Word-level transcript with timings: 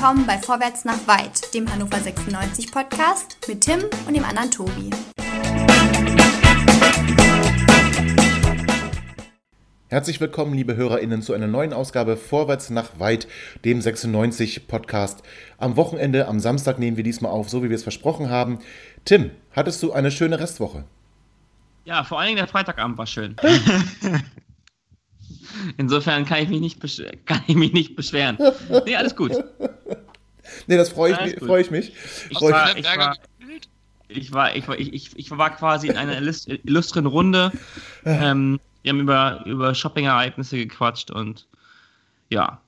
willkommen 0.00 0.26
bei 0.26 0.38
Vorwärts 0.38 0.86
nach 0.86 1.06
Weit, 1.06 1.52
dem 1.52 1.70
Hannover 1.70 1.98
96 1.98 2.72
Podcast 2.72 3.36
mit 3.46 3.60
Tim 3.60 3.80
und 4.06 4.14
dem 4.14 4.24
anderen 4.24 4.50
Tobi. 4.50 4.88
Herzlich 9.88 10.18
willkommen, 10.18 10.54
liebe 10.54 10.74
HörerInnen, 10.74 11.20
zu 11.20 11.34
einer 11.34 11.48
neuen 11.48 11.74
Ausgabe 11.74 12.16
Vorwärts 12.16 12.70
nach 12.70 12.98
Weit, 12.98 13.28
dem 13.66 13.82
96 13.82 14.66
Podcast. 14.68 15.22
Am 15.58 15.76
Wochenende, 15.76 16.28
am 16.28 16.40
Samstag 16.40 16.78
nehmen 16.78 16.96
wir 16.96 17.04
diesmal 17.04 17.32
auf, 17.32 17.50
so 17.50 17.62
wie 17.62 17.68
wir 17.68 17.76
es 17.76 17.82
versprochen 17.82 18.30
haben. 18.30 18.60
Tim, 19.04 19.32
hattest 19.52 19.82
du 19.82 19.92
eine 19.92 20.10
schöne 20.10 20.40
Restwoche? 20.40 20.84
Ja, 21.84 22.04
vor 22.04 22.18
allen 22.18 22.28
Dingen 22.28 22.38
der 22.38 22.48
Freitagabend 22.48 22.96
war 22.96 23.06
schön. 23.06 23.36
Insofern 25.76 26.24
kann 26.24 26.42
ich 26.42 26.48
mich 26.48 26.60
nicht, 26.60 26.80
kann 27.26 27.42
ich 27.46 27.56
mich 27.56 27.72
nicht 27.72 27.96
beschweren. 27.96 28.38
Nee, 28.86 28.96
alles 28.96 29.14
gut. 29.14 29.32
Nee, 30.66 30.76
das 30.76 30.90
freue 30.90 31.18
ich, 31.26 31.38
freu 31.38 31.60
ich 31.60 31.70
mich. 31.70 31.92
Ich 32.28 32.40
war, 32.40 32.76
ich, 32.76 32.84
war, 32.84 33.16
ich, 34.08 34.32
war, 34.32 34.56
ich, 34.56 34.68
war, 34.68 34.78
ich, 34.78 35.16
ich 35.16 35.30
war 35.30 35.50
quasi 35.50 35.88
in 35.88 35.96
einer 35.96 36.16
illustren 36.18 37.06
Runde. 37.06 37.52
Ähm, 38.04 38.60
wir 38.82 38.90
haben 38.90 39.00
über, 39.00 39.42
über 39.46 39.74
Shopping-Ereignisse 39.74 40.56
gequatscht 40.56 41.10
und 41.10 41.46
ja, 42.30 42.60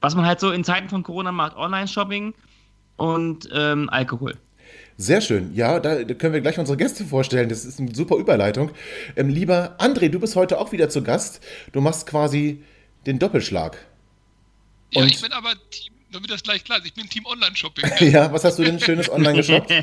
was 0.00 0.14
man 0.14 0.26
halt 0.26 0.40
so 0.40 0.50
in 0.50 0.64
Zeiten 0.64 0.88
von 0.88 1.02
Corona 1.02 1.32
macht, 1.32 1.56
Online-Shopping 1.56 2.34
und 2.96 3.48
ähm, 3.52 3.88
Alkohol. 3.90 4.36
Sehr 5.00 5.22
schön. 5.22 5.54
Ja, 5.54 5.80
da 5.80 6.04
können 6.04 6.34
wir 6.34 6.42
gleich 6.42 6.58
unsere 6.58 6.76
Gäste 6.76 7.06
vorstellen. 7.06 7.48
Das 7.48 7.64
ist 7.64 7.80
eine 7.80 7.94
super 7.94 8.16
Überleitung. 8.16 8.70
Ähm, 9.16 9.30
lieber 9.30 9.76
André, 9.78 10.10
du 10.10 10.20
bist 10.20 10.36
heute 10.36 10.60
auch 10.60 10.72
wieder 10.72 10.90
zu 10.90 11.02
Gast. 11.02 11.40
Du 11.72 11.80
machst 11.80 12.06
quasi 12.06 12.62
den 13.06 13.18
Doppelschlag. 13.18 13.78
Ja, 14.90 15.00
Und 15.00 15.10
ich 15.10 15.18
bin 15.22 15.32
aber 15.32 15.54
Team, 15.70 15.94
damit 16.12 16.30
das 16.30 16.42
gleich 16.42 16.64
klar 16.64 16.80
ist, 16.80 16.86
ich 16.86 16.92
bin 16.92 17.08
Team 17.08 17.24
Online-Shopping. 17.24 18.10
ja, 18.10 18.30
was 18.30 18.44
hast 18.44 18.58
du 18.58 18.62
denn 18.62 18.78
Schönes 18.78 19.10
online 19.10 19.36
geshoppt? 19.38 19.70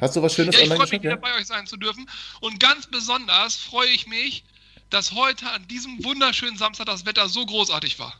hast 0.00 0.16
du 0.16 0.22
was 0.22 0.34
Schönes 0.34 0.56
ja, 0.56 0.62
online 0.62 0.78
geshoppt? 0.78 0.94
Ich 0.94 1.00
freue 1.00 1.00
mich 1.00 1.02
wieder 1.02 1.16
bei 1.18 1.34
euch 1.38 1.46
sein 1.46 1.66
zu 1.66 1.76
dürfen. 1.76 2.08
Und 2.40 2.58
ganz 2.58 2.86
besonders 2.86 3.54
freue 3.54 3.90
ich 3.90 4.06
mich, 4.06 4.44
dass 4.88 5.12
heute 5.12 5.46
an 5.50 5.68
diesem 5.68 6.02
wunderschönen 6.02 6.56
Samstag 6.56 6.86
das 6.86 7.04
Wetter 7.04 7.28
so 7.28 7.44
großartig 7.44 7.98
war. 7.98 8.14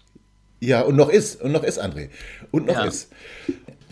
Ja, 0.60 0.82
und 0.82 0.96
noch 0.96 1.08
ist, 1.08 1.40
und 1.40 1.52
noch 1.52 1.62
ist, 1.62 1.80
André. 1.80 2.10
Und 2.50 2.66
noch 2.66 2.74
ja. 2.74 2.84
ist. 2.84 3.10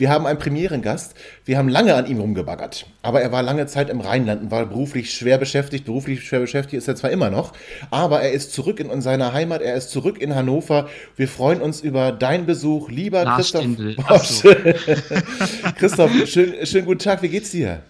Wir 0.03 0.11
haben 0.11 0.27
einen 0.27 0.41
Premierengast. 0.41 1.15
Wir 1.45 1.59
haben 1.59 1.69
lange 1.69 1.95
an 1.95 2.07
ihm 2.07 2.19
rumgebaggert. 2.19 2.87
Aber 3.03 3.21
er 3.23 3.31
war 3.31 3.41
lange 3.41 3.69
Zeit 3.69 3.89
im 3.89 4.01
Rheinland 4.01 4.43
und 4.43 4.51
war 4.51 4.67
beruflich 4.67 5.15
schwer 5.15 5.39
beschäftigt. 5.39 5.85
Beruflich 5.85 6.27
schwer 6.27 6.41
beschäftigt 6.41 6.79
ist 6.79 6.89
er 6.89 6.97
zwar 6.97 7.11
immer 7.11 7.31
noch, 7.31 7.53
aber 7.93 8.21
er 8.21 8.33
ist 8.33 8.53
zurück 8.53 8.81
in 8.81 9.01
seiner 9.01 9.33
Heimat. 9.33 9.63
Er 9.63 9.77
ist 9.77 9.91
zurück 9.91 10.21
in 10.21 10.35
Hannover. 10.35 10.89
Wir 11.15 11.29
freuen 11.29 11.61
uns 11.61 11.81
über 11.83 12.11
deinen 12.11 12.47
Besuch, 12.47 12.91
lieber 12.91 13.23
Lars 13.23 13.53
Christoph. 13.53 13.65
So. 14.25 14.53
Christoph, 15.79 16.11
schönen 16.27 16.67
schön 16.67 16.85
guten 16.85 16.99
Tag. 16.99 17.23
Wie 17.23 17.29
geht's 17.29 17.53
dir? 17.53 17.85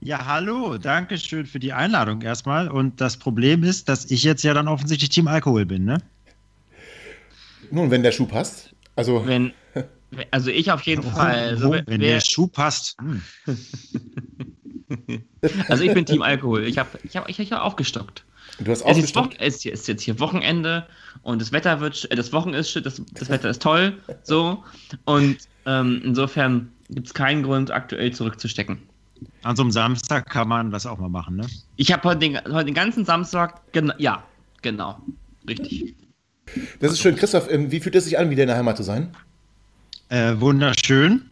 Ja, 0.00 0.26
hallo, 0.26 0.76
danke 0.76 1.18
schön 1.18 1.46
für 1.46 1.60
die 1.60 1.72
Einladung 1.72 2.20
erstmal. 2.22 2.66
Und 2.66 3.00
das 3.00 3.16
Problem 3.16 3.62
ist, 3.62 3.88
dass 3.88 4.10
ich 4.10 4.24
jetzt 4.24 4.42
ja 4.42 4.54
dann 4.54 4.66
offensichtlich 4.66 5.10
Team 5.10 5.28
Alkohol 5.28 5.66
bin, 5.66 5.84
ne? 5.84 5.98
Nun, 7.70 7.92
wenn 7.92 8.02
der 8.02 8.10
Schuh 8.10 8.26
passt. 8.26 8.74
Also. 8.96 9.24
Wenn, 9.24 9.52
also 10.30 10.50
ich 10.50 10.70
auf 10.70 10.82
jeden 10.82 11.04
oh, 11.04 11.10
Fall. 11.10 11.34
Also, 11.34 11.72
wenn 11.72 11.84
wer, 11.86 11.98
der 11.98 12.20
Schuh 12.20 12.46
passt. 12.46 12.96
Hm. 13.00 13.22
also 15.68 15.84
ich 15.84 15.94
bin 15.94 16.06
Team 16.06 16.22
Alkohol. 16.22 16.64
Ich 16.64 16.78
habe 16.78 16.98
ich 17.02 17.16
hab, 17.16 17.28
ich 17.28 17.52
hab 17.52 17.62
aufgestockt. 17.62 18.24
Du 18.58 18.70
hast 18.70 18.82
aufgestockt? 18.82 19.36
Es 19.38 19.56
ist, 19.56 19.66
ist, 19.66 19.88
jetzt 19.88 20.02
hier 20.02 20.20
Wochenende 20.20 20.86
und 21.22 21.40
das 21.40 21.52
Wetter 21.52 21.80
wird, 21.80 22.10
äh, 22.10 22.16
das 22.16 22.32
Wochen 22.32 22.54
ist, 22.54 22.74
das, 22.76 23.02
das 23.12 23.28
Wetter 23.28 23.50
ist 23.50 23.62
toll, 23.62 23.98
so. 24.22 24.62
Und 25.04 25.38
ähm, 25.66 26.02
insofern 26.04 26.70
gibt 26.90 27.06
es 27.06 27.14
keinen 27.14 27.42
Grund, 27.42 27.70
aktuell 27.70 28.12
zurückzustecken. 28.12 28.78
An 29.42 29.56
so 29.56 29.62
einem 29.62 29.70
Samstag 29.70 30.28
kann 30.28 30.48
man 30.48 30.70
das 30.70 30.84
auch 30.84 30.98
mal 30.98 31.08
machen, 31.08 31.36
ne? 31.36 31.46
Ich 31.76 31.92
habe 31.92 32.02
heute 32.08 32.20
den, 32.20 32.36
heute 32.52 32.66
den 32.66 32.74
ganzen 32.74 33.04
Samstag, 33.04 33.60
genau, 33.72 33.94
ja, 33.98 34.22
genau, 34.62 34.98
richtig. 35.48 35.94
Das 36.80 36.92
ist 36.92 37.00
schön. 37.00 37.16
Christoph, 37.16 37.50
ähm, 37.50 37.70
wie 37.70 37.80
fühlt 37.80 37.94
es 37.94 38.04
sich 38.04 38.18
an, 38.18 38.30
wieder 38.30 38.42
in 38.42 38.48
der 38.48 38.56
Heimat 38.56 38.76
zu 38.76 38.82
sein? 38.82 39.14
Äh, 40.12 40.38
wunderschön. 40.42 41.22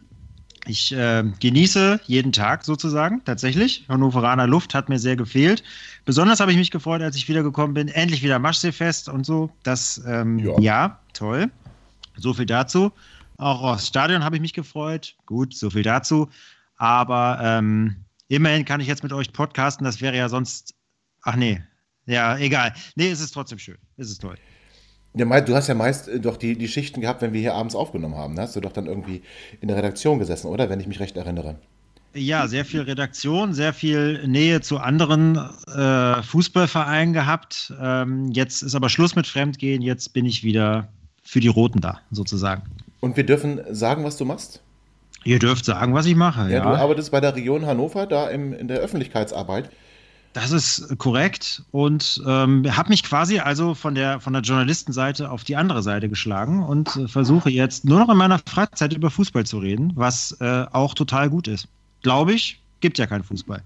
Ich 0.65 0.91
äh, 0.91 1.23
genieße 1.39 2.01
jeden 2.05 2.31
Tag 2.31 2.65
sozusagen, 2.65 3.23
tatsächlich. 3.25 3.85
Hannoveraner 3.87 4.47
Luft 4.47 4.73
hat 4.73 4.89
mir 4.89 4.97
sehr 4.97 5.15
gefehlt. 5.15 5.61
Besonders 6.03 6.39
habe 6.39 6.51
ich 6.51 6.57
mich 6.57 6.71
gefreut, 6.71 7.03
als 7.03 7.15
ich 7.15 7.29
wiedergekommen 7.29 7.75
bin. 7.75 7.89
Endlich 7.89 8.23
wieder 8.23 8.39
Maschseefest 8.39 9.07
und 9.07 9.23
so. 9.23 9.51
Das, 9.61 10.01
ähm, 10.07 10.39
ja. 10.39 10.59
ja, 10.59 10.99
toll. 11.13 11.51
So 12.17 12.33
viel 12.33 12.47
dazu. 12.47 12.91
Auch 13.37 13.61
aufs 13.61 13.85
Stadion 13.85 14.23
habe 14.23 14.37
ich 14.37 14.41
mich 14.41 14.53
gefreut. 14.53 15.15
Gut, 15.27 15.55
so 15.55 15.69
viel 15.69 15.83
dazu. 15.83 16.29
Aber 16.77 17.37
ähm, 17.39 17.97
immerhin 18.29 18.65
kann 18.65 18.81
ich 18.81 18.87
jetzt 18.87 19.03
mit 19.03 19.13
euch 19.13 19.31
podcasten. 19.31 19.85
Das 19.85 20.01
wäre 20.01 20.17
ja 20.17 20.27
sonst. 20.27 20.73
Ach 21.21 21.35
nee. 21.35 21.61
Ja, 22.07 22.35
egal. 22.39 22.73
Nee, 22.95 23.11
es 23.11 23.21
ist 23.21 23.31
trotzdem 23.31 23.59
schön. 23.59 23.77
Es 23.97 24.09
ist 24.09 24.23
toll. 24.23 24.37
Ja, 25.13 25.41
du 25.41 25.55
hast 25.55 25.67
ja 25.67 25.73
meist 25.73 26.07
äh, 26.07 26.19
doch 26.19 26.37
die, 26.37 26.57
die 26.57 26.67
Schichten 26.67 27.01
gehabt, 27.01 27.21
wenn 27.21 27.33
wir 27.33 27.41
hier 27.41 27.53
abends 27.53 27.75
aufgenommen 27.75 28.15
haben. 28.15 28.35
Da 28.35 28.43
hast 28.43 28.55
du 28.55 28.61
doch 28.61 28.71
dann 28.71 28.85
irgendwie 28.85 29.21
in 29.59 29.67
der 29.67 29.77
Redaktion 29.77 30.19
gesessen, 30.19 30.47
oder? 30.47 30.69
Wenn 30.69 30.79
ich 30.79 30.87
mich 30.87 30.99
recht 30.99 31.17
erinnere. 31.17 31.57
Ja, 32.13 32.47
sehr 32.47 32.65
viel 32.65 32.81
Redaktion, 32.81 33.53
sehr 33.53 33.71
viel 33.73 34.27
Nähe 34.27 34.59
zu 34.59 34.79
anderen 34.79 35.37
äh, 35.73 36.21
Fußballvereinen 36.23 37.13
gehabt. 37.13 37.73
Ähm, 37.81 38.31
jetzt 38.31 38.63
ist 38.63 38.75
aber 38.75 38.89
Schluss 38.89 39.15
mit 39.15 39.27
Fremdgehen. 39.27 39.81
Jetzt 39.81 40.11
bin 40.11 40.25
ich 40.25 40.43
wieder 40.43 40.89
für 41.23 41.39
die 41.39 41.47
Roten 41.47 41.79
da, 41.79 42.01
sozusagen. 42.11 42.63
Und 42.99 43.15
wir 43.15 43.25
dürfen 43.25 43.61
sagen, 43.71 44.03
was 44.03 44.17
du 44.17 44.25
machst? 44.25 44.61
Ihr 45.23 45.39
dürft 45.39 45.65
sagen, 45.65 45.93
was 45.93 46.05
ich 46.05 46.15
mache. 46.15 46.49
Ja, 46.49 46.57
ja. 46.57 46.63
du 46.63 46.69
arbeitest 46.69 47.11
bei 47.11 47.21
der 47.21 47.35
Region 47.35 47.65
Hannover, 47.65 48.07
da 48.07 48.27
im, 48.29 48.53
in 48.53 48.67
der 48.67 48.79
Öffentlichkeitsarbeit. 48.79 49.69
Das 50.33 50.51
ist 50.51 50.97
korrekt 50.97 51.63
und 51.71 52.21
ähm, 52.25 52.65
habe 52.75 52.89
mich 52.89 53.03
quasi 53.03 53.39
also 53.39 53.75
von 53.75 53.95
der, 53.95 54.21
von 54.21 54.31
der 54.31 54.41
Journalistenseite 54.41 55.29
auf 55.29 55.43
die 55.43 55.57
andere 55.57 55.83
Seite 55.83 56.07
geschlagen 56.07 56.63
und 56.63 56.95
äh, 56.95 57.07
versuche 57.09 57.49
jetzt 57.49 57.83
nur 57.83 57.99
noch 57.99 58.09
in 58.09 58.17
meiner 58.17 58.39
Freizeit 58.39 58.93
über 58.93 59.11
Fußball 59.11 59.45
zu 59.45 59.59
reden, 59.59 59.91
was 59.95 60.37
äh, 60.39 60.65
auch 60.71 60.93
total 60.93 61.29
gut 61.29 61.49
ist. 61.49 61.67
Glaube 62.01 62.33
ich, 62.33 62.61
gibt 62.79 62.97
ja 62.97 63.07
keinen 63.07 63.25
Fußball. 63.25 63.61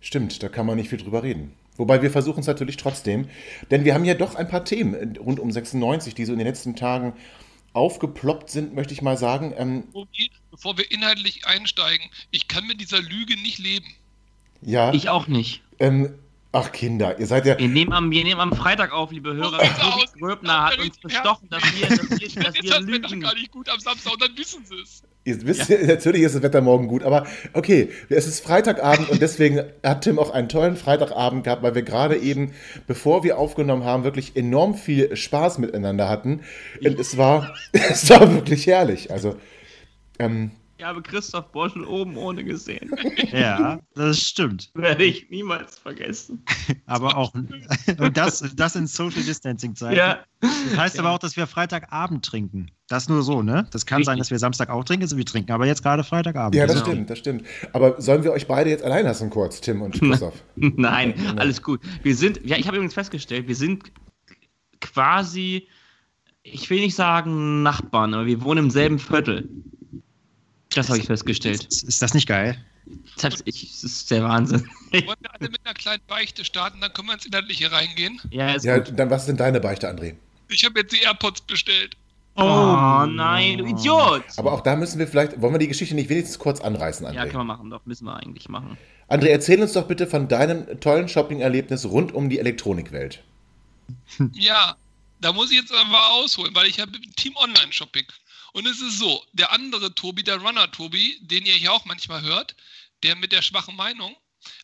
Stimmt, 0.00 0.42
da 0.42 0.48
kann 0.48 0.64
man 0.64 0.76
nicht 0.76 0.90
viel 0.90 0.98
drüber 0.98 1.24
reden. 1.24 1.52
Wobei 1.76 2.02
wir 2.02 2.10
versuchen 2.10 2.40
es 2.40 2.46
natürlich 2.46 2.76
trotzdem, 2.76 3.28
denn 3.70 3.84
wir 3.84 3.94
haben 3.94 4.04
ja 4.04 4.14
doch 4.14 4.36
ein 4.36 4.48
paar 4.48 4.64
Themen 4.64 5.16
rund 5.16 5.40
um 5.40 5.50
96, 5.50 6.14
die 6.14 6.24
so 6.24 6.32
in 6.32 6.38
den 6.38 6.46
letzten 6.46 6.76
Tagen 6.76 7.14
aufgeploppt 7.72 8.50
sind, 8.50 8.74
möchte 8.74 8.94
ich 8.94 9.02
mal 9.02 9.16
sagen. 9.16 9.54
Ähm, 9.56 9.84
Bevor 10.50 10.76
wir 10.78 10.90
inhaltlich 10.90 11.46
einsteigen, 11.46 12.10
ich 12.30 12.48
kann 12.48 12.66
mit 12.66 12.80
dieser 12.80 13.00
Lüge 13.00 13.34
nicht 13.34 13.58
leben. 13.58 13.86
Ja. 14.60 14.92
Ich 14.92 15.08
auch 15.08 15.28
nicht. 15.28 15.62
Ähm, 15.78 16.14
ach 16.52 16.72
Kinder, 16.72 17.18
ihr 17.18 17.26
seid 17.26 17.46
ja. 17.46 17.58
Wir 17.58 17.68
nehmen 17.68 17.92
am, 17.92 18.10
wir 18.10 18.24
nehmen 18.24 18.40
am 18.40 18.52
Freitag 18.52 18.92
auf, 18.92 19.12
liebe 19.12 19.34
Hörer. 19.34 19.58
Tobi 19.58 20.04
Gröbner 20.18 20.64
hat 20.64 20.78
uns 20.78 20.98
bestochen, 20.98 21.48
dass 21.50 21.62
wir, 21.62 21.88
dass 21.88 22.10
wir, 22.10 22.42
dass 22.42 22.54
wir 22.54 22.70
das 22.70 22.80
lügen. 22.80 23.04
Wetter 23.04 23.16
gar 23.16 23.34
nicht 23.34 23.50
gut 23.50 23.68
am 23.68 23.78
Samstag 23.78 24.12
und 24.12 24.22
dann 24.22 24.36
wissen 24.36 24.64
sie 24.64 24.76
es. 24.82 25.02
Ihr 25.24 25.46
wisst, 25.46 25.68
ja. 25.68 25.84
natürlich 25.84 26.22
ist 26.22 26.36
das 26.36 26.42
Wetter 26.42 26.62
morgen 26.62 26.88
gut, 26.88 27.02
aber 27.02 27.26
okay, 27.52 27.90
es 28.08 28.26
ist 28.26 28.40
Freitagabend 28.40 29.10
und 29.10 29.20
deswegen 29.20 29.62
hat 29.84 30.00
Tim 30.00 30.18
auch 30.18 30.30
einen 30.30 30.48
tollen 30.48 30.76
Freitagabend 30.76 31.44
gehabt, 31.44 31.62
weil 31.62 31.74
wir 31.74 31.82
gerade 31.82 32.16
eben, 32.16 32.52
bevor 32.86 33.24
wir 33.24 33.36
aufgenommen 33.36 33.84
haben, 33.84 34.04
wirklich 34.04 34.36
enorm 34.36 34.74
viel 34.74 35.14
Spaß 35.14 35.58
miteinander 35.58 36.08
hatten. 36.08 36.40
Und 36.82 36.98
es 36.98 37.18
war, 37.18 37.54
es 37.72 38.08
war 38.08 38.32
wirklich 38.32 38.66
herrlich. 38.66 39.10
Also, 39.10 39.36
ähm, 40.18 40.52
ich 40.78 40.84
habe 40.84 41.02
Christoph 41.02 41.50
Borschel 41.50 41.84
oben 41.84 42.16
ohne 42.16 42.44
gesehen. 42.44 42.94
Ja, 43.32 43.80
das 43.94 44.20
stimmt. 44.20 44.70
Werde 44.74 45.04
ich 45.04 45.28
niemals 45.28 45.76
vergessen. 45.76 46.44
Aber 46.86 47.16
auch, 47.16 47.34
und 47.34 48.16
das, 48.16 48.44
das 48.54 48.76
in 48.76 48.86
Social 48.86 49.22
Distancing 49.22 49.74
Zeiten. 49.74 49.96
Ja. 49.96 50.20
Das 50.40 50.76
heißt 50.76 50.94
ja. 50.94 51.02
aber 51.02 51.10
auch, 51.10 51.18
dass 51.18 51.36
wir 51.36 51.48
Freitagabend 51.48 52.24
trinken. 52.24 52.70
Das 52.86 53.08
nur 53.08 53.22
so, 53.22 53.42
ne? 53.42 53.66
Das 53.72 53.86
kann 53.86 54.04
sein, 54.04 54.18
dass 54.18 54.30
wir 54.30 54.38
Samstag 54.38 54.70
auch 54.70 54.84
trinken, 54.84 55.02
also 55.02 55.16
wir 55.16 55.24
trinken 55.24 55.50
aber 55.50 55.66
jetzt 55.66 55.82
gerade 55.82 56.04
Freitagabend. 56.04 56.54
Ja, 56.54 56.66
das 56.66 56.76
genau. 56.76 56.86
stimmt, 56.86 57.10
das 57.10 57.18
stimmt. 57.18 57.44
Aber 57.72 58.00
sollen 58.00 58.22
wir 58.22 58.30
euch 58.30 58.46
beide 58.46 58.70
jetzt 58.70 58.84
allein 58.84 59.04
lassen 59.04 59.30
kurz, 59.30 59.60
Tim 59.60 59.82
und 59.82 59.98
Christoph? 59.98 60.44
Nein, 60.54 61.14
alles 61.36 61.60
gut. 61.60 61.80
Wir 62.04 62.14
sind, 62.14 62.40
ja, 62.44 62.56
ich 62.56 62.68
habe 62.68 62.76
übrigens 62.76 62.94
festgestellt, 62.94 63.48
wir 63.48 63.56
sind 63.56 63.90
quasi, 64.80 65.66
ich 66.44 66.70
will 66.70 66.80
nicht 66.80 66.94
sagen 66.94 67.64
Nachbarn, 67.64 68.14
aber 68.14 68.26
wir 68.26 68.42
wohnen 68.42 68.66
im 68.66 68.70
selben 68.70 69.00
Viertel. 69.00 69.48
Das 70.74 70.88
habe 70.88 70.98
ich 70.98 71.06
festgestellt. 71.06 71.64
Ist, 71.64 71.82
ist, 71.82 72.02
das 72.02 72.14
nicht 72.14 72.28
geil? 72.28 72.62
Das, 73.20 73.42
ich, 73.44 73.62
das 73.72 73.84
ist 73.84 74.10
der 74.10 74.24
Wahnsinn. 74.24 74.68
Wollen 74.92 75.04
wir 75.20 75.34
alle 75.34 75.50
mit 75.50 75.60
einer 75.64 75.74
kleinen 75.74 76.02
Beichte 76.06 76.44
starten, 76.44 76.80
dann 76.80 76.92
können 76.92 77.08
wir 77.08 77.14
ins 77.14 77.26
Inhaltliche 77.26 77.70
reingehen? 77.72 78.20
Ja, 78.30 78.52
ist 78.52 78.64
ja 78.64 78.78
gut. 78.78 78.92
dann 78.96 79.10
was 79.10 79.22
ist 79.22 79.28
denn 79.28 79.36
deine 79.36 79.60
Beichte, 79.60 79.90
André? 79.90 80.14
Ich 80.48 80.64
habe 80.64 80.80
jetzt 80.80 80.92
die 80.92 81.02
AirPods 81.02 81.42
bestellt. 81.42 81.96
Oh, 82.36 82.42
oh 82.42 83.06
nein, 83.06 83.58
du 83.58 83.66
Idiot! 83.66 84.22
Aber 84.36 84.52
auch 84.52 84.60
da 84.60 84.76
müssen 84.76 84.98
wir 84.98 85.08
vielleicht, 85.08 85.40
wollen 85.40 85.54
wir 85.54 85.58
die 85.58 85.68
Geschichte 85.68 85.94
nicht 85.94 86.08
wenigstens 86.08 86.38
kurz 86.38 86.60
anreißen, 86.60 87.04
André? 87.06 87.14
Ja, 87.14 87.22
können 87.24 87.38
wir 87.38 87.44
machen, 87.44 87.68
doch, 87.68 87.84
müssen 87.84 88.04
wir 88.04 88.16
eigentlich 88.16 88.48
machen. 88.48 88.78
André, 89.08 89.26
erzähl 89.26 89.60
uns 89.60 89.72
doch 89.72 89.88
bitte 89.88 90.06
von 90.06 90.28
deinem 90.28 90.80
tollen 90.80 91.08
Shopping-Erlebnis 91.08 91.86
rund 91.86 92.12
um 92.14 92.28
die 92.28 92.38
Elektronikwelt. 92.38 93.24
Ja, 94.34 94.76
da 95.20 95.32
muss 95.32 95.50
ich 95.50 95.58
jetzt 95.58 95.72
aber 95.72 96.12
ausholen, 96.12 96.54
weil 96.54 96.66
ich 96.66 96.78
habe 96.78 96.92
Team 97.16 97.34
Online-Shopping. 97.36 98.04
Und 98.58 98.66
es 98.66 98.80
ist 98.80 98.98
so, 98.98 99.24
der 99.34 99.52
andere 99.52 99.94
Tobi, 99.94 100.24
der 100.24 100.38
Runner 100.38 100.68
Tobi, 100.72 101.16
den 101.20 101.46
ihr 101.46 101.54
hier 101.54 101.72
auch 101.72 101.84
manchmal 101.84 102.22
hört, 102.22 102.56
der 103.04 103.14
mit 103.14 103.30
der 103.30 103.40
schwachen 103.40 103.76
Meinung, 103.76 104.16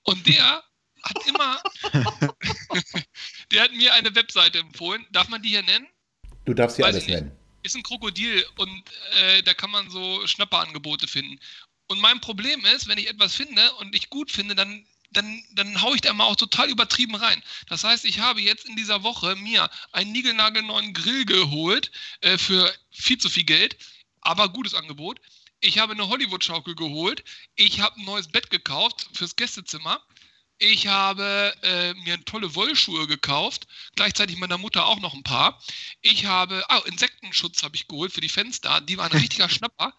und 0.02 0.26
der 0.26 0.64
hat 1.04 1.26
immer, 1.28 1.62
der 3.52 3.62
hat 3.62 3.72
mir 3.72 3.94
eine 3.94 4.12
Webseite 4.16 4.58
empfohlen. 4.58 5.06
Darf 5.12 5.28
man 5.28 5.42
die 5.42 5.50
hier 5.50 5.62
nennen? 5.62 5.86
Du 6.44 6.54
darfst 6.54 6.74
hier 6.74 6.86
Weiß 6.86 6.96
alles 6.96 7.06
nennen. 7.06 7.38
Ist 7.62 7.76
ein 7.76 7.84
Krokodil 7.84 8.44
und 8.56 8.82
äh, 9.20 9.44
da 9.44 9.54
kann 9.54 9.70
man 9.70 9.88
so 9.88 10.26
Schnapperangebote 10.26 11.06
finden. 11.06 11.38
Und 11.86 12.00
mein 12.00 12.20
Problem 12.20 12.64
ist, 12.64 12.88
wenn 12.88 12.98
ich 12.98 13.08
etwas 13.08 13.36
finde 13.36 13.72
und 13.74 13.94
ich 13.94 14.10
gut 14.10 14.32
finde, 14.32 14.56
dann, 14.56 14.84
dann, 15.16 15.42
dann 15.52 15.80
haue 15.82 15.94
ich 15.94 16.00
da 16.02 16.12
mal 16.12 16.24
auch 16.24 16.36
total 16.36 16.68
übertrieben 16.70 17.14
rein. 17.14 17.42
Das 17.68 17.84
heißt, 17.84 18.04
ich 18.04 18.20
habe 18.20 18.40
jetzt 18.40 18.66
in 18.66 18.76
dieser 18.76 19.02
Woche 19.02 19.36
mir 19.36 19.70
einen 19.92 20.12
niegelnagelneuen 20.12 20.92
Grill 20.92 21.24
geholt 21.24 21.90
äh, 22.20 22.38
für 22.38 22.72
viel 22.90 23.18
zu 23.18 23.28
viel 23.30 23.44
Geld, 23.44 23.76
aber 24.20 24.48
gutes 24.48 24.74
Angebot. 24.74 25.20
Ich 25.60 25.78
habe 25.78 25.92
eine 25.92 26.08
Hollywood-Schaukel 26.08 26.74
geholt. 26.74 27.24
Ich 27.54 27.80
habe 27.80 27.98
ein 27.98 28.04
neues 28.04 28.28
Bett 28.28 28.50
gekauft 28.50 29.08
fürs 29.14 29.36
Gästezimmer. 29.36 30.02
Ich 30.58 30.86
habe 30.86 31.54
äh, 31.62 31.94
mir 31.94 32.24
tolle 32.24 32.54
Wollschuhe 32.54 33.06
gekauft, 33.06 33.66
gleichzeitig 33.96 34.36
meiner 34.36 34.58
Mutter 34.58 34.86
auch 34.86 35.00
noch 35.00 35.14
ein 35.14 35.24
paar. 35.24 35.60
Ich 36.00 36.26
habe, 36.26 36.64
ah, 36.68 36.78
Insektenschutz 36.86 37.62
habe 37.62 37.76
ich 37.76 37.88
geholt 37.88 38.12
für 38.12 38.20
die 38.20 38.28
Fenster, 38.28 38.80
die 38.80 38.96
waren 38.96 39.12
ein 39.12 39.18
richtiger 39.22 39.48
Schnapper. 39.48 39.94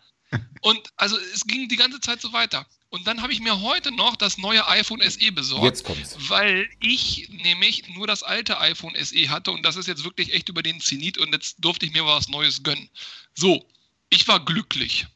Und 0.61 0.91
also 0.95 1.17
es 1.33 1.45
ging 1.45 1.67
die 1.69 1.75
ganze 1.75 1.99
Zeit 1.99 2.21
so 2.21 2.33
weiter. 2.33 2.65
Und 2.89 3.05
dann 3.07 3.21
habe 3.21 3.33
ich 3.33 3.41
mir 3.41 3.61
heute 3.61 3.91
noch 3.91 4.15
das 4.15 4.37
neue 4.37 4.67
iPhone 4.67 5.01
SE 5.01 5.31
besorgt. 5.31 5.65
Jetzt 5.65 5.83
kommt's. 5.83 6.15
Weil 6.29 6.69
ich 6.79 7.27
nämlich 7.29 7.87
nur 7.89 8.07
das 8.07 8.23
alte 8.23 8.59
iPhone 8.59 8.95
SE 8.95 9.29
hatte 9.29 9.51
und 9.51 9.63
das 9.63 9.75
ist 9.75 9.87
jetzt 9.87 10.03
wirklich 10.03 10.33
echt 10.33 10.49
über 10.49 10.63
den 10.63 10.79
Zenit 10.79 11.17
und 11.17 11.33
jetzt 11.33 11.57
durfte 11.59 11.85
ich 11.85 11.91
mir 11.91 12.05
was 12.05 12.29
Neues 12.29 12.63
gönnen. 12.63 12.89
So, 13.33 13.67
ich 14.09 14.27
war 14.27 14.43
glücklich. 14.43 15.07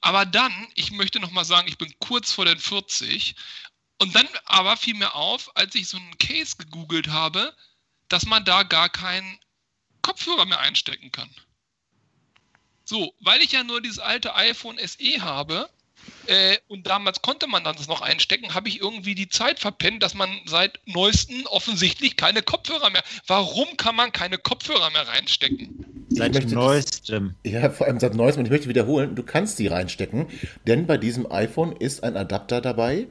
Aber 0.00 0.26
dann, 0.26 0.52
ich 0.74 0.90
möchte 0.90 1.20
noch 1.20 1.30
mal 1.30 1.44
sagen, 1.44 1.68
ich 1.68 1.78
bin 1.78 1.94
kurz 2.00 2.32
vor 2.32 2.44
den 2.44 2.58
40 2.58 3.34
und 3.98 4.14
dann 4.14 4.28
aber 4.44 4.76
fiel 4.76 4.94
mir 4.94 5.14
auf, 5.14 5.54
als 5.56 5.74
ich 5.74 5.88
so 5.88 5.96
einen 5.96 6.18
Case 6.18 6.56
gegoogelt 6.56 7.08
habe, 7.08 7.54
dass 8.08 8.26
man 8.26 8.44
da 8.44 8.62
gar 8.62 8.88
keinen 8.88 9.38
Kopfhörer 10.02 10.44
mehr 10.44 10.60
einstecken 10.60 11.10
kann. 11.12 11.30
So, 12.86 13.12
weil 13.20 13.40
ich 13.42 13.52
ja 13.52 13.64
nur 13.64 13.82
dieses 13.82 13.98
alte 13.98 14.36
iPhone 14.36 14.78
SE 14.78 15.20
habe 15.20 15.68
äh, 16.28 16.56
und 16.68 16.86
damals 16.86 17.20
konnte 17.20 17.48
man 17.48 17.64
das 17.64 17.88
noch 17.88 18.00
einstecken, 18.00 18.54
habe 18.54 18.68
ich 18.68 18.80
irgendwie 18.80 19.16
die 19.16 19.28
Zeit 19.28 19.58
verpennt, 19.58 20.04
dass 20.04 20.14
man 20.14 20.30
seit 20.46 20.78
neuesten 20.86 21.46
offensichtlich 21.48 22.16
keine 22.16 22.42
Kopfhörer 22.42 22.90
mehr. 22.90 23.02
Warum 23.26 23.76
kann 23.76 23.96
man 23.96 24.12
keine 24.12 24.38
Kopfhörer 24.38 24.90
mehr 24.90 25.08
reinstecken? 25.08 26.06
Seit 26.10 26.36
das- 26.36 26.46
neuestem. 26.46 27.34
Ja, 27.44 27.70
vor 27.70 27.88
allem 27.88 27.98
seit 27.98 28.14
neuestem. 28.14 28.40
Und 28.40 28.46
ich 28.46 28.52
möchte 28.52 28.68
wiederholen, 28.68 29.16
du 29.16 29.24
kannst 29.24 29.58
die 29.58 29.66
reinstecken, 29.66 30.28
denn 30.66 30.86
bei 30.86 30.96
diesem 30.96 31.30
iPhone 31.30 31.72
ist 31.72 32.04
ein 32.04 32.16
Adapter 32.16 32.60
dabei, 32.60 33.08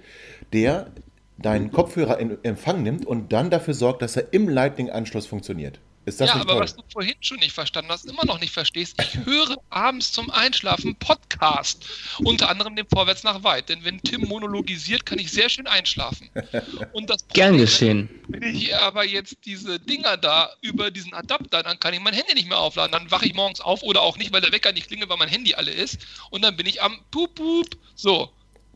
der 0.54 0.92
deinen 1.38 1.72
Kopfhörer 1.72 2.18
in 2.18 2.38
Empfang 2.44 2.82
nimmt 2.82 3.06
und 3.06 3.34
dann 3.34 3.50
dafür 3.50 3.74
sorgt, 3.74 4.02
dass 4.02 4.16
er 4.16 4.32
im 4.32 4.48
Lightning-Anschluss 4.48 5.28
funktioniert. 5.28 5.82
Ist 6.06 6.22
das 6.22 6.30
ja, 6.30 6.36
aber 6.36 6.54
toll? 6.54 6.62
was 6.62 6.76
du 6.76 6.84
vorhin 6.92 7.16
schon 7.20 7.38
nicht 7.40 7.52
verstanden 7.52 7.92
hast, 7.92 8.06
immer 8.06 8.26
noch 8.26 8.40
nicht 8.40 8.54
verstehst, 8.54 8.96
ich 9.02 9.26
höre 9.26 9.58
abends 9.70 10.12
zum 10.12 10.30
Einschlafen 10.30 10.96
Podcast. 10.96 11.86
Unter 12.20 12.50
anderem 12.50 12.76
den 12.76 12.86
Vorwärts 12.88 13.24
nach 13.24 13.44
weit. 13.44 13.70
Denn 13.70 13.84
wenn 13.84 14.00
Tim 14.02 14.22
monologisiert, 14.22 15.06
kann 15.06 15.18
ich 15.18 15.32
sehr 15.32 15.50
schön 15.50 15.66
einschlafen. 15.66 16.30
Und 16.94 17.10
das 17.10 17.28
Gern 17.30 17.58
geschehen. 17.58 18.10
Wenn 18.28 18.44
ich 18.44 18.76
aber 18.76 19.04
jetzt 19.04 19.38
diese 19.46 19.80
Dinger 19.80 20.18
da 20.18 20.52
über 20.62 20.92
diesen 20.92 21.14
Adapter, 21.14 21.64
dann 21.64 21.80
kann 21.80 21.94
ich 21.94 22.00
mein 22.00 22.14
Handy 22.14 22.36
nicht 22.36 22.48
mehr 22.48 22.60
aufladen. 22.60 22.92
Dann 22.92 23.10
wache 23.10 23.26
ich 23.26 23.34
morgens 23.34 23.60
auf 23.60 23.82
oder 23.82 24.02
auch 24.02 24.18
nicht, 24.18 24.32
weil 24.32 24.42
der 24.42 24.52
Wecker 24.52 24.72
nicht 24.72 24.88
klingelt, 24.88 25.10
weil 25.10 25.18
mein 25.18 25.30
Handy 25.30 25.56
alle 25.56 25.72
ist. 25.72 26.06
Und 26.30 26.44
dann 26.44 26.56
bin 26.56 26.68
ich 26.68 26.82
am 26.82 27.00
Pup 27.10 27.36
Pup. 27.36 27.68
So. 27.96 28.32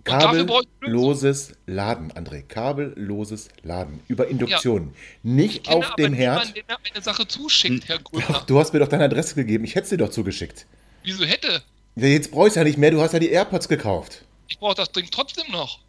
Kabelloses 0.10 1.54
Laden, 1.66 2.12
André. 2.14 2.42
Kabelloses 2.44 3.50
Laden. 3.64 4.00
Über 4.08 4.28
Induktion. 4.28 4.94
Nicht 5.24 5.56
Ich 5.58 5.64
kenne 5.64 5.78
auf 5.78 5.86
aber 5.88 5.96
dem 5.96 6.14
Herd. 6.14 6.56
der 6.56 6.64
mir 6.68 6.78
eine 6.96 7.04
Sache 7.04 7.28
zuschickt, 7.28 7.88
Herr 7.88 7.98
Doch, 8.00 8.12
Grüner. 8.12 8.44
du 8.48 8.60
hast 8.60 8.74
mir 8.74 8.80
doch 8.80 8.88
deine 8.88 9.06
Adresse 9.06 9.36
gegeben. 9.36 9.64
Ich 9.64 9.76
hätte 9.76 9.88
sie 9.88 9.98
doch 9.98 10.10
zugeschickt. 10.10 10.66
Wieso 11.04 11.24
hätte? 11.26 11.62
Ja, 11.96 12.08
jetzt 12.08 12.32
brauchst 12.32 12.56
du 12.56 12.60
ja 12.60 12.64
nicht 12.64 12.78
mehr. 12.78 12.92
Du 12.92 13.02
hast 13.02 13.14
ja 13.14 13.20
die 13.20 13.30
AirPods 13.30 13.68
gekauft. 13.68 14.24
Ich 14.48 14.58
brauche 14.60 14.76
das 14.76 14.92
Ding 14.92 15.08
trotzdem 15.12 15.52
noch. 15.52 15.80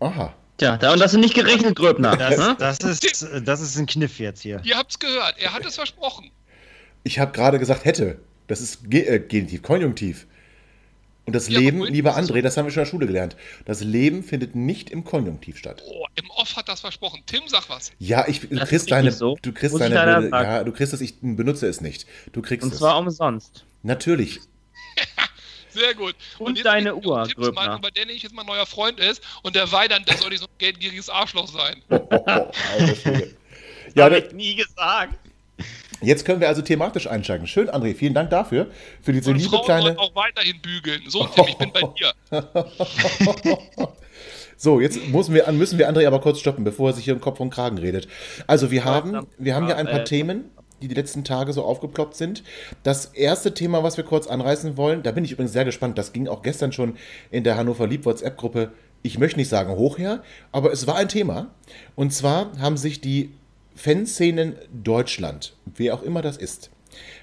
Aha. 0.00 0.34
Tja, 0.58 0.76
da 0.76 0.92
und 0.92 0.98
das 1.00 1.12
sind 1.12 1.20
nicht 1.20 1.34
gerechnet, 1.34 1.76
Gröbner. 1.76 2.16
Das, 2.16 2.36
Hm? 2.36 2.56
das, 2.58 2.78
ist, 2.80 3.26
das 3.44 3.60
ist 3.60 3.76
ein 3.78 3.86
Kniff 3.86 4.18
jetzt 4.18 4.42
hier. 4.42 4.60
Ihr 4.64 4.76
habt's 4.76 4.98
gehört. 4.98 5.34
Er 5.38 5.52
hat 5.52 5.64
es 5.64 5.76
versprochen. 5.76 6.30
Ich 7.04 7.18
habe 7.18 7.32
gerade 7.32 7.58
gesagt, 7.58 7.84
hätte. 7.84 8.20
Das 8.48 8.60
ist 8.60 8.90
Ge 8.90 9.02
äh, 9.06 9.18
Genitiv, 9.20 9.62
Konjunktiv. 9.62 10.26
Und 11.24 11.34
das 11.34 11.48
Ja, 11.48 11.60
Leben, 11.60 11.84
lieber? 11.84 12.16
André, 12.16 12.42
das 12.42 12.56
haben 12.56 12.66
wir 12.66 12.72
schon 12.72 12.80
in 12.82 12.84
der 12.86 12.90
Schule 12.90 13.06
gelernt. 13.06 13.36
Das 13.64 13.80
Leben 13.80 14.24
findet 14.24 14.56
nicht 14.56 14.90
im 14.90 15.04
Konjunktiv 15.04 15.56
statt. 15.56 15.82
Oh, 15.86 16.06
im 16.16 16.28
Off 16.30 16.56
hat 16.56 16.68
das 16.68 16.80
versprochen. 16.80 17.22
Tim, 17.26 17.42
sag 17.46 17.68
was. 17.68 17.92
Ja, 17.98 18.26
ich, 18.26 18.40
du 18.40 18.48
Das 18.56 18.68
kriegst 18.68 18.90
deine, 18.90 19.12
so. 19.12 19.36
du 19.40 19.52
kriegst 19.52 19.72
Muss 19.72 19.82
ich 19.82 19.92
deine, 19.92 20.28
ja, 20.30 20.64
du 20.64 20.72
kriegst 20.72 20.92
es, 20.92 21.00
ich 21.00 21.14
benutze 21.20 21.68
es 21.68 21.80
nicht. 21.80 22.06
Du 22.32 22.42
kriegst 22.42 22.64
Und 22.64 22.72
es. 22.72 22.78
zwar 22.78 22.98
umsonst. 22.98 23.64
Natürlich. 23.84 24.40
Sehr 25.70 25.94
gut. 25.94 26.14
Und 26.38 26.56
jetzt 26.58 26.66
deine 26.66 26.94
Uhr, 26.96 27.22
Tims 27.24 27.36
Gröbner. 27.36 27.52
Mann, 27.68 27.78
über 27.78 27.90
den 27.90 28.10
ich 28.10 28.22
jetzt 28.22 28.34
mal 28.34 28.44
neuer 28.44 28.66
Freund 28.66 29.00
ist. 29.00 29.22
Und 29.42 29.54
der 29.56 29.70
Weidand, 29.72 30.08
der 30.08 30.18
soll 30.18 30.28
nicht 30.30 30.40
so 30.40 30.46
ein 30.46 30.58
geldgieriges 30.58 31.08
Arschloch 31.08 31.48
sein. 31.48 31.80
Alter 31.88 32.94
Schwede. 32.96 33.36
ja, 33.94 34.04
Hab 34.04 34.10
da, 34.10 34.16
ich 34.18 34.32
nie 34.32 34.54
gesagt. 34.56 35.14
Jetzt 36.02 36.24
können 36.24 36.40
wir 36.40 36.48
also 36.48 36.62
thematisch 36.62 37.06
einsteigen. 37.06 37.46
Schön, 37.46 37.68
André, 37.70 37.94
vielen 37.94 38.14
Dank 38.14 38.30
dafür. 38.30 38.68
Für 39.00 39.12
diese 39.12 39.30
Und 39.30 39.36
liebe 39.38 39.50
Frauen 39.50 39.64
kleine. 39.64 39.98
auch 39.98 40.14
weiterhin 40.14 40.60
bügeln. 40.60 41.02
So, 41.08 41.26
Tim, 41.26 41.46
ich 41.48 41.56
bin 41.56 41.72
bei 41.72 41.82
dir. 41.82 42.12
So, 44.62 44.78
jetzt 44.78 45.08
müssen 45.08 45.34
wir, 45.34 45.50
müssen 45.50 45.76
wir 45.76 45.90
André 45.90 46.06
aber 46.06 46.20
kurz 46.20 46.38
stoppen, 46.38 46.62
bevor 46.62 46.90
er 46.90 46.92
sich 46.92 47.04
hier 47.04 47.14
im 47.14 47.20
Kopf 47.20 47.40
und 47.40 47.50
Kragen 47.50 47.78
redet. 47.78 48.06
Also 48.46 48.70
wir 48.70 48.84
haben, 48.84 49.26
wir 49.36 49.56
haben 49.56 49.66
ja 49.68 49.74
ein 49.74 49.86
paar 49.86 50.02
äh, 50.02 50.04
Themen, 50.04 50.44
die 50.80 50.86
die 50.86 50.94
letzten 50.94 51.24
Tage 51.24 51.52
so 51.52 51.64
aufgeploppt 51.64 52.14
sind. 52.14 52.44
Das 52.84 53.06
erste 53.06 53.54
Thema, 53.54 53.82
was 53.82 53.96
wir 53.96 54.04
kurz 54.04 54.28
anreißen 54.28 54.76
wollen, 54.76 55.02
da 55.02 55.10
bin 55.10 55.24
ich 55.24 55.32
übrigens 55.32 55.52
sehr 55.52 55.64
gespannt, 55.64 55.98
das 55.98 56.12
ging 56.12 56.28
auch 56.28 56.42
gestern 56.42 56.70
schon 56.70 56.96
in 57.32 57.42
der 57.42 57.56
Hannover 57.56 57.88
Lieb 57.88 58.04
WhatsApp-Gruppe, 58.04 58.70
ich 59.02 59.18
möchte 59.18 59.40
nicht 59.40 59.48
sagen 59.48 59.74
hoch 59.74 59.98
her, 59.98 60.22
aber 60.52 60.72
es 60.72 60.86
war 60.86 60.94
ein 60.94 61.08
Thema. 61.08 61.50
Und 61.96 62.12
zwar 62.12 62.52
haben 62.60 62.76
sich 62.76 63.00
die 63.00 63.32
Fanszenen 63.74 64.56
Deutschland, 64.72 65.54
wer 65.64 65.94
auch 65.94 66.02
immer 66.02 66.22
das 66.22 66.36
ist, 66.36 66.70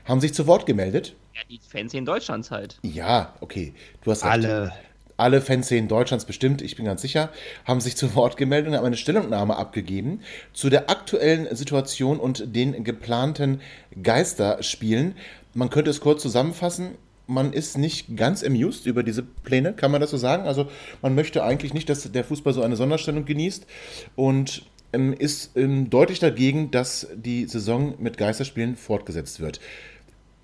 haben 0.06 0.22
sich 0.22 0.34
zu 0.34 0.48
Wort 0.48 0.65
gemeldet. 0.65 1.15
Ja, 1.36 1.41
die 1.50 1.60
Fans 1.60 1.94
in 1.94 2.06
Deutschlands 2.06 2.51
halt. 2.51 2.79
Ja, 2.82 3.34
okay, 3.39 3.74
du 4.03 4.12
hast 4.12 4.24
recht 4.24 4.32
Alle. 4.34 4.74
alle 5.18 5.41
Fanszenen 5.41 5.88
Deutschlands 5.88 6.25
bestimmt, 6.25 6.62
ich 6.62 6.75
bin 6.75 6.86
ganz 6.86 7.01
sicher, 7.01 7.29
haben 7.65 7.82
sich 7.82 7.96
zu 7.96 8.15
Wort 8.15 8.36
gemeldet 8.38 8.72
und 8.72 8.77
haben 8.77 8.86
eine 8.86 8.98
Stellungnahme 8.98 9.56
abgegeben 9.58 10.22
zu 10.53 10.70
der 10.70 10.89
aktuellen 10.89 11.53
Situation 11.56 12.20
und 12.20 12.56
den 12.56 12.84
geplanten 12.84 13.62
Geisterspielen. 14.01 15.15
Man 15.53 15.70
könnte 15.70 15.91
es 15.91 16.01
kurz 16.01 16.22
zusammenfassen. 16.22 16.96
Man 17.27 17.53
ist 17.53 17.77
nicht 17.77 18.18
ganz 18.18 18.44
amused 18.44 18.88
über 18.88 19.03
diese 19.03 19.22
Pläne, 19.22 19.74
kann 19.74 19.91
man 19.91 20.01
das 20.01 20.10
so 20.10 20.18
sagen? 20.18 20.48
Also 20.48 20.68
man 21.03 21.13
möchte 21.13 21.44
eigentlich 21.44 21.75
nicht, 21.75 21.88
dass 21.88 22.12
der 22.12 22.24
Fußball 22.24 22.53
so 22.53 22.63
eine 22.63 22.75
Sonderstellung 22.75 23.25
genießt 23.25 23.68
und 24.15 24.63
ähm, 24.93 25.13
ist 25.13 25.55
ähm, 25.55 25.89
deutlich 25.89 26.19
dagegen, 26.19 26.72
dass 26.72 27.08
die 27.15 27.46
Saison 27.46 27.96
mit 28.00 28.17
Geisterspielen 28.17 28.75
fortgesetzt 28.75 29.39
wird. 29.39 29.60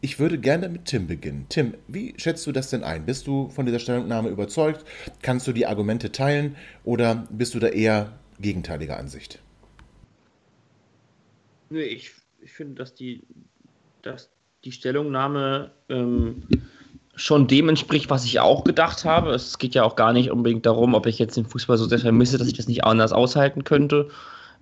Ich 0.01 0.19
würde 0.19 0.37
gerne 0.37 0.69
mit 0.69 0.85
Tim 0.85 1.07
beginnen. 1.07 1.47
Tim, 1.49 1.73
wie 1.87 2.13
schätzt 2.17 2.45
du 2.45 2.51
das 2.51 2.69
denn 2.69 2.83
ein? 2.83 3.05
Bist 3.05 3.25
du 3.25 3.49
von 3.49 3.65
dieser 3.65 3.79
Stellungnahme 3.79 4.29
überzeugt? 4.29 4.85
Kannst 5.23 5.47
du 5.47 5.51
die 5.51 5.65
Argumente 5.65 6.11
teilen 6.11 6.55
oder 6.83 7.27
bist 7.31 7.55
du 7.55 7.59
da 7.59 7.67
eher 7.67 8.19
gegenteiliger 8.39 8.97
Ansicht? 8.97 9.39
Nee, 11.69 11.83
ich, 11.83 12.11
ich 12.39 12.53
finde, 12.53 12.75
dass 12.75 12.93
die, 12.93 13.23
dass 14.03 14.29
die 14.63 14.71
Stellungnahme 14.71 15.71
ähm, 15.89 16.43
schon 17.15 17.47
dem 17.47 17.69
entspricht, 17.69 18.09
was 18.09 18.25
ich 18.25 18.39
auch 18.39 18.63
gedacht 18.63 19.05
habe. 19.05 19.31
Es 19.31 19.57
geht 19.57 19.73
ja 19.73 19.83
auch 19.83 19.95
gar 19.95 20.13
nicht 20.13 20.31
unbedingt 20.31 20.65
darum, 20.65 20.93
ob 20.93 21.05
ich 21.05 21.17
jetzt 21.17 21.37
den 21.37 21.45
Fußball 21.45 21.77
so 21.77 21.85
sehr 21.85 21.99
vermisse, 21.99 22.37
dass 22.37 22.47
ich 22.47 22.53
das 22.53 22.67
nicht 22.67 22.83
anders 22.83 23.13
aushalten 23.13 23.63
könnte. 23.63 24.09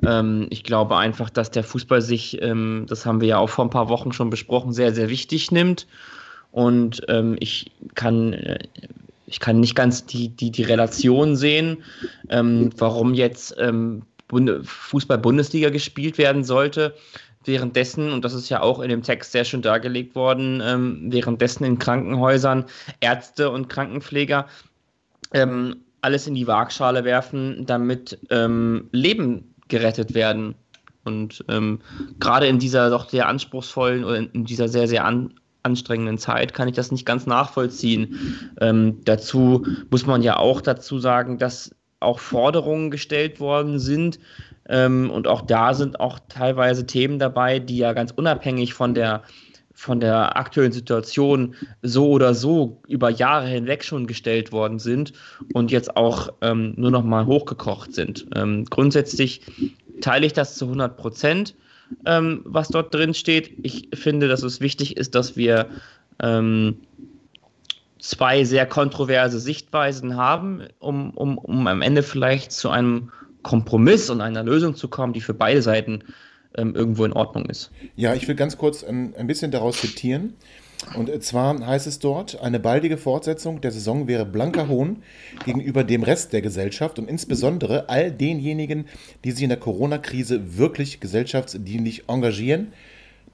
Ähm, 0.05 0.47
ich 0.49 0.63
glaube 0.63 0.97
einfach, 0.97 1.29
dass 1.29 1.51
der 1.51 1.63
Fußball 1.63 2.01
sich, 2.01 2.41
ähm, 2.41 2.85
das 2.87 3.05
haben 3.05 3.21
wir 3.21 3.27
ja 3.27 3.37
auch 3.37 3.49
vor 3.49 3.65
ein 3.65 3.69
paar 3.71 3.89
Wochen 3.89 4.11
schon 4.11 4.29
besprochen, 4.29 4.73
sehr, 4.73 4.93
sehr 4.93 5.09
wichtig 5.09 5.51
nimmt. 5.51 5.87
Und 6.51 7.01
ähm, 7.07 7.35
ich 7.39 7.71
kann, 7.95 8.33
äh, 8.33 8.59
ich 9.25 9.39
kann 9.39 9.59
nicht 9.59 9.75
ganz 9.75 10.05
die, 10.05 10.29
die, 10.29 10.51
die 10.51 10.63
Relation 10.63 11.35
sehen, 11.35 11.83
ähm, 12.29 12.69
warum 12.77 13.13
jetzt 13.13 13.55
ähm, 13.57 14.03
Bunde 14.27 14.63
Fußball-Bundesliga 14.63 15.69
gespielt 15.69 16.17
werden 16.17 16.43
sollte. 16.43 16.93
Währenddessen, 17.45 18.13
und 18.13 18.23
das 18.23 18.33
ist 18.33 18.49
ja 18.49 18.61
auch 18.61 18.79
in 18.79 18.89
dem 18.89 19.03
Text 19.03 19.33
sehr 19.33 19.43
schön 19.43 19.61
dargelegt 19.61 20.15
worden, 20.15 20.61
ähm, 20.63 21.07
währenddessen 21.09 21.65
in 21.65 21.77
Krankenhäusern 21.77 22.65
Ärzte 23.01 23.49
und 23.49 23.67
Krankenpfleger 23.67 24.47
ähm, 25.33 25.77
alles 26.01 26.27
in 26.27 26.35
die 26.35 26.47
Waagschale 26.47 27.03
werfen, 27.03 27.65
damit 27.65 28.19
ähm, 28.29 28.89
Leben 28.91 29.52
gerettet 29.73 30.13
werden 30.13 30.53
Und 31.03 31.43
ähm, 31.49 31.79
gerade 32.19 32.47
in 32.47 32.59
dieser 32.59 32.89
doch 32.91 33.09
sehr 33.09 33.27
anspruchsvollen 33.27 34.03
oder 34.03 34.17
in 34.17 34.45
dieser 34.45 34.67
sehr, 34.67 34.87
sehr 34.87 35.03
an, 35.03 35.33
anstrengenden 35.63 36.19
Zeit 36.19 36.53
kann 36.53 36.67
ich 36.67 36.75
das 36.75 36.91
nicht 36.91 37.05
ganz 37.05 37.25
nachvollziehen. 37.25 38.51
Ähm, 38.61 38.99
dazu 39.03 39.65
muss 39.89 40.05
man 40.05 40.21
ja 40.21 40.37
auch 40.37 40.61
dazu 40.61 40.99
sagen, 40.99 41.39
dass 41.39 41.75
auch 41.99 42.19
Forderungen 42.19 42.91
gestellt 42.91 43.39
worden 43.39 43.79
sind. 43.79 44.19
Ähm, 44.69 45.09
und 45.09 45.27
auch 45.27 45.41
da 45.41 45.73
sind 45.73 45.99
auch 45.99 46.19
teilweise 46.29 46.85
Themen 46.85 47.17
dabei, 47.17 47.59
die 47.59 47.77
ja 47.77 47.93
ganz 47.93 48.11
unabhängig 48.11 48.73
von 48.73 48.93
der 48.93 49.23
von 49.83 49.99
der 49.99 50.37
aktuellen 50.37 50.71
Situation 50.71 51.55
so 51.81 52.09
oder 52.09 52.33
so 52.33 52.81
über 52.87 53.09
Jahre 53.09 53.47
hinweg 53.47 53.83
schon 53.83 54.07
gestellt 54.07 54.51
worden 54.51 54.79
sind 54.79 55.11
und 55.53 55.71
jetzt 55.71 55.97
auch 55.97 56.29
ähm, 56.41 56.73
nur 56.77 56.89
noch 56.89 57.03
mal 57.03 57.25
hochgekocht 57.25 57.93
sind. 57.93 58.25
Ähm, 58.35 58.65
grundsätzlich 58.65 59.41
teile 59.99 60.25
ich 60.25 60.33
das 60.33 60.55
zu 60.55 60.65
100 60.65 60.95
Prozent, 60.95 61.55
ähm, 62.05 62.41
was 62.45 62.69
dort 62.69 62.93
drin 62.93 63.13
steht. 63.13 63.51
Ich 63.63 63.89
finde, 63.93 64.29
dass 64.29 64.41
es 64.41 64.61
wichtig 64.61 64.95
ist, 64.95 65.15
dass 65.15 65.35
wir 65.35 65.67
ähm, 66.21 66.77
zwei 67.99 68.45
sehr 68.45 68.65
kontroverse 68.65 69.39
Sichtweisen 69.39 70.15
haben, 70.15 70.63
um, 70.79 71.11
um, 71.11 71.37
um 71.37 71.67
am 71.67 71.81
Ende 71.81 72.03
vielleicht 72.03 72.53
zu 72.53 72.69
einem 72.69 73.11
Kompromiss 73.41 74.09
und 74.09 74.21
einer 74.21 74.43
Lösung 74.43 74.75
zu 74.75 74.87
kommen, 74.87 75.11
die 75.11 75.21
für 75.21 75.33
beide 75.33 75.61
Seiten 75.61 76.03
ähm, 76.57 76.75
irgendwo 76.75 77.05
in 77.05 77.13
Ordnung 77.13 77.45
ist. 77.45 77.71
Ja, 77.95 78.13
ich 78.13 78.27
will 78.27 78.35
ganz 78.35 78.57
kurz 78.57 78.83
ein, 78.83 79.15
ein 79.15 79.27
bisschen 79.27 79.51
daraus 79.51 79.79
zitieren. 79.79 80.33
Und 80.95 81.23
zwar 81.23 81.65
heißt 81.65 81.87
es 81.87 81.99
dort, 81.99 82.41
eine 82.41 82.59
baldige 82.59 82.97
Fortsetzung 82.97 83.61
der 83.61 83.71
Saison 83.71 84.07
wäre 84.07 84.25
blanker 84.25 84.67
Hohn 84.67 85.01
gegenüber 85.45 85.83
dem 85.83 86.03
Rest 86.03 86.33
der 86.33 86.41
Gesellschaft 86.41 86.99
und 86.99 87.09
insbesondere 87.09 87.89
all 87.89 88.11
denjenigen, 88.11 88.85
die 89.23 89.31
sich 89.31 89.43
in 89.43 89.49
der 89.49 89.59
Corona-Krise 89.59 90.57
wirklich 90.57 90.99
gesellschaftsdienlich 90.99 92.09
engagieren. 92.09 92.73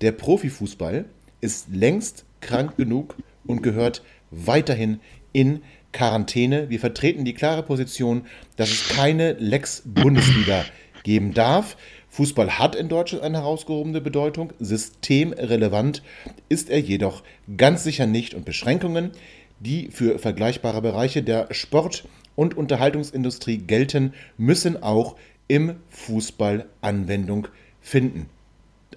Der 0.01 0.11
Profifußball 0.11 1.05
ist 1.41 1.73
längst 1.73 2.25
krank 2.39 2.77
genug 2.77 3.15
und 3.45 3.63
gehört 3.63 4.03
weiterhin 4.31 4.99
in 5.33 5.61
Quarantäne. 5.91 6.69
Wir 6.69 6.79
vertreten 6.79 7.25
die 7.25 7.33
klare 7.33 7.63
Position, 7.63 8.25
dass 8.57 8.69
es 8.69 8.89
keine 8.89 9.33
Lex 9.33 9.81
Bundesliga 9.85 10.65
geben 11.03 11.33
darf. 11.33 11.77
Fußball 12.09 12.57
hat 12.57 12.75
in 12.75 12.89
Deutschland 12.89 13.23
eine 13.23 13.37
herausgehobene 13.37 14.01
Bedeutung, 14.01 14.51
systemrelevant 14.59 16.01
ist 16.49 16.69
er 16.69 16.79
jedoch 16.79 17.23
ganz 17.55 17.83
sicher 17.83 18.07
nicht 18.07 18.33
und 18.33 18.45
Beschränkungen, 18.45 19.11
die 19.59 19.89
für 19.91 20.19
vergleichbare 20.19 20.81
Bereiche 20.81 21.21
der 21.23 21.53
Sport- 21.53 22.05
und 22.35 22.55
Unterhaltungsindustrie 22.55 23.57
gelten, 23.57 24.13
müssen 24.37 24.81
auch 24.81 25.17
im 25.47 25.75
Fußball 25.89 26.67
Anwendung 26.81 27.47
finden. 27.81 28.29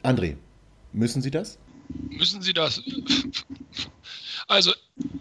André, 0.02 0.36
müssen 0.92 1.22
Sie 1.22 1.30
das? 1.30 1.58
Müssen 2.10 2.40
Sie 2.42 2.52
das? 2.52 2.82
Also, 4.48 4.72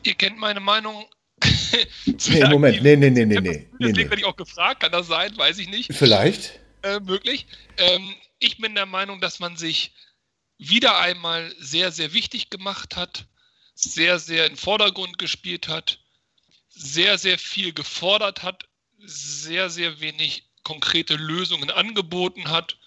ihr 0.04 0.14
kennt 0.14 0.38
meine 0.38 0.60
Meinung. 0.60 1.06
nee, 2.06 2.48
Moment, 2.48 2.84
nee, 2.84 2.96
nee, 2.96 3.10
nee, 3.10 3.26
nee, 3.26 3.40
nee. 3.40 3.68
Deswegen 3.80 4.10
werde 4.10 4.20
ich 4.22 4.26
auch 4.26 4.36
gefragt, 4.36 4.82
kann 4.82 4.92
das 4.92 5.08
sein? 5.08 5.36
Weiß 5.36 5.58
ich 5.58 5.70
nicht. 5.70 5.94
Vielleicht 5.94 6.60
äh, 6.84 7.00
möglich. 7.00 7.46
Ähm, 7.78 8.16
ich 8.40 8.58
bin 8.58 8.76
der 8.76 8.86
Meinung, 8.86 9.22
dass 9.22 9.40
man 9.40 9.58
sich 9.58 9.92
wieder 10.58 11.00
einmal 11.00 11.54
sehr, 11.58 11.92
sehr 11.92 12.14
wichtig 12.14 12.50
gemacht 12.50 12.96
hat, 12.96 13.26
sehr, 13.74 14.20
sehr 14.20 14.46
in 14.46 14.58
Vordergrund 14.58 15.18
gespielt 15.18 15.68
hat, 15.68 16.00
sehr, 16.70 17.18
sehr 17.18 17.40
viel 17.40 17.74
gefordert 17.74 18.44
hat, 18.44 18.68
sehr, 19.00 19.70
sehr 19.70 20.00
wenig 20.00 20.44
konkrete 20.64 21.16
Lösungen 21.16 21.72
angeboten 21.72 22.50
hat. 22.50 22.78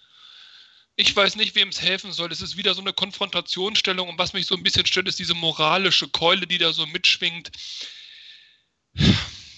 Ich 0.95 1.13
weiß 1.13 1.35
nicht, 1.35 1.55
wem 1.55 1.69
es 1.69 1.81
helfen 1.81 2.13
soll. 2.13 2.31
Es 2.31 2.41
ist 2.41 2.55
wieder 2.55 2.73
so 2.73 2.81
eine 2.81 2.93
Konfrontationsstellung 2.93 4.07
und 4.07 4.17
was 4.17 4.31
mich 4.31 4.45
so 4.45 4.55
ein 4.55 4.63
bisschen 4.63 4.85
stört, 4.85 5.09
ist 5.09 5.19
diese 5.19 5.33
moralische 5.33 6.07
Keule, 6.07 6.47
die 6.47 6.57
da 6.57 6.71
so 6.71 6.85
mitschwingt. 6.85 7.51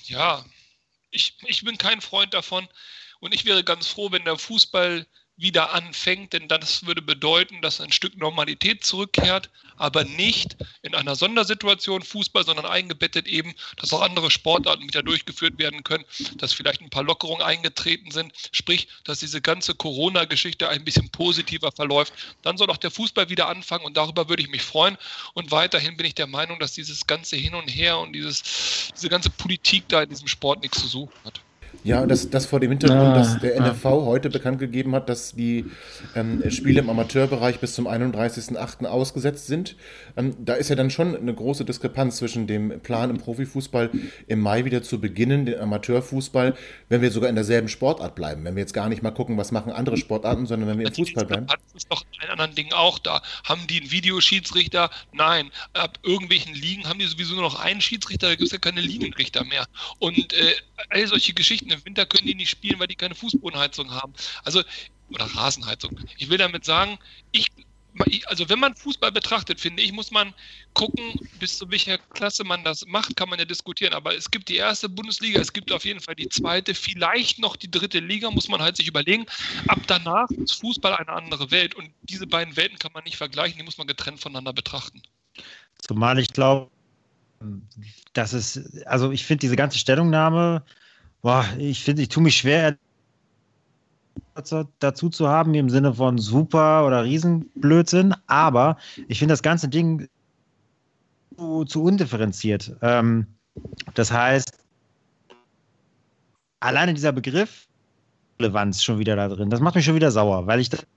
Ja, 0.05 0.45
ich, 1.11 1.35
ich 1.45 1.63
bin 1.63 1.77
kein 1.77 2.01
Freund 2.01 2.33
davon. 2.33 2.67
Und 3.19 3.33
ich 3.33 3.45
wäre 3.45 3.63
ganz 3.63 3.87
froh, 3.87 4.11
wenn 4.11 4.25
der 4.25 4.37
Fußball 4.37 5.05
wieder 5.37 5.71
anfängt, 5.73 6.33
denn 6.33 6.47
das 6.47 6.87
würde 6.87 7.03
bedeuten, 7.03 7.61
dass 7.61 7.79
ein 7.79 7.91
Stück 7.91 8.17
Normalität 8.17 8.83
zurückkehrt, 8.83 9.51
aber 9.77 10.03
nicht 10.03 10.57
in 10.81 10.95
einer 10.95 11.15
Sondersituation 11.15 12.01
Fußball, 12.01 12.43
sondern 12.43 12.65
eingebettet 12.65 13.27
eben, 13.27 13.53
dass 13.77 13.93
auch 13.93 14.01
andere 14.01 14.31
Sportarten 14.31 14.83
wieder 14.83 15.03
durchgeführt 15.03 15.59
werden 15.59 15.83
können, 15.83 16.05
dass 16.37 16.53
vielleicht 16.53 16.81
ein 16.81 16.89
paar 16.89 17.03
Lockerungen 17.03 17.43
eingetreten 17.43 18.09
sind, 18.09 18.33
sprich, 18.51 18.87
dass 19.03 19.19
diese 19.19 19.39
ganze 19.39 19.75
Corona-Geschichte 19.75 20.69
ein 20.69 20.83
bisschen 20.83 21.11
positiver 21.11 21.71
verläuft. 21.71 22.13
Dann 22.41 22.57
soll 22.57 22.71
auch 22.71 22.77
der 22.77 22.91
Fußball 22.91 23.29
wieder 23.29 23.47
anfangen 23.47 23.85
und 23.85 23.95
darüber 23.95 24.29
würde 24.29 24.41
ich 24.41 24.49
mich 24.49 24.63
freuen. 24.63 24.97
Und 25.35 25.51
weiterhin 25.51 25.97
bin 25.97 26.07
ich 26.07 26.15
der 26.15 26.27
Meinung, 26.27 26.59
dass 26.59 26.73
dieses 26.73 27.05
ganze 27.05 27.35
Hin 27.35 27.53
und 27.53 27.67
Her 27.67 27.99
und 27.99 28.13
dieses, 28.13 28.91
diese 28.95 29.09
ganze 29.09 29.29
Politik 29.29 29.87
da 29.87 30.01
in 30.01 30.09
diesem 30.09 30.27
Sport 30.27 30.63
nichts 30.63 30.81
zu 30.81 30.87
suchen 30.87 31.13
hat. 31.23 31.41
Ja, 31.87 32.05
das, 32.05 32.29
das 32.29 32.45
vor 32.45 32.59
dem 32.59 32.71
Hintergrund, 32.71 33.01
ah, 33.01 33.15
dass 33.15 33.39
der 33.39 33.59
NFV 33.61 33.85
ah. 33.85 33.91
heute 34.05 34.29
bekannt 34.29 34.59
gegeben 34.59 34.93
hat, 34.93 35.07
dass 35.07 35.33
die 35.33 35.65
ähm, 36.15 36.43
Spiele 36.51 36.81
im 36.81 36.89
Amateurbereich 36.89 37.59
bis 37.59 37.75
zum 37.75 37.87
31.08. 37.87 38.85
ausgesetzt 38.85 39.47
sind. 39.47 39.77
Ähm, 40.17 40.35
da 40.43 40.55
ist 40.55 40.69
ja 40.69 40.75
dann 40.75 40.89
schon 40.89 41.15
eine 41.15 41.33
große 41.33 41.63
Diskrepanz 41.63 42.17
zwischen 42.17 42.45
dem 42.45 42.81
Plan 42.81 43.09
im 43.09 43.19
Profifußball 43.19 43.91
im 44.27 44.39
Mai 44.41 44.65
wieder 44.65 44.83
zu 44.83 44.99
beginnen, 44.99 45.45
den 45.45 45.59
Amateurfußball, 45.59 46.55
wenn 46.89 47.01
wir 47.01 47.11
sogar 47.11 47.29
in 47.29 47.35
derselben 47.35 47.69
Sportart 47.69 48.15
bleiben. 48.15 48.43
Wenn 48.43 48.55
wir 48.55 48.61
jetzt 48.61 48.73
gar 48.73 48.89
nicht 48.89 49.01
mal 49.01 49.11
gucken, 49.11 49.37
was 49.37 49.51
machen 49.51 49.71
andere 49.71 49.97
Sportarten, 49.97 50.45
sondern 50.45 50.69
wenn 50.69 50.79
wir 50.79 50.87
im 50.87 50.93
Fußball 50.93 51.25
bleiben. 51.25 51.47
Das 51.47 51.57
ist 51.73 51.91
doch 51.91 52.03
ein 52.21 52.29
anderen 52.29 52.55
Ding 52.55 52.73
auch 52.73 52.99
da. 52.99 53.21
Haben 53.45 53.65
die 53.67 53.79
einen 53.79 53.91
Videoschiedsrichter? 53.91 54.89
Nein. 55.13 55.51
Ab 55.73 55.99
irgendwelchen 56.03 56.53
Ligen 56.53 56.87
haben 56.89 56.99
die 56.99 57.05
sowieso 57.05 57.35
nur 57.35 57.43
noch 57.43 57.59
einen 57.59 57.79
Schiedsrichter, 57.79 58.27
da 58.27 58.35
gibt 58.35 58.47
es 58.47 58.51
ja 58.51 58.57
keine 58.57 58.81
Linienrichter 58.81 59.45
mehr. 59.45 59.65
Und 59.99 60.33
äh, 60.33 60.53
all 60.89 61.07
solche 61.07 61.33
Geschichten 61.33 61.56
im 61.61 61.85
Winter 61.85 62.05
können 62.05 62.27
die 62.27 62.35
nicht 62.35 62.49
spielen, 62.49 62.79
weil 62.79 62.87
die 62.87 62.95
keine 62.95 63.15
Fußbodenheizung 63.15 63.91
haben. 63.91 64.13
Also, 64.43 64.63
oder 65.09 65.25
Rasenheizung. 65.25 65.99
Ich 66.17 66.29
will 66.29 66.37
damit 66.37 66.65
sagen, 66.65 66.99
ich, 67.31 67.47
also 68.25 68.47
wenn 68.49 68.59
man 68.59 68.75
Fußball 68.75 69.11
betrachtet, 69.11 69.59
finde 69.59 69.81
ich, 69.81 69.91
muss 69.91 70.11
man 70.11 70.33
gucken, 70.73 71.13
bis 71.39 71.57
zu 71.57 71.69
welcher 71.71 71.97
Klasse 71.97 72.43
man 72.43 72.63
das 72.63 72.85
macht, 72.85 73.15
kann 73.15 73.29
man 73.29 73.39
ja 73.39 73.45
diskutieren. 73.45 73.93
Aber 73.93 74.15
es 74.15 74.29
gibt 74.29 74.49
die 74.49 74.57
erste 74.57 74.89
Bundesliga, 74.89 75.39
es 75.39 75.53
gibt 75.53 75.71
auf 75.71 75.85
jeden 75.85 75.99
Fall 75.99 76.15
die 76.15 76.29
zweite, 76.29 76.73
vielleicht 76.75 77.39
noch 77.39 77.55
die 77.55 77.71
dritte 77.71 77.99
Liga, 77.99 78.29
muss 78.29 78.47
man 78.47 78.61
halt 78.61 78.77
sich 78.77 78.87
überlegen. 78.87 79.25
Ab 79.67 79.79
danach 79.87 80.29
ist 80.29 80.59
Fußball 80.61 80.95
eine 80.95 81.09
andere 81.09 81.49
Welt 81.51 81.75
und 81.75 81.89
diese 82.03 82.27
beiden 82.27 82.55
Welten 82.55 82.77
kann 82.77 82.91
man 82.93 83.03
nicht 83.03 83.17
vergleichen, 83.17 83.57
die 83.57 83.63
muss 83.63 83.77
man 83.77 83.87
getrennt 83.87 84.19
voneinander 84.19 84.53
betrachten. 84.53 85.01
Zumal 85.79 86.19
ich 86.19 86.29
glaube, 86.29 86.69
dass 88.13 88.33
es, 88.33 88.83
also 88.85 89.11
ich 89.11 89.25
finde 89.25 89.41
diese 89.41 89.55
ganze 89.55 89.77
Stellungnahme 89.77 90.63
Boah, 91.27 91.43
ich 91.57 91.83
finde, 91.83 92.03
ich 92.03 92.07
tue 92.07 92.23
mich 92.23 92.37
schwer, 92.37 92.77
dazu 94.79 95.09
zu 95.09 95.27
haben, 95.27 95.53
im 95.55 95.69
Sinne 95.69 95.93
von 95.93 96.17
super 96.17 96.87
oder 96.87 97.03
Riesenblödsinn, 97.03 98.15
aber 98.27 98.77
ich 99.09 99.19
finde 99.19 99.33
das 99.33 99.43
ganze 99.43 99.67
Ding 99.67 100.07
zu, 101.35 101.65
zu 101.65 101.83
undifferenziert. 101.83 102.77
Ähm, 102.81 103.27
das 103.93 104.09
heißt, 104.09 104.57
alleine 106.61 106.93
dieser 106.93 107.11
Begriff 107.11 107.67
Relevanz 108.39 108.81
schon 108.81 108.97
wieder 108.97 109.17
da 109.17 109.27
drin, 109.27 109.49
das 109.49 109.59
macht 109.59 109.75
mich 109.75 109.83
schon 109.83 109.95
wieder 109.95 110.11
sauer, 110.11 110.47
weil 110.47 110.61
ich 110.61 110.69
das 110.69 110.87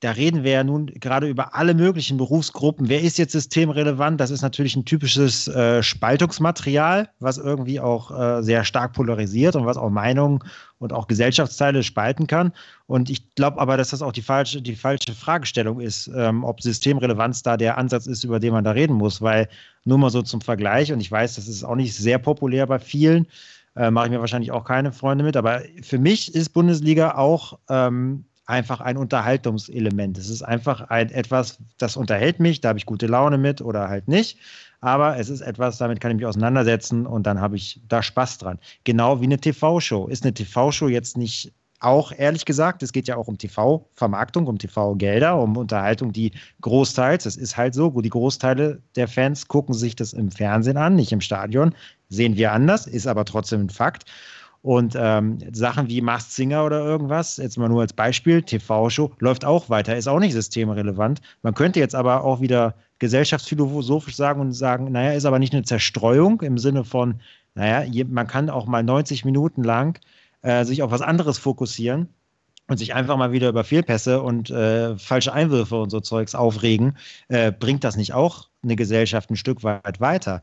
da 0.00 0.12
reden 0.12 0.44
wir 0.44 0.52
ja 0.52 0.64
nun 0.64 0.86
gerade 0.86 1.26
über 1.26 1.56
alle 1.56 1.74
möglichen 1.74 2.18
Berufsgruppen. 2.18 2.88
Wer 2.88 3.02
ist 3.02 3.18
jetzt 3.18 3.32
systemrelevant? 3.32 4.20
Das 4.20 4.30
ist 4.30 4.42
natürlich 4.42 4.76
ein 4.76 4.84
typisches 4.84 5.48
äh, 5.48 5.82
Spaltungsmaterial, 5.82 7.08
was 7.18 7.36
irgendwie 7.36 7.80
auch 7.80 8.10
äh, 8.10 8.42
sehr 8.42 8.64
stark 8.64 8.92
polarisiert 8.92 9.56
und 9.56 9.66
was 9.66 9.76
auch 9.76 9.90
Meinungen 9.90 10.38
und 10.78 10.92
auch 10.92 11.08
Gesellschaftsteile 11.08 11.82
spalten 11.82 12.28
kann. 12.28 12.52
Und 12.86 13.10
ich 13.10 13.34
glaube 13.34 13.60
aber, 13.60 13.76
dass 13.76 13.90
das 13.90 14.00
auch 14.00 14.12
die 14.12 14.22
falsche, 14.22 14.62
die 14.62 14.76
falsche 14.76 15.14
Fragestellung 15.14 15.80
ist, 15.80 16.08
ähm, 16.14 16.44
ob 16.44 16.62
Systemrelevanz 16.62 17.42
da 17.42 17.56
der 17.56 17.76
Ansatz 17.76 18.06
ist, 18.06 18.22
über 18.22 18.38
den 18.38 18.52
man 18.52 18.62
da 18.62 18.70
reden 18.70 18.94
muss. 18.94 19.20
Weil 19.20 19.48
nur 19.84 19.98
mal 19.98 20.10
so 20.10 20.22
zum 20.22 20.40
Vergleich, 20.40 20.92
und 20.92 21.00
ich 21.00 21.10
weiß, 21.10 21.34
das 21.34 21.48
ist 21.48 21.64
auch 21.64 21.74
nicht 21.74 21.96
sehr 21.96 22.18
populär 22.18 22.68
bei 22.68 22.78
vielen, 22.78 23.26
äh, 23.74 23.90
mache 23.90 24.06
ich 24.06 24.12
mir 24.12 24.20
wahrscheinlich 24.20 24.52
auch 24.52 24.64
keine 24.64 24.92
Freunde 24.92 25.24
mit, 25.24 25.36
aber 25.36 25.62
für 25.82 25.98
mich 25.98 26.34
ist 26.34 26.50
Bundesliga 26.50 27.16
auch 27.16 27.58
ähm, 27.68 28.24
einfach 28.48 28.80
ein 28.80 28.96
Unterhaltungselement. 28.96 30.18
Es 30.18 30.30
ist 30.30 30.42
einfach 30.42 30.88
ein, 30.88 31.10
etwas, 31.10 31.58
das 31.76 31.96
unterhält 31.96 32.40
mich, 32.40 32.60
da 32.60 32.70
habe 32.70 32.78
ich 32.78 32.86
gute 32.86 33.06
Laune 33.06 33.38
mit 33.38 33.60
oder 33.60 33.88
halt 33.88 34.08
nicht. 34.08 34.38
Aber 34.80 35.18
es 35.18 35.28
ist 35.28 35.40
etwas, 35.40 35.78
damit 35.78 36.00
kann 36.00 36.12
ich 36.12 36.16
mich 36.16 36.26
auseinandersetzen 36.26 37.06
und 37.06 37.26
dann 37.26 37.40
habe 37.40 37.56
ich 37.56 37.80
da 37.88 38.02
Spaß 38.02 38.38
dran. 38.38 38.58
Genau 38.84 39.20
wie 39.20 39.24
eine 39.24 39.38
TV-Show. 39.38 40.06
Ist 40.06 40.24
eine 40.24 40.32
TV-Show 40.32 40.88
jetzt 40.88 41.16
nicht 41.16 41.52
auch, 41.80 42.10
ehrlich 42.16 42.44
gesagt, 42.44 42.82
es 42.82 42.92
geht 42.92 43.06
ja 43.06 43.16
auch 43.16 43.28
um 43.28 43.38
TV-Vermarktung, 43.38 44.46
um 44.46 44.58
TV-Gelder, 44.58 45.38
um 45.40 45.56
Unterhaltung, 45.56 46.12
die 46.12 46.32
großteils, 46.60 47.24
es 47.24 47.36
ist 47.36 47.56
halt 47.56 47.74
so, 47.74 47.94
wo 47.94 48.00
die 48.00 48.08
Großteile 48.08 48.82
der 48.96 49.06
Fans 49.06 49.46
gucken 49.46 49.74
sich 49.74 49.94
das 49.94 50.12
im 50.12 50.32
Fernsehen 50.32 50.76
an, 50.76 50.96
nicht 50.96 51.12
im 51.12 51.20
Stadion. 51.20 51.74
Sehen 52.08 52.36
wir 52.36 52.52
anders, 52.52 52.86
ist 52.88 53.06
aber 53.06 53.24
trotzdem 53.24 53.66
ein 53.66 53.70
Fakt. 53.70 54.06
Und 54.68 54.94
ähm, 55.00 55.38
Sachen 55.52 55.88
wie 55.88 56.02
Masked 56.02 56.30
Singer 56.30 56.62
oder 56.62 56.84
irgendwas, 56.84 57.38
jetzt 57.38 57.56
mal 57.56 57.70
nur 57.70 57.80
als 57.80 57.94
Beispiel, 57.94 58.42
TV-Show, 58.42 59.12
läuft 59.18 59.46
auch 59.46 59.70
weiter, 59.70 59.96
ist 59.96 60.08
auch 60.08 60.18
nicht 60.18 60.34
systemrelevant. 60.34 61.22
Man 61.40 61.54
könnte 61.54 61.80
jetzt 61.80 61.94
aber 61.94 62.22
auch 62.22 62.42
wieder 62.42 62.74
gesellschaftsphilosophisch 62.98 64.14
sagen 64.14 64.42
und 64.42 64.52
sagen, 64.52 64.92
naja, 64.92 65.12
ist 65.12 65.24
aber 65.24 65.38
nicht 65.38 65.54
eine 65.54 65.62
Zerstreuung 65.62 66.42
im 66.42 66.58
Sinne 66.58 66.84
von, 66.84 67.22
naja, 67.54 67.90
man 68.10 68.26
kann 68.26 68.50
auch 68.50 68.66
mal 68.66 68.82
90 68.82 69.24
Minuten 69.24 69.64
lang 69.64 69.98
äh, 70.42 70.66
sich 70.66 70.82
auf 70.82 70.90
was 70.90 71.00
anderes 71.00 71.38
fokussieren 71.38 72.10
und 72.66 72.76
sich 72.76 72.94
einfach 72.94 73.16
mal 73.16 73.32
wieder 73.32 73.48
über 73.48 73.64
Fehlpässe 73.64 74.20
und 74.20 74.50
äh, 74.50 74.98
falsche 74.98 75.32
Einwürfe 75.32 75.80
und 75.80 75.88
so 75.88 76.00
Zeugs 76.00 76.34
aufregen, 76.34 76.98
äh, 77.28 77.52
bringt 77.52 77.84
das 77.84 77.96
nicht 77.96 78.12
auch 78.12 78.50
eine 78.62 78.76
Gesellschaft 78.76 79.30
ein 79.30 79.36
Stück 79.36 79.62
weit 79.62 79.98
weiter? 79.98 80.42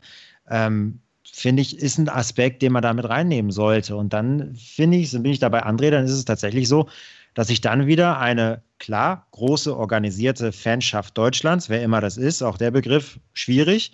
Ähm, 0.49 1.01
finde 1.35 1.61
ich, 1.61 1.77
ist 1.77 1.97
ein 1.97 2.07
Aspekt, 2.07 2.61
den 2.61 2.71
man 2.71 2.81
damit 2.81 3.09
reinnehmen 3.09 3.51
sollte. 3.51 3.97
Und 3.97 4.13
dann 4.13 4.55
finde 4.55 4.97
ich, 4.97 5.11
bin 5.11 5.25
ich 5.25 5.39
dabei 5.39 5.65
André, 5.65 5.91
dann 5.91 6.05
ist 6.05 6.13
es 6.13 6.23
tatsächlich 6.23 6.69
so, 6.69 6.87
dass 7.33 7.47
sich 7.47 7.59
dann 7.59 7.87
wieder 7.87 8.19
eine 8.19 8.61
klar 8.79 9.27
große 9.31 9.75
organisierte 9.75 10.53
Fanschaft 10.53 11.17
Deutschlands, 11.17 11.67
wer 11.67 11.83
immer 11.83 11.99
das 11.99 12.15
ist, 12.15 12.41
auch 12.41 12.57
der 12.57 12.71
Begriff 12.71 13.19
schwierig, 13.33 13.91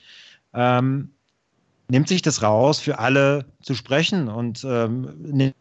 ähm, 0.53 1.09
nimmt 1.89 2.07
sich 2.07 2.21
das 2.21 2.43
raus, 2.43 2.79
für 2.79 2.99
alle 2.99 3.45
zu 3.63 3.73
sprechen 3.73 4.27
und 4.27 4.63
ähm, 4.63 5.53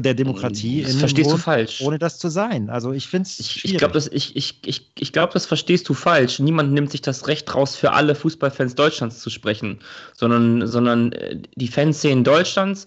der 0.00 0.14
Demokratie 0.14 0.82
das 0.82 0.96
verstehst 0.96 1.30
du 1.30 1.36
falsch. 1.36 1.80
ohne 1.80 1.98
das 1.98 2.18
zu 2.18 2.28
sein. 2.28 2.70
Also 2.70 2.92
ich 2.92 3.08
finde 3.08 3.28
es 3.28 3.38
Ich, 3.38 3.64
ich 3.64 3.78
glaube, 3.78 3.94
das, 3.94 4.08
ich, 4.08 4.36
ich, 4.36 4.60
ich, 4.64 4.90
ich 4.98 5.12
glaub, 5.12 5.30
das 5.30 5.46
verstehst 5.46 5.88
du 5.88 5.94
falsch. 5.94 6.38
Niemand 6.38 6.72
nimmt 6.72 6.90
sich 6.90 7.02
das 7.02 7.26
Recht 7.28 7.54
raus, 7.54 7.76
für 7.76 7.92
alle 7.92 8.14
Fußballfans 8.14 8.74
Deutschlands 8.74 9.20
zu 9.20 9.30
sprechen, 9.30 9.80
sondern, 10.14 10.66
sondern 10.66 11.12
äh, 11.12 11.40
die 11.54 11.68
Fanszenen 11.68 12.24
Deutschlands 12.24 12.86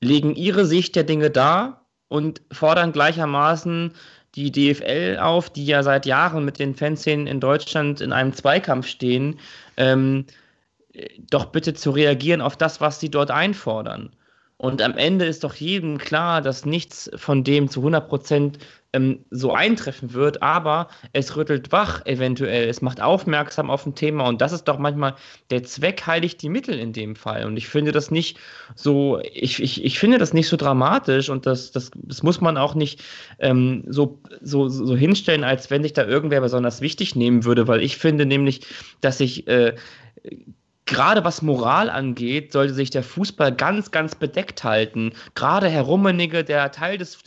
legen 0.00 0.34
ihre 0.34 0.66
Sicht 0.66 0.96
der 0.96 1.04
Dinge 1.04 1.30
dar 1.30 1.86
und 2.08 2.40
fordern 2.50 2.92
gleichermaßen 2.92 3.92
die 4.34 4.52
DFL 4.52 5.18
auf, 5.20 5.50
die 5.50 5.66
ja 5.66 5.82
seit 5.82 6.06
Jahren 6.06 6.44
mit 6.44 6.58
den 6.58 6.74
Fanszenen 6.74 7.26
in 7.26 7.40
Deutschland 7.40 8.00
in 8.00 8.12
einem 8.12 8.32
Zweikampf 8.32 8.86
stehen, 8.86 9.38
ähm, 9.76 10.26
doch 11.30 11.46
bitte 11.46 11.74
zu 11.74 11.90
reagieren 11.90 12.40
auf 12.40 12.56
das, 12.56 12.80
was 12.80 13.00
sie 13.00 13.10
dort 13.10 13.30
einfordern. 13.30 14.10
Und 14.60 14.82
am 14.82 14.98
Ende 14.98 15.24
ist 15.24 15.42
doch 15.42 15.54
jedem 15.54 15.96
klar, 15.96 16.42
dass 16.42 16.66
nichts 16.66 17.10
von 17.16 17.44
dem 17.44 17.70
zu 17.70 17.80
100 17.80 18.06
Prozent 18.06 18.58
ähm, 18.92 19.24
so 19.30 19.54
eintreffen 19.54 20.12
wird, 20.12 20.42
aber 20.42 20.88
es 21.14 21.34
rüttelt 21.34 21.72
wach 21.72 22.04
eventuell, 22.04 22.68
es 22.68 22.82
macht 22.82 23.00
aufmerksam 23.00 23.70
auf 23.70 23.86
ein 23.86 23.94
Thema 23.94 24.28
und 24.28 24.42
das 24.42 24.52
ist 24.52 24.64
doch 24.64 24.78
manchmal 24.78 25.14
der 25.48 25.62
Zweck 25.62 26.06
heiligt 26.06 26.42
die 26.42 26.50
Mittel 26.50 26.78
in 26.78 26.92
dem 26.92 27.16
Fall. 27.16 27.46
Und 27.46 27.56
ich 27.56 27.68
finde 27.68 27.90
das 27.90 28.10
nicht 28.10 28.38
so, 28.74 29.18
ich, 29.32 29.62
ich, 29.62 29.82
ich 29.82 29.98
finde 29.98 30.18
das 30.18 30.34
nicht 30.34 30.48
so 30.48 30.58
dramatisch 30.58 31.30
und 31.30 31.46
das, 31.46 31.72
das, 31.72 31.90
das 31.94 32.22
muss 32.22 32.42
man 32.42 32.58
auch 32.58 32.74
nicht 32.74 33.02
ähm, 33.38 33.84
so, 33.86 34.20
so, 34.42 34.68
so 34.68 34.94
hinstellen, 34.94 35.42
als 35.42 35.70
wenn 35.70 35.82
sich 35.82 35.94
da 35.94 36.04
irgendwer 36.04 36.42
besonders 36.42 36.82
wichtig 36.82 37.16
nehmen 37.16 37.46
würde, 37.46 37.66
weil 37.66 37.80
ich 37.80 37.96
finde 37.96 38.26
nämlich, 38.26 38.60
dass 39.00 39.16
sich 39.16 39.46
äh, 39.48 39.74
gerade 40.90 41.24
was 41.24 41.40
Moral 41.40 41.88
angeht, 41.88 42.52
sollte 42.52 42.74
sich 42.74 42.90
der 42.90 43.02
Fußball 43.02 43.54
ganz, 43.54 43.90
ganz 43.90 44.14
bedeckt 44.14 44.64
halten. 44.64 45.12
Gerade 45.34 45.68
Herr 45.68 45.82
Rummenigge, 45.82 46.44
der 46.44 46.70
Teil 46.72 46.98
des, 46.98 47.18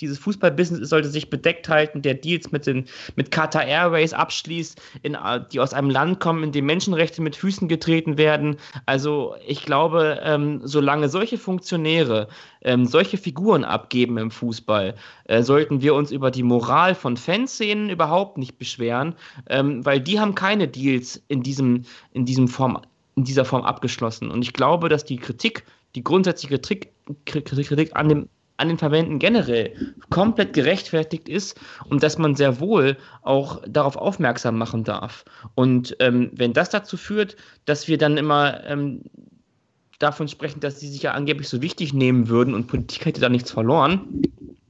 dieses 0.00 0.18
Fußballbusiness 0.18 0.88
sollte 0.88 1.08
sich 1.08 1.30
bedeckt 1.30 1.68
halten, 1.68 2.02
der 2.02 2.14
Deals 2.14 2.52
mit, 2.52 2.66
den, 2.66 2.86
mit 3.16 3.30
Qatar 3.30 3.64
Airways 3.64 4.12
abschließt, 4.12 4.80
in, 5.02 5.16
die 5.52 5.60
aus 5.60 5.74
einem 5.74 5.90
Land 5.90 6.20
kommen, 6.20 6.44
in 6.44 6.52
dem 6.52 6.66
Menschenrechte 6.66 7.22
mit 7.22 7.36
Füßen 7.36 7.68
getreten 7.68 8.18
werden. 8.18 8.56
Also 8.86 9.34
ich 9.46 9.64
glaube, 9.64 10.20
ähm, 10.22 10.60
solange 10.64 11.08
solche 11.08 11.38
Funktionäre 11.38 12.28
ähm, 12.62 12.86
solche 12.86 13.18
Figuren 13.18 13.64
abgeben 13.64 14.18
im 14.18 14.30
Fußball, 14.30 14.94
äh, 15.24 15.42
sollten 15.42 15.80
wir 15.80 15.94
uns 15.94 16.10
über 16.10 16.30
die 16.30 16.42
Moral 16.42 16.94
von 16.94 17.16
Fanszenen 17.16 17.90
überhaupt 17.90 18.38
nicht 18.38 18.58
beschweren, 18.58 19.14
ähm, 19.48 19.84
weil 19.84 20.00
die 20.00 20.20
haben 20.20 20.34
keine 20.34 20.68
Deals 20.68 21.22
in, 21.28 21.42
diesem, 21.42 21.84
in, 22.12 22.24
diesem 22.24 22.48
Form, 22.48 22.80
in 23.16 23.24
dieser 23.24 23.44
Form 23.44 23.62
abgeschlossen. 23.62 24.30
Und 24.30 24.42
ich 24.42 24.52
glaube, 24.52 24.88
dass 24.88 25.04
die 25.04 25.16
Kritik, 25.16 25.64
die 25.94 26.04
grundsätzliche 26.04 26.58
Kritik, 26.58 26.92
Kritik 27.24 27.96
an 27.96 28.08
dem 28.08 28.28
an 28.58 28.68
den 28.68 28.78
Verbänden 28.78 29.18
generell 29.18 29.72
komplett 30.10 30.52
gerechtfertigt 30.52 31.28
ist 31.28 31.58
und 31.88 32.02
dass 32.02 32.18
man 32.18 32.34
sehr 32.34 32.60
wohl 32.60 32.96
auch 33.22 33.62
darauf 33.66 33.96
aufmerksam 33.96 34.58
machen 34.58 34.84
darf. 34.84 35.24
Und 35.54 35.96
ähm, 36.00 36.30
wenn 36.34 36.52
das 36.52 36.68
dazu 36.70 36.96
führt, 36.96 37.36
dass 37.64 37.88
wir 37.88 37.98
dann 37.98 38.16
immer 38.16 38.64
ähm, 38.66 39.02
davon 39.98 40.28
sprechen, 40.28 40.60
dass 40.60 40.80
sie 40.80 40.88
sich 40.88 41.02
ja 41.02 41.12
angeblich 41.12 41.48
so 41.48 41.62
wichtig 41.62 41.92
nehmen 41.92 42.28
würden 42.28 42.54
und 42.54 42.66
Politik 42.66 43.06
hätte 43.06 43.20
da 43.20 43.28
nichts 43.28 43.50
verloren. 43.50 44.22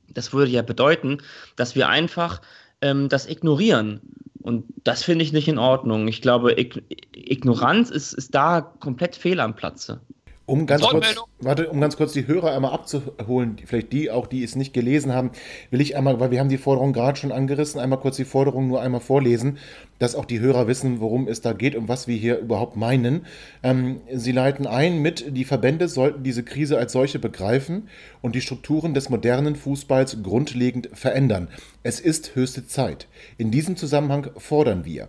Das 0.08 0.32
würde 0.32 0.50
ja 0.50 0.62
bedeuten, 0.62 1.18
dass 1.56 1.74
wir 1.74 1.88
einfach 1.88 2.40
ähm, 2.80 3.08
das 3.08 3.26
ignorieren. 3.26 4.00
Und 4.42 4.64
das 4.84 5.02
finde 5.02 5.24
ich 5.24 5.32
nicht 5.32 5.48
in 5.48 5.58
Ordnung. 5.58 6.08
Ich 6.08 6.22
glaube, 6.22 6.56
Ignoranz 7.14 7.90
ist, 7.90 8.14
ist 8.14 8.34
da 8.34 8.60
komplett 8.60 9.16
fehl 9.16 9.40
am 9.40 9.54
Platze. 9.54 10.00
Um 10.48 10.64
ganz, 10.64 10.80
kurz, 10.80 11.14
warte, 11.40 11.68
um 11.68 11.78
ganz 11.78 11.98
kurz 11.98 12.14
die 12.14 12.26
Hörer 12.26 12.52
einmal 12.52 12.72
abzuholen, 12.72 13.58
vielleicht 13.66 13.92
die 13.92 14.10
auch, 14.10 14.26
die 14.26 14.42
es 14.42 14.56
nicht 14.56 14.72
gelesen 14.72 15.12
haben, 15.12 15.30
will 15.70 15.82
ich 15.82 15.94
einmal, 15.94 16.20
weil 16.20 16.30
wir 16.30 16.40
haben 16.40 16.48
die 16.48 16.56
Forderung 16.56 16.94
gerade 16.94 17.18
schon 17.18 17.32
angerissen, 17.32 17.78
einmal 17.78 18.00
kurz 18.00 18.16
die 18.16 18.24
Forderung 18.24 18.66
nur 18.66 18.80
einmal 18.80 19.02
vorlesen, 19.02 19.58
dass 19.98 20.14
auch 20.14 20.24
die 20.24 20.40
Hörer 20.40 20.66
wissen, 20.66 21.00
worum 21.00 21.28
es 21.28 21.42
da 21.42 21.52
geht 21.52 21.74
und 21.74 21.88
was 21.88 22.08
wir 22.08 22.16
hier 22.16 22.38
überhaupt 22.38 22.76
meinen. 22.76 23.26
Ähm, 23.62 24.00
sie 24.10 24.32
leiten 24.32 24.66
ein 24.66 25.02
mit, 25.02 25.36
die 25.36 25.44
Verbände 25.44 25.86
sollten 25.86 26.22
diese 26.22 26.44
Krise 26.44 26.78
als 26.78 26.92
solche 26.92 27.18
begreifen 27.18 27.90
und 28.22 28.34
die 28.34 28.40
Strukturen 28.40 28.94
des 28.94 29.10
modernen 29.10 29.54
Fußballs 29.54 30.22
grundlegend 30.22 30.88
verändern. 30.94 31.48
Es 31.82 32.00
ist 32.00 32.34
höchste 32.36 32.66
Zeit. 32.66 33.06
In 33.36 33.50
diesem 33.50 33.76
Zusammenhang 33.76 34.30
fordern 34.38 34.86
wir 34.86 35.08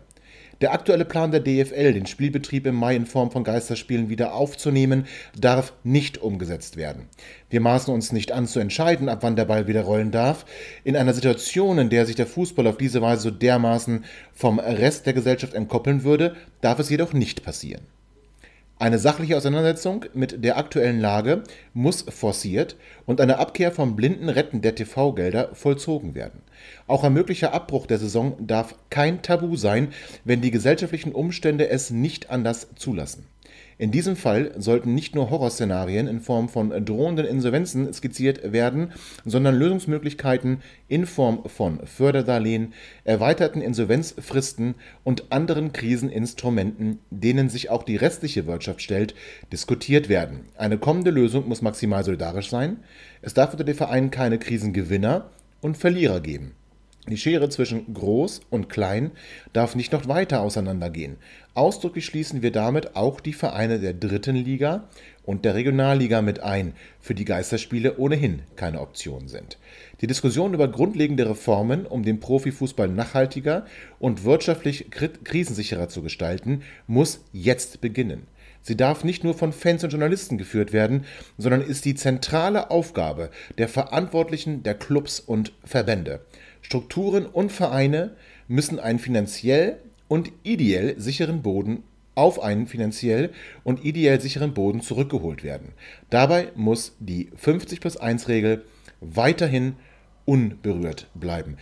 der 0.62 0.74
aktuelle 0.74 1.06
Plan 1.06 1.32
der 1.32 1.40
DFL, 1.40 1.94
den 1.94 2.06
Spielbetrieb 2.06 2.66
im 2.68 2.76
Mai 2.76 2.96
in 2.96 3.06
Form 3.06 3.32
von 3.32 3.44
Geisterspielen 3.44 4.10
wieder 4.10 4.34
aufzunehmen, 4.34 5.06
darf 5.40 5.74
nicht 5.84 6.18
umgesetzt 6.18 6.78
werden. 6.78 7.08
Wir 7.50 7.62
maßen 7.62 7.94
uns 7.94 8.12
nicht 8.12 8.32
an 8.32 8.48
zu 8.48 8.60
entscheiden, 8.60 9.10
ab 9.10 9.20
wann 9.22 9.36
der 9.36 9.46
Ball 9.46 9.68
wieder 9.68 9.84
rollen 9.84 10.12
darf. 10.12 10.46
In 10.84 10.96
einer 10.96 11.14
Situation, 11.14 11.78
in 11.78 11.90
der 11.90 12.06
sich 12.06 12.16
der 12.16 12.28
Fußball 12.28 12.68
auf 12.68 12.78
diese 12.78 13.02
Weise 13.02 13.22
so 13.22 13.32
dermaßen 13.32 14.04
vom 14.34 14.60
Rest 14.60 15.06
der 15.06 15.14
Gesellschaft 15.14 15.54
entkoppeln 15.54 16.04
würde, 16.04 16.36
darf 16.62 16.80
es 16.80 16.90
jedoch 16.90 17.14
nicht 17.14 17.44
passieren. 17.44 17.82
Eine 18.82 18.98
sachliche 18.98 19.36
Auseinandersetzung 19.36 20.06
mit 20.14 20.42
der 20.42 20.58
aktuellen 20.58 21.02
Lage 21.02 21.44
muss 21.74 22.04
forciert 22.04 22.78
und 23.06 23.20
eine 23.20 23.38
Abkehr 23.38 23.74
vom 23.74 23.98
blinden 23.98 24.30
Retten 24.30 24.62
der 24.62 24.74
TV-Gelder 24.74 25.50
vollzogen 25.52 26.16
werden. 26.16 26.42
Auch 26.88 27.04
ein 27.04 27.14
möglicher 27.14 27.54
Abbruch 27.54 27.86
der 27.86 28.00
Saison 28.00 28.36
darf 28.46 28.76
kein 28.90 29.22
Tabu 29.22 29.56
sein, 29.56 29.90
wenn 30.26 30.42
die 30.42 30.52
gesellschaftlichen 30.52 31.12
Umstände 31.12 31.70
es 31.70 31.90
nicht 31.90 32.30
anders 32.30 32.68
zulassen. 32.76 33.26
In 33.80 33.92
diesem 33.92 34.18
Fall 34.18 34.52
sollten 34.58 34.94
nicht 34.94 35.16
nur 35.16 35.30
Horrorszenarien 35.30 36.08
in 36.08 36.20
Form 36.20 36.50
von 36.50 36.86
drohenden 36.86 37.26
Insolvenzen 37.26 37.94
skizziert 37.94 38.52
werden, 38.52 38.92
sondern 39.24 39.56
Lösungsmöglichkeiten 39.56 40.62
in 40.90 41.06
Form 41.06 41.46
von 41.46 41.80
Förderdarlehen, 41.88 42.74
erweiterten 43.06 43.62
Insolvenzfristen 43.62 44.76
und 45.06 45.32
anderen 45.32 45.72
Kriseninstrumenten, 45.72 47.00
denen 47.10 47.48
sich 47.48 47.70
auch 47.70 47.84
die 47.84 47.96
restliche 47.96 48.48
Wirtschaft 48.48 48.82
stellt, 48.82 49.16
diskutiert 49.54 50.10
werden. 50.10 50.42
Eine 50.58 50.78
kommende 50.78 51.12
Lösung 51.12 51.48
muss 51.48 51.62
maximal 51.62 52.04
solidarisch 52.04 52.50
sein. 52.50 52.82
Es 53.22 53.34
darf 53.34 53.54
unter 53.54 53.64
den 53.64 53.76
Vereinen 53.76 54.12
keine 54.12 54.40
Krisengewinner 54.40 55.30
und 55.62 55.78
Verlierer 55.78 56.22
geben. 56.22 56.54
Die 57.08 57.18
Schere 57.18 57.50
zwischen 57.50 57.92
groß 57.92 58.42
und 58.52 58.70
klein 58.70 59.12
darf 59.52 59.74
nicht 59.74 59.94
noch 59.94 60.08
weiter 60.08 60.42
auseinandergehen. 60.42 61.18
Ausdrücklich 61.56 62.06
schließen 62.06 62.44
wir 62.44 62.52
damit 62.52 62.96
auch 62.96 63.20
die 63.20 63.34
Vereine 63.34 63.80
der 63.80 63.94
dritten 63.94 64.36
Liga 64.36 64.88
und 65.24 65.44
der 65.44 65.56
Regionalliga 65.56 66.22
mit 66.22 66.42
ein, 66.42 66.74
für 67.00 67.16
die 67.16 67.26
Geisterspiele 67.26 67.98
ohnehin 67.98 68.44
keine 68.56 68.80
Option 68.80 69.28
sind. 69.28 69.58
Die 70.02 70.08
Diskussion 70.08 70.54
über 70.54 70.68
grundlegende 70.68 71.28
Reformen, 71.28 71.86
um 71.88 72.04
den 72.04 72.20
Profifußball 72.20 72.88
nachhaltiger 72.88 73.66
und 73.98 74.24
wirtschaftlich 74.24 74.92
krisensicherer 74.92 75.90
zu 75.90 76.04
gestalten, 76.04 76.62
muss 76.86 77.24
jetzt 77.34 77.82
beginnen. 77.82 78.28
Sie 78.62 78.78
darf 78.78 79.04
nicht 79.04 79.24
nur 79.24 79.34
von 79.34 79.54
Fans 79.54 79.84
und 79.84 79.92
Journalisten 79.92 80.38
geführt 80.38 80.74
werden, 80.74 81.06
sondern 81.38 81.62
ist 81.62 81.86
die 81.86 81.96
zentrale 81.96 82.72
Aufgabe 82.72 83.30
der 83.58 83.68
Verantwortlichen 83.68 84.64
der 84.64 84.76
Clubs 84.76 85.20
und 85.20 85.54
Verbände. 85.64 86.26
Strukturen 86.62 87.26
und 87.26 87.52
Vereine 87.52 88.16
müssen 88.48 88.80
einen 88.80 89.00
finanziell 89.00 89.80
und 90.08 90.32
ideell 90.44 91.00
sicheren 91.00 91.42
Boden 91.42 91.84
auf 92.16 92.42
einen 92.42 92.68
finanziell 92.68 93.32
und 93.64 93.86
ideell 93.86 94.20
sicheren 94.20 94.54
Boden 94.54 94.82
zurückgeholt 94.82 95.44
werden. 95.44 95.74
Dabei 96.10 96.52
muss 96.56 96.98
die 97.00 97.30
50 97.36 97.80
plus 97.80 97.96
1 97.96 98.28
Regel 98.28 98.66
weiterhin 99.00 99.78
unberührt 100.26 101.08
bleiben. 101.14 101.58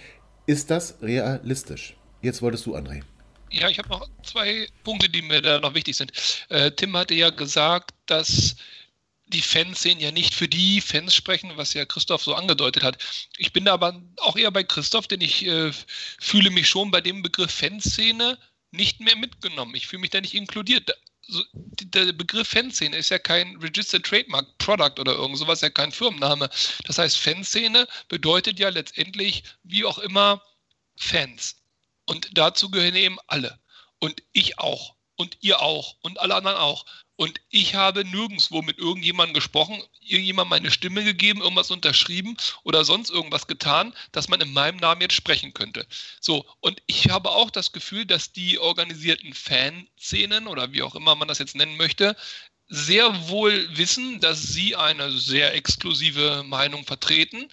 Ist 0.47 0.71
das 0.71 1.01
realistisch? 1.01 1.95
Jetzt 2.21 2.41
wolltest 2.41 2.65
du, 2.65 2.75
André. 2.75 3.03
Ja, 3.49 3.69
ich 3.69 3.79
habe 3.79 3.89
noch 3.89 4.07
zwei 4.23 4.67
Punkte, 4.83 5.09
die 5.09 5.21
mir 5.21 5.41
da 5.41 5.59
noch 5.59 5.73
wichtig 5.73 5.95
sind. 5.95 6.11
Äh, 6.49 6.71
Tim 6.71 6.95
hatte 6.97 7.13
ja 7.13 7.29
gesagt, 7.29 7.91
dass 8.05 8.55
die 9.27 9.41
Fanszenen 9.41 9.99
ja 9.99 10.11
nicht 10.11 10.33
für 10.33 10.47
die 10.47 10.81
Fans 10.81 11.13
sprechen, 11.13 11.51
was 11.55 11.73
ja 11.73 11.85
Christoph 11.85 12.23
so 12.23 12.33
angedeutet 12.33 12.83
hat. 12.83 12.97
Ich 13.37 13.53
bin 13.53 13.65
da 13.65 13.73
aber 13.73 14.01
auch 14.17 14.37
eher 14.37 14.51
bei 14.51 14.63
Christoph, 14.63 15.07
denn 15.07 15.21
ich 15.21 15.45
äh, 15.45 15.71
fühle 16.19 16.49
mich 16.49 16.67
schon 16.67 16.91
bei 16.91 17.01
dem 17.01 17.23
Begriff 17.23 17.51
Fanszene 17.51 18.37
nicht 18.71 18.99
mehr 18.99 19.15
mitgenommen. 19.15 19.75
Ich 19.75 19.87
fühle 19.87 20.01
mich 20.01 20.11
da 20.11 20.21
nicht 20.21 20.33
inkludiert. 20.33 20.91
So, 21.29 21.43
der 21.53 22.13
Begriff 22.13 22.47
Fanszene 22.47 22.95
ist 22.95 23.09
ja 23.09 23.19
kein 23.19 23.57
Registered 23.57 24.05
Trademark 24.05 24.57
Product 24.59 24.99
oder 24.99 25.13
irgend 25.13 25.37
sowas, 25.37 25.59
ja 25.59 25.69
kein 25.69 25.91
Firmenname. 25.91 26.49
Das 26.85 26.97
heißt, 26.97 27.17
Fanszene 27.17 27.87
bedeutet 28.07 28.59
ja 28.59 28.69
letztendlich, 28.69 29.43
wie 29.63 29.83
auch 29.83 29.97
immer, 29.97 30.41
Fans. 30.95 31.57
Und 32.07 32.29
dazu 32.37 32.71
gehören 32.71 32.95
eben 32.95 33.17
alle. 33.27 33.59
Und 33.99 34.23
ich 34.31 34.57
auch. 34.59 34.95
Und 35.15 35.37
ihr 35.41 35.61
auch. 35.61 35.95
Und 36.01 36.19
alle 36.19 36.35
anderen 36.35 36.57
auch. 36.57 36.85
Und 37.17 37.41
ich 37.49 37.73
habe 37.73 38.05
nirgendwo 38.05 38.61
mit 38.61 38.77
irgendjemandem 38.77 39.33
gesprochen, 39.33 39.81
irgendjemand 40.01 40.51
meine 40.51 40.69
Stimme 40.69 41.03
gegeben, 41.03 41.41
irgendwas 41.41 41.71
unterschrieben 41.71 42.37
oder 42.63 42.85
sonst 42.85 43.09
irgendwas 43.09 43.47
getan, 43.47 43.93
dass 44.11 44.29
man 44.29 44.39
in 44.39 44.53
meinem 44.53 44.77
Namen 44.77 45.01
jetzt 45.01 45.15
sprechen 45.15 45.51
könnte. 45.53 45.87
So, 46.21 46.45
und 46.59 46.81
ich 46.85 47.09
habe 47.09 47.31
auch 47.31 47.49
das 47.49 47.71
Gefühl, 47.71 48.05
dass 48.05 48.33
die 48.33 48.59
organisierten 48.59 49.33
Fanszenen 49.33 50.45
oder 50.45 50.71
wie 50.73 50.83
auch 50.83 50.93
immer 50.93 51.15
man 51.15 51.27
das 51.27 51.39
jetzt 51.39 51.55
nennen 51.55 51.75
möchte, 51.75 52.15
sehr 52.67 53.29
wohl 53.29 53.75
wissen, 53.75 54.19
dass 54.19 54.43
sie 54.43 54.75
eine 54.75 55.11
sehr 55.11 55.55
exklusive 55.55 56.43
Meinung 56.43 56.85
vertreten 56.85 57.49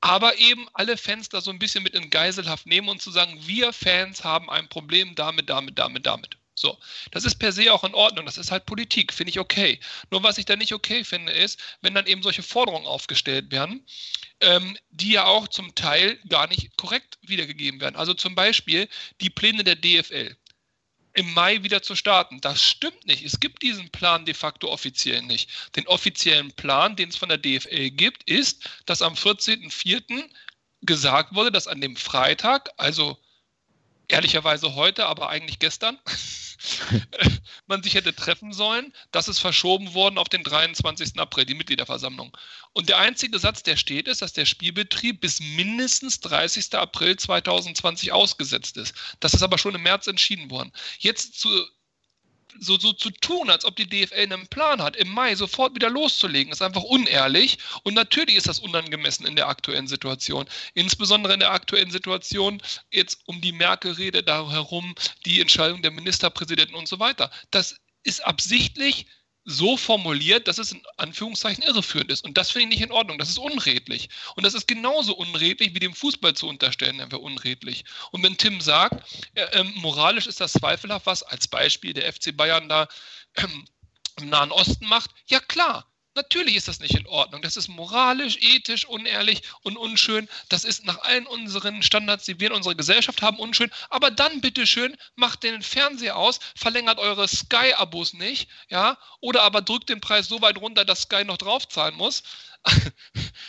aber 0.00 0.38
eben 0.38 0.68
alle 0.74 0.96
Fans 0.96 1.28
da 1.28 1.40
so 1.40 1.50
ein 1.50 1.58
bisschen 1.58 1.82
mit 1.82 1.94
in 1.94 2.10
Geiselhaft 2.10 2.66
nehmen 2.66 2.88
und 2.88 3.02
zu 3.02 3.10
sagen, 3.10 3.38
wir 3.46 3.72
Fans 3.72 4.24
haben 4.24 4.50
ein 4.50 4.68
Problem 4.68 5.14
damit, 5.14 5.48
damit, 5.50 5.78
damit, 5.78 6.06
damit. 6.06 6.36
So, 6.58 6.78
das 7.10 7.26
ist 7.26 7.34
per 7.34 7.52
se 7.52 7.70
auch 7.70 7.84
in 7.84 7.94
Ordnung, 7.94 8.24
das 8.24 8.38
ist 8.38 8.50
halt 8.50 8.64
Politik, 8.64 9.12
finde 9.12 9.28
ich 9.28 9.38
okay. 9.38 9.78
Nur 10.10 10.22
was 10.22 10.38
ich 10.38 10.46
da 10.46 10.56
nicht 10.56 10.72
okay 10.72 11.04
finde, 11.04 11.30
ist, 11.30 11.60
wenn 11.82 11.94
dann 11.94 12.06
eben 12.06 12.22
solche 12.22 12.42
Forderungen 12.42 12.86
aufgestellt 12.86 13.50
werden, 13.52 13.84
ähm, 14.40 14.76
die 14.88 15.12
ja 15.12 15.26
auch 15.26 15.48
zum 15.48 15.74
Teil 15.74 16.18
gar 16.28 16.46
nicht 16.46 16.74
korrekt 16.78 17.18
wiedergegeben 17.20 17.80
werden. 17.82 17.96
Also 17.96 18.14
zum 18.14 18.34
Beispiel 18.34 18.88
die 19.20 19.28
Pläne 19.28 19.64
der 19.64 19.76
DFL 19.76 20.34
im 21.16 21.32
Mai 21.32 21.62
wieder 21.62 21.82
zu 21.82 21.94
starten. 21.96 22.40
Das 22.40 22.62
stimmt 22.62 23.06
nicht. 23.06 23.24
Es 23.24 23.40
gibt 23.40 23.62
diesen 23.62 23.90
Plan 23.90 24.24
de 24.26 24.34
facto 24.34 24.70
offiziell 24.70 25.22
nicht. 25.22 25.50
Den 25.74 25.86
offiziellen 25.86 26.52
Plan, 26.52 26.94
den 26.94 27.08
es 27.08 27.16
von 27.16 27.30
der 27.30 27.38
DFL 27.38 27.90
gibt, 27.90 28.22
ist, 28.28 28.68
dass 28.84 29.02
am 29.02 29.14
14.04. 29.14 30.28
gesagt 30.82 31.34
wurde, 31.34 31.50
dass 31.50 31.66
an 31.66 31.80
dem 31.80 31.96
Freitag, 31.96 32.70
also 32.76 33.18
ehrlicherweise 34.08 34.74
heute, 34.74 35.06
aber 35.06 35.28
eigentlich 35.28 35.58
gestern, 35.58 35.98
man 37.66 37.82
sich 37.82 37.94
hätte 37.94 38.14
treffen 38.14 38.52
sollen. 38.52 38.92
Das 39.12 39.28
ist 39.28 39.38
verschoben 39.38 39.94
worden 39.94 40.18
auf 40.18 40.28
den 40.28 40.42
23. 40.42 41.18
April, 41.18 41.44
die 41.44 41.54
Mitgliederversammlung. 41.54 42.36
Und 42.72 42.88
der 42.88 42.98
einzige 42.98 43.38
Satz, 43.38 43.62
der 43.62 43.76
steht, 43.76 44.08
ist, 44.08 44.22
dass 44.22 44.32
der 44.32 44.46
Spielbetrieb 44.46 45.20
bis 45.20 45.40
mindestens 45.40 46.20
30. 46.20 46.74
April 46.74 47.16
2020 47.16 48.12
ausgesetzt 48.12 48.76
ist. 48.76 48.94
Das 49.20 49.34
ist 49.34 49.42
aber 49.42 49.58
schon 49.58 49.74
im 49.74 49.82
März 49.82 50.06
entschieden 50.06 50.50
worden. 50.50 50.72
Jetzt 50.98 51.38
zu 51.38 51.48
so, 52.60 52.78
so 52.78 52.92
zu 52.92 53.10
tun, 53.10 53.50
als 53.50 53.64
ob 53.64 53.76
die 53.76 53.88
DFL 53.88 54.32
einen 54.32 54.46
Plan 54.48 54.82
hat, 54.82 54.96
im 54.96 55.08
Mai 55.08 55.34
sofort 55.34 55.74
wieder 55.74 55.90
loszulegen, 55.90 56.52
ist 56.52 56.62
einfach 56.62 56.82
unehrlich. 56.82 57.58
Und 57.82 57.94
natürlich 57.94 58.36
ist 58.36 58.48
das 58.48 58.60
unangemessen 58.60 59.26
in 59.26 59.36
der 59.36 59.48
aktuellen 59.48 59.88
Situation. 59.88 60.46
Insbesondere 60.74 61.34
in 61.34 61.40
der 61.40 61.52
aktuellen 61.52 61.90
Situation, 61.90 62.62
jetzt 62.90 63.20
um 63.26 63.40
die 63.40 63.52
Merkel-Rede 63.52 64.22
da 64.22 64.50
herum, 64.50 64.94
die 65.24 65.40
Entscheidung 65.40 65.82
der 65.82 65.90
Ministerpräsidenten 65.90 66.74
und 66.74 66.88
so 66.88 66.98
weiter. 66.98 67.30
Das 67.50 67.76
ist 68.02 68.24
absichtlich 68.24 69.06
so 69.46 69.76
formuliert, 69.76 70.48
dass 70.48 70.58
es 70.58 70.72
in 70.72 70.82
Anführungszeichen 70.96 71.62
irreführend 71.62 72.10
ist. 72.10 72.24
Und 72.24 72.36
das 72.36 72.50
finde 72.50 72.74
ich 72.74 72.80
nicht 72.80 72.88
in 72.88 72.92
Ordnung. 72.92 73.16
Das 73.16 73.28
ist 73.30 73.38
unredlich. 73.38 74.08
Und 74.34 74.44
das 74.44 74.54
ist 74.54 74.66
genauso 74.66 75.16
unredlich, 75.16 75.72
wie 75.72 75.78
dem 75.78 75.94
Fußball 75.94 76.34
zu 76.34 76.48
unterstellen, 76.48 76.98
er 76.98 77.10
wäre 77.12 77.20
unredlich. 77.20 77.84
Und 78.10 78.24
wenn 78.24 78.36
Tim 78.36 78.60
sagt, 78.60 79.08
äh, 79.34 79.42
äh, 79.42 79.64
moralisch 79.76 80.26
ist 80.26 80.40
das 80.40 80.52
zweifelhaft, 80.52 81.06
was 81.06 81.22
als 81.22 81.46
Beispiel 81.46 81.94
der 81.94 82.12
FC 82.12 82.36
Bayern 82.36 82.68
da 82.68 82.88
äh, 83.34 83.46
im 84.18 84.28
Nahen 84.28 84.50
Osten 84.50 84.86
macht, 84.86 85.12
ja 85.28 85.38
klar, 85.38 85.86
Natürlich 86.16 86.56
ist 86.56 86.66
das 86.66 86.80
nicht 86.80 86.94
in 86.94 87.06
Ordnung. 87.06 87.42
Das 87.42 87.58
ist 87.58 87.68
moralisch, 87.68 88.38
ethisch, 88.40 88.86
unehrlich 88.86 89.42
und 89.60 89.76
unschön. 89.76 90.30
Das 90.48 90.64
ist 90.64 90.86
nach 90.86 91.02
allen 91.02 91.26
unseren 91.26 91.82
Standards, 91.82 92.24
die 92.24 92.40
wir 92.40 92.48
in 92.48 92.54
unserer 92.54 92.74
Gesellschaft 92.74 93.20
haben, 93.20 93.38
unschön. 93.38 93.70
Aber 93.90 94.10
dann 94.10 94.40
bitteschön, 94.40 94.96
macht 95.14 95.42
den 95.42 95.60
Fernseher 95.60 96.16
aus, 96.16 96.40
verlängert 96.54 96.98
eure 96.98 97.28
Sky-Abos 97.28 98.14
nicht, 98.14 98.48
ja, 98.70 98.96
oder 99.20 99.42
aber 99.42 99.60
drückt 99.60 99.90
den 99.90 100.00
Preis 100.00 100.26
so 100.26 100.40
weit 100.40 100.56
runter, 100.56 100.86
dass 100.86 101.02
Sky 101.02 101.22
noch 101.22 101.36
draufzahlen 101.36 101.94
muss. 101.94 102.22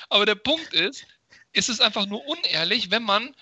aber 0.10 0.26
der 0.26 0.36
Punkt 0.36 0.74
ist, 0.74 1.06
ist 1.54 1.70
es 1.70 1.80
einfach 1.80 2.06
nur 2.06 2.26
unehrlich, 2.28 2.92
wenn 2.92 3.04
man 3.04 3.34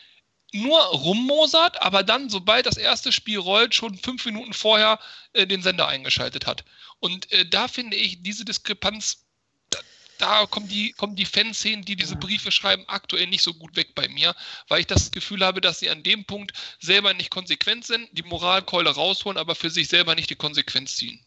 nur 0.54 0.80
rummosert, 0.80 1.82
aber 1.82 2.04
dann, 2.04 2.30
sobald 2.30 2.68
das 2.68 2.78
erste 2.78 3.12
Spiel 3.12 3.40
rollt, 3.40 3.74
schon 3.74 3.98
fünf 3.98 4.24
Minuten 4.26 4.54
vorher 4.54 5.00
äh, 5.34 5.48
den 5.48 5.64
Sender 5.64 5.88
eingeschaltet 5.88 6.46
hat. 6.46 6.64
Und 7.06 7.32
äh, 7.32 7.46
da 7.48 7.68
finde 7.68 7.96
ich 7.96 8.24
diese 8.24 8.46
Diskrepanz, 8.46 9.28
da, 9.70 9.78
da 10.18 10.46
kommen 10.48 10.68
die, 10.68 10.92
kommen 10.94 11.16
die 11.16 11.26
Fanszenen, 11.26 11.86
die 11.86 11.96
diese 11.96 12.16
Briefe 12.16 12.52
schreiben, 12.52 12.84
aktuell 12.88 13.28
nicht 13.28 13.44
so 13.44 13.54
gut 13.54 13.76
weg 13.76 13.94
bei 13.94 14.08
mir, 14.08 14.34
weil 14.70 14.80
ich 14.80 14.88
das 14.88 15.12
Gefühl 15.12 15.46
habe, 15.46 15.62
dass 15.62 15.78
sie 15.78 15.92
an 15.92 16.02
dem 16.02 16.26
Punkt 16.26 16.54
selber 16.80 17.14
nicht 17.14 17.30
konsequent 17.30 17.86
sind, 17.86 18.10
die 18.14 18.24
Moralkeule 18.24 18.90
rausholen, 18.90 19.38
aber 19.38 19.54
für 19.54 19.70
sich 19.70 19.88
selber 19.88 20.16
nicht 20.16 20.32
die 20.32 20.36
Konsequenz 20.36 20.96
ziehen. 20.96 21.20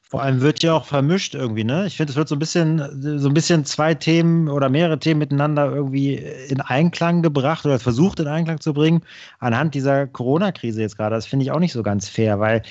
Vor 0.00 0.22
allem 0.22 0.40
wird 0.40 0.62
ja 0.62 0.74
auch 0.74 0.84
vermischt 0.84 1.34
irgendwie, 1.34 1.64
ne? 1.64 1.86
Ich 1.86 1.96
finde, 1.96 2.10
es 2.10 2.16
wird 2.16 2.28
so 2.28 2.36
ein 2.36 2.38
bisschen, 2.38 3.18
so 3.18 3.28
ein 3.28 3.34
bisschen 3.34 3.64
zwei 3.64 3.94
Themen 3.94 4.48
oder 4.48 4.68
mehrere 4.68 4.98
Themen 4.98 5.20
miteinander 5.20 5.72
irgendwie 5.72 6.16
in 6.16 6.60
Einklang 6.60 7.22
gebracht 7.22 7.64
oder 7.64 7.78
versucht 7.78 8.20
in 8.20 8.26
Einklang 8.26 8.60
zu 8.60 8.74
bringen 8.74 9.02
anhand 9.38 9.74
dieser 9.74 10.06
Corona-Krise 10.06 10.82
jetzt 10.82 10.98
gerade. 10.98 11.14
Das 11.14 11.26
finde 11.26 11.44
ich 11.44 11.50
auch 11.50 11.60
nicht 11.60 11.72
so 11.72 11.82
ganz 11.82 12.10
fair, 12.10 12.38
weil 12.40 12.62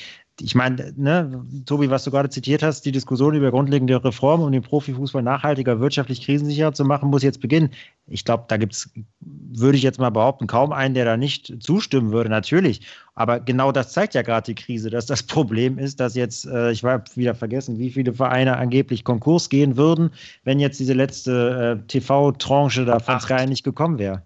ich 0.43 0.55
meine, 0.55 0.93
ne, 0.97 1.45
Tobi, 1.65 1.89
was 1.89 2.03
du 2.03 2.11
gerade 2.11 2.29
zitiert 2.29 2.63
hast, 2.63 2.85
die 2.85 2.91
Diskussion 2.91 3.35
über 3.35 3.51
grundlegende 3.51 4.03
Reformen, 4.03 4.45
um 4.45 4.51
den 4.51 4.61
Profifußball 4.61 5.21
nachhaltiger, 5.21 5.79
wirtschaftlich 5.79 6.21
krisensicherer 6.21 6.73
zu 6.73 6.83
machen, 6.83 7.09
muss 7.09 7.23
jetzt 7.23 7.41
beginnen. 7.41 7.69
Ich 8.07 8.25
glaube, 8.25 8.45
da 8.47 8.57
gibt 8.57 8.73
es, 8.73 8.89
würde 9.19 9.77
ich 9.77 9.83
jetzt 9.83 9.99
mal 9.99 10.09
behaupten, 10.09 10.47
kaum 10.47 10.71
einen, 10.71 10.93
der 10.93 11.05
da 11.05 11.17
nicht 11.17 11.55
zustimmen 11.59 12.11
würde, 12.11 12.29
natürlich. 12.29 12.81
Aber 13.15 13.39
genau 13.39 13.71
das 13.71 13.93
zeigt 13.93 14.13
ja 14.15 14.21
gerade 14.21 14.45
die 14.45 14.55
Krise, 14.55 14.89
dass 14.89 15.05
das 15.05 15.23
Problem 15.31 15.77
ist, 15.77 15.99
dass 15.99 16.15
jetzt, 16.15 16.45
äh, 16.45 16.71
ich 16.71 16.83
habe 16.83 17.03
wieder 17.15 17.35
vergessen, 17.35 17.79
wie 17.79 17.91
viele 17.91 18.13
Vereine 18.13 18.57
angeblich 18.57 19.03
Konkurs 19.03 19.49
gehen 19.49 19.77
würden, 19.77 20.11
wenn 20.43 20.59
jetzt 20.59 20.79
diese 20.79 20.93
letzte 20.93 21.79
äh, 21.81 21.87
TV-Tranche 21.87 22.85
da 22.85 22.99
von 22.99 23.19
Sky 23.19 23.45
nicht 23.47 23.63
gekommen 23.63 23.99
wäre. 23.99 24.23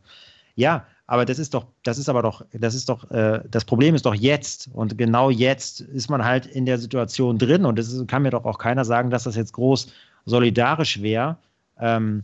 Ja, 0.56 0.86
aber 1.08 1.26
das 1.26 1.38
ist 1.38 1.54
doch, 1.54 1.68
das 1.84 1.98
ist 1.98 2.10
aber 2.10 2.24
doch, 2.24 2.44
das 2.52 2.74
ist 2.74 2.90
doch, 2.90 3.10
äh, 3.12 3.42
das 3.50 3.66
Problem 3.66 3.94
ist 3.94 4.06
doch 4.06 4.16
jetzt. 4.16 4.70
Und 4.74 4.98
genau 4.98 5.30
jetzt 5.30 5.82
ist 5.82 6.10
man 6.10 6.26
halt 6.26 6.48
in 6.48 6.66
der 6.66 6.80
Situation 6.80 7.38
drin. 7.38 7.66
Und 7.66 7.78
es 7.78 8.06
kann 8.08 8.24
mir 8.24 8.32
doch 8.32 8.46
auch 8.46 8.58
keiner 8.58 8.86
sagen, 8.86 9.12
dass 9.12 9.24
das 9.24 9.36
jetzt 9.36 9.54
groß 9.54 9.94
solidarisch 10.26 11.02
wäre. 11.02 11.38
Ähm, 11.80 12.24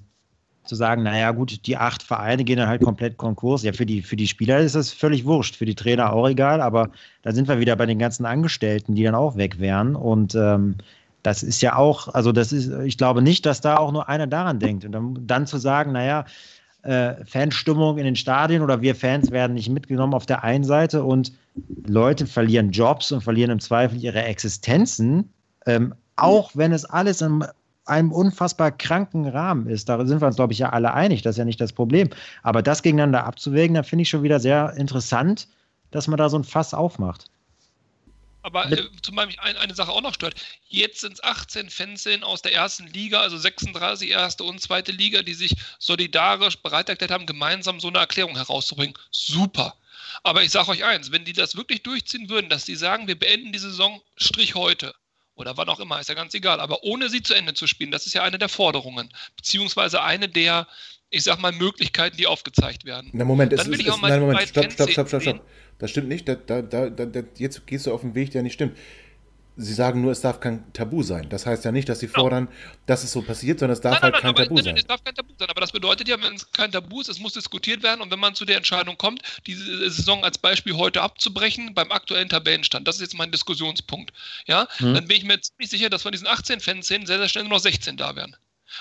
zu 0.63 0.75
sagen, 0.75 1.03
naja, 1.03 1.31
gut, 1.31 1.65
die 1.65 1.77
acht 1.77 2.03
Vereine 2.03 2.43
gehen 2.43 2.57
dann 2.57 2.67
halt 2.67 2.83
komplett 2.83 3.17
Konkurs. 3.17 3.63
Ja, 3.63 3.73
für 3.73 3.85
die, 3.85 4.01
für 4.01 4.15
die 4.15 4.27
Spieler 4.27 4.59
ist 4.59 4.75
das 4.75 4.91
völlig 4.91 5.25
wurscht, 5.25 5.55
für 5.55 5.65
die 5.65 5.75
Trainer 5.75 6.13
auch 6.13 6.29
egal, 6.29 6.61
aber 6.61 6.91
da 7.23 7.31
sind 7.31 7.47
wir 7.47 7.59
wieder 7.59 7.75
bei 7.75 7.87
den 7.87 7.97
ganzen 7.97 8.25
Angestellten, 8.25 8.93
die 8.93 9.03
dann 9.03 9.15
auch 9.15 9.37
weg 9.37 9.59
wären. 9.59 9.95
Und 9.95 10.35
ähm, 10.35 10.75
das 11.23 11.41
ist 11.41 11.61
ja 11.61 11.75
auch, 11.75 12.09
also 12.09 12.31
das 12.31 12.51
ist, 12.51 12.71
ich 12.85 12.97
glaube 12.97 13.21
nicht, 13.23 13.45
dass 13.45 13.61
da 13.61 13.77
auch 13.77 13.91
nur 13.91 14.07
einer 14.07 14.27
daran 14.27 14.59
denkt. 14.59 14.85
Und 14.85 14.91
dann, 14.91 15.27
dann 15.27 15.47
zu 15.47 15.57
sagen, 15.57 15.93
naja, 15.93 16.25
äh, 16.83 17.25
Fanstimmung 17.25 17.97
in 17.97 18.05
den 18.05 18.15
Stadien 18.15 18.61
oder 18.61 18.81
wir 18.81 18.95
Fans 18.95 19.31
werden 19.31 19.53
nicht 19.53 19.69
mitgenommen 19.69 20.13
auf 20.13 20.25
der 20.25 20.43
einen 20.43 20.63
Seite 20.63 21.03
und 21.03 21.31
Leute 21.85 22.25
verlieren 22.25 22.71
Jobs 22.71 23.11
und 23.11 23.21
verlieren 23.21 23.51
im 23.51 23.59
Zweifel 23.59 23.97
ihre 23.97 24.23
Existenzen, 24.23 25.31
ähm, 25.65 25.93
auch 26.15 26.51
wenn 26.55 26.71
es 26.71 26.85
alles 26.85 27.21
in 27.21 27.43
einem 27.85 28.11
unfassbar 28.11 28.71
kranken 28.71 29.27
Rahmen 29.27 29.67
ist. 29.67 29.89
Da 29.89 30.05
sind 30.05 30.21
wir 30.21 30.27
uns, 30.27 30.35
glaube 30.35 30.53
ich, 30.53 30.59
ja 30.59 30.69
alle 30.69 30.93
einig, 30.93 31.23
das 31.23 31.31
ist 31.31 31.39
ja 31.39 31.45
nicht 31.45 31.61
das 31.61 31.73
Problem. 31.73 32.09
Aber 32.43 32.61
das 32.61 32.83
gegeneinander 32.83 33.25
abzuwägen, 33.25 33.73
da 33.73 33.83
finde 33.83 34.03
ich 34.03 34.09
schon 34.09 34.23
wieder 34.23 34.39
sehr 34.39 34.73
interessant, 34.77 35.47
dass 35.89 36.07
man 36.07 36.17
da 36.17 36.29
so 36.29 36.37
ein 36.37 36.43
Fass 36.43 36.73
aufmacht. 36.73 37.30
Aber 38.41 38.71
äh, 38.71 38.89
zum 39.01 39.15
Beispiel 39.15 39.39
ein, 39.39 39.57
eine 39.57 39.75
Sache 39.75 39.91
auch 39.91 40.01
noch 40.01 40.13
stört. 40.13 40.35
Jetzt 40.67 41.01
sind 41.01 41.13
es 41.13 41.23
18 41.23 41.69
Fanszenen 41.69 42.23
aus 42.23 42.41
der 42.41 42.53
ersten 42.53 42.87
Liga, 42.87 43.21
also 43.21 43.37
36 43.37 44.09
erste 44.09 44.43
und 44.43 44.61
zweite 44.61 44.91
Liga, 44.91 45.21
die 45.21 45.33
sich 45.33 45.55
solidarisch 45.79 46.57
bereit 46.57 46.89
erklärt 46.89 47.11
haben, 47.11 47.25
gemeinsam 47.25 47.79
so 47.79 47.89
eine 47.89 47.99
Erklärung 47.99 48.35
herauszubringen. 48.35 48.97
Super. 49.11 49.75
Aber 50.23 50.43
ich 50.43 50.51
sage 50.51 50.71
euch 50.71 50.83
eins, 50.83 51.11
wenn 51.11 51.25
die 51.25 51.33
das 51.33 51.55
wirklich 51.55 51.83
durchziehen 51.83 52.29
würden, 52.29 52.49
dass 52.49 52.65
die 52.65 52.75
sagen, 52.75 53.07
wir 53.07 53.17
beenden 53.17 53.53
die 53.53 53.59
Saison 53.59 54.01
Strich 54.17 54.55
heute 54.55 54.93
oder 55.35 55.57
wann 55.57 55.69
auch 55.69 55.79
immer, 55.79 55.99
ist 55.99 56.09
ja 56.09 56.15
ganz 56.15 56.33
egal, 56.33 56.59
aber 56.59 56.83
ohne 56.83 57.09
sie 57.09 57.23
zu 57.23 57.33
Ende 57.33 57.53
zu 57.53 57.67
spielen, 57.67 57.91
das 57.91 58.05
ist 58.05 58.13
ja 58.13 58.23
eine 58.23 58.37
der 58.37 58.49
Forderungen, 58.49 59.09
beziehungsweise 59.35 60.03
eine 60.03 60.29
der, 60.29 60.67
ich 61.09 61.23
sag 61.23 61.39
mal, 61.39 61.51
Möglichkeiten, 61.51 62.17
die 62.17 62.27
aufgezeigt 62.27 62.85
werden. 62.85 63.09
Na 63.13 63.25
Moment, 63.25 63.51
Dann 63.53 63.59
es 63.59 63.67
ist, 63.67 63.87
ist, 63.87 64.01
nein, 64.01 64.19
Moment, 64.19 64.47
stopp, 64.47 64.71
stopp, 64.71 64.89
stopp, 64.91 65.07
stopp, 65.07 65.21
stopp. 65.21 65.41
Das 65.79 65.89
stimmt 65.89 66.09
nicht, 66.09 66.27
da, 66.27 66.35
da, 66.35 66.61
da, 66.61 67.23
jetzt 67.37 67.65
gehst 67.65 67.87
du 67.87 67.93
auf 67.93 68.01
den 68.01 68.13
Weg, 68.13 68.31
der 68.31 68.43
nicht 68.43 68.53
stimmt. 68.53 68.77
Sie 69.61 69.73
sagen 69.73 70.01
nur, 70.01 70.11
es 70.11 70.21
darf 70.21 70.39
kein 70.39 70.71
Tabu 70.73 71.03
sein. 71.03 71.29
Das 71.29 71.45
heißt 71.45 71.63
ja 71.65 71.71
nicht, 71.71 71.87
dass 71.87 71.99
Sie 71.99 72.07
genau. 72.07 72.21
fordern, 72.21 72.47
dass 72.87 73.03
es 73.03 73.11
so 73.11 73.21
passiert, 73.21 73.59
sondern 73.59 73.73
es 73.73 73.81
darf 73.81 73.93
nein, 73.93 74.01
halt 74.01 74.13
nein, 74.13 74.21
kein 74.21 74.29
aber, 74.31 74.43
Tabu 74.43 74.55
nein, 74.55 74.63
sein. 74.63 74.77
Es 74.77 74.87
darf 74.87 75.03
kein 75.03 75.13
Tabu 75.13 75.33
sein. 75.37 75.49
Aber 75.49 75.61
das 75.61 75.71
bedeutet 75.71 76.07
ja, 76.07 76.21
wenn 76.21 76.33
es 76.33 76.51
kein 76.51 76.71
Tabu 76.71 77.01
ist, 77.01 77.09
es 77.09 77.19
muss 77.19 77.33
diskutiert 77.33 77.83
werden. 77.83 78.01
Und 78.01 78.11
wenn 78.11 78.19
man 78.19 78.33
zu 78.33 78.45
der 78.45 78.57
Entscheidung 78.57 78.97
kommt, 78.97 79.21
diese 79.45 79.89
Saison 79.89 80.23
als 80.23 80.37
Beispiel 80.37 80.75
heute 80.75 81.01
abzubrechen, 81.01 81.73
beim 81.73 81.91
aktuellen 81.91 82.29
Tabellenstand, 82.29 82.87
das 82.87 82.95
ist 82.95 83.01
jetzt 83.01 83.17
mein 83.17 83.31
Diskussionspunkt, 83.31 84.11
ja, 84.47 84.67
hm. 84.77 84.95
dann 84.95 85.07
bin 85.07 85.17
ich 85.17 85.23
mir 85.23 85.39
ziemlich 85.39 85.69
sicher, 85.69 85.89
dass 85.89 86.01
von 86.01 86.11
diesen 86.11 86.27
18 86.27 86.59
Fanszenen 86.59 87.05
sehr, 87.05 87.19
sehr 87.19 87.29
schnell 87.29 87.43
nur 87.43 87.53
noch 87.53 87.59
16 87.59 87.97
da 87.97 88.15
wären. 88.15 88.35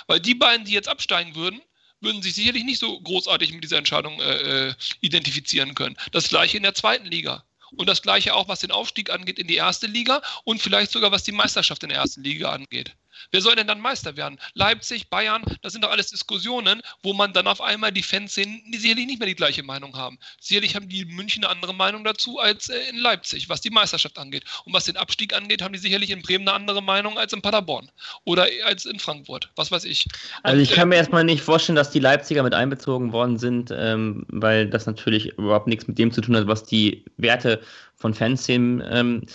Weil 0.07 0.21
die 0.21 0.35
beiden, 0.35 0.65
die 0.65 0.73
jetzt 0.73 0.89
absteigen 0.89 1.35
würden, 1.35 1.61
würden 2.01 2.23
sich 2.23 2.35
sicherlich 2.35 2.65
nicht 2.65 2.79
so 2.79 2.99
großartig 3.01 3.53
mit 3.53 3.63
dieser 3.65 3.79
Entscheidung 3.79 4.21
äh, 4.21 4.69
äh 4.69 4.75
identifizieren 5.01 5.75
können. 5.75 5.97
Das 6.13 6.29
gleiche 6.29 6.57
in 6.57 6.63
der 6.63 6.75
zweiten 6.75 7.07
Liga. 7.07 7.45
Und 7.77 7.89
das 7.89 8.03
gleiche 8.03 8.35
auch, 8.35 8.49
was 8.49 8.61
den 8.61 8.71
Aufstieg 8.71 9.11
angeht 9.11 9.39
in 9.39 9.47
die 9.47 9.57
erste 9.57 9.87
Liga 9.87 10.23
und 10.45 10.61
vielleicht 10.61 10.91
sogar 10.91 11.13
was 11.13 11.23
die 11.23 11.33
Meisterschaft 11.33 11.83
in 11.83 11.91
der 11.91 11.99
ersten 11.99 12.23
Liga 12.23 12.51
angeht. 12.51 12.97
Wer 13.31 13.41
soll 13.41 13.57
denn 13.57 13.67
dann 13.67 13.81
Meister 13.81 14.17
werden? 14.17 14.39
Leipzig, 14.55 15.09
Bayern, 15.11 15.43
das 15.63 15.73
sind 15.73 15.85
doch 15.85 15.91
alles 15.91 16.11
Diskussionen, 16.11 16.83
wo 17.03 17.13
man 17.13 17.33
dann 17.33 17.47
auf 17.47 17.61
einmal 17.61 17.93
die 17.93 18.03
Fans 18.03 18.35
sehen, 18.35 18.63
die 18.73 18.79
sicherlich 18.79 19.07
nicht 19.07 19.19
mehr 19.19 19.29
die 19.29 19.35
gleiche 19.35 19.63
Meinung 19.63 19.97
haben. 19.97 20.19
Sicherlich 20.41 20.75
haben 20.75 20.89
die 20.89 21.05
München 21.05 21.45
eine 21.45 21.53
andere 21.53 21.75
Meinung 21.75 22.05
dazu 22.05 22.39
als 22.39 22.69
äh, 22.69 22.79
in 22.91 22.99
Leipzig, 22.99 23.49
was 23.49 23.61
die 23.61 23.71
Meisterschaft 23.71 24.19
angeht. 24.19 24.45
Und 24.65 24.73
was 24.73 24.85
den 24.85 24.97
Abstieg 24.97 25.35
angeht, 25.35 25.63
haben 25.63 25.73
die 25.73 25.79
sicherlich 25.79 26.11
in 26.11 26.23
Bremen 26.23 26.49
eine 26.49 26.55
andere 26.55 26.83
Meinung 26.83 27.19
als 27.19 27.33
in 27.33 27.43
Paderborn 27.43 27.91
oder 28.25 28.47
als 28.65 28.85
in 28.87 28.99
Frankfurt. 28.99 29.51
Was 29.57 29.71
weiß 29.71 29.85
ich. 29.85 30.07
Also 30.43 30.61
ich 30.61 30.71
kann 30.73 30.89
mir 30.89 30.97
erstmal 30.97 31.25
nicht 31.25 31.43
vorstellen, 31.43 31.77
dass 31.77 31.91
die 31.91 32.01
Leipziger 32.01 32.43
mit 32.43 32.55
einbezogen 32.55 33.13
worden 33.13 33.39
sind, 33.39 33.73
ähm, 33.75 34.25
weil 34.29 34.69
das 34.69 34.87
natürlich 34.87 35.27
überhaupt 35.39 35.67
nichts 35.67 35.87
mit 35.87 35.99
dem 35.99 36.13
zu 36.13 36.21
tun 36.21 36.37
hat, 36.37 36.47
was 36.47 36.65
die 36.65 37.05
Werte 37.17 37.63
von 37.97 38.15
Fanszenen 38.15 38.83
ähm, 38.91 39.27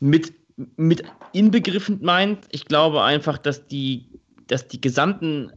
mit 0.00 0.32
mit 0.76 1.04
inbegriffen 1.32 2.00
meint. 2.02 2.46
Ich 2.50 2.64
glaube 2.64 3.02
einfach, 3.02 3.38
dass 3.38 3.66
die, 3.66 4.10
dass 4.48 4.66
die 4.66 4.80
gesamten, 4.80 5.52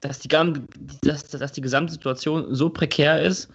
dass 0.00 0.18
die, 0.18 0.28
dass, 0.28 1.24
dass 1.28 1.52
die 1.52 1.60
gesamte 1.60 1.92
Situation 1.92 2.54
so 2.54 2.70
prekär 2.70 3.22
ist, 3.22 3.50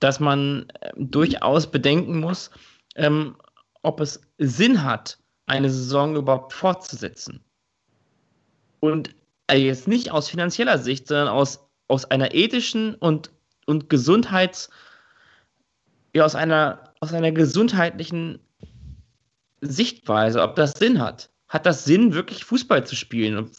dass 0.00 0.20
man 0.20 0.66
äh, 0.80 0.90
durchaus 0.96 1.70
bedenken 1.70 2.20
muss, 2.20 2.50
ähm, 2.96 3.36
ob 3.82 4.00
es 4.00 4.20
Sinn 4.38 4.82
hat, 4.82 5.18
eine 5.46 5.70
Saison 5.70 6.16
überhaupt 6.16 6.52
fortzusetzen. 6.52 7.40
Und 8.80 9.14
äh, 9.46 9.56
jetzt 9.56 9.88
nicht 9.88 10.10
aus 10.10 10.28
finanzieller 10.28 10.78
Sicht, 10.78 11.08
sondern 11.08 11.28
aus, 11.28 11.60
aus 11.88 12.04
einer 12.06 12.34
ethischen 12.34 12.94
und, 12.96 13.30
und 13.66 13.88
Gesundheits, 13.88 14.70
ja, 16.14 16.24
aus 16.24 16.34
einer, 16.34 16.92
aus 17.00 17.12
einer 17.12 17.32
gesundheitlichen 17.32 18.40
Sichtweise, 19.64 20.42
ob 20.42 20.56
das 20.56 20.72
Sinn 20.72 21.00
hat. 21.00 21.30
Hat 21.48 21.66
das 21.66 21.84
Sinn, 21.84 22.14
wirklich 22.14 22.44
Fußball 22.44 22.86
zu 22.86 22.96
spielen? 22.96 23.50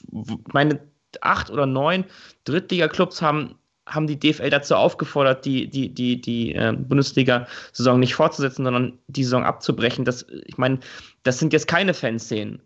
meine 0.51 0.79
acht 1.21 1.49
oder 1.49 1.65
neun 1.65 2.05
Drittliga-Clubs 2.43 3.21
haben, 3.21 3.55
haben 3.87 4.07
die 4.07 4.19
DFL 4.19 4.49
dazu 4.49 4.75
aufgefordert, 4.75 5.45
die, 5.45 5.69
die, 5.69 5.93
die, 5.93 6.19
die 6.19 6.53
äh, 6.53 6.73
Bundesliga-Saison 6.77 7.99
nicht 7.99 8.15
fortzusetzen, 8.15 8.65
sondern 8.65 8.99
die 9.07 9.23
Saison 9.23 9.43
abzubrechen. 9.43 10.05
Das, 10.05 10.25
ich 10.45 10.57
meine, 10.57 10.79
das 11.23 11.39
sind 11.39 11.53
jetzt 11.53 11.67
keine 11.67 11.93
Fanszenen. 11.93 12.61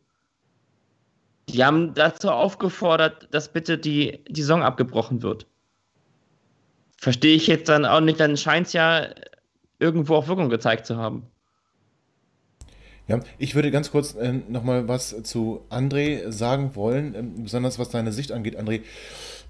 Die 1.49 1.63
haben 1.63 1.93
dazu 1.93 2.29
aufgefordert, 2.29 3.27
dass 3.31 3.51
bitte 3.51 3.77
die, 3.77 4.23
die 4.27 4.41
Saison 4.41 4.63
abgebrochen 4.63 5.21
wird. 5.23 5.47
Verstehe 6.97 7.35
ich 7.35 7.47
jetzt 7.47 7.69
dann 7.69 7.85
auch 7.85 8.01
nicht, 8.01 8.19
dann 8.19 8.37
scheint 8.37 8.67
es 8.67 8.73
ja 8.73 9.07
irgendwo 9.79 10.15
auch 10.15 10.27
Wirkung 10.27 10.49
gezeigt 10.49 10.85
zu 10.85 10.97
haben. 10.97 11.25
Ja, 13.09 13.19
ich 13.39 13.55
würde 13.55 13.71
ganz 13.71 13.89
kurz 13.89 14.13
äh, 14.13 14.33
nochmal 14.49 14.87
was 14.87 15.23
zu 15.23 15.61
André 15.71 16.31
sagen 16.31 16.75
wollen, 16.75 17.15
ähm, 17.15 17.43
besonders 17.43 17.79
was 17.79 17.89
deine 17.89 18.11
Sicht 18.11 18.31
angeht, 18.31 18.55
André, 18.55 18.81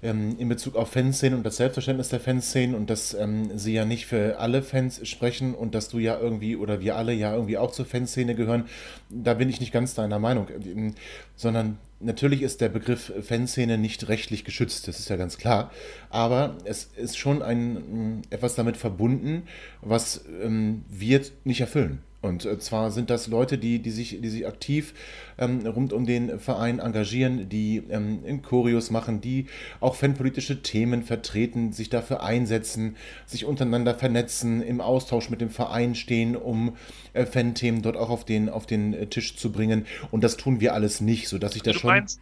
ähm, 0.02 0.36
in 0.38 0.48
Bezug 0.48 0.76
auf 0.76 0.92
Fanszenen 0.92 1.36
und 1.36 1.44
das 1.44 1.58
Selbstverständnis 1.58 2.08
der 2.08 2.20
Fanszenen 2.20 2.74
und 2.74 2.88
dass 2.88 3.12
ähm, 3.12 3.58
sie 3.58 3.74
ja 3.74 3.84
nicht 3.84 4.06
für 4.06 4.38
alle 4.38 4.62
Fans 4.62 5.06
sprechen 5.06 5.54
und 5.54 5.74
dass 5.74 5.90
du 5.90 5.98
ja 5.98 6.18
irgendwie 6.18 6.56
oder 6.56 6.80
wir 6.80 6.96
alle 6.96 7.12
ja 7.12 7.34
irgendwie 7.34 7.58
auch 7.58 7.70
zur 7.70 7.84
Fanszene 7.84 8.34
gehören. 8.34 8.64
Da 9.10 9.34
bin 9.34 9.50
ich 9.50 9.60
nicht 9.60 9.72
ganz 9.72 9.94
deiner 9.94 10.18
Meinung, 10.18 10.48
ähm, 10.64 10.94
sondern 11.36 11.76
natürlich 12.00 12.40
ist 12.40 12.62
der 12.62 12.70
Begriff 12.70 13.12
Fanszene 13.20 13.76
nicht 13.76 14.08
rechtlich 14.08 14.46
geschützt, 14.46 14.88
das 14.88 15.00
ist 15.00 15.10
ja 15.10 15.16
ganz 15.16 15.36
klar, 15.36 15.70
aber 16.08 16.56
es 16.64 16.84
ist 16.96 17.18
schon 17.18 17.42
ein, 17.42 18.22
etwas 18.30 18.54
damit 18.54 18.78
verbunden, 18.78 19.42
was 19.82 20.24
ähm, 20.42 20.86
wir 20.88 21.20
nicht 21.44 21.60
erfüllen. 21.60 22.00
Und 22.22 22.44
äh, 22.44 22.58
zwar 22.58 22.90
sind 22.90 23.08
das 23.08 23.28
Leute, 23.28 23.56
die, 23.56 23.78
die, 23.78 23.90
sich, 23.90 24.20
die 24.20 24.28
sich 24.28 24.46
aktiv 24.46 24.92
ähm, 25.38 25.66
rund 25.66 25.92
um 25.92 26.04
den 26.04 26.38
Verein 26.38 26.78
engagieren, 26.78 27.48
die 27.48 27.82
ähm, 27.90 28.24
in 28.26 28.42
Choreos 28.42 28.90
machen, 28.90 29.20
die 29.20 29.46
auch 29.80 29.94
fanpolitische 29.94 30.62
Themen 30.62 31.02
vertreten, 31.02 31.72
sich 31.72 31.88
dafür 31.88 32.22
einsetzen, 32.22 32.96
sich 33.24 33.46
untereinander 33.46 33.94
vernetzen, 33.94 34.62
im 34.62 34.80
Austausch 34.80 35.30
mit 35.30 35.40
dem 35.40 35.50
Verein 35.50 35.94
stehen, 35.94 36.36
um 36.36 36.76
äh, 37.14 37.24
Fanthemen 37.24 37.80
dort 37.80 37.96
auch 37.96 38.10
auf 38.10 38.24
den, 38.24 38.50
auf 38.50 38.66
den 38.66 38.92
äh, 38.92 39.06
Tisch 39.06 39.36
zu 39.36 39.50
bringen. 39.50 39.86
Und 40.10 40.22
das 40.22 40.36
tun 40.36 40.60
wir 40.60 40.74
alles 40.74 41.00
nicht, 41.00 41.28
sodass 41.28 41.56
ich 41.56 41.62
da 41.62 41.72
schon. 41.72 41.88
Meinst, 41.88 42.20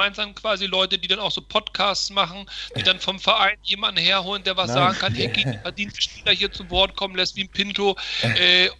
meinst 0.00 0.18
dann 0.18 0.34
quasi 0.34 0.64
Leute, 0.64 0.96
die 0.96 1.08
dann 1.08 1.18
auch 1.18 1.30
so 1.30 1.42
Podcasts 1.42 2.08
machen, 2.08 2.48
die 2.74 2.82
dann 2.82 3.00
vom 3.00 3.18
Verein 3.18 3.58
jemanden 3.62 4.00
herholen, 4.00 4.42
der 4.42 4.56
was 4.56 4.68
Nein. 4.68 4.76
sagen 4.76 4.98
kann, 4.98 5.14
hey, 5.14 5.58
verdiente 5.60 6.00
Spieler 6.00 6.32
hier 6.32 6.50
zu 6.50 6.70
Wort 6.70 6.96
kommen 6.96 7.16
lässt, 7.16 7.36
wie 7.36 7.42
ein 7.42 7.50
Pinto 7.50 7.96
äh, 8.22 8.70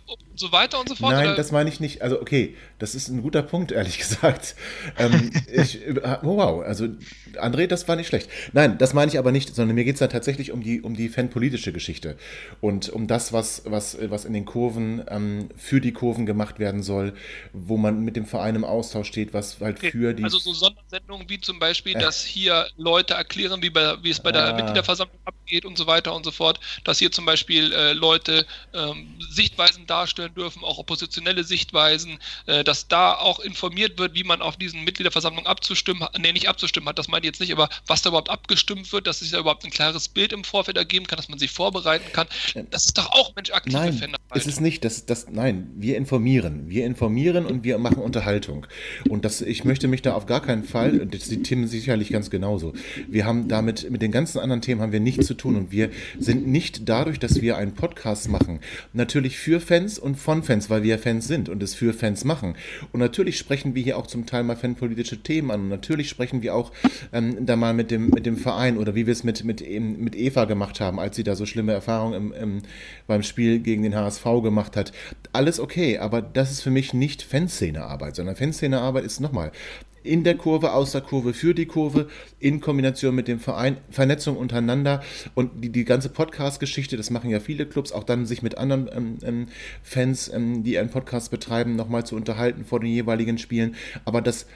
so 0.41 0.53
weiter 0.53 0.81
und 0.81 0.89
so 0.89 0.95
fort? 0.95 1.13
Nein, 1.13 1.29
oder? 1.29 1.37
das 1.37 1.53
meine 1.53 1.69
ich 1.69 1.79
nicht. 1.79 2.03
Also 2.03 2.21
okay, 2.21 2.57
das 2.79 2.95
ist 2.95 3.09
ein 3.09 3.23
guter 3.23 3.43
Punkt, 3.43 3.73
ehrlich 3.73 3.99
gesagt. 3.99 4.57
ähm, 4.99 5.31
ich, 5.53 5.81
oh, 6.23 6.37
wow, 6.37 6.63
also 6.65 6.89
André, 7.37 7.67
das 7.67 7.87
war 7.87 7.97
nicht 7.97 8.09
schlecht. 8.09 8.29
Nein, 8.53 8.79
das 8.79 8.95
meine 8.95 9.11
ich 9.11 9.19
aber 9.19 9.33
nicht, 9.33 9.55
sondern 9.55 9.75
mir 9.75 9.85
geht 9.85 9.95
es 9.95 10.01
da 10.01 10.09
tatsächlich 10.09 10.53
um 10.53 10.63
die, 10.63 10.81
um 10.81 10.95
die 10.95 11.09
fanpolitische 11.09 11.73
Geschichte 11.73 12.17
und 12.61 12.89
um 12.89 13.07
das, 13.07 13.33
was, 13.33 13.63
was, 13.67 13.99
was 14.11 14.25
in 14.25 14.33
den 14.33 14.45
Kurven 14.45 15.05
ähm, 15.09 15.51
für 15.57 15.81
die 15.81 15.93
Kurven 15.93 16.27
gemacht 16.27 16.59
werden 16.59 16.83
soll, 16.83 17.13
wo 17.53 17.77
man 17.77 18.01
mit 18.01 18.17
dem 18.17 18.27
Verein 18.27 18.57
im 18.57 18.65
Austausch 18.65 19.09
steht, 19.09 19.35
was 19.35 19.61
halt 19.61 19.79
okay. 19.79 19.91
für 19.91 20.15
die. 20.15 20.25
Also 20.25 20.39
so 20.39 20.53
Sondersendungen 20.53 21.29
wie 21.29 21.41
zum 21.41 21.59
Beispiel, 21.59 21.97
äh. 21.97 22.01
dass 22.01 22.25
hier 22.25 22.67
Leute 22.77 23.15
erklären, 23.15 23.63
wie, 23.63 23.71
bei, 23.71 23.97
wie 24.03 24.11
es 24.11 24.21
bei 24.21 24.33
der 24.33 24.47
ah. 24.47 24.53
Mitgliederversammlung 24.55 25.19
abgeht 25.25 25.65
und 25.65 25.77
so 25.77 25.87
weiter 25.87 26.15
und 26.15 26.25
so 26.25 26.31
fort, 26.31 26.61
dass 26.85 26.99
hier 26.99 27.13
zum 27.13 27.27
Beispiel 27.27 27.73
äh, 27.73 27.93
Leute 27.93 28.47
ähm, 28.73 29.15
Sichtweisen 29.31 29.87
darstellen 29.87 30.30
dürfen, 30.35 30.65
auch 30.65 30.79
oppositionelle 30.79 31.45
Sichtweisen, 31.45 32.19
äh, 32.47 32.65
dass 32.65 32.89
da 32.89 33.15
auch 33.15 33.41
informiert 33.41 33.99
wird, 33.99 34.15
wie 34.15 34.25
man 34.25 34.43
auf 34.43 34.57
diesen 34.57 34.85
Mitgliederversammlungen 34.85 35.47
abzustimmen 35.47 36.03
hat, 36.03 36.19
nee, 36.19 36.33
nicht 36.33 36.49
abzustimmen 36.49 36.89
hat, 36.89 36.99
das 36.99 37.09
meine 37.09 37.21
ich 37.21 37.27
jetzt 37.27 37.41
nicht, 37.41 37.53
aber 37.53 37.69
was 37.87 38.03
da 38.03 38.11
überhaupt 38.11 38.31
abgestimmt 38.31 38.93
wird, 38.93 39.07
dass 39.07 39.21
sich 39.21 39.31
da 39.31 39.39
überhaupt 39.39 39.65
ein 39.65 39.71
klares 39.71 40.09
Bild 40.09 40.33
im 40.33 40.45
Vorfeld 40.45 40.77
ergeben 40.77 41.07
kann, 41.07 41.17
dass 41.17 41.29
man 41.29 41.39
sich 41.39 41.51
vorbereiten 41.51 42.13
kann. 42.13 42.27
Das 42.71 42.87
ist 42.87 42.99
doch 42.99 43.11
auch 43.13 43.35
Mensch 43.35 43.51
aktive 43.51 43.79
Nein. 43.79 44.17
Es 44.33 44.47
ist 44.47 44.61
nicht, 44.61 44.85
das, 44.85 45.07
das, 45.07 45.27
nein, 45.29 45.71
wir 45.77 45.97
informieren. 45.97 46.69
Wir 46.69 46.87
informieren 46.87 47.47
und 47.47 47.65
wir 47.65 47.79
machen 47.79 47.99
Unterhaltung. 47.99 48.67
Und 49.09 49.25
das, 49.25 49.41
ich 49.41 49.65
möchte 49.65 49.89
mich 49.89 50.03
da 50.03 50.15
auf 50.15 50.27
gar 50.27 50.41
keinen 50.41 50.65
Fall, 50.65 51.07
das 51.07 51.25
sieht 51.25 51.45
Tim 51.45 51.67
sicherlich 51.67 52.11
ganz 52.11 52.31
genauso. 52.31 52.73
Wir 53.09 53.25
haben 53.25 53.49
damit, 53.49 53.91
mit 53.91 54.03
den 54.03 54.13
ganzen 54.13 54.39
anderen 54.39 54.63
Themen 54.63 54.81
haben 54.81 54.93
wir 54.93 55.01
nichts 55.01 55.27
zu 55.27 55.35
tun 55.35 55.57
und 55.57 55.73
wir 55.73 55.91
sind 56.19 56.47
nicht 56.47 56.89
dadurch, 56.89 57.19
dass 57.19 57.41
wir 57.41 57.57
einen 57.57 57.75
Podcast 57.75 58.29
machen, 58.29 58.61
natürlich 58.93 59.37
für 59.37 59.61
Fans 59.61 59.99
und 59.99 60.10
von 60.15 60.43
Fans, 60.43 60.71
weil 60.71 60.83
wir 60.83 60.99
Fans 60.99 61.27
sind 61.27 61.49
und 61.49 61.63
es 61.63 61.75
für 61.75 61.93
Fans 61.93 62.25
machen. 62.25 62.55
Und 62.93 63.01
natürlich 63.01 63.39
sprechen 63.39 63.75
wir 63.75 63.83
hier 63.83 63.99
auch 63.99 64.07
zum 64.07 64.27
Teil 64.27 64.43
mal 64.43 64.57
fanpolitische 64.57 65.23
Themen 65.23 65.51
an. 65.51 65.63
Und 65.63 65.69
natürlich 65.69 66.09
sprechen 66.09 66.43
wir 66.43 66.55
auch 66.55 66.73
ähm, 67.13 67.47
da 67.47 67.57
mal 67.57 67.75
mit 67.75 67.91
dem, 67.91 68.11
mit 68.11 68.27
dem 68.27 68.37
Verein 68.37 68.79
oder 68.79 68.95
wie 68.95 69.07
wir 69.07 69.13
es 69.13 69.25
mit, 69.25 69.45
mit, 69.45 69.63
mit 69.69 70.17
Eva 70.17 70.45
gemacht 70.45 70.81
haben, 70.81 70.99
als 70.99 71.17
sie 71.17 71.25
da 71.25 71.35
so 71.35 71.47
schlimme 71.47 71.73
Erfahrungen 71.73 72.15
im, 72.15 72.33
im, 72.33 72.63
beim 73.07 73.23
Spiel 73.23 73.61
gegen 73.61 73.83
den 73.83 73.95
HSV 73.95 74.25
gemacht 74.43 74.77
hat. 74.77 74.93
Alles 75.33 75.61
okay, 75.61 75.99
aber 75.99 76.23
das 76.23 76.51
ist 76.51 76.63
für 76.63 76.71
mich 76.71 76.95
nicht 76.95 77.23
Fanszene-Arbeit, 77.23 78.17
sondern 78.17 78.37
Fanszene-Arbeit 78.37 79.05
ist 79.05 79.21
nochmal 79.21 79.53
in 80.03 80.25
der 80.25 80.37
Kurve, 80.37 80.73
aus 80.73 80.93
der 80.93 81.01
Kurve, 81.01 81.35
für 81.35 81.55
die 81.55 81.67
Kurve, 81.67 82.09
in 82.39 82.61
Kombination 82.61 83.15
mit 83.15 83.29
dem 83.29 83.39
Verein, 83.39 83.77
Vernetzung 83.91 84.37
untereinander 84.37 85.03
und 85.35 85.65
die, 85.65 85.71
die 85.71 85.85
ganze 85.85 86.09
Podcast-Geschichte, 86.09 86.97
das 86.97 87.11
machen 87.11 87.31
ja 87.31 87.41
viele 87.41 87.67
Clubs, 87.67 87.93
auch 87.93 88.05
dann 88.05 88.27
sich 88.27 88.43
mit 88.43 88.59
anderen 88.59 88.89
ähm, 88.93 89.19
ähm, 89.23 89.47
Fans, 89.83 90.31
ähm, 90.33 90.63
die 90.63 90.79
einen 90.79 90.91
Podcast 90.91 91.31
betreiben, 91.31 91.77
nochmal 91.77 92.05
zu 92.05 92.17
unterhalten 92.17 92.65
vor 92.65 92.81
den 92.81 92.91
jeweiligen 92.91 93.39
Spielen. 93.39 93.75
Aber 94.05 94.23
das 94.23 94.47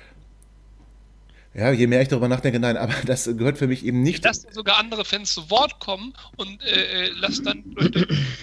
ja, 1.55 1.71
je 1.71 1.87
mehr 1.87 2.03
ich 2.03 2.09
darüber 2.09 2.29
nachdenke, 2.29 2.59
nein, 2.59 2.77
aber 2.77 2.95
das 3.07 3.25
gehört 3.25 3.59
für 3.59 3.69
mich 3.69 3.85
eben 3.85 4.03
nicht. 4.03 4.25
Lass 4.25 4.45
sogar 4.51 4.79
andere 4.79 5.05
Fans 5.05 5.35
zu 5.35 5.51
Wort 5.51 5.79
kommen 5.79 6.13
und 6.37 6.63
äh, 6.63 7.07
äh 7.07 7.11
lass 7.17 7.43
dann 7.43 7.63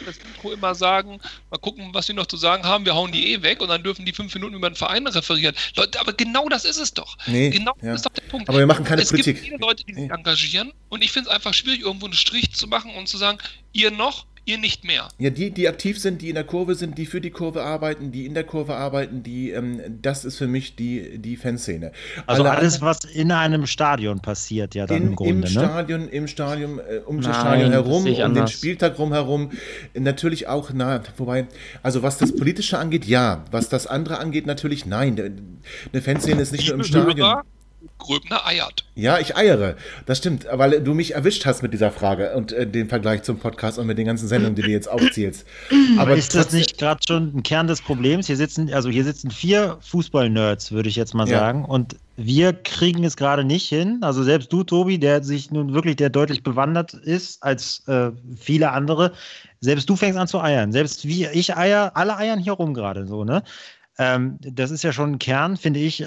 das 0.06 0.18
Intro 0.18 0.52
immer 0.52 0.74
sagen, 0.76 1.20
mal 1.50 1.58
gucken, 1.58 1.90
was 1.94 2.08
sie 2.08 2.14
noch 2.14 2.26
zu 2.26 2.38
sagen 2.38 2.64
haben, 2.64 2.86
wir 2.86 2.96
hauen 2.96 3.12
die 3.12 3.34
eh 3.34 3.42
weg 3.42 3.62
und 3.62 3.68
dann 3.68 3.84
dürfen 3.84 4.06
die 4.06 4.14
fünf 4.14 4.34
Minuten 4.34 4.56
über 4.56 4.70
den 4.70 4.76
Verein 4.76 5.06
referieren. 5.08 5.56
Leute, 5.76 6.00
aber 6.00 6.14
genau 6.14 6.48
das 6.48 6.64
ist 6.64 6.78
es 6.78 6.94
doch. 6.94 7.18
Nee, 7.28 7.50
genau 7.50 7.74
ja. 7.82 7.92
das 7.92 8.02
ist 8.02 8.06
doch 8.06 8.14
der 8.14 8.22
Punkt. 8.24 8.48
Aber 8.48 8.60
wir 8.60 8.68
machen 8.68 8.86
keine 8.86 9.02
es 9.02 9.10
Politik. 9.10 9.36
Es 9.36 9.42
gibt 9.42 9.54
viele 9.54 9.58
Leute, 9.60 9.84
die 9.84 9.94
sich 9.94 10.04
nee. 10.08 10.14
engagieren 10.14 10.72
und 10.90 11.04
ich 11.04 11.12
finde 11.12 11.30
es 11.30 11.36
einfach 11.36 11.54
schwierig, 11.54 11.82
irgendwo 11.82 12.06
einen 12.06 12.14
Strich 12.14 12.54
zu 12.54 12.68
machen 12.68 12.92
und 12.96 13.08
zu 13.08 13.18
sagen, 13.18 13.40
ihr 13.74 13.92
noch, 13.92 14.26
ihr 14.46 14.58
nicht 14.58 14.84
mehr. 14.84 15.08
Ja, 15.18 15.30
die, 15.30 15.52
die 15.52 15.68
aktiv 15.68 16.00
sind, 16.00 16.22
die 16.22 16.30
in 16.30 16.36
der 16.36 16.44
Kurve 16.44 16.76
sind, 16.76 16.98
die 16.98 17.06
für 17.06 17.22
die 17.22 17.30
Kurve 17.32 17.64
arbeiten, 17.64 18.12
die 18.12 18.26
in 18.26 18.34
der 18.34 18.44
Kurve 18.44 18.76
arbeiten, 18.76 19.24
die, 19.24 19.52
ähm, 19.52 19.82
das 20.02 20.26
ist 20.26 20.38
für 20.38 20.48
mich 20.48 20.76
die, 20.76 21.18
die 21.20 21.38
Fanszene. 21.38 21.92
Also 22.26 22.44
Alle 22.44 22.58
alles, 22.58 22.82
was 22.82 23.04
in 23.06 23.32
einem 23.32 23.68
Stadion 23.68 24.20
passiert, 24.20 24.76
ja 24.76 24.86
dann 24.86 24.98
in, 24.98 25.08
im 25.10 25.16
Grunde, 25.16 25.34
im 25.34 25.40
ne? 25.42 25.48
Stadion, 25.48 26.10
im 26.10 26.28
Stadion, 26.28 26.80
äh, 26.80 27.02
um 27.06 27.18
das 27.18 27.28
Nein, 27.28 27.36
Stadion 27.36 27.72
das 27.72 27.86
herum, 27.86 28.04
sehe 28.04 28.14
ich 28.14 28.24
um 28.24 28.34
den. 28.34 28.48
Spieltag 28.48 29.00
rumherum. 29.00 29.52
Natürlich 29.94 30.48
auch, 30.48 30.72
na, 30.74 31.02
wobei, 31.18 31.48
also 31.84 32.04
was 32.04 32.18
das 32.18 32.36
Politische 32.36 32.78
angeht, 32.78 33.06
ja. 33.06 33.46
Was 33.52 33.70
das 33.70 33.88
andere 33.88 34.18
angeht, 34.20 34.46
natürlich 34.46 34.86
nein. 34.86 35.60
Eine 35.92 36.02
Fanszene 36.02 36.42
ist 36.42 36.52
nicht 36.52 36.68
nur 36.68 36.78
im 36.78 36.84
Stadion. 36.84 37.16
Gröbner, 37.16 37.44
Gröbner 37.98 38.46
eiert. 38.46 38.86
Ja, 38.96 39.20
ich 39.20 39.36
eiere. 39.36 39.76
Das 40.06 40.18
stimmt, 40.20 40.46
weil 40.52 40.82
du 40.82 40.94
mich 40.94 41.16
erwischt 41.16 41.46
hast 41.46 41.62
mit 41.62 41.74
dieser 41.74 41.92
Frage 41.92 42.34
und 42.36 42.52
äh, 42.52 42.68
dem 42.68 42.90
Vergleich 42.90 43.24
zum 43.24 43.40
Podcast 43.40 43.80
und 43.80 43.88
mit 43.88 43.98
den 43.98 44.06
ganzen 44.06 44.28
Sendungen, 44.28 44.56
die 44.56 44.62
du 44.62 44.70
jetzt 44.70 44.90
aufzählst. 44.90 45.46
Aber 45.98 46.16
ist 46.16 46.36
das 46.36 46.52
nicht 46.52 46.78
gerade 46.78 47.00
schon 47.08 47.36
ein 47.36 47.44
Kern 47.44 47.68
des 47.68 47.82
Problems? 47.82 48.28
Hier 48.28 48.38
sitzen, 48.38 48.74
also 48.74 48.90
hier 48.90 49.04
sitzen 49.04 49.32
vier 49.32 49.78
Fußball-Nerds, 49.82 50.72
würde 50.72 50.90
ich 50.90 50.96
jetzt 50.96 51.14
mal 51.14 51.28
Ja. 51.28 51.40
sagen. 51.40 51.66
Und 51.66 51.96
wir 52.18 52.54
kriegen 52.54 53.04
es 53.04 53.18
gerade 53.18 53.44
nicht 53.44 53.68
hin. 53.68 54.00
Also 54.02 54.24
selbst 54.24 54.52
du, 54.54 54.64
Tobi, 54.64 55.00
der 55.00 55.24
sich 55.24 55.50
nun 55.52 55.74
wirklich, 55.74 55.96
der 55.96 56.10
deutlich 56.10 56.44
bewandert 56.44 56.94
ist 56.94 57.42
als 57.42 57.88
äh, 57.88 58.12
viele 58.38 58.72
andere, 58.72 59.14
selbst 59.60 59.90
du 59.90 59.96
fängst 59.96 60.20
an 60.20 60.28
zu 60.28 60.40
eiern. 60.42 60.72
Selbst 60.72 61.08
wie 61.08 61.26
ich 61.28 61.56
eier, 61.56 61.92
alle 61.96 62.18
eiern 62.18 62.40
hier 62.40 62.54
rum 62.54 62.74
gerade 62.74 63.08
so, 63.08 63.24
ne? 63.24 63.44
Ähm, 63.98 64.38
das 64.42 64.72
ist 64.72 64.84
ja 64.84 64.94
schon 64.94 65.14
ein 65.14 65.20
Kern, 65.20 65.58
finde 65.58 65.80
ich, 65.80 66.06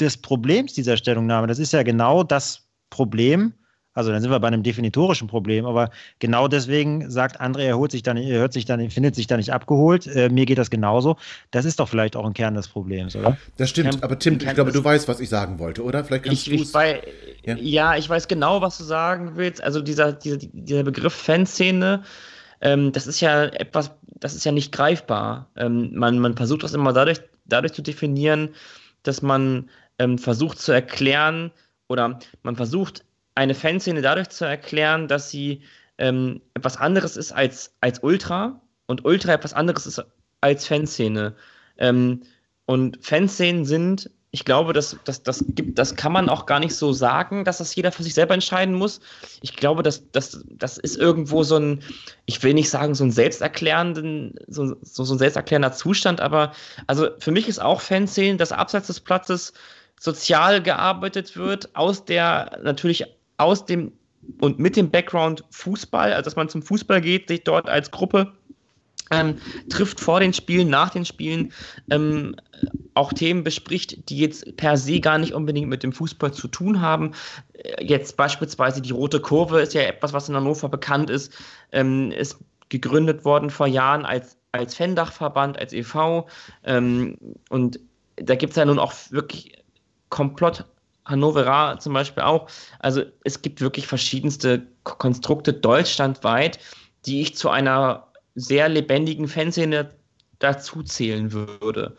des 0.00 0.16
Problems 0.16 0.72
dieser 0.74 0.96
Stellungnahme. 0.96 1.46
Das 1.46 1.58
ist 1.58 1.72
ja 1.72 1.82
genau 1.82 2.22
das 2.22 2.66
Problem. 2.90 3.54
Also 3.94 4.12
dann 4.12 4.22
sind 4.22 4.30
wir 4.30 4.38
bei 4.38 4.46
einem 4.46 4.62
definitorischen 4.62 5.26
Problem, 5.26 5.66
aber 5.66 5.90
genau 6.20 6.46
deswegen 6.46 7.10
sagt 7.10 7.40
André, 7.40 7.62
er 7.62 7.78
holt 7.78 7.90
sich 7.90 8.04
dann, 8.04 8.16
er 8.16 8.38
hört 8.38 8.52
sich 8.52 8.64
dann, 8.64 8.88
findet 8.90 9.16
sich 9.16 9.26
da 9.26 9.36
nicht 9.36 9.52
abgeholt. 9.52 10.06
Äh, 10.06 10.28
mir 10.28 10.46
geht 10.46 10.58
das 10.58 10.70
genauso. 10.70 11.16
Das 11.50 11.64
ist 11.64 11.80
doch 11.80 11.88
vielleicht 11.88 12.14
auch 12.14 12.24
ein 12.24 12.32
Kern 12.32 12.54
des 12.54 12.68
Problems, 12.68 13.16
oder? 13.16 13.36
Das 13.56 13.70
stimmt, 13.70 14.04
aber 14.04 14.16
Tim, 14.16 14.34
ich 14.34 14.54
glaube, 14.54 14.70
du 14.70 14.84
weißt, 14.84 15.08
was 15.08 15.18
ich 15.18 15.28
sagen 15.28 15.58
wollte, 15.58 15.82
oder? 15.82 16.04
Vielleicht 16.04 16.26
kannst 16.26 16.46
Ich, 16.46 16.56
du 16.56 16.62
ich 16.62 16.72
weiß, 16.72 16.98
Ja. 17.44 17.56
ja. 17.56 17.96
ich 17.96 18.08
weiß 18.08 18.28
genau, 18.28 18.60
was 18.60 18.78
du 18.78 18.84
sagen 18.84 19.32
willst. 19.34 19.60
Also 19.64 19.80
dieser, 19.82 20.12
dieser, 20.12 20.36
dieser 20.36 20.84
Begriff 20.84 21.14
Fanszene, 21.14 22.04
ähm, 22.60 22.92
das 22.92 23.08
ist 23.08 23.20
ja 23.20 23.46
etwas, 23.46 23.90
das 24.20 24.36
ist 24.36 24.44
ja 24.44 24.52
nicht 24.52 24.70
greifbar. 24.70 25.48
Ähm, 25.56 25.90
man, 25.94 26.20
man 26.20 26.36
versucht 26.36 26.62
das 26.62 26.72
immer 26.72 26.92
dadurch, 26.92 27.20
dadurch 27.46 27.72
zu 27.72 27.82
definieren, 27.82 28.50
dass 29.02 29.22
man 29.22 29.70
ähm, 29.98 30.18
versucht 30.18 30.58
zu 30.58 30.72
erklären 30.72 31.52
oder 31.88 32.18
man 32.42 32.56
versucht 32.56 33.04
eine 33.34 33.54
Fanszene 33.54 34.02
dadurch 34.02 34.28
zu 34.30 34.44
erklären, 34.44 35.08
dass 35.08 35.30
sie 35.30 35.62
ähm, 35.98 36.40
etwas 36.54 36.76
anderes 36.76 37.16
ist 37.16 37.32
als, 37.32 37.74
als 37.80 38.00
Ultra 38.00 38.60
und 38.86 39.04
Ultra 39.04 39.32
etwas 39.32 39.52
anderes 39.52 39.86
ist 39.86 40.02
als 40.40 40.66
Fanszene. 40.66 41.34
Ähm, 41.78 42.22
und 42.66 42.98
Fanszenen 43.00 43.64
sind, 43.64 44.10
ich 44.30 44.44
glaube, 44.44 44.72
das, 44.72 44.96
das, 45.04 45.22
das, 45.22 45.44
gibt, 45.48 45.78
das 45.78 45.96
kann 45.96 46.12
man 46.12 46.28
auch 46.28 46.46
gar 46.46 46.60
nicht 46.60 46.74
so 46.74 46.92
sagen, 46.92 47.44
dass 47.44 47.58
das 47.58 47.74
jeder 47.74 47.92
für 47.92 48.02
sich 48.02 48.14
selber 48.14 48.34
entscheiden 48.34 48.74
muss. 48.74 49.00
Ich 49.40 49.56
glaube, 49.56 49.82
das, 49.82 50.10
das, 50.12 50.44
das 50.50 50.78
ist 50.78 50.96
irgendwo 50.96 51.42
so 51.44 51.56
ein, 51.56 51.82
ich 52.26 52.42
will 52.42 52.54
nicht 52.54 52.70
sagen, 52.70 52.94
so 52.94 53.04
ein 53.04 53.10
selbsterklärenden, 53.10 54.34
so, 54.46 54.76
so, 54.82 55.14
ein 55.14 55.18
selbsterklärender 55.18 55.72
Zustand, 55.72 56.20
aber 56.20 56.52
also 56.86 57.08
für 57.18 57.30
mich 57.30 57.48
ist 57.48 57.60
auch 57.60 57.80
Fanszenen, 57.80 58.38
dass 58.38 58.52
abseits 58.52 58.88
des 58.88 59.00
Platzes 59.00 59.54
sozial 60.00 60.62
gearbeitet 60.62 61.36
wird, 61.36 61.74
aus 61.74 62.04
der, 62.04 62.58
natürlich 62.62 63.04
aus 63.36 63.64
dem 63.64 63.92
und 64.40 64.58
mit 64.58 64.76
dem 64.76 64.90
Background 64.90 65.44
Fußball, 65.50 66.12
also 66.12 66.24
dass 66.24 66.36
man 66.36 66.48
zum 66.48 66.62
Fußball 66.62 67.00
geht, 67.00 67.28
sich 67.28 67.44
dort 67.44 67.68
als 67.68 67.90
Gruppe 67.90 68.32
ähm, 69.10 69.36
trifft 69.70 70.00
vor 70.00 70.20
den 70.20 70.32
Spielen, 70.32 70.68
nach 70.68 70.90
den 70.90 71.04
Spielen, 71.04 71.52
ähm, 71.90 72.36
auch 72.94 73.12
Themen 73.12 73.44
bespricht, 73.44 74.08
die 74.10 74.18
jetzt 74.18 74.56
per 74.56 74.76
se 74.76 75.00
gar 75.00 75.18
nicht 75.18 75.32
unbedingt 75.32 75.68
mit 75.68 75.82
dem 75.82 75.92
Fußball 75.92 76.32
zu 76.32 76.48
tun 76.48 76.80
haben. 76.80 77.12
Äh, 77.54 77.84
Jetzt 77.84 78.16
beispielsweise 78.16 78.82
die 78.82 78.90
Rote 78.90 79.20
Kurve 79.20 79.60
ist 79.60 79.74
ja 79.74 79.82
etwas, 79.82 80.12
was 80.12 80.28
in 80.28 80.36
Hannover 80.36 80.68
bekannt 80.68 81.10
ist, 81.10 81.32
ähm, 81.72 82.10
ist 82.12 82.38
gegründet 82.68 83.24
worden 83.24 83.50
vor 83.50 83.66
Jahren 83.66 84.04
als, 84.04 84.36
als 84.52 84.74
Fendachverband, 84.74 85.58
als 85.58 85.72
e.V. 85.72 86.26
Ähm, 86.64 87.16
und 87.48 87.80
da 88.16 88.34
gibt 88.34 88.50
es 88.50 88.56
ja 88.56 88.64
nun 88.64 88.78
auch 88.78 88.92
wirklich 89.10 89.52
Komplott 90.08 90.64
Hannovera 91.04 91.78
zum 91.78 91.94
Beispiel 91.94 92.22
auch. 92.22 92.48
Also 92.78 93.02
es 93.24 93.42
gibt 93.42 93.60
wirklich 93.60 93.86
verschiedenste 93.86 94.66
Konstrukte 94.84 95.52
deutschlandweit, 95.52 96.58
die 97.06 97.22
ich 97.22 97.36
zu 97.36 97.48
einer 97.48 98.08
sehr 98.34 98.68
lebendigen 98.68 99.26
Fanszene 99.28 99.90
dazu 100.38 100.82
zählen 100.82 101.32
würde. 101.32 101.96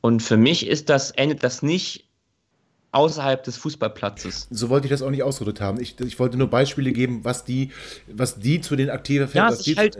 Und 0.00 0.22
für 0.22 0.36
mich 0.36 0.66
ist 0.66 0.88
das, 0.88 1.10
endet 1.12 1.42
das 1.42 1.62
nicht 1.62 2.08
außerhalb 2.92 3.42
des 3.42 3.56
Fußballplatzes. 3.56 4.48
So 4.50 4.68
wollte 4.68 4.86
ich 4.86 4.90
das 4.90 5.02
auch 5.02 5.10
nicht 5.10 5.22
ausgedrückt 5.22 5.60
haben. 5.60 5.80
Ich, 5.80 5.98
ich 6.00 6.18
wollte 6.18 6.36
nur 6.36 6.48
Beispiele 6.48 6.92
geben, 6.92 7.24
was 7.24 7.44
die, 7.44 7.70
was 8.06 8.38
die 8.38 8.60
zu 8.60 8.76
den 8.76 8.90
aktiven 8.90 9.28
Ja, 9.32 9.48
was 9.48 9.60
es 9.60 9.66
ist 9.68 9.78
halt- 9.78 9.96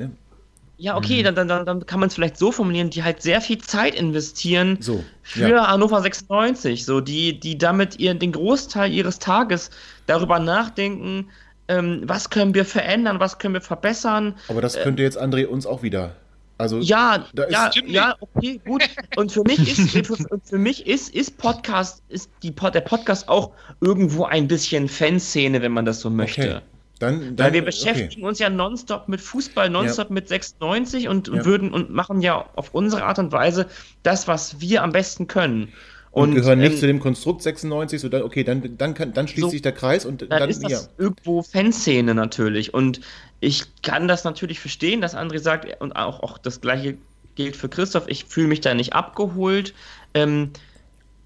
Ja, 0.79 0.97
okay, 0.97 1.23
dann, 1.23 1.35
dann, 1.35 1.47
dann, 1.47 1.65
dann 1.65 1.87
kann 1.87 2.01
man 2.01 2.09
es 2.09 2.15
vielleicht 2.15 2.37
so 2.37 2.51
formulieren, 2.51 2.91
die 2.91 3.05
halt 3.05 3.23
sehr 3.23 3.41
viel 3.41 3.59
Zeit 3.59 3.95
investieren 3.95 4.79
so. 4.81 5.05
für 5.23 5.49
ja. 5.49 5.69
Hannover 5.69 6.03
96, 6.03 6.85
so 6.85 7.01
die, 7.01 7.39
die 7.39 7.57
damit 7.57 8.01
ihren, 8.01 8.19
den 8.19 8.33
Großteil 8.33 8.93
ihres 8.93 9.19
Tages 9.21 9.71
darüber 10.07 10.41
nachdenken, 10.41 11.29
ähm, 11.69 12.03
was 12.05 12.31
können 12.31 12.55
wir 12.55 12.65
verändern, 12.65 13.21
was 13.21 13.39
können 13.39 13.55
wir 13.55 13.61
verbessern. 13.61 14.35
Aber 14.49 14.61
das 14.61 14.77
könnte 14.77 15.03
jetzt 15.03 15.21
André 15.21 15.47
uns 15.47 15.67
auch 15.67 15.83
wieder. 15.83 16.17
Also 16.59 16.79
Ja, 16.79 17.27
Da 17.35 17.45
ist- 17.45 17.53
ja, 17.53 17.71
ja, 17.87 18.17
okay, 18.21 18.61
gut. 18.65 18.83
Und 19.17 19.33
für 19.33 19.43
mich 19.43 19.59
ist, 19.79 19.91
für, 20.07 20.17
für 20.45 20.59
mich 20.59 20.87
ist, 20.87 21.15
ist 21.15 21.39
Podcast, 21.39 22.03
ist 22.09 22.31
die, 22.43 22.51
der 22.53 22.81
Podcast 22.81 23.29
auch 23.29 23.53
irgendwo 23.81 24.25
ein 24.25 24.49
bisschen 24.49 24.89
Fanszene, 24.89 25.63
wenn 25.63 25.73
man 25.73 25.85
das 25.85 26.01
so 26.01 26.11
möchte. 26.11 26.43
okay. 26.43 26.61
Dann, 27.03 27.35
dann, 27.35 27.47
Weil 27.47 27.53
wir 27.55 27.63
okay. 27.63 27.67
beschäftigen 27.67 28.25
uns 28.25 28.39
ja 28.39 28.49
nonstop 28.49 29.09
mit 29.09 29.21
Fußball, 29.21 29.69
nonstop 29.69 30.11
mit 30.11 30.29
96 30.29 31.09
und, 31.09 31.29
und 31.29 31.37
Ja. 31.39 31.45
würden 31.45 31.73
und 31.73 31.91
machen 31.91 32.21
ja 32.21 32.49
auf 32.55 32.73
unsere 32.75 33.03
Art 33.03 33.19
und 33.19 33.33
Weise 33.33 33.67
das, 34.05 34.29
was 34.29 34.61
wir 34.61 34.85
am 34.85 34.93
besten 34.93 35.27
können. 35.27 35.73
Und, 36.13 36.35
gehören 36.35 36.61
nicht 36.61 36.75
ähm, 36.75 36.79
zu 36.79 36.87
dem 36.87 37.01
Konstrukt 37.01 37.43
96, 37.43 38.01
so 38.01 38.09
dann, 38.09 38.23
okay, 38.23 38.45
dann, 38.45 38.77
dann, 38.79 38.95
kann, 38.95 39.13
dann 39.15 39.27
schließt 39.27 39.47
So, 39.47 39.51
sich 39.51 39.63
der 39.63 39.73
Kreis 39.73 40.05
und 40.05 40.23
dann 40.23 40.29
dann, 40.29 40.49
ist 40.51 40.63
das 40.63 40.71
ja. 40.71 40.81
irgendwo 40.97 41.43
Fanszene 41.43 42.15
natürlich. 42.15 42.73
Und 42.73 43.01
ich 43.41 43.65
kann 43.83 44.07
das 44.07 44.23
natürlich 44.23 44.61
verstehen, 44.61 45.01
dass 45.01 45.17
André 45.17 45.41
sagt, 45.41 45.81
und 45.81 45.93
auch, 45.97 46.21
auch 46.21 46.39
das 46.39 46.61
gleiche 46.61 46.99
gilt 47.35 47.57
für 47.57 47.69
Christoph, 47.69 48.05
ich 48.07 48.27
fühle 48.27 48.47
mich 48.47 48.61
da 48.61 48.75
nicht 48.75 48.93
abgeholt. 48.93 49.75
Ähm, 50.15 50.53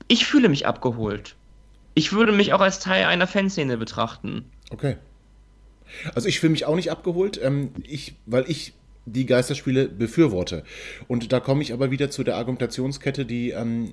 ich 0.08 0.24
fühle 0.24 0.48
mich 0.48 0.66
abgeholt. 0.66 1.36
Ich 1.94 2.12
würde 2.12 2.32
mich 2.32 2.54
auch 2.54 2.60
als 2.60 2.78
Teil 2.78 3.04
einer 3.04 3.26
Fanszene 3.26 3.76
betrachten. 3.76 4.52
Okay. 4.70 4.96
Also 6.14 6.28
ich 6.28 6.40
fühle 6.40 6.52
mich 6.52 6.64
auch 6.64 6.76
nicht 6.76 6.90
abgeholt, 6.90 7.40
ähm, 7.42 7.70
ich, 7.84 8.14
weil 8.26 8.44
ich 8.48 8.74
die 9.06 9.24
Geisterspiele 9.24 9.88
befürworte. 9.88 10.64
Und 11.06 11.32
da 11.32 11.38
komme 11.40 11.62
ich 11.62 11.72
aber 11.72 11.90
wieder 11.90 12.10
zu 12.10 12.24
der 12.24 12.36
Argumentationskette, 12.36 13.24
die 13.24 13.50
ähm, 13.50 13.92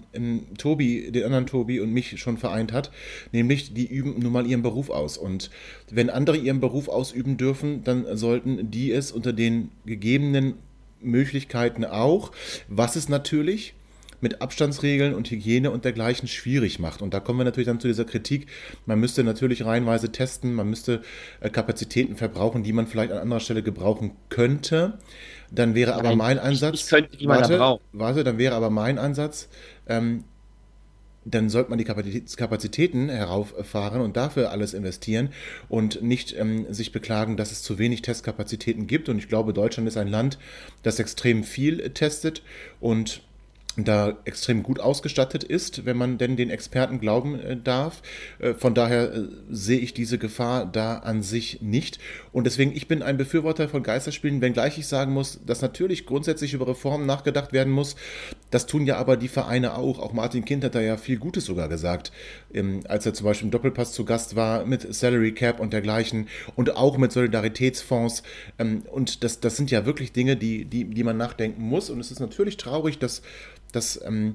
Tobi, 0.57 1.11
den 1.11 1.23
anderen 1.23 1.45
Tobi 1.45 1.79
und 1.79 1.91
mich 1.91 2.19
schon 2.19 2.37
vereint 2.37 2.73
hat, 2.73 2.91
nämlich 3.31 3.73
die 3.73 3.85
üben 3.85 4.19
nun 4.19 4.33
mal 4.33 4.47
ihren 4.47 4.63
Beruf 4.63 4.89
aus. 4.89 5.17
Und 5.17 5.51
wenn 5.91 6.09
andere 6.09 6.37
ihren 6.37 6.59
Beruf 6.59 6.89
ausüben 6.89 7.37
dürfen, 7.37 7.83
dann 7.83 8.17
sollten 8.17 8.71
die 8.71 8.91
es 8.91 9.11
unter 9.11 9.33
den 9.33 9.69
gegebenen 9.85 10.55
Möglichkeiten 10.99 11.85
auch, 11.85 12.31
was 12.67 12.95
es 12.95 13.07
natürlich 13.07 13.75
mit 14.23 14.41
Abstandsregeln 14.41 15.13
und 15.13 15.29
Hygiene 15.29 15.69
und 15.69 15.85
dergleichen 15.85 16.27
schwierig 16.27 16.79
macht. 16.79 17.01
Und 17.01 17.13
da 17.13 17.19
kommen 17.19 17.39
wir 17.39 17.43
natürlich 17.43 17.67
dann 17.67 17.79
zu 17.79 17.87
dieser 17.87 18.05
Kritik, 18.05 18.47
man 18.85 18.99
müsste 18.99 19.23
natürlich 19.23 19.65
reihenweise 19.65 20.11
testen, 20.11 20.53
man 20.55 20.69
müsste 20.69 21.01
äh, 21.41 21.49
Kapazitäten 21.49 22.15
verbrauchen, 22.15 22.63
die 22.63 22.73
man 22.73 22.87
vielleicht 22.87 23.11
an 23.11 23.19
anderer 23.19 23.41
Stelle 23.41 23.61
gebrauchen 23.61 24.11
könnte. 24.29 24.97
Dann 25.51 25.75
wäre 25.75 25.93
aber 25.93 26.09
Nein, 26.09 26.17
mein 26.17 26.39
Ansatz. 26.39 26.75
ich 26.75 26.87
könnte, 26.87 27.17
die 27.17 27.27
man 27.27 27.41
da 27.43 27.59
warte, 27.59 27.81
warte, 27.91 28.23
dann 28.23 28.37
wäre 28.39 28.55
aber 28.55 28.71
mein 28.71 28.97
Ansatz, 28.97 29.49
ähm, 29.87 30.23
dann 31.25 31.49
sollte 31.49 31.69
man 31.69 31.77
die 31.77 31.85
Kapazitä- 31.85 32.35
Kapazitäten 32.35 33.09
herauffahren 33.09 34.01
und 34.01 34.17
dafür 34.17 34.51
alles 34.51 34.73
investieren 34.73 35.29
und 35.69 36.01
nicht 36.01 36.35
ähm, 36.37 36.65
sich 36.73 36.91
beklagen, 36.91 37.37
dass 37.37 37.51
es 37.51 37.61
zu 37.61 37.77
wenig 37.77 38.01
Testkapazitäten 38.01 38.87
gibt. 38.87 39.09
Und 39.09 39.19
ich 39.19 39.29
glaube, 39.29 39.53
Deutschland 39.53 39.87
ist 39.87 39.97
ein 39.97 40.07
Land, 40.07 40.37
das 40.81 40.99
extrem 40.99 41.43
viel 41.43 41.89
testet 41.91 42.41
und 42.79 43.21
da 43.75 44.17
extrem 44.25 44.61
gut 44.61 44.79
ausgestattet 44.79 45.43
ist, 45.43 45.85
wenn 45.85 45.97
man 45.97 46.17
denn 46.17 46.35
den 46.35 46.49
Experten 46.49 46.99
glauben 46.99 47.39
äh, 47.39 47.57
darf. 47.57 48.01
Äh, 48.39 48.53
von 48.53 48.75
daher 48.75 49.13
äh, 49.13 49.27
sehe 49.49 49.79
ich 49.79 49.93
diese 49.93 50.17
Gefahr 50.17 50.65
da 50.65 50.97
an 50.97 51.23
sich 51.23 51.61
nicht. 51.61 51.99
Und 52.31 52.45
deswegen, 52.45 52.75
ich 52.75 52.87
bin 52.87 53.01
ein 53.01 53.17
Befürworter 53.17 53.67
von 53.67 53.83
Geisterspielen, 53.83 54.41
wenngleich 54.41 54.77
ich 54.77 54.87
sagen 54.87 55.13
muss, 55.13 55.39
dass 55.45 55.61
natürlich 55.61 56.05
grundsätzlich 56.05 56.53
über 56.53 56.67
Reformen 56.67 57.05
nachgedacht 57.07 57.53
werden 57.53 57.73
muss. 57.73 57.95
Das 58.51 58.67
tun 58.67 58.85
ja 58.85 58.97
aber 58.97 59.17
die 59.17 59.27
Vereine 59.27 59.75
auch. 59.75 59.99
Auch 59.99 60.13
Martin 60.13 60.45
Kind 60.45 60.63
hat 60.63 60.75
da 60.75 60.81
ja 60.81 60.97
viel 60.97 61.17
Gutes 61.17 61.45
sogar 61.45 61.67
gesagt, 61.67 62.11
ähm, 62.53 62.81
als 62.87 63.05
er 63.05 63.13
zum 63.13 63.25
Beispiel 63.25 63.45
im 63.45 63.51
Doppelpass 63.51 63.91
zu 63.91 64.05
Gast 64.05 64.35
war 64.35 64.65
mit 64.65 64.93
Salary 64.93 65.33
Cap 65.33 65.59
und 65.59 65.73
dergleichen 65.73 66.27
und 66.55 66.75
auch 66.75 66.97
mit 66.97 67.11
Solidaritätsfonds. 67.11 68.23
Ähm, 68.59 68.83
und 68.91 69.23
das, 69.23 69.39
das 69.39 69.57
sind 69.57 69.71
ja 69.71 69.85
wirklich 69.85 70.11
Dinge, 70.11 70.37
die, 70.37 70.65
die, 70.65 70.85
die 70.85 71.03
man 71.03 71.17
nachdenken 71.17 71.61
muss. 71.61 71.89
Und 71.89 71.99
es 71.99 72.11
ist 72.11 72.19
natürlich 72.19 72.57
traurig, 72.57 72.99
dass 72.99 73.21
dass 73.73 73.99
ähm, 74.05 74.33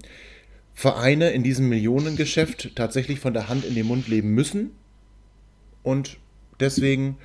Vereine 0.74 1.30
in 1.30 1.42
diesem 1.42 1.68
Millionengeschäft 1.68 2.76
tatsächlich 2.76 3.20
von 3.20 3.32
der 3.32 3.48
Hand 3.48 3.64
in 3.64 3.74
den 3.74 3.86
Mund 3.86 4.08
leben 4.08 4.34
müssen. 4.34 4.72
Und 5.82 6.18
deswegen 6.60 7.16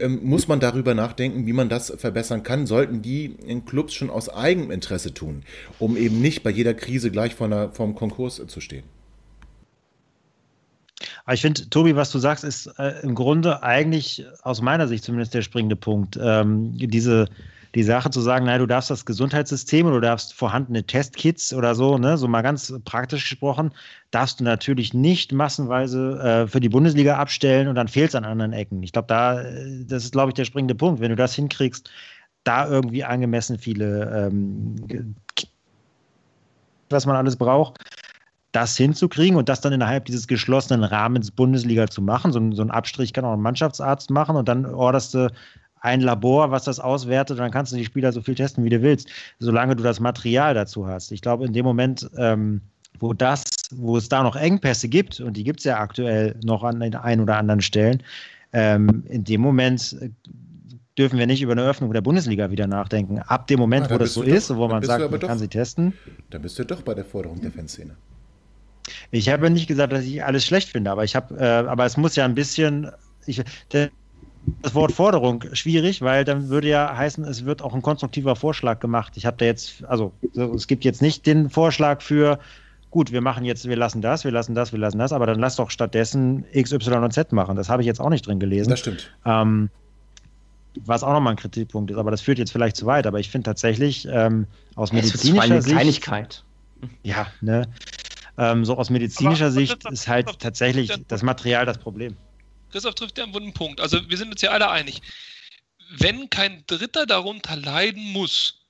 ähm, 0.00 0.20
muss 0.22 0.48
man 0.48 0.60
darüber 0.60 0.94
nachdenken, 0.94 1.46
wie 1.46 1.52
man 1.52 1.68
das 1.68 1.92
verbessern 1.96 2.42
kann. 2.42 2.66
Sollten 2.66 3.02
die 3.02 3.36
in 3.46 3.64
Clubs 3.64 3.94
schon 3.94 4.10
aus 4.10 4.28
eigenem 4.28 4.70
Interesse 4.70 5.12
tun, 5.12 5.42
um 5.78 5.96
eben 5.96 6.20
nicht 6.20 6.42
bei 6.42 6.50
jeder 6.50 6.74
Krise 6.74 7.10
gleich 7.10 7.34
vor, 7.34 7.46
einer, 7.46 7.68
Konkurs 7.68 8.40
zu 8.46 8.60
stehen. 8.60 8.84
Aber 11.26 11.34
ich 11.34 11.42
finde, 11.42 11.68
Tobi, 11.68 11.96
was 11.96 12.10
du 12.10 12.18
sagst, 12.18 12.44
ist 12.44 12.66
äh, 12.78 13.00
im 13.02 13.14
Grunde 13.14 13.62
eigentlich 13.62 14.24
aus 14.42 14.62
meiner 14.62 14.88
Sicht 14.88 15.04
zumindest 15.04 15.34
der 15.34 15.42
springende 15.42 15.76
Punkt. 15.76 16.18
Ähm, 16.20 16.72
diese 16.78 17.26
die 17.76 17.82
Sache 17.82 18.08
zu 18.08 18.22
sagen, 18.22 18.46
naja, 18.46 18.56
du 18.56 18.66
darfst 18.66 18.88
das 18.88 19.04
Gesundheitssystem 19.04 19.86
oder 19.86 19.96
du 19.96 20.00
darfst 20.00 20.32
vorhandene 20.32 20.84
Testkits 20.84 21.52
oder 21.52 21.74
so, 21.74 21.98
ne, 21.98 22.16
so 22.16 22.26
mal 22.26 22.40
ganz 22.40 22.72
praktisch 22.86 23.28
gesprochen, 23.28 23.70
darfst 24.10 24.40
du 24.40 24.44
natürlich 24.44 24.94
nicht 24.94 25.32
massenweise 25.32 26.18
äh, 26.18 26.48
für 26.48 26.60
die 26.60 26.70
Bundesliga 26.70 27.18
abstellen 27.18 27.68
und 27.68 27.74
dann 27.74 27.88
fehlt 27.88 28.08
es 28.08 28.14
an 28.14 28.24
anderen 28.24 28.54
Ecken. 28.54 28.82
Ich 28.82 28.92
glaube, 28.92 29.08
da, 29.08 29.42
äh, 29.42 29.84
das 29.84 30.04
ist, 30.04 30.12
glaube 30.12 30.30
ich, 30.30 30.34
der 30.34 30.46
springende 30.46 30.74
Punkt. 30.74 31.00
Wenn 31.00 31.10
du 31.10 31.16
das 31.16 31.34
hinkriegst, 31.34 31.90
da 32.44 32.66
irgendwie 32.66 33.04
angemessen 33.04 33.58
viele, 33.58 34.26
ähm, 34.26 35.14
was 36.88 37.04
man 37.04 37.16
alles 37.16 37.36
braucht, 37.36 37.78
das 38.56 38.74
hinzukriegen 38.74 39.36
und 39.36 39.50
das 39.50 39.60
dann 39.60 39.74
innerhalb 39.74 40.06
dieses 40.06 40.26
geschlossenen 40.26 40.82
Rahmens 40.82 41.30
Bundesliga 41.30 41.88
zu 41.88 42.00
machen. 42.00 42.32
So, 42.32 42.40
so 42.52 42.62
ein 42.62 42.70
Abstrich 42.70 43.12
kann 43.12 43.26
auch 43.26 43.34
ein 43.34 43.40
Mannschaftsarzt 43.42 44.08
machen 44.08 44.34
und 44.34 44.48
dann 44.48 44.64
orderst 44.64 45.12
du 45.12 45.30
ein 45.82 46.00
Labor, 46.00 46.50
was 46.50 46.64
das 46.64 46.80
auswertet, 46.80 47.36
und 47.36 47.44
dann 47.44 47.50
kannst 47.50 47.72
du 47.72 47.76
die 47.76 47.84
Spieler 47.84 48.12
so 48.12 48.22
viel 48.22 48.34
testen, 48.34 48.64
wie 48.64 48.70
du 48.70 48.80
willst, 48.80 49.10
solange 49.40 49.76
du 49.76 49.82
das 49.82 50.00
Material 50.00 50.54
dazu 50.54 50.86
hast. 50.86 51.12
Ich 51.12 51.20
glaube, 51.20 51.44
in 51.44 51.52
dem 51.52 51.66
Moment, 51.66 52.08
ähm, 52.16 52.62
wo 52.98 53.12
das, 53.12 53.44
wo 53.72 53.98
es 53.98 54.08
da 54.08 54.22
noch 54.22 54.36
Engpässe 54.36 54.88
gibt, 54.88 55.20
und 55.20 55.36
die 55.36 55.44
gibt 55.44 55.60
es 55.60 55.64
ja 55.64 55.78
aktuell 55.78 56.34
noch 56.42 56.64
an 56.64 56.80
den 56.80 56.94
ein 56.94 57.20
oder 57.20 57.36
anderen 57.36 57.60
Stellen, 57.60 58.02
ähm, 58.54 59.04
in 59.06 59.22
dem 59.22 59.42
Moment 59.42 59.96
äh, 60.00 60.08
dürfen 60.96 61.18
wir 61.18 61.26
nicht 61.26 61.42
über 61.42 61.52
eine 61.52 61.62
Öffnung 61.62 61.92
der 61.92 62.00
Bundesliga 62.00 62.50
wieder 62.50 62.66
nachdenken. 62.66 63.18
Ab 63.18 63.48
dem 63.48 63.60
Moment, 63.60 63.88
ah, 63.88 63.94
wo 63.94 63.98
das 63.98 64.14
so 64.14 64.22
ist, 64.22 64.50
und 64.50 64.56
wo 64.56 64.66
man 64.66 64.82
sagt, 64.82 65.10
man 65.10 65.20
doch, 65.20 65.28
kann 65.28 65.38
sie 65.38 65.48
testen. 65.48 65.92
Dann 66.30 66.40
bist 66.40 66.58
du 66.58 66.64
doch 66.64 66.80
bei 66.80 66.94
der 66.94 67.04
Forderung 67.04 67.38
der 67.42 67.50
Fanszene. 67.50 67.96
Ich 69.10 69.28
habe 69.28 69.50
nicht 69.50 69.66
gesagt, 69.66 69.92
dass 69.92 70.04
ich 70.04 70.24
alles 70.24 70.44
schlecht 70.44 70.70
finde, 70.70 70.90
aber 70.90 71.04
ich 71.04 71.16
habe, 71.16 71.36
äh, 71.38 71.68
aber 71.68 71.84
es 71.84 71.96
muss 71.96 72.16
ja 72.16 72.24
ein 72.24 72.34
bisschen, 72.34 72.90
ich, 73.26 73.42
der, 73.72 73.90
das 74.62 74.74
Wort 74.74 74.92
Forderung 74.92 75.44
schwierig, 75.52 76.02
weil 76.02 76.24
dann 76.24 76.48
würde 76.48 76.68
ja 76.68 76.96
heißen, 76.96 77.24
es 77.24 77.44
wird 77.44 77.62
auch 77.62 77.74
ein 77.74 77.82
konstruktiver 77.82 78.36
Vorschlag 78.36 78.78
gemacht. 78.78 79.14
Ich 79.16 79.26
habe 79.26 79.36
da 79.38 79.44
jetzt, 79.44 79.84
also 79.84 80.12
es 80.54 80.66
gibt 80.66 80.84
jetzt 80.84 81.02
nicht 81.02 81.26
den 81.26 81.50
Vorschlag 81.50 82.00
für, 82.00 82.38
gut, 82.90 83.12
wir 83.12 83.20
machen 83.20 83.44
jetzt, 83.44 83.68
wir 83.68 83.76
lassen 83.76 84.02
das, 84.02 84.24
wir 84.24 84.30
lassen 84.30 84.54
das, 84.54 84.72
wir 84.72 84.78
lassen 84.78 84.98
das, 84.98 85.12
aber 85.12 85.26
dann 85.26 85.40
lass 85.40 85.56
doch 85.56 85.70
stattdessen 85.70 86.44
X, 86.52 86.72
Y 86.72 87.02
und 87.02 87.12
Z 87.12 87.32
machen. 87.32 87.56
Das 87.56 87.68
habe 87.68 87.82
ich 87.82 87.86
jetzt 87.86 88.00
auch 88.00 88.10
nicht 88.10 88.26
drin 88.26 88.38
gelesen. 88.38 88.70
Das 88.70 88.80
stimmt. 88.80 89.10
Ähm, 89.24 89.68
was 90.84 91.02
auch 91.02 91.12
nochmal 91.12 91.32
ein 91.32 91.36
Kritikpunkt 91.36 91.90
ist, 91.90 91.96
aber 91.96 92.10
das 92.10 92.20
führt 92.20 92.38
jetzt 92.38 92.52
vielleicht 92.52 92.76
zu 92.76 92.86
weit. 92.86 93.06
Aber 93.06 93.18
ich 93.18 93.30
finde 93.30 93.46
tatsächlich 93.46 94.06
ähm, 94.10 94.46
aus 94.74 94.92
medizinischer 94.92 95.42
eine 95.42 95.62
Sicht. 95.62 95.74
Kleinigkeit. 95.74 96.44
Ja, 97.02 97.26
ne? 97.40 97.66
Ähm, 98.38 98.64
so 98.64 98.76
aus 98.76 98.90
medizinischer 98.90 99.50
Sicht 99.50 99.84
ist 99.90 100.08
halt 100.08 100.38
tatsächlich 100.38 100.92
das 101.08 101.22
Material 101.22 101.64
das 101.64 101.78
Problem. 101.78 102.16
Christoph 102.70 102.94
trifft 102.94 103.18
ja 103.18 103.24
einen 103.24 103.34
wunden 103.34 103.52
Punkt. 103.52 103.80
Also 103.80 103.98
wir 104.08 104.16
sind 104.16 104.30
uns 104.30 104.42
ja 104.42 104.50
alle 104.50 104.70
einig. 104.70 105.00
Wenn 105.90 106.28
kein 106.30 106.64
Dritter 106.66 107.06
darunter 107.06 107.56
leiden 107.56 108.12
muss, 108.12 108.66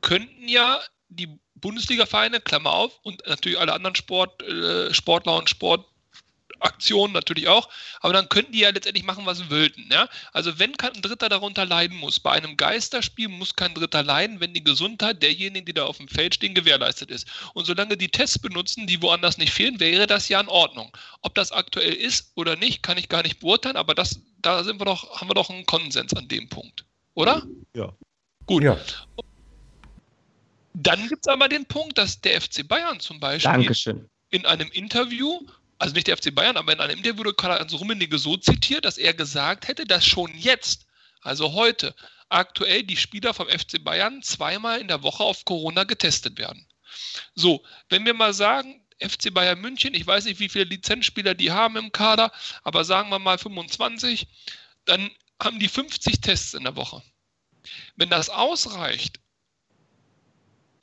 könnten 0.00 0.48
ja 0.48 0.80
die 1.08 1.28
Bundesliga-Vereine, 1.56 2.40
Klammer 2.40 2.72
auf, 2.72 2.98
und 3.02 3.26
natürlich 3.26 3.58
alle 3.58 3.72
anderen 3.72 3.96
Sport, 3.96 4.42
äh, 4.42 4.94
Sportler 4.94 5.36
und 5.36 5.50
Sport, 5.50 5.84
Aktionen 6.60 7.12
natürlich 7.12 7.48
auch, 7.48 7.68
aber 8.00 8.12
dann 8.12 8.28
könnten 8.28 8.52
die 8.52 8.60
ja 8.60 8.70
letztendlich 8.70 9.04
machen, 9.04 9.26
was 9.26 9.38
sie 9.38 9.50
wollten. 9.50 9.88
Ja? 9.90 10.08
Also 10.32 10.58
wenn 10.58 10.76
kein 10.76 10.92
Dritter 10.94 11.28
darunter 11.28 11.64
leiden 11.64 11.96
muss, 11.96 12.20
bei 12.20 12.32
einem 12.32 12.56
Geisterspiel 12.56 13.28
muss 13.28 13.56
kein 13.56 13.74
Dritter 13.74 14.02
leiden, 14.02 14.40
wenn 14.40 14.54
die 14.54 14.64
Gesundheit 14.64 15.22
derjenigen, 15.22 15.66
die 15.66 15.72
da 15.72 15.84
auf 15.84 15.98
dem 15.98 16.08
Feld 16.08 16.34
stehen, 16.34 16.54
gewährleistet 16.54 17.10
ist. 17.10 17.26
Und 17.54 17.64
solange 17.64 17.96
die 17.96 18.08
Tests 18.08 18.38
benutzen, 18.38 18.86
die 18.86 19.02
woanders 19.02 19.38
nicht 19.38 19.52
fehlen, 19.52 19.80
wäre 19.80 20.06
das 20.06 20.28
ja 20.28 20.40
in 20.40 20.48
Ordnung. 20.48 20.96
Ob 21.22 21.34
das 21.34 21.52
aktuell 21.52 21.92
ist 21.92 22.32
oder 22.34 22.56
nicht, 22.56 22.82
kann 22.82 22.98
ich 22.98 23.08
gar 23.08 23.22
nicht 23.22 23.40
beurteilen, 23.40 23.76
aber 23.76 23.94
das, 23.94 24.20
da 24.42 24.64
sind 24.64 24.80
wir 24.80 24.84
doch, 24.84 25.20
haben 25.20 25.28
wir 25.28 25.34
doch 25.34 25.50
einen 25.50 25.66
Konsens 25.66 26.14
an 26.14 26.28
dem 26.28 26.48
Punkt. 26.48 26.84
Oder? 27.14 27.42
Ja. 27.74 27.92
Gut. 28.46 28.62
Ja. 28.62 28.78
Dann 30.74 31.08
gibt 31.08 31.26
es 31.26 31.28
aber 31.28 31.48
den 31.48 31.66
Punkt, 31.66 31.98
dass 31.98 32.20
der 32.20 32.40
FC 32.40 32.66
Bayern 32.66 33.00
zum 33.00 33.20
Beispiel 33.20 33.52
Dankeschön. 33.52 34.08
in 34.30 34.46
einem 34.46 34.70
Interview 34.72 35.40
also 35.80 35.94
nicht 35.94 36.08
der 36.08 36.16
FC 36.18 36.34
Bayern, 36.34 36.58
aber 36.58 36.74
in 36.74 36.80
einem 36.80 36.98
Interview 36.98 37.18
wurde 37.18 37.34
Karl-Heinz 37.34 37.72
Rummenigge 37.72 38.18
so 38.18 38.36
zitiert, 38.36 38.84
dass 38.84 38.98
er 38.98 39.14
gesagt 39.14 39.66
hätte, 39.66 39.86
dass 39.86 40.04
schon 40.04 40.30
jetzt, 40.36 40.86
also 41.22 41.54
heute, 41.54 41.94
aktuell 42.28 42.82
die 42.82 42.98
Spieler 42.98 43.32
vom 43.32 43.48
FC 43.48 43.82
Bayern 43.82 44.22
zweimal 44.22 44.78
in 44.78 44.88
der 44.88 45.02
Woche 45.02 45.24
auf 45.24 45.46
Corona 45.46 45.84
getestet 45.84 46.38
werden. 46.38 46.68
So, 47.34 47.64
wenn 47.88 48.04
wir 48.04 48.12
mal 48.12 48.34
sagen, 48.34 48.86
FC 49.00 49.32
Bayern 49.32 49.62
München, 49.62 49.94
ich 49.94 50.06
weiß 50.06 50.26
nicht, 50.26 50.38
wie 50.38 50.50
viele 50.50 50.64
Lizenzspieler 50.64 51.34
die 51.34 51.50
haben 51.50 51.76
im 51.78 51.92
Kader, 51.92 52.30
aber 52.62 52.84
sagen 52.84 53.08
wir 53.08 53.18
mal 53.18 53.38
25, 53.38 54.28
dann 54.84 55.10
haben 55.42 55.58
die 55.58 55.68
50 55.68 56.20
Tests 56.20 56.52
in 56.52 56.64
der 56.64 56.76
Woche. 56.76 57.02
Wenn 57.96 58.10
das 58.10 58.28
ausreicht, 58.28 59.18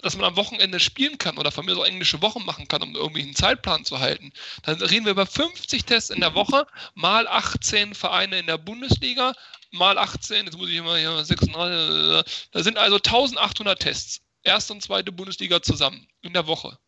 dass 0.08 0.16
man 0.16 0.26
am 0.26 0.38
Wochenende 0.38 0.80
spielen 0.80 1.18
kann 1.18 1.38
oder 1.38 1.51
von 1.51 1.66
mir 1.66 1.76
so 1.76 1.84
englische 1.84 2.22
Wochen 2.22 2.45
machen 2.45 2.70
kann, 2.70 2.82
um 2.82 2.95
irgendwie 2.95 3.24
einen 3.24 3.36
Zeitplan 3.36 3.84
zu 3.84 3.99
halten, 3.99 4.32
dann 4.64 4.82
reden 4.82 5.03
wir 5.03 5.12
über 5.12 5.26
50 5.26 5.84
Tests 5.84 6.12
in 6.12 6.22
der 6.22 6.34
Woche, 6.34 6.66
mal 6.95 7.28
18 7.28 7.93
Vereine 7.93 8.39
in 8.39 8.47
der 8.47 8.58
Bundesliga, 8.58 9.34
mal 9.72 9.97
18, 9.97 10.45
jetzt 10.45 10.58
muss 10.58 10.70
ich 10.70 10.78
immer 10.78 10.95
hier 10.95 11.26
36, 11.26 12.47
da 12.51 12.64
sind 12.64 12.78
also 12.78 12.95
1800 12.95 13.82
Tests, 13.82 14.22
erste 14.43 14.72
und 14.72 14.82
zweite 14.82 15.12
Bundesliga 15.12 15.62
zusammen 15.62 16.08
in 16.22 16.32
der 16.32 16.47
Woche. 16.47 16.80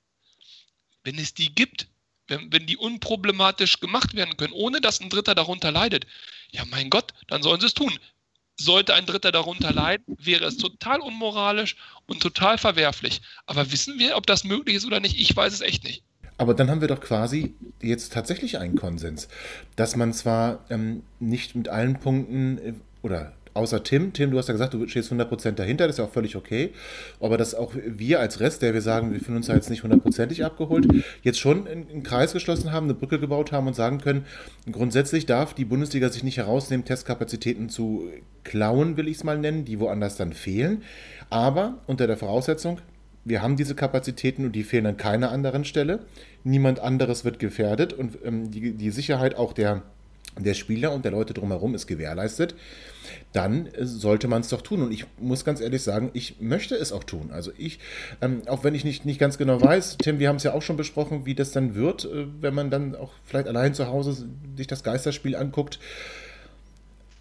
Wenn 1.03 1.19
es 1.19 1.33
die 1.33 1.53
gibt, 1.53 1.87
wenn, 2.27 2.53
wenn 2.53 2.67
die 2.67 2.77
unproblematisch 2.77 3.81
gemacht 3.81 4.13
werden 4.13 4.37
können, 4.37 4.53
ohne 4.53 4.79
dass 4.79 5.01
ein 5.01 5.09
Dritter 5.09 5.35
darunter 5.35 5.73
leidet, 5.73 6.07
ja 6.51 6.63
mein 6.63 6.89
Gott, 6.89 7.13
dann 7.27 7.43
sollen 7.43 7.59
sie 7.59 7.67
es 7.67 7.73
tun 7.73 7.99
sollte 8.59 8.93
ein 8.93 9.05
Dritter 9.05 9.31
darunter 9.31 9.73
leiden, 9.73 10.17
wäre 10.21 10.45
es 10.45 10.57
total 10.57 10.99
unmoralisch 10.99 11.75
und 12.05 12.21
total 12.21 12.57
verwerflich. 12.57 13.21
Aber 13.45 13.71
wissen 13.71 13.97
wir, 13.97 14.17
ob 14.17 14.27
das 14.27 14.43
möglich 14.43 14.75
ist 14.75 14.85
oder 14.85 14.99
nicht? 14.99 15.19
Ich 15.19 15.35
weiß 15.35 15.53
es 15.53 15.61
echt 15.61 15.83
nicht. 15.83 16.03
Aber 16.37 16.53
dann 16.53 16.69
haben 16.69 16.79
wir 16.81 16.87
doch 16.87 17.01
quasi 17.01 17.53
jetzt 17.81 18.13
tatsächlich 18.13 18.57
einen 18.59 18.75
Konsens, 18.75 19.27
dass 19.75 19.95
man 19.95 20.13
zwar 20.13 20.65
ähm, 20.69 21.03
nicht 21.19 21.55
mit 21.55 21.67
allen 21.67 21.99
Punkten 21.99 22.57
äh, 22.59 22.73
oder 23.01 23.33
außer 23.53 23.83
Tim. 23.83 24.13
Tim, 24.13 24.31
du 24.31 24.37
hast 24.37 24.47
ja 24.47 24.53
gesagt, 24.53 24.73
du 24.73 24.87
stehst 24.87 25.11
100% 25.11 25.51
dahinter, 25.51 25.87
das 25.87 25.95
ist 25.95 25.99
ja 25.99 26.05
auch 26.05 26.11
völlig 26.11 26.35
okay. 26.35 26.71
Aber 27.19 27.37
dass 27.37 27.55
auch 27.55 27.73
wir 27.85 28.19
als 28.19 28.39
Rest, 28.39 28.61
der 28.61 28.73
wir 28.73 28.81
sagen, 28.81 29.11
wir 29.13 29.19
fühlen 29.19 29.37
uns 29.37 29.47
ja 29.47 29.55
jetzt 29.55 29.69
nicht 29.69 29.83
hundertprozentig 29.83 30.45
abgeholt, 30.45 30.87
jetzt 31.21 31.39
schon 31.39 31.67
einen 31.67 32.03
Kreis 32.03 32.33
geschlossen 32.33 32.71
haben, 32.71 32.85
eine 32.85 32.93
Brücke 32.93 33.19
gebaut 33.19 33.51
haben 33.51 33.67
und 33.67 33.75
sagen 33.75 33.99
können, 33.99 34.25
grundsätzlich 34.71 35.25
darf 35.25 35.53
die 35.53 35.65
Bundesliga 35.65 36.09
sich 36.09 36.23
nicht 36.23 36.37
herausnehmen, 36.37 36.85
Testkapazitäten 36.85 37.69
zu 37.69 38.09
klauen, 38.43 38.97
will 38.97 39.07
ich 39.07 39.17
es 39.17 39.23
mal 39.23 39.37
nennen, 39.37 39.65
die 39.65 39.79
woanders 39.79 40.15
dann 40.15 40.33
fehlen. 40.33 40.83
Aber 41.29 41.79
unter 41.87 42.07
der 42.07 42.17
Voraussetzung, 42.17 42.79
wir 43.25 43.41
haben 43.41 43.57
diese 43.57 43.75
Kapazitäten 43.75 44.45
und 44.45 44.53
die 44.53 44.63
fehlen 44.63 44.85
an 44.85 44.97
keiner 44.97 45.31
anderen 45.31 45.65
Stelle. 45.65 45.99
Niemand 46.43 46.79
anderes 46.79 47.25
wird 47.25 47.39
gefährdet 47.39 47.93
und 47.93 48.17
ähm, 48.23 48.49
die, 48.49 48.71
die 48.71 48.91
Sicherheit 48.91 49.35
auch 49.35 49.53
der, 49.53 49.83
der 50.43 50.53
Spieler 50.53 50.91
und 50.91 51.05
der 51.05 51.11
Leute 51.11 51.33
drumherum 51.33 51.75
ist 51.75 51.87
gewährleistet 51.87 52.55
dann 53.33 53.69
sollte 53.79 54.27
man 54.27 54.41
es 54.41 54.49
doch 54.49 54.61
tun. 54.61 54.81
Und 54.81 54.91
ich 54.91 55.05
muss 55.19 55.45
ganz 55.45 55.61
ehrlich 55.61 55.83
sagen, 55.83 56.09
ich 56.13 56.39
möchte 56.39 56.75
es 56.75 56.91
auch 56.91 57.03
tun. 57.03 57.29
Also 57.31 57.51
ich, 57.57 57.79
ähm, 58.21 58.41
auch 58.47 58.63
wenn 58.63 58.75
ich 58.75 58.83
nicht, 58.83 59.05
nicht 59.05 59.19
ganz 59.19 59.37
genau 59.37 59.61
weiß, 59.61 59.97
Tim, 59.97 60.19
wir 60.19 60.29
haben 60.29 60.37
es 60.37 60.43
ja 60.43 60.53
auch 60.53 60.61
schon 60.61 60.77
besprochen, 60.77 61.25
wie 61.25 61.35
das 61.35 61.51
dann 61.51 61.75
wird, 61.75 62.05
äh, 62.05 62.25
wenn 62.41 62.53
man 62.53 62.71
dann 62.71 62.95
auch 62.95 63.11
vielleicht 63.25 63.47
allein 63.47 63.73
zu 63.73 63.87
Hause 63.87 64.27
sich 64.57 64.67
das 64.67 64.83
Geisterspiel 64.83 65.35
anguckt. 65.35 65.79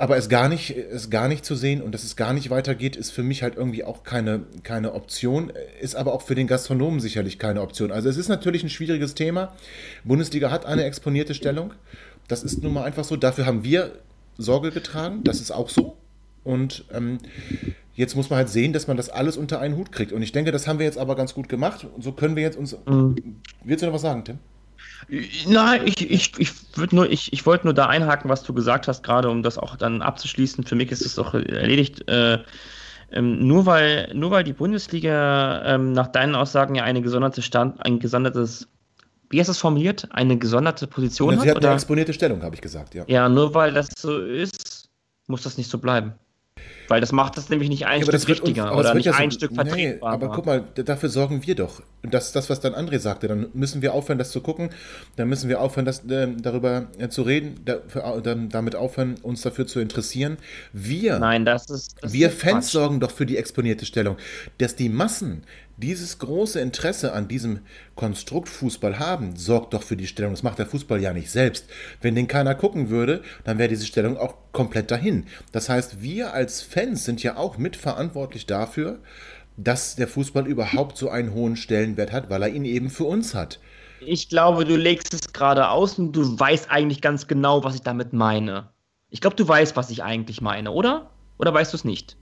Aber 0.00 0.16
es 0.16 0.28
gar 0.28 0.48
nicht, 0.48 0.76
es 0.76 1.10
gar 1.10 1.26
nicht 1.26 1.44
zu 1.44 1.56
sehen 1.56 1.82
und 1.82 1.92
dass 1.92 2.04
es 2.04 2.14
gar 2.14 2.32
nicht 2.32 2.50
weitergeht, 2.50 2.94
ist 2.94 3.10
für 3.10 3.24
mich 3.24 3.42
halt 3.42 3.56
irgendwie 3.56 3.82
auch 3.82 4.04
keine, 4.04 4.42
keine 4.62 4.94
Option, 4.94 5.52
ist 5.80 5.96
aber 5.96 6.12
auch 6.12 6.22
für 6.22 6.36
den 6.36 6.46
Gastronomen 6.46 7.00
sicherlich 7.00 7.40
keine 7.40 7.62
Option. 7.62 7.90
Also 7.90 8.08
es 8.08 8.16
ist 8.16 8.28
natürlich 8.28 8.62
ein 8.62 8.70
schwieriges 8.70 9.14
Thema. 9.14 9.56
Bundesliga 10.04 10.52
hat 10.52 10.66
eine 10.66 10.84
exponierte 10.84 11.34
Stellung. 11.34 11.74
Das 12.28 12.42
ist 12.42 12.62
nun 12.62 12.72
mal 12.72 12.84
einfach 12.84 13.04
so. 13.04 13.16
Dafür 13.16 13.46
haben 13.46 13.64
wir 13.64 13.92
Sorge 14.36 14.70
getragen. 14.70 15.24
Das 15.24 15.40
ist 15.40 15.50
auch 15.50 15.68
so. 15.68 15.96
Und 16.44 16.84
ähm, 16.92 17.18
jetzt 17.94 18.14
muss 18.14 18.30
man 18.30 18.38
halt 18.38 18.48
sehen, 18.48 18.72
dass 18.72 18.86
man 18.86 18.96
das 18.96 19.10
alles 19.10 19.36
unter 19.36 19.60
einen 19.60 19.76
Hut 19.76 19.90
kriegt. 19.92 20.12
Und 20.12 20.22
ich 20.22 20.32
denke, 20.32 20.52
das 20.52 20.68
haben 20.68 20.78
wir 20.78 20.86
jetzt 20.86 20.98
aber 20.98 21.16
ganz 21.16 21.34
gut 21.34 21.48
gemacht. 21.48 21.86
Und 21.94 22.02
so 22.02 22.12
können 22.12 22.36
wir 22.36 22.42
jetzt 22.42 22.56
uns. 22.56 22.76
Mhm. 22.86 23.16
Willst 23.64 23.82
du 23.82 23.86
noch 23.86 23.94
was 23.94 24.02
sagen, 24.02 24.24
Tim? 24.24 24.38
Nein, 25.46 25.82
ich, 25.84 26.10
ich, 26.10 26.32
ich, 26.38 26.52
nur, 26.92 27.10
ich, 27.10 27.32
ich 27.32 27.46
wollte 27.46 27.66
nur 27.66 27.74
da 27.74 27.86
einhaken, 27.86 28.30
was 28.30 28.42
du 28.42 28.52
gesagt 28.52 28.88
hast, 28.88 29.02
gerade 29.02 29.30
um 29.30 29.42
das 29.42 29.58
auch 29.58 29.76
dann 29.76 30.02
abzuschließen. 30.02 30.64
Für 30.64 30.74
mich 30.74 30.90
ist 30.90 31.04
es 31.04 31.14
doch 31.14 31.34
erledigt. 31.34 32.08
Äh, 32.08 32.38
ähm, 33.10 33.46
nur, 33.46 33.64
weil, 33.66 34.10
nur 34.14 34.30
weil 34.30 34.44
die 34.44 34.52
Bundesliga 34.52 35.62
ähm, 35.64 35.92
nach 35.92 36.08
deinen 36.08 36.34
Aussagen 36.34 36.74
ja 36.74 36.84
eine 36.84 37.00
gesonderte 37.00 37.42
Stand, 37.42 37.84
ein 37.84 38.00
gesondertes, 38.00 38.68
wie 39.30 39.40
hast 39.40 39.48
du 39.48 39.52
es 39.52 39.58
formuliert, 39.58 40.08
eine 40.10 40.38
gesonderte 40.38 40.86
Position 40.86 41.36
hat? 41.36 41.42
Sie 41.42 41.50
hat 41.50 41.56
oder? 41.58 41.68
eine 41.68 41.76
exponierte 41.76 42.12
Stellung, 42.12 42.42
habe 42.42 42.54
ich 42.54 42.60
gesagt, 42.60 42.94
ja. 42.94 43.04
Ja, 43.06 43.28
nur 43.28 43.54
weil 43.54 43.72
das 43.72 43.88
so 43.96 44.18
ist, 44.20 44.88
muss 45.26 45.42
das 45.42 45.58
nicht 45.58 45.70
so 45.70 45.78
bleiben. 45.78 46.14
Weil 46.88 47.00
das 47.02 47.12
macht 47.12 47.36
das 47.36 47.50
nämlich 47.50 47.68
nicht 47.68 47.86
ein 47.86 48.00
ja, 48.00 48.06
Stück 48.06 48.28
wichtiger 48.28 48.72
uns, 48.72 48.80
oder 48.80 48.94
nicht 48.94 49.04
ja 49.04 49.12
ein 49.12 49.30
Stück 49.30 49.54
vertretbarer. 49.54 49.76
Nee, 49.76 49.98
aber 50.00 50.34
guck 50.34 50.46
mal, 50.46 50.64
dafür 50.74 51.10
sorgen 51.10 51.46
wir 51.46 51.54
doch. 51.54 51.82
Und 52.02 52.14
das 52.14 52.26
ist 52.28 52.36
das, 52.36 52.48
was 52.48 52.60
dann 52.60 52.74
André 52.74 52.98
sagte. 52.98 53.28
Dann 53.28 53.48
müssen 53.52 53.82
wir 53.82 53.92
aufhören, 53.92 54.18
das 54.18 54.30
zu 54.30 54.40
gucken. 54.40 54.70
Dann 55.16 55.28
müssen 55.28 55.50
wir 55.50 55.60
aufhören, 55.60 55.84
das, 55.84 56.04
äh, 56.06 56.28
darüber 56.40 56.86
äh, 56.98 57.08
zu 57.08 57.22
reden. 57.22 57.60
Dafür, 57.64 58.22
äh, 58.24 58.36
damit 58.48 58.74
aufhören, 58.74 59.16
uns 59.22 59.42
dafür 59.42 59.66
zu 59.66 59.80
interessieren. 59.80 60.38
Wir, 60.72 61.18
Nein, 61.18 61.44
das 61.44 61.68
ist, 61.68 61.96
das 62.00 62.12
wir 62.12 62.28
ist 62.28 62.40
Fans 62.40 62.66
Quatsch. 62.66 62.72
sorgen 62.72 63.00
doch 63.00 63.10
für 63.10 63.26
die 63.26 63.36
exponierte 63.36 63.84
Stellung. 63.84 64.16
Dass 64.56 64.74
die 64.74 64.88
Massen 64.88 65.42
dieses 65.78 66.18
große 66.18 66.60
Interesse 66.60 67.12
an 67.12 67.28
diesem 67.28 67.60
Konstrukt 67.94 68.48
Fußball 68.48 68.98
haben, 68.98 69.36
sorgt 69.36 69.74
doch 69.74 69.82
für 69.82 69.96
die 69.96 70.08
Stellung. 70.08 70.32
Das 70.32 70.42
macht 70.42 70.58
der 70.58 70.66
Fußball 70.66 71.00
ja 71.00 71.12
nicht 71.12 71.30
selbst. 71.30 71.66
Wenn 72.00 72.16
den 72.16 72.26
keiner 72.26 72.54
gucken 72.54 72.90
würde, 72.90 73.22
dann 73.44 73.58
wäre 73.58 73.68
diese 73.68 73.86
Stellung 73.86 74.16
auch 74.16 74.34
komplett 74.52 74.90
dahin. 74.90 75.26
Das 75.52 75.68
heißt, 75.68 76.02
wir 76.02 76.34
als 76.34 76.62
Fans 76.62 77.04
sind 77.04 77.22
ja 77.22 77.36
auch 77.36 77.58
mitverantwortlich 77.58 78.46
dafür, 78.46 78.98
dass 79.56 79.96
der 79.96 80.08
Fußball 80.08 80.46
überhaupt 80.46 80.96
so 80.96 81.10
einen 81.10 81.32
hohen 81.32 81.56
Stellenwert 81.56 82.12
hat, 82.12 82.28
weil 82.28 82.42
er 82.42 82.48
ihn 82.48 82.64
eben 82.64 82.90
für 82.90 83.04
uns 83.04 83.34
hat. 83.34 83.60
Ich 84.00 84.28
glaube, 84.28 84.64
du 84.64 84.76
legst 84.76 85.14
es 85.14 85.32
gerade 85.32 85.70
aus 85.70 85.98
und 85.98 86.12
du 86.12 86.38
weißt 86.38 86.70
eigentlich 86.70 87.00
ganz 87.00 87.26
genau, 87.26 87.64
was 87.64 87.74
ich 87.74 87.82
damit 87.82 88.12
meine. 88.12 88.68
Ich 89.10 89.20
glaube, 89.20 89.36
du 89.36 89.46
weißt, 89.46 89.76
was 89.76 89.90
ich 89.90 90.02
eigentlich 90.02 90.40
meine, 90.40 90.70
oder? 90.70 91.10
Oder 91.38 91.54
weißt 91.54 91.72
du 91.72 91.76
es 91.76 91.84
nicht? 91.84 92.17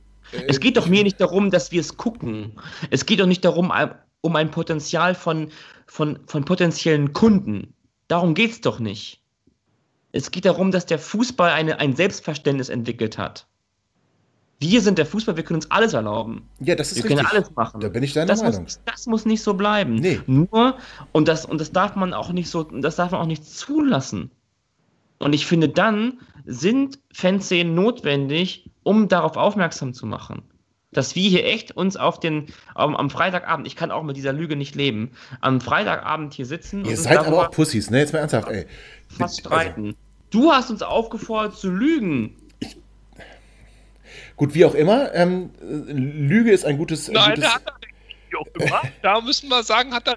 Es 0.48 0.60
geht 0.60 0.76
doch 0.76 0.86
mir 0.86 1.02
nicht 1.02 1.20
darum, 1.20 1.50
dass 1.50 1.72
wir 1.72 1.80
es 1.80 1.96
gucken. 1.96 2.52
Es 2.90 3.06
geht 3.06 3.20
doch 3.20 3.26
nicht 3.26 3.44
darum, 3.44 3.72
um 4.20 4.36
ein 4.36 4.50
Potenzial 4.50 5.14
von, 5.14 5.48
von, 5.86 6.18
von 6.26 6.44
potenziellen 6.44 7.12
Kunden. 7.12 7.74
Darum 8.08 8.34
geht 8.34 8.50
es 8.50 8.60
doch 8.60 8.78
nicht. 8.78 9.22
Es 10.12 10.30
geht 10.30 10.44
darum, 10.44 10.70
dass 10.70 10.86
der 10.86 10.98
Fußball 10.98 11.50
eine, 11.50 11.78
ein 11.78 11.94
Selbstverständnis 11.94 12.68
entwickelt 12.68 13.18
hat. 13.18 13.46
Wir 14.58 14.80
sind 14.80 14.96
der 14.96 15.04
Fußball, 15.04 15.36
wir 15.36 15.44
können 15.44 15.56
uns 15.56 15.70
alles 15.70 15.92
erlauben. 15.92 16.48
Ja, 16.60 16.74
das 16.74 16.92
ist 16.92 16.96
wir 16.96 17.04
richtig. 17.04 17.18
können 17.18 17.28
alles 17.28 17.54
machen. 17.54 17.80
Da 17.80 17.88
bin 17.90 18.02
ich 18.02 18.14
deiner 18.14 18.26
das 18.26 18.42
Meinung. 18.42 18.62
Muss, 18.62 18.80
das 18.86 19.06
muss 19.06 19.26
nicht 19.26 19.42
so 19.42 19.52
bleiben. 19.54 19.96
Nee. 19.96 20.20
Nur, 20.26 20.78
und 21.12 21.28
das, 21.28 21.44
und 21.44 21.60
das 21.60 21.72
darf 21.72 21.94
man 21.94 22.14
auch 22.14 22.32
nicht 22.32 22.48
so, 22.48 22.62
das 22.62 22.96
darf 22.96 23.10
man 23.10 23.20
auch 23.20 23.26
nicht 23.26 23.44
zulassen. 23.44 24.30
Und 25.18 25.34
ich 25.34 25.46
finde, 25.46 25.68
dann 25.68 26.20
sind 26.46 26.98
Fanszenen 27.12 27.74
notwendig, 27.74 28.70
um 28.86 29.08
darauf 29.08 29.36
aufmerksam 29.36 29.94
zu 29.94 30.06
machen. 30.06 30.42
Dass 30.92 31.16
wir 31.16 31.28
hier 31.28 31.44
echt 31.44 31.72
uns 31.72 31.96
auf 31.96 32.20
den, 32.20 32.46
um, 32.76 32.94
am 32.94 33.10
Freitagabend, 33.10 33.66
ich 33.66 33.74
kann 33.74 33.90
auch 33.90 34.04
mit 34.04 34.16
dieser 34.16 34.32
Lüge 34.32 34.54
nicht 34.54 34.76
leben, 34.76 35.10
am 35.40 35.60
Freitagabend 35.60 36.34
hier 36.34 36.46
sitzen. 36.46 36.84
Ihr 36.84 36.96
seid 36.96 37.18
aber 37.18 37.48
auch 37.48 37.50
Pussys, 37.50 37.90
ne? 37.90 37.98
Jetzt 37.98 38.12
mal 38.12 38.20
ernsthaft, 38.20 38.48
ey. 38.48 38.66
Fast 39.08 39.40
streiten. 39.40 39.86
Also. 39.86 39.98
Du 40.30 40.52
hast 40.52 40.70
uns 40.70 40.82
aufgefordert 40.82 41.56
zu 41.56 41.68
lügen. 41.68 42.36
Ich, 42.60 42.76
gut, 44.36 44.54
wie 44.54 44.64
auch 44.64 44.74
immer, 44.74 45.12
ähm, 45.14 45.50
Lüge 45.60 46.52
ist 46.52 46.64
ein 46.64 46.78
gutes. 46.78 47.08
Nein, 47.08 47.34
gutes, 47.34 47.52
hat 47.52 47.62
er 47.66 47.78
nicht, 47.80 48.16
wie 48.30 48.36
auch 48.36 48.46
immer. 48.54 48.82
da 49.02 49.20
müssen 49.20 49.48
wir 49.48 49.64
sagen, 49.64 49.92
hat 49.92 50.06
er 50.06 50.16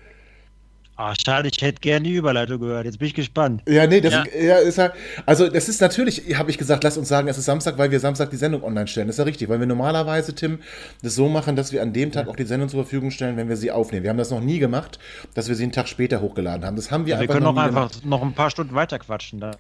Ah, 1.01 1.13
schade, 1.15 1.47
ich 1.47 1.61
hätte 1.61 1.79
gerne 1.79 2.09
die 2.09 2.13
Überleitung 2.13 2.59
gehört. 2.59 2.83
Jetzt 2.83 2.99
bin 2.99 3.07
ich 3.07 3.13
gespannt. 3.13 3.61
Ja, 3.65 3.87
nee, 3.87 4.01
das 4.01 4.11
ja. 4.11 4.23
Ist, 4.23 4.43
ja, 4.43 4.57
ist 4.57 4.77
ja, 4.77 4.91
also 5.25 5.47
das 5.47 5.69
ist 5.69 5.79
natürlich, 5.79 6.37
habe 6.37 6.51
ich 6.51 6.57
gesagt, 6.57 6.83
lass 6.83 6.97
uns 6.97 7.07
sagen, 7.07 7.29
es 7.29 7.37
ist 7.37 7.45
Samstag, 7.45 7.77
weil 7.77 7.89
wir 7.89 8.01
Samstag 8.01 8.31
die 8.31 8.35
Sendung 8.35 8.63
online 8.63 8.85
stellen. 8.85 9.07
Das 9.07 9.13
ist 9.13 9.19
ja 9.19 9.23
richtig, 9.23 9.47
weil 9.47 9.61
wir 9.61 9.65
normalerweise, 9.65 10.35
Tim, 10.35 10.59
das 11.01 11.15
so 11.15 11.29
machen, 11.29 11.55
dass 11.55 11.71
wir 11.71 11.81
an 11.83 11.93
dem 11.93 12.11
Tag 12.11 12.27
auch 12.27 12.35
die 12.35 12.43
Sendung 12.43 12.67
zur 12.67 12.83
Verfügung 12.83 13.11
stellen, 13.11 13.37
wenn 13.37 13.47
wir 13.47 13.55
sie 13.55 13.71
aufnehmen. 13.71 14.03
Wir 14.03 14.09
haben 14.09 14.17
das 14.17 14.29
noch 14.29 14.41
nie 14.41 14.59
gemacht, 14.59 14.99
dass 15.35 15.47
wir 15.47 15.55
sie 15.55 15.63
einen 15.63 15.71
Tag 15.71 15.87
später 15.87 16.19
hochgeladen 16.19 16.65
haben. 16.65 16.75
Das 16.75 16.91
haben 16.91 17.05
wir 17.05 17.11
ja, 17.11 17.19
einfach 17.19 17.33
Wir 17.33 17.39
können 17.39 17.55
noch 17.55 17.61
auch 17.61 17.65
einfach 17.65 17.91
gemacht. 17.91 18.05
noch 18.05 18.21
ein 18.21 18.33
paar 18.33 18.49
Stunden 18.49 18.75
weiter 18.75 18.99
quatschen. 18.99 19.39
Da. 19.39 19.51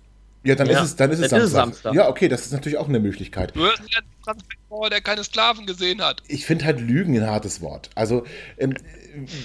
Ja, 0.43 0.55
dann 0.55 0.67
ja. 0.67 0.79
ist 0.79 0.85
es, 0.89 0.95
dann 0.97 1.11
ist 1.11 1.19
es 1.19 1.29
Samstag. 1.29 1.49
Samstag. 1.49 1.93
Ja, 1.93 2.09
okay, 2.09 2.27
das 2.27 2.41
ist 2.41 2.51
natürlich 2.51 2.77
auch 2.77 2.87
eine 2.87 2.99
Möglichkeit. 2.99 3.55
Du 3.55 3.61
hörst 3.61 3.81
ja 3.87 4.01
Franz 4.23 4.43
Beckenbauer, 4.43 4.89
der 4.89 5.01
keine 5.01 5.23
Sklaven 5.23 5.65
gesehen 5.65 6.01
hat. 6.01 6.21
Ich 6.27 6.45
finde 6.45 6.65
halt 6.65 6.79
Lügen 6.79 7.17
ein 7.17 7.27
hartes 7.27 7.61
Wort. 7.61 7.89
Also 7.95 8.25
ähm, 8.57 8.73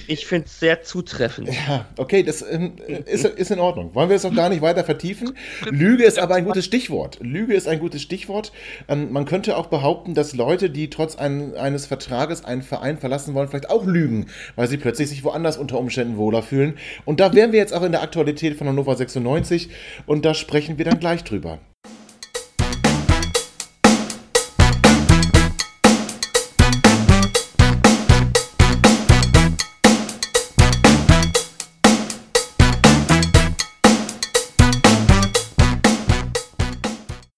ich 0.07 0.27
finde 0.27 0.47
es 0.47 0.61
sehr 0.61 0.83
zutreffend. 0.83 1.49
Ja, 1.49 1.87
okay, 1.97 2.23
das 2.23 2.43
ähm, 2.43 2.77
ist, 3.07 3.25
ist 3.25 3.51
in 3.51 3.59
Ordnung. 3.59 3.95
Wollen 3.95 4.09
wir 4.09 4.17
es 4.17 4.25
auch 4.25 4.35
gar 4.35 4.49
nicht 4.49 4.63
weiter 4.63 4.85
vertiefen? 4.85 5.37
Lüge 5.71 6.05
ist 6.05 6.19
aber 6.19 6.35
ein 6.35 6.45
gutes 6.45 6.65
Stichwort. 6.65 7.19
Lüge 7.21 7.55
ist 7.55 7.69
ein 7.69 7.79
gutes 7.79 8.03
Stichwort. 8.03 8.53
Ähm, 8.89 9.13
man 9.13 9.25
könnte 9.25 9.57
auch 9.57 9.67
behaupten, 9.67 10.15
dass 10.15 10.35
Leute, 10.35 10.71
die 10.71 10.91
trotz 10.91 11.17
ein, 11.17 11.55
eines 11.55 11.87
Vertrages 11.87 12.45
einen 12.45 12.63
Verein 12.63 12.99
verlassen 12.99 13.35
wollen, 13.35 13.49
vielleicht 13.49 13.71
auch 13.71 13.85
lügen, 13.87 14.27
weil 14.57 14.69
sie 14.69 14.77
plötzlich 14.77 15.09
sich 15.09 15.25
woanders 15.25 15.57
unter 15.57 15.79
Umständen 15.79 16.17
wohler 16.17 16.43
fühlen. 16.43 16.75
Und 17.05 17.21
da 17.21 17.35
wären 17.35 17.53
wir 17.53 17.59
jetzt 17.59 17.73
auch 17.75 17.83
in 17.83 17.93
der 17.93 18.03
Aktualität 18.03 18.57
von 18.57 18.69
Hannover 18.69 18.97
96 18.97 19.71
und 20.07 20.25
da 20.25 20.35
sprechen 20.35 20.79
wir 20.79 20.85
dann 20.85 21.01
gleich 21.01 21.25
drüber. 21.25 21.59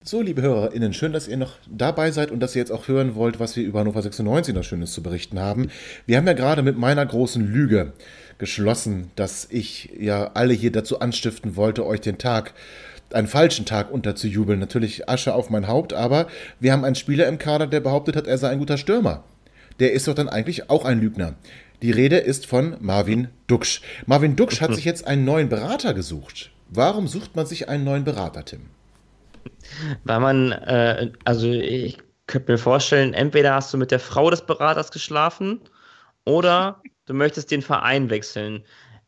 So, 0.09 0.23
liebe 0.23 0.41
HörerInnen, 0.41 0.93
schön, 0.93 1.13
dass 1.13 1.27
ihr 1.27 1.37
noch 1.37 1.55
dabei 1.69 2.13
seid 2.13 2.31
und 2.31 2.39
dass 2.39 2.55
ihr 2.55 2.61
jetzt 2.61 2.71
auch 2.71 2.87
hören 2.87 3.17
wollt, 3.17 3.41
was 3.41 3.57
wir 3.57 3.65
über 3.65 3.81
Hannover 3.81 4.01
96 4.01 4.55
noch 4.55 4.63
Schönes 4.63 4.93
zu 4.93 5.03
berichten 5.03 5.41
haben. 5.41 5.69
Wir 6.07 6.17
haben 6.17 6.29
ja 6.29 6.33
gerade 6.33 6.63
mit 6.63 6.79
meiner 6.79 7.05
großen 7.05 7.45
Lüge 7.45 7.93
geschlossen, 8.39 9.11
dass 9.17 9.49
ich 9.51 9.91
ja 9.99 10.31
alle 10.35 10.55
hier 10.55 10.71
dazu 10.71 11.01
anstiften 11.01 11.57
wollte, 11.57 11.85
euch 11.85 12.03
den 12.03 12.19
Tag, 12.19 12.55
einen 13.13 13.27
falschen 13.27 13.65
Tag 13.65 13.91
unterzujubeln. 13.91 14.61
Natürlich 14.61 15.09
Asche 15.09 15.35
auf 15.35 15.51
mein 15.51 15.67
Haupt, 15.67 15.93
aber 15.93 16.29
wir 16.61 16.71
haben 16.71 16.85
einen 16.85 16.95
Spieler 16.95 17.27
im 17.27 17.39
Kader, 17.39 17.67
der 17.67 17.81
behauptet 17.81 18.15
hat, 18.15 18.29
er 18.29 18.39
sei 18.39 18.51
ein 18.51 18.61
guter 18.61 18.79
Stürmer. 18.79 19.25
Der 19.81 19.93
ist 19.93 20.07
doch 20.07 20.15
dann 20.15 20.29
eigentlich 20.29 20.71
auch 20.71 20.85
ein 20.85 21.01
Lügner. 21.01 21.35
Die 21.83 21.91
Rede 21.91 22.19
ist 22.19 22.47
von 22.47 22.77
Marvin 22.79 23.27
Duksch. 23.49 23.81
Marvin 24.07 24.37
Duksch 24.37 24.61
hat 24.61 24.73
sich 24.77 24.85
jetzt 24.85 25.05
einen 25.05 25.25
neuen 25.25 25.49
Berater 25.49 25.95
gesucht. 25.95 26.53
Warum 26.69 27.09
sucht 27.09 27.35
man 27.35 27.47
sich 27.47 27.69
einen 27.69 27.83
neuen 27.83 28.05
Berater, 28.05 28.45
Tim? 28.45 28.76
Weil 30.05 30.21
man, 30.21 30.53
äh, 30.53 31.13
also 31.25 31.51
ich 31.51 31.99
könnte 32.27 32.53
mir 32.53 32.59
vorstellen, 32.59 33.15
entweder 33.15 33.55
hast 33.55 33.73
du 33.73 33.79
mit 33.79 33.91
der 33.91 34.01
Frau 34.01 34.31
des 34.31 34.43
Beraters 34.43 34.91
geschlafen 34.91 35.61
oder 36.25 36.83
du 37.07 37.15
möchtest 37.15 37.51
den 37.51 37.63
Verein 37.63 38.11
wechseln. 38.11 38.65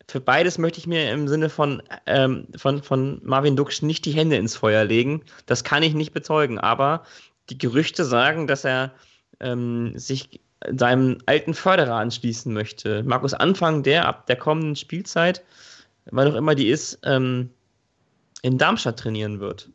Für 0.09 0.20
beides 0.20 0.57
möchte 0.57 0.78
ich 0.78 0.86
mir 0.86 1.11
im 1.11 1.28
Sinne 1.28 1.51
von, 1.51 1.82
ähm, 2.07 2.47
von, 2.57 2.82
von 2.82 3.20
Marvin 3.22 3.57
Duksch 3.57 3.82
nicht 3.82 4.07
die 4.07 4.12
Hände 4.12 4.36
ins 4.36 4.57
Feuer 4.57 4.84
legen. 4.84 5.22
Das 5.47 5.64
kann 5.64 5.82
ich 5.82 5.95
nicht 5.95 6.12
bezeugen, 6.12 6.59
aber 6.59 7.03
die 7.51 7.59
Gerüchte 7.59 8.05
sagen, 8.05 8.47
dass 8.47 8.64
er 8.64 8.93
ähm, 9.41 9.99
sich 9.99 10.41
seinem 10.70 11.18
alten 11.26 11.55
Förderer 11.55 11.97
anschließen 11.97 12.53
möchte. 12.53 13.03
Markus 13.05 13.34
Anfang, 13.34 13.82
der 13.82 14.07
ab 14.07 14.26
der 14.26 14.36
kommenden 14.36 14.76
Spielzeit, 14.76 15.45
weil 16.11 16.30
auch 16.30 16.36
immer 16.36 16.55
die 16.55 16.68
ist, 16.68 16.99
ähm, 17.05 17.51
in 18.43 18.59
Darmstadt 18.59 18.99
trainieren 18.99 19.41
wird. 19.41 19.70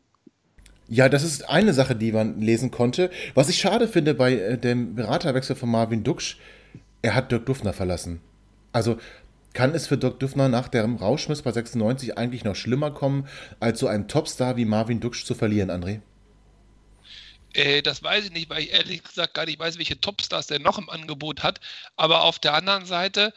Ja, 0.87 1.09
das 1.09 1.23
ist 1.23 1.49
eine 1.49 1.73
Sache, 1.73 1.95
die 1.95 2.11
man 2.11 2.41
lesen 2.41 2.71
konnte. 2.71 3.09
Was 3.33 3.49
ich 3.49 3.57
schade 3.57 3.87
finde 3.87 4.13
bei 4.13 4.33
äh, 4.33 4.57
dem 4.57 4.95
Beraterwechsel 4.95 5.55
von 5.55 5.71
Marvin 5.71 6.03
Duksch, 6.03 6.37
er 7.01 7.15
hat 7.15 7.31
Dirk 7.31 7.45
Duffner 7.45 7.73
verlassen. 7.73 8.21
Also 8.71 8.97
kann 9.53 9.73
es 9.75 9.87
für 9.87 9.97
Dirk 9.97 10.19
Duffner 10.19 10.49
nach 10.49 10.67
dem 10.67 10.95
Rauschmiss 10.95 11.43
bei 11.43 11.51
96 11.51 12.17
eigentlich 12.17 12.43
noch 12.43 12.55
schlimmer 12.55 12.91
kommen, 12.91 13.27
als 13.59 13.79
so 13.79 13.87
einen 13.87 14.07
Topstar 14.07 14.57
wie 14.57 14.65
Marvin 14.65 14.99
Duksch 14.99 15.25
zu 15.25 15.35
verlieren, 15.35 15.71
André? 15.71 16.01
Äh, 17.53 17.81
das 17.81 18.03
weiß 18.03 18.25
ich 18.25 18.31
nicht, 18.31 18.49
weil 18.49 18.63
ich 18.63 18.73
ehrlich 18.73 19.03
gesagt 19.03 19.35
gar 19.35 19.45
nicht 19.45 19.59
weiß, 19.59 19.77
welche 19.77 19.99
Topstars 19.99 20.47
der 20.47 20.59
noch 20.59 20.79
im 20.79 20.89
Angebot 20.89 21.43
hat. 21.43 21.61
Aber 21.95 22.23
auf 22.23 22.39
der 22.39 22.55
anderen 22.55 22.85
Seite 22.85 23.33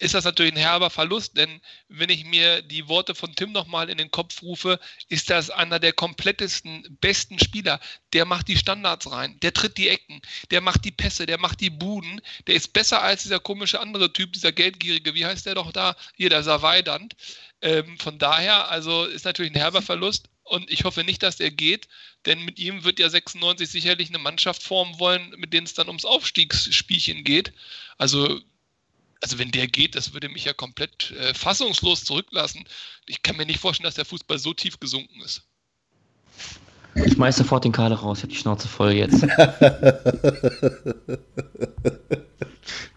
ist 0.00 0.14
das 0.14 0.24
natürlich 0.24 0.54
ein 0.54 0.58
herber 0.58 0.88
Verlust, 0.88 1.36
denn 1.36 1.60
wenn 1.88 2.08
ich 2.08 2.24
mir 2.24 2.62
die 2.62 2.88
Worte 2.88 3.14
von 3.14 3.34
Tim 3.34 3.52
nochmal 3.52 3.90
in 3.90 3.98
den 3.98 4.10
Kopf 4.10 4.42
rufe, 4.42 4.80
ist 5.08 5.28
das 5.28 5.50
einer 5.50 5.78
der 5.78 5.92
komplettesten, 5.92 6.98
besten 7.02 7.38
Spieler. 7.38 7.78
Der 8.14 8.24
macht 8.24 8.48
die 8.48 8.56
Standards 8.56 9.12
rein, 9.12 9.38
der 9.40 9.52
tritt 9.52 9.76
die 9.76 9.88
Ecken, 9.88 10.22
der 10.50 10.62
macht 10.62 10.86
die 10.86 10.90
Pässe, 10.90 11.26
der 11.26 11.38
macht 11.38 11.60
die 11.60 11.68
Buden, 11.68 12.22
der 12.46 12.54
ist 12.54 12.72
besser 12.72 13.02
als 13.02 13.24
dieser 13.24 13.40
komische 13.40 13.78
andere 13.78 14.10
Typ, 14.10 14.32
dieser 14.32 14.52
Geldgierige, 14.52 15.14
wie 15.14 15.26
heißt 15.26 15.44
der 15.44 15.54
doch 15.54 15.70
da? 15.70 15.94
Hier, 16.16 16.30
der 16.30 16.42
Savaidant. 16.42 17.14
Ähm, 17.60 17.98
von 17.98 18.18
daher, 18.18 18.70
also 18.70 19.04
ist 19.04 19.26
natürlich 19.26 19.52
ein 19.52 19.60
herber 19.60 19.82
Verlust 19.82 20.30
und 20.44 20.70
ich 20.70 20.84
hoffe 20.84 21.04
nicht, 21.04 21.22
dass 21.22 21.40
er 21.40 21.50
geht, 21.50 21.88
denn 22.24 22.42
mit 22.44 22.58
ihm 22.58 22.84
wird 22.84 22.98
ja 22.98 23.10
96 23.10 23.68
sicherlich 23.68 24.08
eine 24.08 24.18
Mannschaft 24.18 24.62
formen 24.62 24.98
wollen, 24.98 25.34
mit 25.36 25.52
denen 25.52 25.66
es 25.66 25.74
dann 25.74 25.88
ums 25.88 26.06
Aufstiegsspielchen 26.06 27.22
geht. 27.22 27.52
Also 27.98 28.40
also 29.22 29.38
wenn 29.38 29.50
der 29.50 29.66
geht, 29.66 29.94
das 29.94 30.12
würde 30.14 30.28
mich 30.28 30.44
ja 30.44 30.52
komplett 30.52 31.12
äh, 31.12 31.34
fassungslos 31.34 32.04
zurücklassen. 32.04 32.64
Ich 33.06 33.22
kann 33.22 33.36
mir 33.36 33.46
nicht 33.46 33.60
vorstellen, 33.60 33.86
dass 33.86 33.94
der 33.94 34.04
Fußball 34.04 34.38
so 34.38 34.54
tief 34.54 34.80
gesunken 34.80 35.20
ist. 35.22 35.42
Ich 36.94 37.12
schmeiß 37.12 37.36
sofort 37.36 37.64
den 37.64 37.72
Kader 37.72 37.96
raus, 37.96 38.18
ich 38.18 38.24
hab 38.24 38.30
die 38.30 38.36
Schnauze 38.36 38.66
voll 38.66 38.92
jetzt. 38.92 39.22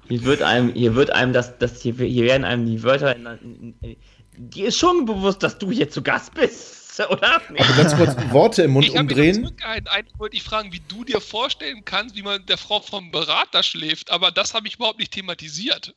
hier 0.08 0.24
wird 0.24 0.42
einem, 0.42 0.74
hier 0.74 0.96
wird 0.96 1.12
einem 1.12 1.32
das, 1.34 1.58
das 1.60 1.82
hier, 1.82 1.94
hier 1.94 2.24
werden 2.26 2.44
einem 2.44 2.66
die 2.66 2.82
Wörter, 2.82 3.16
in, 3.16 3.26
in, 3.26 3.76
in, 3.82 3.98
dir 4.36 4.70
ist 4.70 4.78
schon 4.78 5.06
bewusst, 5.06 5.44
dass 5.44 5.60
du 5.60 5.70
hier 5.72 5.92
zu 5.92 6.02
Gast 6.02 6.34
bist, 6.34 7.00
oder? 7.08 7.36
Aber 7.36 7.74
ganz 7.78 7.96
kurz 7.96 8.16
Worte 8.32 8.64
im 8.64 8.72
Mund 8.72 8.88
ich 8.88 8.98
umdrehen. 8.98 9.52
Eigentlich 9.62 10.18
wollte 10.18 10.38
ich 10.38 10.44
fragen, 10.44 10.74
wie 10.74 10.82
du 10.88 11.04
dir 11.04 11.22
vorstellen 11.22 11.86
kannst, 11.86 12.16
wie 12.16 12.24
man 12.24 12.44
der 12.48 12.58
Frau 12.58 12.80
vom 12.80 13.12
Berater 13.12 13.62
schläft, 13.62 14.10
aber 14.10 14.32
das 14.32 14.56
habe 14.56 14.68
ich 14.68 14.76
überhaupt 14.76 14.98
nicht 14.98 15.14
thematisiert. 15.14 15.94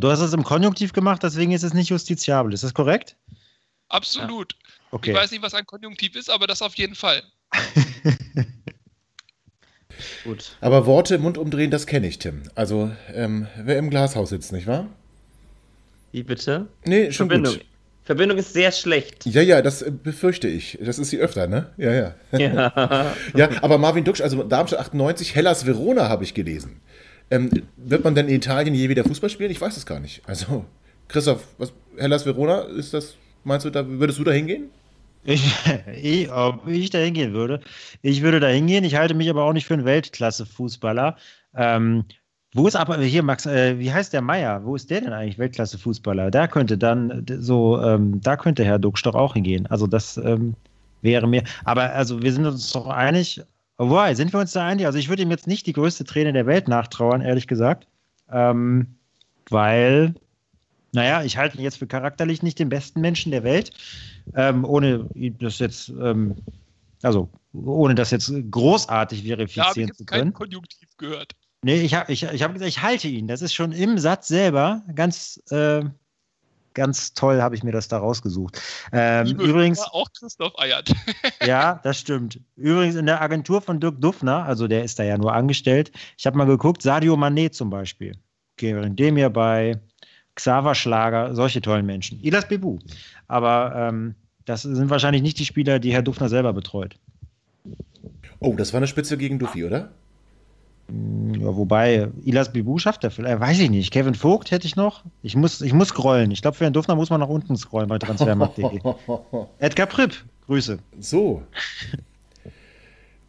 Du 0.00 0.10
hast 0.10 0.20
es 0.20 0.32
im 0.32 0.44
Konjunktiv 0.44 0.92
gemacht, 0.92 1.22
deswegen 1.22 1.52
ist 1.52 1.62
es 1.62 1.74
nicht 1.74 1.90
justiziabel. 1.90 2.52
Ist 2.52 2.64
das 2.64 2.74
korrekt? 2.74 3.16
Absolut. 3.88 4.52
Ja. 4.52 4.58
Okay. 4.90 5.10
Ich 5.10 5.16
weiß 5.16 5.30
nicht, 5.30 5.42
was 5.42 5.54
ein 5.54 5.66
Konjunktiv 5.66 6.16
ist, 6.16 6.30
aber 6.30 6.46
das 6.46 6.62
auf 6.62 6.74
jeden 6.74 6.94
Fall. 6.94 7.22
Gut. 10.24 10.56
Aber 10.60 10.86
Worte 10.86 11.14
im 11.14 11.22
Mund 11.22 11.38
umdrehen, 11.38 11.70
das 11.70 11.86
kenne 11.86 12.06
ich, 12.06 12.18
Tim. 12.18 12.42
Also, 12.54 12.90
ähm, 13.14 13.46
wer 13.56 13.78
im 13.78 13.90
Glashaus 13.90 14.28
sitzt, 14.30 14.52
nicht 14.52 14.66
wahr? 14.66 14.88
Wie 16.12 16.22
bitte? 16.22 16.68
Nee, 16.84 17.12
schon 17.12 17.28
Verbindung. 17.28 17.54
gut. 17.54 17.64
Verbindung 18.04 18.38
ist 18.38 18.52
sehr 18.52 18.70
schlecht. 18.70 19.26
Ja, 19.26 19.42
ja, 19.42 19.62
das 19.62 19.82
äh, 19.82 19.90
befürchte 19.90 20.46
ich. 20.46 20.78
Das 20.80 20.98
ist 20.98 21.10
sie 21.10 21.18
öfter, 21.18 21.48
ne? 21.48 21.72
Ja, 21.76 21.92
ja. 21.92 22.14
Ja, 22.32 23.12
ja 23.34 23.50
aber 23.62 23.78
Marvin 23.78 24.04
Duksch, 24.04 24.20
also 24.20 24.44
Darmstadt 24.44 24.78
98, 24.78 25.34
Hellas 25.34 25.66
Verona 25.66 26.08
habe 26.08 26.22
ich 26.22 26.32
gelesen. 26.32 26.80
Ähm, 27.30 27.50
wird 27.76 28.04
man 28.04 28.14
denn 28.14 28.28
in 28.28 28.36
Italien 28.36 28.74
je 28.74 28.88
wieder 28.88 29.04
Fußball 29.04 29.30
spielen? 29.30 29.50
Ich 29.50 29.60
weiß 29.60 29.76
es 29.76 29.86
gar 29.86 30.00
nicht. 30.00 30.22
Also, 30.26 30.64
Christoph, 31.08 31.46
was, 31.58 31.72
Hellas 31.96 32.24
Verona, 32.24 32.60
ist 32.60 32.94
das, 32.94 33.16
meinst 33.44 33.66
du, 33.66 33.70
da 33.70 33.86
würdest 33.86 34.18
du 34.18 34.24
da 34.24 34.32
hingehen? 34.32 34.70
Ich, 35.24 35.44
ich, 36.02 36.30
ob 36.30 36.66
ich 36.68 36.90
da 36.90 36.98
hingehen 36.98 37.32
würde. 37.32 37.60
Ich 38.02 38.22
würde 38.22 38.40
da 38.40 38.48
hingehen. 38.48 38.84
Ich 38.84 38.94
halte 38.94 39.14
mich 39.14 39.28
aber 39.28 39.44
auch 39.44 39.52
nicht 39.52 39.66
für 39.66 39.74
einen 39.74 39.84
Weltklasse-Fußballer. 39.84 41.16
Ähm, 41.54 42.04
wo 42.54 42.66
ist 42.66 42.76
aber 42.76 42.98
hier, 42.98 43.22
Max, 43.22 43.44
äh, 43.44 43.78
wie 43.78 43.92
heißt 43.92 44.12
der 44.12 44.22
Meier? 44.22 44.64
Wo 44.64 44.76
ist 44.76 44.88
der 44.90 45.00
denn 45.00 45.12
eigentlich 45.12 45.38
Weltklasse-Fußballer? 45.38 46.30
Da 46.30 46.46
könnte 46.46 46.78
dann 46.78 47.26
so, 47.38 47.80
ähm, 47.82 48.20
da 48.22 48.36
könnte 48.36 48.64
Herr 48.64 48.78
Duxch 48.78 49.02
doch 49.02 49.14
auch 49.14 49.34
hingehen. 49.34 49.66
Also 49.66 49.86
das 49.86 50.16
ähm, 50.16 50.54
wäre 51.02 51.26
mir. 51.26 51.42
Aber 51.64 51.92
also 51.92 52.22
wir 52.22 52.32
sind 52.32 52.46
uns 52.46 52.72
doch 52.72 52.86
einig, 52.86 53.42
Wobei, 53.78 54.14
sind 54.14 54.32
wir 54.32 54.40
uns 54.40 54.52
da 54.52 54.66
einig? 54.66 54.86
Also 54.86 54.98
ich 54.98 55.08
würde 55.08 55.22
ihm 55.22 55.30
jetzt 55.30 55.46
nicht 55.46 55.66
die 55.66 55.72
größte 55.72 56.04
Träne 56.04 56.32
der 56.32 56.46
Welt 56.46 56.68
nachtrauern, 56.68 57.20
ehrlich 57.20 57.46
gesagt. 57.46 57.86
Ähm, 58.30 58.96
weil, 59.50 60.14
naja, 60.92 61.22
ich 61.22 61.36
halte 61.36 61.58
ihn 61.58 61.64
jetzt 61.64 61.78
für 61.78 61.86
charakterlich 61.86 62.42
nicht 62.42 62.58
den 62.58 62.68
besten 62.68 63.00
Menschen 63.00 63.32
der 63.32 63.44
Welt. 63.44 63.70
Ähm, 64.34 64.64
ohne 64.64 65.08
das 65.38 65.58
jetzt, 65.58 65.88
ähm, 65.90 66.36
also 67.02 67.30
ohne 67.52 67.94
das 67.94 68.10
jetzt 68.10 68.32
großartig 68.50 69.22
verifizieren 69.22 69.92
zu 69.92 70.04
können. 70.04 70.24
Kein 70.24 70.32
Konjunktiv 70.32 70.88
gehört. 70.96 71.32
Nee, 71.62 71.80
ich 71.80 71.94
habe 71.94 72.12
ich, 72.12 72.22
ich 72.22 72.42
hab 72.42 72.52
gesagt, 72.52 72.68
ich 72.68 72.82
halte 72.82 73.08
ihn. 73.08 73.28
Das 73.28 73.42
ist 73.42 73.54
schon 73.54 73.72
im 73.72 73.98
Satz 73.98 74.28
selber 74.28 74.82
ganz, 74.94 75.42
äh, 75.50 75.82
ganz 76.76 77.14
toll 77.14 77.42
habe 77.42 77.56
ich 77.56 77.64
mir 77.64 77.72
das 77.72 77.88
da 77.88 77.98
rausgesucht. 77.98 78.60
Ähm, 78.92 79.26
übrigens 79.26 79.80
auch 79.80 80.06
Christoph 80.12 80.56
Eiert. 80.58 80.92
ja, 81.44 81.80
das 81.82 81.98
stimmt. 81.98 82.38
Übrigens 82.54 82.94
in 82.94 83.06
der 83.06 83.20
Agentur 83.20 83.60
von 83.60 83.80
Dirk 83.80 84.00
Duffner, 84.00 84.44
also 84.44 84.68
der 84.68 84.84
ist 84.84 84.98
da 84.98 85.02
ja 85.02 85.18
nur 85.18 85.32
angestellt. 85.32 85.90
Ich 86.16 86.26
habe 86.26 86.36
mal 86.36 86.46
geguckt, 86.46 86.82
Sadio 86.82 87.14
Mané 87.14 87.50
zum 87.50 87.70
Beispiel, 87.70 88.12
Kevin 88.56 88.94
Demir 88.94 89.30
bei 89.30 89.80
Xaver 90.36 90.74
Schlager, 90.74 91.34
solche 91.34 91.62
tollen 91.62 91.86
Menschen. 91.86 92.20
Ilas 92.22 92.46
Bebu. 92.46 92.78
Aber 93.26 93.74
ähm, 93.74 94.14
das 94.44 94.62
sind 94.62 94.90
wahrscheinlich 94.90 95.22
nicht 95.22 95.38
die 95.38 95.46
Spieler, 95.46 95.78
die 95.78 95.92
Herr 95.92 96.02
Duffner 96.02 96.28
selber 96.28 96.52
betreut. 96.52 96.96
Oh, 98.38 98.54
das 98.54 98.72
war 98.72 98.78
eine 98.78 98.86
Spitze 98.86 99.16
gegen 99.16 99.38
Duffy, 99.38 99.64
oder? 99.64 99.90
Ja, 100.88 101.56
wobei, 101.56 102.08
Ilas 102.22 102.52
Bibu 102.52 102.78
schafft 102.78 103.02
er 103.02 103.10
vielleicht, 103.10 103.40
weiß 103.40 103.58
ich 103.58 103.70
nicht. 103.70 103.92
Kevin 103.92 104.14
Vogt 104.14 104.52
hätte 104.52 104.66
ich 104.66 104.76
noch. 104.76 105.02
Ich 105.22 105.34
muss, 105.34 105.60
ich 105.60 105.72
muss 105.72 105.88
scrollen. 105.88 106.30
Ich 106.30 106.42
glaube, 106.42 106.56
für 106.56 106.64
einen 106.64 106.74
Duftner 106.74 106.94
muss 106.94 107.10
man 107.10 107.20
nach 107.20 107.28
unten 107.28 107.56
scrollen 107.56 107.88
bei 107.88 107.98
Transfermarkt.de. 107.98 108.80
Edgar 109.58 109.86
Pripp, 109.86 110.14
Grüße. 110.46 110.78
So. 111.00 111.42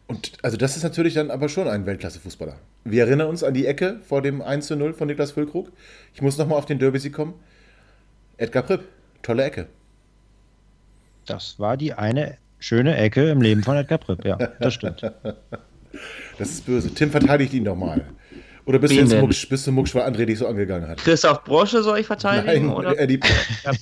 Und 0.06 0.32
also 0.42 0.56
das 0.56 0.76
ist 0.76 0.84
natürlich 0.84 1.14
dann 1.14 1.30
aber 1.30 1.48
schon 1.48 1.66
ein 1.66 1.84
Weltklasse-Fußballer. 1.84 2.54
Wir 2.84 3.04
erinnern 3.04 3.28
uns 3.28 3.42
an 3.42 3.54
die 3.54 3.66
Ecke 3.66 4.00
vor 4.04 4.22
dem 4.22 4.40
1 4.40 4.68
zu 4.68 4.76
0 4.76 4.94
von 4.94 5.08
Niklas 5.08 5.32
Füllkrug. 5.32 5.72
Ich 6.14 6.22
muss 6.22 6.38
nochmal 6.38 6.58
auf 6.58 6.66
den 6.66 6.78
Derby-Sieg 6.78 7.12
kommen. 7.12 7.34
Edgar 8.36 8.62
Pripp, 8.62 8.84
tolle 9.22 9.44
Ecke. 9.44 9.66
Das 11.26 11.58
war 11.58 11.76
die 11.76 11.92
eine 11.92 12.38
schöne 12.60 12.96
Ecke 12.96 13.28
im 13.28 13.42
Leben 13.42 13.64
von 13.64 13.76
Edgar 13.76 13.98
Pripp, 13.98 14.24
ja, 14.24 14.36
das 14.36 14.74
stimmt. 14.74 15.02
Das 16.38 16.50
ist 16.50 16.66
böse. 16.66 16.92
Tim 16.94 17.10
verteidigt 17.10 17.52
ihn 17.52 17.64
doch 17.64 17.76
mal. 17.76 18.06
Oder 18.68 18.78
bist 18.78 18.92
du 18.92 18.98
jetzt 18.98 19.14
mucksch, 19.14 19.48
bist 19.48 19.66
du 19.66 19.72
mucksch, 19.72 19.94
weil 19.94 20.02
André 20.02 20.26
dich 20.26 20.38
so 20.38 20.46
angegangen 20.46 20.88
hat? 20.88 20.98
Christoph 20.98 21.42
Brosche 21.44 21.82
soll 21.82 22.00
ich 22.00 22.06
verteidigen? 22.06 22.66
Nein, 22.66 22.76
oder? 22.76 22.98
Eddie, 22.98 23.18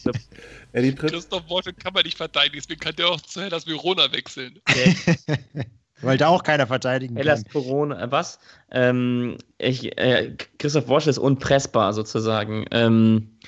Eddie 0.72 0.92
Pripp. 0.92 1.10
Christoph 1.10 1.44
Brosche 1.46 1.72
kann 1.72 1.92
man 1.92 2.04
nicht 2.04 2.16
verteidigen, 2.16 2.56
deswegen 2.56 2.78
kann 2.78 2.94
der 2.94 3.08
auch 3.08 3.20
zu 3.20 3.42
Hellas 3.42 3.66
Verona 3.66 4.12
wechseln. 4.12 4.60
Weil 6.02 6.18
da 6.18 6.28
auch 6.28 6.44
keiner 6.44 6.68
verteidigen 6.68 7.16
Hellas 7.16 7.42
kann. 7.42 7.52
Verona, 7.52 8.00
äh, 8.00 8.12
was? 8.12 8.38
Ähm, 8.70 9.38
ich, 9.58 9.98
äh, 9.98 10.36
Christoph 10.58 10.86
Brosche 10.86 11.10
ist 11.10 11.18
unpressbar 11.18 11.92
sozusagen. 11.92 12.66
Ähm, 12.70 13.38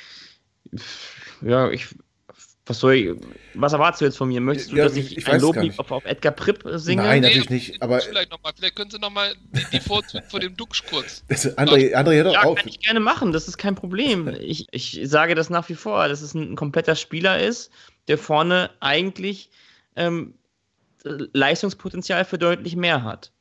ja, 1.41 1.71
ich 1.71 1.87
was 2.69 2.79
soll 2.81 2.95
ich, 2.95 3.11
was 3.55 3.73
erwartest 3.73 4.01
du 4.01 4.05
jetzt 4.05 4.16
von 4.19 4.29
mir? 4.29 4.41
Möchtest 4.41 4.73
du, 4.73 4.77
Ja, 4.77 4.85
dass 4.85 4.97
ich, 4.97 5.16
ich 5.16 5.27
ein 5.27 5.35
weiß 5.35 5.43
Lob 5.43 5.55
gar 5.55 5.62
nicht. 5.62 5.79
auf, 5.79 5.91
auf 5.91 6.05
Edgar 6.05 6.33
Pripp 6.33 6.62
singe? 6.75 7.03
Nein, 7.03 7.23
natürlich 7.23 7.51
nicht, 7.51 7.83
aber- 7.83 8.01
Vielleicht, 8.01 8.31
noch 8.31 8.43
mal, 8.43 8.53
vielleicht 8.57 8.77
können 8.77 8.91
Sie 8.91 8.99
nochmal 8.99 9.35
die, 9.53 9.64
die 9.73 9.81
Vorzüge 9.81 10.25
vor 10.29 10.41
dem 10.41 10.57
Duxch 10.57 10.85
kurz. 10.89 11.25
Das, 11.29 11.57
André, 11.59 11.95
André, 11.95 12.14
hör 12.16 12.25
doch 12.25 12.33
Ja, 12.35 12.43
auf. 12.43 12.59
kann 12.59 12.69
ich 12.69 12.81
gerne 12.81 13.01
machen, 13.01 13.33
das 13.33 13.49
ist 13.49 13.59
kein 13.59 13.75
Problem. 13.75 14.29
Ich, 14.41 14.66
ich 14.71 15.01
sage 15.05 15.35
das 15.35 15.51
nach 15.51 15.69
wie 15.69 15.75
vor, 15.75 16.07
dass 16.09 16.23
es 16.23 16.35
ein, 16.35 16.53
ein 16.53 16.57
kompletter 16.57 16.95
Spieler 16.97 17.41
ist, 17.41 17.71
der 18.09 18.19
vorne 18.19 18.71
eigentlich 18.81 19.51
ähm, 19.97 20.35
Leistungspotenzial 21.05 22.25
für 22.25 22.39
deutlich 22.39 22.77
mehr 22.77 23.03
hat. 23.05 23.33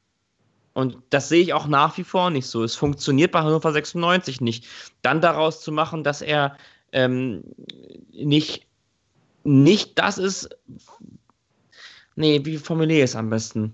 Und 0.74 0.98
das 1.10 1.28
sehe 1.30 1.42
ich 1.42 1.54
auch 1.54 1.66
nach 1.68 1.98
wie 1.98 2.04
vor 2.04 2.30
nicht 2.30 2.46
so. 2.46 2.64
Es 2.64 2.76
funktioniert 2.76 3.32
bei 3.32 3.40
Hannover 3.40 3.72
96 3.72 4.42
nicht. 4.42 4.68
Dann 5.02 5.22
daraus 5.22 5.62
zu 5.62 5.72
machen, 5.72 6.04
dass 6.04 6.22
er 6.22 6.56
ähm, 6.92 7.44
nicht, 8.12 8.67
nicht 9.48 9.98
das 9.98 10.18
ist. 10.18 10.50
Nee, 12.16 12.42
wie 12.44 12.58
formuliere 12.58 13.00
ich 13.00 13.04
es 13.06 13.16
am 13.16 13.30
besten? 13.30 13.74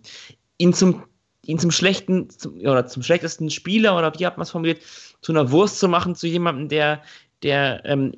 Ihn 0.57 0.73
zum, 0.73 1.03
ihn 1.45 1.59
zum 1.59 1.71
schlechten 1.71 2.29
zum, 2.29 2.59
oder 2.59 2.85
zum 2.87 3.03
schlechtesten 3.03 3.49
Spieler 3.49 3.97
oder 3.97 4.13
wie 4.17 4.25
hat 4.25 4.37
man 4.37 4.43
es 4.43 4.51
formuliert, 4.51 4.81
zu 5.21 5.31
einer 5.31 5.51
Wurst 5.51 5.79
zu 5.79 5.87
machen, 5.87 6.15
zu 6.15 6.27
jemandem, 6.27 6.69
der, 6.69 7.01
der, 7.41 7.81
ähm, 7.85 8.13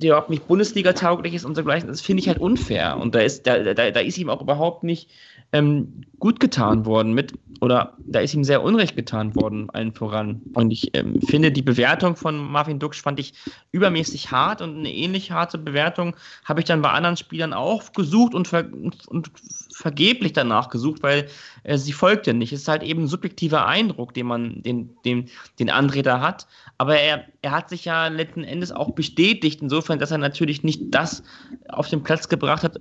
der 0.00 0.10
überhaupt 0.10 0.30
nicht 0.30 0.46
Bundesliga-tauglich 0.46 1.34
ist 1.34 1.44
und 1.44 1.54
so 1.54 1.64
gleich, 1.64 1.84
das 1.84 2.00
finde 2.00 2.22
ich 2.22 2.28
halt 2.28 2.38
unfair. 2.38 2.96
Und 2.98 3.14
da 3.14 3.20
ist, 3.20 3.46
da, 3.46 3.58
da, 3.74 3.90
da 3.90 4.00
ist 4.00 4.18
ihm 4.18 4.30
auch 4.30 4.42
überhaupt 4.42 4.84
nicht 4.84 5.10
ähm, 5.52 6.02
gut 6.18 6.40
getan 6.40 6.86
worden 6.86 7.12
mit, 7.12 7.32
oder 7.60 7.94
da 7.98 8.20
ist 8.20 8.34
ihm 8.34 8.44
sehr 8.44 8.62
Unrecht 8.62 8.96
getan 8.96 9.34
worden, 9.36 9.68
allen 9.70 9.92
voran. 9.92 10.40
Und 10.54 10.70
ich 10.70 10.96
ähm, 10.96 11.20
finde, 11.20 11.52
die 11.52 11.62
Bewertung 11.62 12.16
von 12.16 12.38
Marvin 12.38 12.78
Duksch 12.78 13.02
fand 13.02 13.20
ich 13.20 13.34
übermäßig 13.72 14.30
hart 14.30 14.62
und 14.62 14.78
eine 14.78 14.92
ähnlich 14.92 15.30
harte 15.30 15.58
Bewertung 15.58 16.16
habe 16.44 16.60
ich 16.60 16.66
dann 16.66 16.80
bei 16.80 16.90
anderen 16.90 17.16
Spielern 17.16 17.52
auch 17.52 17.92
gesucht 17.92 18.34
und, 18.34 18.48
ver 18.48 18.66
und 19.06 19.30
vergeblich 19.72 20.32
danach 20.32 20.70
gesucht, 20.70 21.02
weil 21.02 21.28
äh, 21.64 21.76
sie 21.76 21.92
folgte 21.92 22.32
nicht. 22.32 22.52
Es 22.52 22.62
ist 22.62 22.68
halt 22.68 22.82
eben 22.82 23.02
ein 23.02 23.08
subjektiver 23.08 23.66
Eindruck, 23.66 24.14
den 24.14 24.26
man, 24.26 24.62
den, 24.62 24.90
den, 25.04 25.28
den 25.58 25.70
André 25.70 26.02
da 26.02 26.20
hat. 26.20 26.46
Aber 26.78 26.98
er, 26.98 27.26
er 27.42 27.50
hat 27.50 27.68
sich 27.68 27.84
ja 27.84 28.08
letzten 28.08 28.42
Endes 28.42 28.72
auch 28.72 28.92
bestätigt, 28.92 29.60
insofern, 29.60 29.98
dass 29.98 30.10
er 30.10 30.18
natürlich 30.18 30.62
nicht 30.62 30.94
das 30.94 31.22
auf 31.68 31.88
den 31.88 32.02
Platz 32.02 32.28
gebracht 32.28 32.64
hat, 32.64 32.78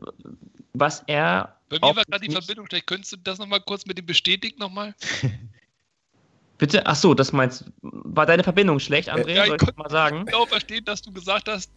was 0.79 1.03
er. 1.07 1.55
Bei 1.69 1.77
mir 1.77 1.95
war 1.95 2.03
gerade 2.05 2.27
die 2.27 2.31
Verbindung 2.31 2.67
schlecht. 2.67 2.87
Könntest 2.87 3.11
du 3.11 3.17
das 3.17 3.37
nochmal 3.37 3.61
kurz 3.61 3.85
mit 3.85 3.97
dem 3.97 4.05
bestätigt 4.05 4.59
nochmal? 4.59 4.95
Bitte? 6.57 6.85
Ach 6.85 6.95
so, 6.95 7.13
das 7.13 7.31
meinst 7.31 7.65
War 7.81 8.25
deine 8.25 8.43
Verbindung 8.43 8.79
schlecht, 8.79 9.09
André? 9.09 9.33
Ja, 9.33 9.43
ich 9.43 9.47
Soll 9.47 9.55
ich 9.55 9.61
konnte 9.61 9.79
mal 9.79 9.89
sagen? 9.89 10.25
genau 10.25 10.45
verstehen, 10.45 10.83
dass 10.83 11.01
du 11.01 11.11
gesagt 11.11 11.47
hast, 11.47 11.71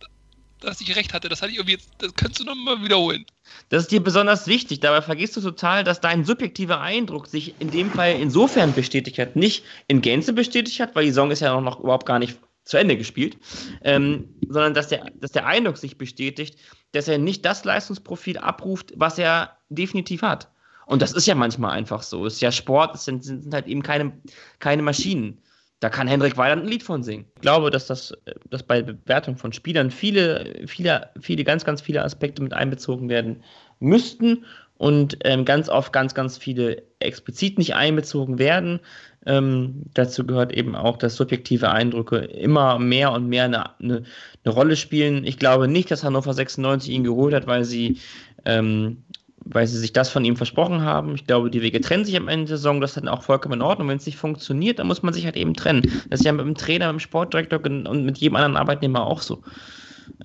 dass 0.61 0.81
ich 0.81 0.97
recht 0.97 1.13
hatte. 1.15 1.29
Das 1.29 1.41
hatte 1.41 1.53
ich 1.53 1.59
irgendwie 1.59 1.75
jetzt, 1.75 1.91
das 1.99 2.15
kannst 2.15 2.41
du 2.41 2.45
nochmal 2.45 2.83
wiederholen. 2.83 3.25
Das 3.69 3.85
ist 3.85 3.93
dir 3.93 4.03
besonders 4.03 4.47
wichtig. 4.47 4.81
Dabei 4.81 5.03
vergisst 5.03 5.37
du 5.37 5.41
total, 5.41 5.85
dass 5.85 6.01
dein 6.01 6.25
subjektiver 6.25 6.81
Eindruck 6.81 7.27
sich 7.27 7.55
in 7.61 7.71
dem 7.71 7.91
Fall 7.91 8.19
insofern 8.21 8.73
bestätigt 8.73 9.19
hat, 9.19 9.37
nicht 9.37 9.65
in 9.87 10.01
Gänze 10.01 10.33
bestätigt 10.33 10.81
hat, 10.81 10.95
weil 10.95 11.05
die 11.05 11.11
Saison 11.11 11.31
ist 11.31 11.41
ja 11.41 11.61
noch 11.61 11.81
überhaupt 11.81 12.07
gar 12.07 12.19
nicht 12.19 12.39
zu 12.65 12.77
Ende 12.77 12.97
gespielt, 12.97 13.37
ähm, 13.83 14.29
sondern 14.49 14.75
dass 14.75 14.89
der, 14.89 15.11
dass 15.17 15.33
der 15.33 15.47
Eindruck 15.47 15.79
sich 15.79 15.99
bestätigt, 15.99 16.59
dass 16.93 17.09
er 17.09 17.19
nicht 17.19 17.45
das 17.45 17.65
Leistungsprofil 17.65 18.39
abruft, 18.39 18.93
was 18.97 19.19
er 19.19 19.57
definitiv 19.69 20.23
hat. 20.23 20.49
Und 20.87 21.03
das 21.03 21.13
ist 21.13 21.27
ja 21.27 21.35
manchmal 21.35 21.73
einfach 21.73 22.03
so. 22.03 22.27
Es 22.27 22.35
ist 22.35 22.43
ja 22.43 22.53
Sport, 22.53 22.95
es 22.95 23.05
sind, 23.05 23.25
sind 23.25 23.53
halt 23.53 23.67
eben 23.67 23.83
keine, 23.83 24.13
keine 24.59 24.83
Maschinen. 24.83 25.39
Da 25.81 25.91
kann 25.91 26.07
Hendrik 26.07 26.37
Weiland 26.37 26.63
ein 26.63 26.69
Lied 26.69 26.85
von 26.85 27.03
singen. 27.03 27.25
Ich 27.35 27.41
glaube, 27.41 27.71
dass 27.71 27.89
das 27.89 28.15
dass 28.51 28.63
bei 28.63 28.83
Bewertung 28.83 29.37
von 29.37 29.53
Spielern 29.53 29.91
viele, 29.91 30.63
viele, 30.67 31.11
viele, 31.21 31.43
ganz, 31.43 31.65
ganz 31.65 31.81
viele 31.81 32.05
Aspekte 32.05 32.41
mit 32.41 32.53
einbezogen 32.53 33.09
werden 33.09 33.43
müssten 33.81 34.45
und 34.83 35.19
ähm, 35.23 35.45
ganz 35.45 35.69
oft 35.69 35.93
ganz, 35.93 36.13
ganz 36.13 36.37
viele 36.37 36.83
explizit 36.99 37.57
nicht 37.57 37.77
einbezogen 37.77 38.41
werden. 38.41 38.81
Ähm, 39.25 39.85
dazu 39.95 40.27
gehört 40.27 40.53
eben 40.53 40.75
auch, 40.75 40.97
dass 40.97 41.15
subjektive 41.15 41.71
Eindrücke 41.71 42.17
immer 42.17 42.81
mehr 42.81 43.13
und 43.13 43.29
mehr 43.29 43.45
eine, 43.45 43.79
eine, 43.79 44.03
eine 44.45 44.53
Rolle 44.53 44.75
spielen. 44.75 45.25
Ich 45.25 45.39
glaube 45.39 45.69
nicht, 45.69 45.89
dass 45.93 46.03
Hannover 46.03 46.35
96 46.35 46.91
ihn 46.91 47.05
geholt 47.05 47.33
hat, 47.33 47.47
weil 47.47 47.63
sie 47.63 48.01
ähm, 48.45 49.05
weil 49.45 49.69
sie 49.69 49.79
sich 49.79 49.93
das 49.93 50.11
von 50.11 50.25
ihm 50.25 50.35
versprochen 50.35 50.83
haben. 50.83 51.15
Ich 51.15 51.29
glaube, 51.29 51.49
die 51.49 51.63
Wege 51.63 51.81
trennen 51.81 52.05
sich 52.05 52.17
am 52.17 52.27
Ende 52.27 52.47
der 52.47 52.57
Saison. 52.57 52.81
Das 52.81 52.91
ist 52.91 52.97
dann 52.97 53.09
auch 53.09 53.23
vollkommen 53.23 53.55
in 53.55 53.63
Ordnung. 53.63 53.87
Wenn 53.87 53.99
es 53.99 54.07
nicht 54.07 54.19
funktioniert, 54.19 54.81
dann 54.81 54.89
muss 54.89 55.05
man 55.05 55.15
sich 55.15 55.27
halt 55.27 55.37
eben 55.37 55.55
trennen. 55.55 55.83
Das 56.11 56.21
ist 56.21 56.27
ja 56.27 56.33
mit 56.33 56.45
dem 56.45 56.57
Trainer, 56.57 56.93
mit 56.93 57.01
dem 57.01 57.05
Sportdirektor 57.05 57.61
und 57.65 58.05
mit 58.05 58.19
jedem 58.19 58.35
anderen 58.35 58.57
Arbeitnehmer 58.57 59.07
auch 59.07 59.21
so. 59.21 59.43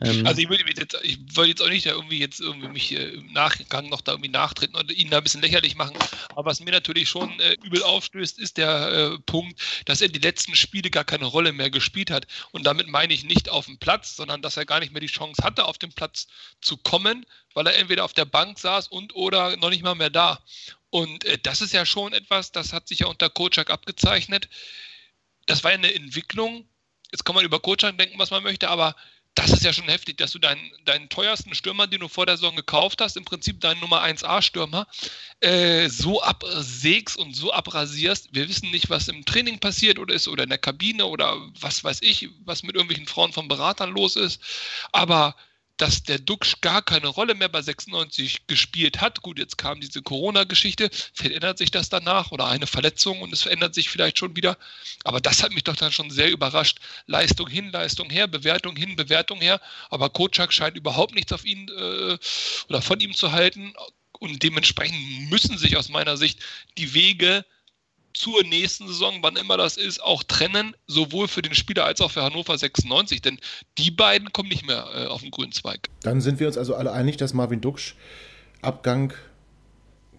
Ähm, 0.01 0.25
also 0.25 0.41
ich 0.41 0.49
würde 0.49 0.63
jetzt, 0.67 0.97
ich 1.03 1.17
wollte 1.35 1.49
jetzt 1.49 1.61
auch 1.61 1.69
nicht 1.69 1.85
irgendwie 1.85 2.19
jetzt 2.19 2.39
irgendwie 2.39 2.67
mich 2.67 2.91
im 2.91 3.31
Nachgang 3.33 3.89
noch 3.89 4.01
da 4.01 4.13
irgendwie 4.13 4.29
nachtreten 4.29 4.75
oder 4.75 4.91
ihn 4.93 5.09
da 5.09 5.17
ein 5.17 5.23
bisschen 5.23 5.41
lächerlich 5.41 5.75
machen. 5.75 5.97
Aber 6.29 6.45
was 6.45 6.59
mir 6.59 6.71
natürlich 6.71 7.09
schon 7.09 7.39
äh, 7.39 7.55
übel 7.63 7.83
aufstößt, 7.83 8.39
ist 8.39 8.57
der 8.57 8.91
äh, 8.91 9.19
Punkt, 9.19 9.59
dass 9.85 10.01
er 10.01 10.09
die 10.09 10.19
letzten 10.19 10.55
Spiele 10.55 10.89
gar 10.89 11.03
keine 11.03 11.25
Rolle 11.25 11.51
mehr 11.53 11.69
gespielt 11.69 12.11
hat. 12.11 12.27
Und 12.51 12.65
damit 12.65 12.87
meine 12.87 13.13
ich 13.13 13.23
nicht 13.23 13.49
auf 13.49 13.65
dem 13.65 13.77
Platz, 13.77 14.15
sondern 14.15 14.41
dass 14.41 14.57
er 14.57 14.65
gar 14.65 14.79
nicht 14.79 14.91
mehr 14.91 15.01
die 15.01 15.07
Chance 15.07 15.43
hatte, 15.43 15.65
auf 15.65 15.77
den 15.77 15.91
Platz 15.91 16.27
zu 16.61 16.77
kommen, 16.77 17.25
weil 17.53 17.67
er 17.67 17.75
entweder 17.75 18.05
auf 18.05 18.13
der 18.13 18.25
Bank 18.25 18.59
saß 18.59 18.87
und 18.87 19.15
oder 19.15 19.57
noch 19.57 19.69
nicht 19.69 19.83
mal 19.83 19.95
mehr 19.95 20.09
da. 20.09 20.43
Und 20.89 21.25
äh, 21.25 21.37
das 21.41 21.61
ist 21.61 21.73
ja 21.73 21.85
schon 21.85 22.13
etwas, 22.13 22.51
das 22.51 22.73
hat 22.73 22.87
sich 22.87 22.99
ja 22.99 23.07
unter 23.07 23.29
Kocak 23.29 23.69
abgezeichnet. 23.69 24.49
Das 25.45 25.63
war 25.63 25.71
ja 25.71 25.77
eine 25.77 25.93
Entwicklung. 25.93 26.67
Jetzt 27.11 27.23
kann 27.23 27.35
man 27.35 27.45
über 27.45 27.59
Kocak 27.59 27.97
denken, 27.97 28.19
was 28.19 28.31
man 28.31 28.43
möchte, 28.43 28.69
aber 28.69 28.95
das 29.37 29.51
ist 29.51 29.63
ja 29.63 29.71
schon 29.71 29.87
heftig, 29.87 30.17
dass 30.17 30.31
du 30.31 30.39
deinen, 30.39 30.71
deinen 30.85 31.09
teuersten 31.09 31.53
Stürmer, 31.53 31.85
den 31.85 31.99
du 31.99 32.07
vor 32.07 32.25
der 32.25 32.37
Saison 32.37 32.55
gekauft 32.55 33.01
hast, 33.01 33.17
im 33.17 33.25
Prinzip 33.25 33.61
deinen 33.61 33.79
Nummer 33.79 34.03
1A-Stürmer, 34.03 34.87
äh, 35.41 35.89
so 35.89 36.21
absägst 36.23 37.17
und 37.17 37.35
so 37.35 37.53
abrasierst. 37.53 38.29
Wir 38.31 38.49
wissen 38.49 38.71
nicht, 38.71 38.89
was 38.89 39.07
im 39.07 39.25
Training 39.25 39.59
passiert 39.59 39.99
oder 39.99 40.15
ist 40.15 40.27
oder 40.27 40.43
in 40.43 40.49
der 40.49 40.57
Kabine 40.57 41.05
oder 41.05 41.37
was 41.59 41.83
weiß 41.83 41.99
ich, 42.01 42.29
was 42.45 42.63
mit 42.63 42.75
irgendwelchen 42.75 43.07
Frauen 43.07 43.31
von 43.31 43.47
Beratern 43.47 43.91
los 43.91 44.15
ist. 44.15 44.41
Aber 44.91 45.35
dass 45.77 46.03
der 46.03 46.19
Duxch 46.19 46.59
gar 46.61 46.81
keine 46.81 47.07
Rolle 47.07 47.35
mehr 47.35 47.49
bei 47.49 47.61
96 47.61 48.47
gespielt 48.47 48.99
hat. 48.99 49.21
Gut, 49.21 49.37
jetzt 49.37 49.57
kam 49.57 49.79
diese 49.79 50.01
Corona-Geschichte, 50.01 50.89
verändert 51.13 51.59
sich 51.59 51.71
das 51.71 51.89
danach 51.89 52.31
oder 52.31 52.47
eine 52.47 52.67
Verletzung 52.67 53.21
und 53.21 53.31
es 53.31 53.43
verändert 53.43 53.75
sich 53.75 53.89
vielleicht 53.89 54.17
schon 54.17 54.35
wieder. 54.35 54.57
Aber 55.03 55.21
das 55.21 55.43
hat 55.43 55.53
mich 55.53 55.63
doch 55.63 55.75
dann 55.75 55.91
schon 55.91 56.09
sehr 56.09 56.31
überrascht. 56.31 56.79
Leistung 57.05 57.47
hin, 57.47 57.71
Leistung 57.71 58.09
her, 58.09 58.27
Bewertung 58.27 58.75
hin, 58.75 58.95
Bewertung 58.95 59.39
her. 59.39 59.61
Aber 59.89 60.09
Kocak 60.09 60.51
scheint 60.51 60.75
überhaupt 60.77 61.13
nichts 61.13 61.31
auf 61.31 61.45
ihn 61.45 61.69
äh, 61.69 62.17
oder 62.69 62.81
von 62.81 62.99
ihm 62.99 63.13
zu 63.13 63.31
halten. 63.31 63.73
Und 64.19 64.41
dementsprechend 64.41 65.29
müssen 65.29 65.59
sich 65.59 65.77
aus 65.77 65.89
meiner 65.89 66.17
Sicht 66.17 66.39
die 66.77 66.95
Wege 66.95 67.45
zur 68.13 68.43
nächsten 68.43 68.87
Saison, 68.87 69.19
wann 69.21 69.35
immer 69.35 69.57
das 69.57 69.77
ist, 69.77 70.01
auch 70.01 70.23
trennen, 70.23 70.75
sowohl 70.87 71.27
für 71.27 71.41
den 71.41 71.53
Spieler 71.53 71.85
als 71.85 72.01
auch 72.01 72.11
für 72.11 72.23
Hannover 72.23 72.57
96, 72.57 73.21
denn 73.21 73.39
die 73.77 73.91
beiden 73.91 74.31
kommen 74.33 74.49
nicht 74.49 74.65
mehr 74.65 74.87
äh, 74.95 75.05
auf 75.07 75.21
den 75.21 75.31
grünen 75.31 75.51
Zweig. 75.51 75.89
Dann 76.01 76.21
sind 76.21 76.39
wir 76.39 76.47
uns 76.47 76.57
also 76.57 76.75
alle 76.75 76.91
einig, 76.91 77.17
dass 77.17 77.33
Marvin 77.33 77.61
Duksch 77.61 77.95
Abgang 78.61 79.13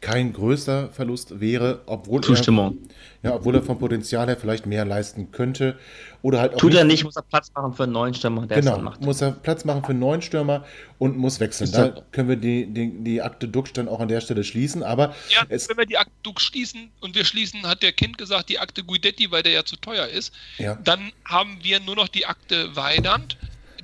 kein 0.00 0.32
größter 0.32 0.90
Verlust 0.90 1.40
wäre, 1.40 1.82
obwohl 1.86 2.20
Zustimmung. 2.20 2.78
er, 3.22 3.30
ja, 3.30 3.36
obwohl 3.36 3.54
er 3.56 3.62
vom 3.62 3.78
Potenzial 3.78 4.26
her 4.26 4.36
vielleicht 4.36 4.66
mehr 4.66 4.84
leisten 4.84 5.30
könnte. 5.32 5.78
Oder 6.22 6.40
halt 6.40 6.54
auch 6.54 6.58
Tut 6.58 6.70
nicht, 6.70 6.78
er 6.78 6.84
nicht, 6.84 7.04
muss 7.04 7.16
er 7.16 7.22
Platz 7.22 7.50
machen 7.54 7.74
für 7.74 7.84
einen 7.84 7.92
neuen 7.92 8.14
Stürmer, 8.14 8.46
der 8.46 8.60
genau, 8.60 8.70
es 8.70 8.76
dann 8.76 8.84
macht. 8.84 9.00
muss 9.02 9.20
er 9.20 9.32
Platz 9.32 9.64
machen 9.64 9.82
für 9.82 9.90
einen 9.90 10.00
neuen 10.00 10.22
Stürmer 10.22 10.64
und 10.98 11.16
muss 11.16 11.40
wechseln. 11.40 11.70
Da 11.72 12.02
können 12.12 12.28
wir 12.28 12.36
die, 12.36 12.66
die, 12.66 13.04
die 13.04 13.22
Akte 13.22 13.48
Dux 13.48 13.72
dann 13.72 13.88
auch 13.88 14.00
an 14.00 14.08
der 14.08 14.20
Stelle 14.20 14.44
schließen. 14.44 14.82
Aber 14.82 15.14
ja, 15.28 15.42
wenn 15.48 15.76
wir 15.76 15.86
die 15.86 15.98
Akte 15.98 16.12
Dux 16.22 16.42
schließen 16.42 16.90
und 17.00 17.14
wir 17.14 17.24
schließen, 17.24 17.66
hat 17.66 17.82
der 17.82 17.92
Kind 17.92 18.18
gesagt, 18.18 18.48
die 18.48 18.58
Akte 18.58 18.84
Guidetti, 18.84 19.30
weil 19.30 19.42
der 19.42 19.52
ja 19.52 19.64
zu 19.64 19.76
teuer 19.76 20.06
ist, 20.06 20.32
ja. 20.58 20.76
dann 20.76 21.12
haben 21.24 21.58
wir 21.62 21.80
nur 21.80 21.96
noch 21.96 22.08
die 22.08 22.26
Akte 22.26 22.74
Weidand. 22.76 23.36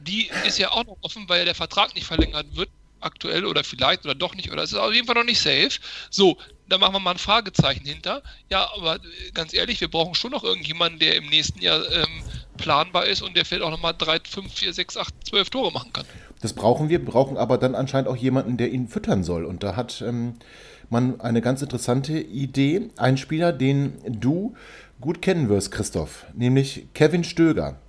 Die 0.07 0.31
ist 0.47 0.59
ja 0.59 0.71
auch 0.71 0.85
noch 0.85 0.99
offen, 1.01 1.29
weil 1.29 1.45
der 1.45 1.55
Vertrag 1.55 1.95
nicht 1.95 2.07
verlängert 2.07 2.47
wird 2.55 2.69
aktuell 3.05 3.45
oder 3.45 3.65
vielleicht 3.65 4.05
oder 4.05 4.15
doch 4.15 4.35
nicht 4.35 4.51
oder 4.53 4.63
es 4.63 4.73
ist 4.73 4.79
auf 4.79 4.93
jeden 4.93 5.07
Fall 5.07 5.17
noch 5.17 5.25
nicht 5.25 5.41
safe. 5.41 5.81
So, 6.11 6.39
da 6.69 6.79
machen 6.79 6.95
wir 6.95 7.01
mal 7.01 7.13
ein 7.13 7.19
Fragezeichen 7.19 7.85
hinter. 7.87 8.23
Ja, 8.51 8.71
aber 8.75 8.99
ganz 9.35 9.53
ehrlich, 9.55 9.81
wir 9.81 9.89
brauchen 9.89 10.15
schon 10.15 10.31
noch 10.31 10.45
irgendjemanden, 10.45 10.99
der 10.99 11.17
im 11.17 11.27
nächsten 11.27 11.61
Jahr 11.61 11.81
ähm, 11.93 12.23
planbar 12.57 13.07
ist 13.07 13.23
und 13.23 13.37
der 13.37 13.45
vielleicht 13.45 13.65
auch 13.65 13.71
nochmal 13.71 13.95
3, 13.97 14.21
5, 14.29 14.53
4, 14.53 14.73
6, 14.73 14.97
8, 14.97 15.15
12 15.29 15.51
Tore 15.51 15.73
machen 15.73 15.93
kann. 15.93 16.07
Das 16.41 16.53
brauchen 16.53 16.89
wir, 16.89 17.05
brauchen 17.05 17.37
aber 17.37 17.59
dann 17.59 17.75
anscheinend 17.75 18.09
auch 18.09 18.17
jemanden, 18.17 18.57
der 18.57 18.71
ihn 18.71 18.89
füttern 18.89 19.25
soll. 19.25 19.45
Und 19.45 19.63
da 19.63 19.77
hat 19.77 20.03
ähm, 20.07 20.35
man 20.91 21.21
eine 21.21 21.41
ganz 21.41 21.63
interessante 21.63 22.19
Idee. 22.19 22.91
Ein 22.97 23.17
Spieler, 23.17 23.53
den 23.53 23.95
du 24.07 24.55
gut 25.01 25.23
kennen 25.23 25.49
wirst, 25.49 25.71
Christoph, 25.71 26.27
nämlich 26.35 26.87
Kevin 26.95 27.25
Stöger. 27.25 27.81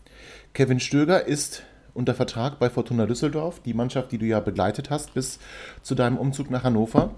Kevin 0.54 0.80
Stöger 0.80 1.26
ist 1.26 1.64
unter 1.96 2.14
Vertrag 2.14 2.60
bei 2.60 2.70
Fortuna 2.70 3.08
Düsseldorf, 3.08 3.62
die 3.62 3.74
Mannschaft, 3.74 4.12
die 4.12 4.20
du 4.20 4.26
ja 4.26 4.40
begleitet 4.40 4.92
hast 4.92 5.16
bis 5.16 5.40
zu 5.82 5.96
deinem 5.96 6.18
Umzug 6.18 6.52
nach 6.52 6.64
Hannover. 6.64 7.16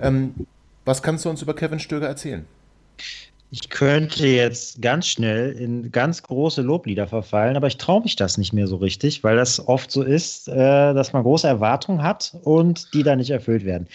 Ähm, 0.00 0.34
was 0.86 1.02
kannst 1.02 1.24
du 1.24 1.30
uns 1.30 1.42
über 1.42 1.54
Kevin 1.54 1.80
Stöger 1.80 2.08
erzählen? 2.08 2.46
Ich 3.54 3.68
könnte 3.68 4.26
jetzt 4.26 4.82
ganz 4.82 5.06
schnell 5.06 5.52
in 5.52 5.92
ganz 5.92 6.24
große 6.24 6.60
Loblieder 6.60 7.06
verfallen, 7.06 7.56
aber 7.56 7.68
ich 7.68 7.76
traue 7.76 8.02
mich 8.02 8.16
das 8.16 8.36
nicht 8.36 8.52
mehr 8.52 8.66
so 8.66 8.74
richtig, 8.74 9.22
weil 9.22 9.36
das 9.36 9.64
oft 9.68 9.92
so 9.92 10.02
ist, 10.02 10.48
äh, 10.48 10.92
dass 10.92 11.12
man 11.12 11.22
große 11.22 11.46
Erwartungen 11.46 12.02
hat 12.02 12.36
und 12.42 12.92
die 12.94 13.04
dann 13.04 13.18
nicht 13.18 13.30
erfüllt 13.30 13.64
werden. 13.64 13.86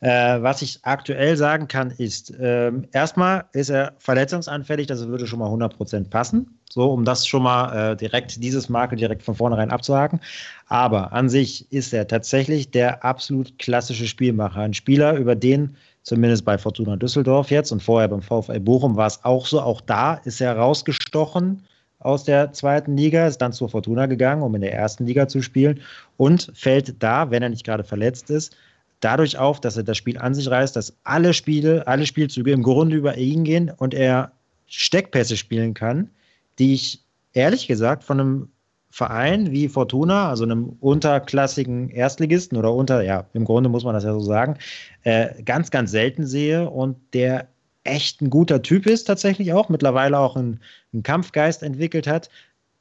Äh, 0.00 0.42
was 0.42 0.62
ich 0.62 0.80
aktuell 0.82 1.36
sagen 1.36 1.68
kann, 1.68 1.92
ist, 1.92 2.34
äh, 2.40 2.72
erstmal 2.90 3.44
ist 3.52 3.70
er 3.70 3.92
verletzungsanfällig, 3.98 4.88
das 4.88 5.06
würde 5.06 5.28
schon 5.28 5.38
mal 5.38 5.48
100% 5.48 6.10
passen. 6.10 6.58
So, 6.68 6.90
um 6.90 7.04
das 7.04 7.24
schon 7.24 7.44
mal 7.44 7.92
äh, 7.92 7.96
direkt, 7.96 8.42
dieses 8.42 8.68
Marke 8.68 8.96
direkt 8.96 9.22
von 9.22 9.36
vornherein 9.36 9.70
abzuhaken. 9.70 10.18
Aber 10.66 11.12
an 11.12 11.28
sich 11.28 11.70
ist 11.70 11.94
er 11.94 12.08
tatsächlich 12.08 12.72
der 12.72 13.04
absolut 13.04 13.60
klassische 13.60 14.08
Spielmacher. 14.08 14.62
Ein 14.62 14.74
Spieler, 14.74 15.14
über 15.14 15.36
den 15.36 15.76
zumindest 16.04 16.44
bei 16.44 16.56
Fortuna 16.56 16.96
Düsseldorf 16.96 17.50
jetzt 17.50 17.72
und 17.72 17.82
vorher 17.82 18.08
beim 18.08 18.22
VfL 18.22 18.60
Bochum 18.60 18.96
war 18.96 19.08
es 19.08 19.24
auch 19.24 19.46
so. 19.46 19.60
Auch 19.60 19.80
da 19.80 20.14
ist 20.14 20.40
er 20.40 20.56
rausgestochen 20.56 21.64
aus 21.98 22.24
der 22.24 22.52
zweiten 22.52 22.96
Liga, 22.96 23.26
ist 23.26 23.38
dann 23.38 23.52
zur 23.52 23.70
Fortuna 23.70 24.06
gegangen, 24.06 24.42
um 24.42 24.54
in 24.54 24.60
der 24.60 24.74
ersten 24.74 25.06
Liga 25.06 25.26
zu 25.26 25.42
spielen 25.42 25.80
und 26.18 26.52
fällt 26.54 27.02
da, 27.02 27.30
wenn 27.30 27.42
er 27.42 27.48
nicht 27.48 27.64
gerade 27.64 27.82
verletzt 27.82 28.30
ist, 28.30 28.54
dadurch 29.00 29.38
auf, 29.38 29.60
dass 29.60 29.76
er 29.76 29.82
das 29.82 29.96
Spiel 29.96 30.18
an 30.18 30.34
sich 30.34 30.48
reißt, 30.48 30.76
dass 30.76 30.96
alle 31.04 31.32
Spiele, 31.32 31.86
alle 31.86 32.06
Spielzüge 32.06 32.52
im 32.52 32.62
Grunde 32.62 32.96
über 32.96 33.16
ihn 33.16 33.44
gehen 33.44 33.72
und 33.74 33.94
er 33.94 34.32
Steckpässe 34.66 35.36
spielen 35.36 35.72
kann, 35.72 36.10
die 36.58 36.74
ich 36.74 37.00
ehrlich 37.32 37.66
gesagt 37.66 38.04
von 38.04 38.20
einem 38.20 38.48
Verein 38.94 39.50
wie 39.50 39.68
Fortuna, 39.68 40.28
also 40.28 40.44
einem 40.44 40.76
unterklassigen 40.78 41.90
Erstligisten 41.90 42.56
oder 42.56 42.72
unter, 42.72 43.02
ja, 43.02 43.26
im 43.32 43.44
Grunde 43.44 43.68
muss 43.68 43.82
man 43.82 43.92
das 43.92 44.04
ja 44.04 44.12
so 44.12 44.20
sagen, 44.20 44.56
äh, 45.02 45.42
ganz, 45.42 45.72
ganz 45.72 45.90
selten 45.90 46.28
sehe 46.28 46.70
und 46.70 46.96
der 47.12 47.48
echt 47.82 48.22
ein 48.22 48.30
guter 48.30 48.62
Typ 48.62 48.86
ist, 48.86 49.06
tatsächlich 49.06 49.52
auch, 49.52 49.68
mittlerweile 49.68 50.16
auch 50.20 50.36
einen, 50.36 50.60
einen 50.92 51.02
Kampfgeist 51.02 51.64
entwickelt 51.64 52.06
hat, 52.06 52.30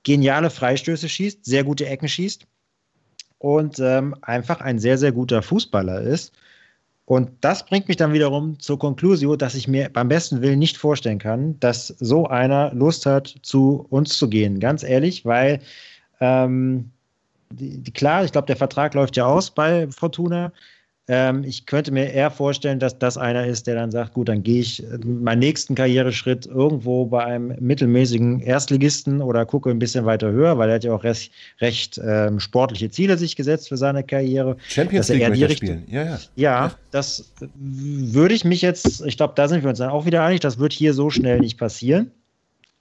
geniale 0.04 0.52
Freistöße 0.52 1.10
schießt, 1.10 1.44
sehr 1.46 1.64
gute 1.64 1.88
Ecken 1.88 2.08
schießt 2.08 2.46
und 3.40 3.80
ähm, 3.80 4.16
einfach 4.22 4.62
ein 4.62 4.78
sehr, 4.78 5.00
sehr 5.00 5.14
guter 5.14 5.42
Fußballer 5.42 6.00
ist. 6.02 6.32
Und 7.06 7.32
das 7.42 7.66
bringt 7.66 7.88
mich 7.88 7.98
dann 7.98 8.14
wiederum 8.14 8.60
zur 8.60 8.78
Konklusion, 8.78 9.40
dass 9.40 9.56
ich 9.56 9.68
mir 9.68 9.90
beim 9.90 10.10
besten 10.10 10.44
Willen 10.44 10.60
nicht 10.60 10.78
vorstellen 10.78 11.18
kann, 11.18 11.60
dass 11.60 11.88
so 11.88 12.28
einer 12.28 12.72
Lust 12.76 13.08
hat, 13.08 13.34
zu 13.42 13.88
uns 13.90 14.16
zu 14.16 14.30
gehen. 14.30 14.60
Ganz 14.60 14.84
ehrlich, 14.84 15.26
weil 15.26 15.60
ähm, 16.24 16.90
die, 17.52 17.78
die, 17.80 17.92
klar, 17.92 18.24
ich 18.24 18.32
glaube, 18.32 18.48
der 18.48 18.56
Vertrag 18.56 18.94
läuft 18.94 19.18
ja 19.18 19.26
aus 19.26 19.52
bei 19.52 19.88
Fortuna. 19.90 20.52
Ähm, 21.10 21.44
ich 21.44 21.66
könnte 21.66 21.92
mir 21.92 22.14
eher 22.14 22.32
vorstellen, 22.32 22.80
dass 22.80 22.98
das 22.98 23.18
einer 23.18 23.46
ist, 23.46 23.68
der 23.68 23.76
dann 23.76 23.92
sagt, 23.92 24.14
gut, 24.14 24.30
dann 24.30 24.42
gehe 24.42 24.62
ich 24.62 24.82
meinen 25.04 25.40
nächsten 25.40 25.76
Karriereschritt 25.76 26.46
irgendwo 26.46 27.06
bei 27.06 27.26
einem 27.26 27.54
mittelmäßigen 27.60 28.40
Erstligisten 28.40 29.22
oder 29.22 29.46
gucke 29.46 29.70
ein 29.70 29.80
bisschen 29.80 30.06
weiter 30.06 30.32
höher, 30.32 30.58
weil 30.58 30.70
er 30.70 30.76
hat 30.76 30.86
ja 30.86 30.94
auch 30.94 31.04
recht, 31.04 31.34
recht 31.60 32.00
ähm, 32.02 32.40
sportliche 32.40 32.90
Ziele 32.90 33.18
sich 33.18 33.36
gesetzt 33.36 33.68
für 33.68 33.76
seine 33.76 34.06
Karriere. 34.06 34.56
Champions 34.70 35.10
League 35.10 35.28
möchte 35.28 35.50
Richtung- 35.50 35.68
spielen. 35.68 35.84
Ja, 35.90 36.06
ja. 36.06 36.20
Ja, 36.38 36.72
das 36.92 37.34
würde 37.56 38.34
ich 38.34 38.46
mich 38.46 38.62
jetzt, 38.62 39.06
ich 39.06 39.18
glaube, 39.18 39.34
da 39.36 39.50
sind 39.50 39.62
wir 39.62 39.70
uns 39.70 39.80
dann 39.80 39.90
auch 39.90 40.06
wieder 40.06 40.24
einig, 40.24 40.40
das 40.40 40.58
wird 40.58 40.72
hier 40.72 40.94
so 40.94 41.10
schnell 41.10 41.42
nicht 41.42 41.58
passieren. 41.58 42.12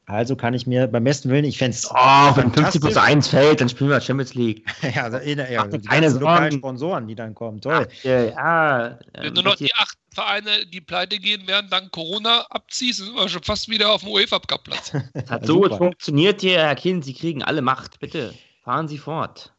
Also 0.06 0.34
kann 0.34 0.52
ich 0.52 0.66
mir 0.66 0.88
beim 0.88 1.04
besten 1.04 1.30
Willen, 1.30 1.44
ich 1.44 1.58
fände 1.58 1.76
es. 1.76 1.88
Oh, 1.90 2.36
wenn 2.36 2.52
50 2.52 2.80
plus 2.80 2.96
1 2.96 3.28
fällt, 3.28 3.60
dann 3.60 3.68
spielen 3.68 3.90
wir 3.90 4.00
Champions 4.00 4.34
League. 4.34 4.66
ja, 4.94 5.04
also 5.04 5.18
in, 5.18 5.38
ja, 5.38 5.66
dir 5.66 5.78
die 5.78 5.88
keine 5.88 6.08
lokalen. 6.08 6.52
Sponsoren, 6.52 7.06
die 7.06 7.14
dann 7.14 7.34
kommen, 7.34 7.60
toll. 7.60 7.86
Ja, 8.02 8.24
ja. 8.24 8.98
Wenn 9.14 9.26
ähm, 9.26 9.34
du 9.34 9.42
noch 9.42 9.56
die 9.56 9.72
acht 9.74 9.96
Vereine, 10.12 10.66
die 10.66 10.80
pleite 10.80 11.18
gehen 11.18 11.46
werden, 11.46 11.68
dank 11.70 11.92
Corona 11.92 12.44
abziehst, 12.50 12.98
sind 12.98 13.14
wir 13.14 13.28
schon 13.28 13.42
fast 13.42 13.68
wieder 13.68 13.90
auf 13.90 14.02
dem 14.02 14.10
UEFA-Cup-Platz. 14.10 14.92
Es 15.14 15.30
hat 15.30 15.42
Ja, 15.42 15.46
so 15.46 15.62
super. 15.62 15.78
funktioniert 15.78 16.40
hier, 16.40 16.58
Herr 16.58 16.74
Kind. 16.74 17.04
Sie 17.04 17.14
kriegen 17.14 17.42
alle 17.42 17.62
Macht. 17.62 17.98
Bitte 18.00 18.34
fahren 18.62 18.88
Sie 18.88 18.98
fort. 18.98 19.52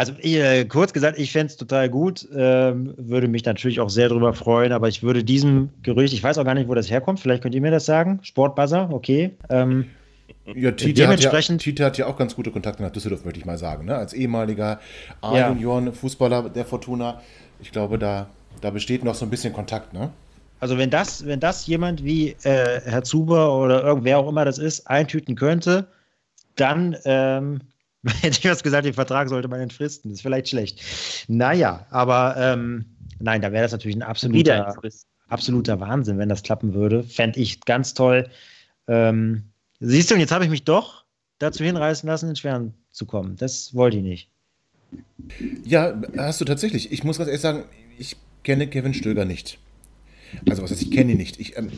Also 0.00 0.14
äh, 0.22 0.64
kurz 0.64 0.92
gesagt, 0.94 1.18
ich 1.18 1.30
fände 1.30 1.50
es 1.50 1.56
total 1.58 1.88
gut, 1.90 2.26
ähm, 2.34 2.94
würde 2.96 3.28
mich 3.28 3.44
natürlich 3.44 3.80
auch 3.80 3.90
sehr 3.90 4.08
darüber 4.08 4.32
freuen, 4.32 4.72
aber 4.72 4.88
ich 4.88 5.02
würde 5.02 5.22
diesem 5.22 5.68
Gerücht, 5.82 6.14
ich 6.14 6.22
weiß 6.22 6.38
auch 6.38 6.44
gar 6.44 6.54
nicht, 6.54 6.68
wo 6.68 6.74
das 6.74 6.90
herkommt, 6.90 7.20
vielleicht 7.20 7.42
könnt 7.42 7.54
ihr 7.54 7.60
mir 7.60 7.70
das 7.70 7.84
sagen, 7.84 8.18
Sportbuzzer, 8.22 8.88
okay. 8.90 9.32
Ähm, 9.50 9.84
Ja, 10.46 10.70
Tite 10.72 10.88
hat 10.88 10.96
ja, 10.98 11.04
Dementsprechend- 11.04 11.60
Tite 11.60 11.84
hat 11.84 11.98
ja 11.98 12.06
auch 12.06 12.16
ganz 12.16 12.34
gute 12.34 12.50
Kontakte 12.50 12.82
nach 12.82 12.90
Düsseldorf, 12.90 13.24
möchte 13.26 13.40
ich 13.40 13.44
mal 13.46 13.58
sagen. 13.58 13.84
Ne? 13.84 13.94
Als 13.94 14.14
ehemaliger 14.14 14.80
Ja. 15.22 15.28
A-Junioren-Fußballer 15.30 16.48
der 16.48 16.64
Fortuna. 16.64 17.20
Ich 17.60 17.70
glaube, 17.70 17.98
da, 17.98 18.26
da 18.62 18.70
besteht 18.70 19.04
noch 19.04 19.14
so 19.14 19.26
ein 19.26 19.30
bisschen 19.30 19.52
Kontakt. 19.52 19.92
Ne? 19.92 20.10
Also 20.60 20.78
wenn 20.78 20.88
das, 20.90 21.26
wenn 21.26 21.40
das 21.40 21.66
jemand 21.66 22.04
wie 22.04 22.30
äh, 22.42 22.80
Herr 22.84 23.02
Zuber 23.02 23.54
oder 23.58 23.82
irgendwer 23.84 24.18
auch 24.18 24.28
immer 24.28 24.44
das 24.46 24.58
ist, 24.58 24.86
eintüten 24.88 25.36
könnte, 25.36 25.86
dann 26.56 26.96
ähm, 27.04 27.60
hätte 28.22 28.38
ich 28.38 28.44
was 28.44 28.62
gesagt, 28.62 28.86
den 28.86 28.94
Vertrag 28.94 29.28
sollte 29.28 29.48
man 29.48 29.60
entfristen. 29.60 30.10
Das 30.10 30.18
ist 30.18 30.22
vielleicht 30.22 30.48
schlecht. 30.48 30.80
Naja, 31.28 31.86
aber 31.90 32.34
ähm, 32.38 32.86
nein, 33.18 33.42
da 33.42 33.52
wäre 33.52 33.62
das 33.62 33.72
natürlich 33.72 33.96
ein 33.96 34.02
absoluter, 34.02 34.74
absoluter 35.28 35.80
Wahnsinn, 35.80 36.18
wenn 36.18 36.28
das 36.28 36.42
klappen 36.42 36.74
würde. 36.74 37.02
Fände 37.02 37.40
ich 37.40 37.60
ganz 37.60 37.94
toll. 37.94 38.28
Ähm, 38.88 39.44
siehst 39.80 40.10
du, 40.10 40.14
und 40.14 40.20
jetzt 40.20 40.32
habe 40.32 40.44
ich 40.44 40.50
mich 40.50 40.64
doch 40.64 41.04
dazu 41.38 41.64
hinreißen 41.64 42.06
lassen, 42.06 42.28
ins 42.28 42.40
Schweren 42.40 42.74
zu 42.90 43.06
kommen. 43.06 43.36
Das 43.36 43.74
wollte 43.74 43.98
ich 43.98 44.02
nicht. 44.02 44.30
Ja, 45.64 46.00
hast 46.16 46.40
du 46.40 46.44
tatsächlich. 46.44 46.92
Ich 46.92 47.04
muss 47.04 47.18
ganz 47.18 47.28
ehrlich 47.28 47.42
sagen, 47.42 47.64
ich 47.98 48.16
kenne 48.42 48.66
Kevin 48.66 48.94
Stöger 48.94 49.24
nicht. 49.24 49.58
Also 50.48 50.62
was 50.62 50.70
heißt, 50.70 50.82
ich 50.82 50.90
kenne 50.90 51.12
ihn 51.12 51.18
nicht. 51.18 51.38
Ich, 51.38 51.56
ähm, 51.56 51.70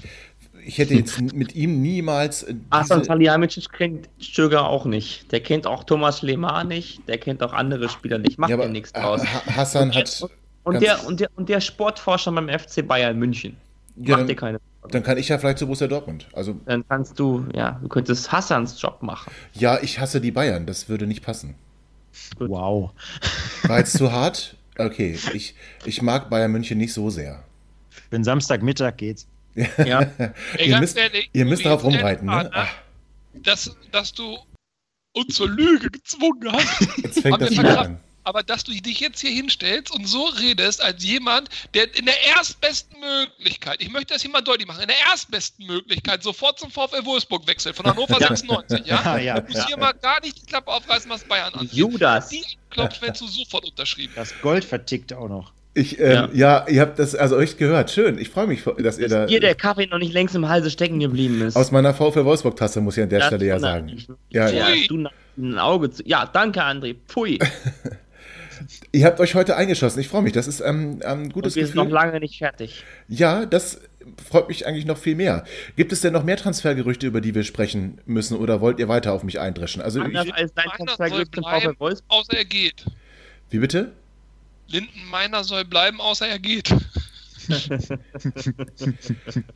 ich 0.65 0.79
hätte 0.79 0.95
jetzt 0.95 1.21
mit 1.35 1.55
ihm 1.55 1.81
niemals 1.83 2.45
äh, 2.45 2.55
Hasan 2.71 3.01
diese, 3.01 3.09
Salihamidzic 3.09 3.71
kennt 3.73 4.09
Stöger 4.19 4.69
auch 4.69 4.85
nicht. 4.85 5.31
Der 5.33 5.41
kennt 5.41 5.67
auch 5.67 5.85
Thomas 5.85 6.23
Lemar 6.23 6.65
nicht. 6.65 7.07
Der 7.09 7.19
kennt 7.19 7.43
auch 7.43 7.53
andere 7.53 7.89
Spieler 7.89 8.19
nicht. 8.19 8.39
Macht 8.39 8.51
ja, 8.51 8.57
ja, 8.57 8.63
aber 8.63 8.73
nichts 8.73 8.93
draus. 8.93 9.23
Ha- 9.23 9.57
Hassan 9.57 9.95
hat. 9.95 10.25
Und 10.65 10.81
der, 10.81 11.05
und, 11.07 11.21
der, 11.21 11.29
und 11.35 11.49
der 11.49 11.61
Sportforscher 11.61 12.31
beim 12.33 12.49
FC 12.49 12.87
Bayern 12.87 13.19
München. 13.19 13.57
Ja, 13.97 14.17
Macht 14.17 14.29
dir 14.29 14.35
dann, 14.35 14.37
keine 14.37 14.61
dann 14.91 15.03
kann 15.03 15.19
ich 15.19 15.29
ja 15.29 15.39
vielleicht 15.39 15.59
zu 15.59 15.67
Borussia 15.67 15.87
Dortmund. 15.87 16.29
Also 16.33 16.57
Dann 16.67 16.87
kannst 16.89 17.19
du, 17.19 17.45
ja, 17.55 17.79
du 17.83 17.89
könntest 17.89 18.31
Hassans 18.33 18.81
Job 18.81 19.03
machen. 19.03 19.33
ja, 19.55 19.79
ich 19.83 19.99
hasse 19.99 20.21
die 20.21 20.31
Bayern. 20.33 20.67
Das 20.67 20.89
würde 20.89 21.07
nicht 21.07 21.23
passen. 21.25 21.55
Gut. 22.39 22.49
Wow. 22.51 22.91
War 23.65 23.79
jetzt 23.79 23.97
zu 23.97 24.13
hart? 24.13 24.57
Okay, 24.79 25.17
ich, 25.35 25.55
ich 25.85 26.03
mag 26.03 26.31
Bayern 26.31 26.51
München 26.53 26.79
nicht 26.79 26.93
so 26.93 27.11
sehr. 27.11 27.43
Wenn 28.11 28.25
Samstagmittag 28.25 28.97
geht's. 28.97 29.27
Ja. 29.55 30.01
Ey, 30.57 30.67
ihr, 30.67 30.69
ganz 30.69 30.81
müsst, 30.81 30.97
ehrlich, 30.97 31.31
ihr 31.33 31.45
müsst 31.45 31.65
darauf 31.65 31.85
rumreiten, 31.85 32.27
ne? 32.27 32.51
Ach, 32.53 32.69
Dass, 33.35 33.77
dass 33.91 34.13
du 34.13 34.39
uns 35.13 35.35
zur 35.35 35.49
Lüge 35.49 35.91
gezwungen 35.91 36.51
hast. 36.53 36.81
jetzt 37.03 37.21
fängt 37.21 37.41
das 37.41 37.51
wieder 37.51 37.81
an. 37.81 38.01
Aber 38.25 38.45
dass 38.45 38.63
du 38.63 38.73
dich 38.73 39.01
jetzt 39.01 39.21
hier 39.21 39.33
hinstellst 39.33 39.93
und 39.93 40.07
so 40.07 40.27
redest 40.27 40.81
als 40.81 41.03
jemand, 41.03 41.49
der 41.75 41.93
in 41.97 42.07
der 42.07 42.23
erstbesten 42.25 43.01
Möglichkeit, 43.01 43.83
ich 43.83 43.91
möchte 43.91 44.15
das 44.15 44.23
hier 44.23 44.31
mal 44.31 44.43
deutlich 44.43 44.69
machen, 44.69 44.83
in 44.83 44.89
der 44.89 45.01
erstbesten 45.11 45.67
Möglichkeit 45.67 46.23
sofort 46.23 46.57
zum 46.61 46.71
VfL 46.71 47.05
Wolfsburg 47.05 47.47
wechselt, 47.49 47.75
von 47.75 47.85
Hannover 47.85 48.17
Ja. 48.21 48.29
96, 48.29 48.87
ja? 48.87 49.03
Ja, 49.03 49.19
ja, 49.19 49.41
Du 49.41 49.47
musst 49.49 49.57
ja. 49.57 49.67
hier 49.67 49.77
mal 49.77 49.93
gar 49.93 50.21
nicht 50.21 50.41
die 50.41 50.47
Klappe 50.47 50.71
aufreißen, 50.71 51.11
was 51.11 51.25
Bayern 51.25 51.53
angeht. 51.53 51.73
Judas. 51.73 52.29
Die 52.29 52.45
klopft, 52.71 53.03
wenn 53.03 53.13
du 53.13 53.27
sofort 53.27 53.65
unterschrieben. 53.65 54.13
Das 54.15 54.33
Gold 54.41 54.65
vertickt 54.65 55.13
auch 55.13 55.29
noch. 55.29 55.53
Ich, 55.75 55.99
ähm, 55.99 56.29
ja. 56.35 56.67
ihr 56.69 56.81
habt 56.83 56.99
das 56.99 57.15
also 57.15 57.41
echt 57.41 57.57
gehört. 57.57 57.91
Schön. 57.91 58.19
Ich 58.19 58.29
freue 58.29 58.47
mich, 58.47 58.63
dass 58.79 58.99
ihr 58.99 59.09
da 59.09 59.27
Hier 59.27 59.41
der 59.41 59.55
Kaffee 59.55 59.87
noch 59.87 59.99
nicht 59.99 60.13
längst 60.13 60.35
im 60.35 60.47
Halse 60.49 60.71
stecken 60.71 61.01
geblieben 61.01 61.41
ist. 61.41 61.57
aus 61.57 61.71
meiner 61.71 61.95
VfL 61.95 62.25
Wolfsburg-Tasse, 62.27 62.81
muss 62.83 62.97
ich 62.99 63.03
an 63.03 63.09
der 63.09 63.21
Das 63.21 63.29
Stelle 63.29 63.47
ja 63.47 63.59
sagen. 63.59 63.87
mich. 63.87 64.07
Ja, 64.29 64.49
Ja, 64.51 64.67
du 64.87 65.09
ein 65.39 65.59
Auge 65.59 65.91
zu. 65.91 66.03
Ja, 66.07 66.27
danke, 66.27 66.63
André. 66.63 66.97
Pfui. 67.09 67.39
Ihr 68.93 69.07
habt 69.07 69.19
euch 69.21 69.35
heute 69.35 69.57
eingeschossen. 69.57 69.99
Ich 70.01 70.09
freue 70.09 70.23
mich. 70.23 70.33
Das 70.35 70.47
ist 70.47 70.61
ähm, 70.61 71.01
ein 71.05 71.31
gutes 71.31 71.55
Und 71.55 71.61
wir 71.61 71.67
sind 71.67 71.75
Gefühl. 71.77 71.85
noch 71.85 71.91
lange 71.91 72.21
nicht 72.21 72.39
fertig. 72.39 72.85
Ja, 73.09 73.47
das 73.47 73.81
freut 74.29 74.49
mich 74.49 74.67
eigentlich 74.67 74.85
noch 74.85 74.99
viel 74.99 75.15
mehr. 75.15 75.45
Gibt 75.77 75.91
es 75.93 76.01
denn 76.03 76.13
noch 76.13 76.23
mehr 76.23 76.37
Transfergerüchte, 76.37 77.07
über 77.07 77.21
die 77.21 77.35
wir 77.35 77.45
sprechen 77.45 77.99
müssen, 78.05 78.37
oder 78.37 78.61
wollt 78.61 78.79
ihr 78.79 78.89
weiter 78.89 79.13
auf 79.15 79.25
mich 79.25 79.41
eindreschen? 79.41 79.81
Also, 79.83 80.01
Anders 80.01 80.27
ich, 80.27 80.35
als 80.35 80.53
dein 80.55 80.67
Transfergerücht 80.77 81.35
zum 81.35 81.45
VfL 81.45 81.75
Wolfsburg. 81.79 82.05
außer 82.21 82.37
er 82.37 82.45
geht. 82.45 82.85
wie 83.51 83.59
bitte? 83.59 83.93
Linden 84.73 85.07
Meiner 85.11 85.45
soll 85.45 85.65
bleiben, 85.65 86.01
außer 86.01 86.27
er 86.27 86.39
geht. 86.39 86.75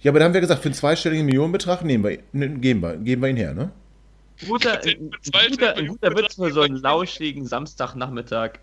Ja, 0.03 0.11
aber 0.11 0.19
da 0.19 0.25
haben 0.25 0.35
wir 0.35 0.41
gesagt, 0.41 0.63
für 0.63 0.69
einen 0.69 0.75
zweistelligen 0.75 1.25
Millionenbetrag 1.25 1.85
nehmen 1.85 2.03
wir, 2.03 2.19
ne, 2.33 2.49
geben, 2.59 2.83
wir, 2.83 2.97
geben 2.97 3.23
wir 3.23 3.29
ihn 3.29 3.37
her, 3.37 3.55
ne? 3.55 3.71
Guter, 4.47 4.81
zwei 4.83 5.49
guter, 5.49 5.83
guter 5.85 6.17
Witz 6.17 6.35
für 6.35 6.53
so 6.53 6.63
einen 6.63 6.77
lauschigen 6.77 7.47
Samstagnachmittag. 7.47 8.59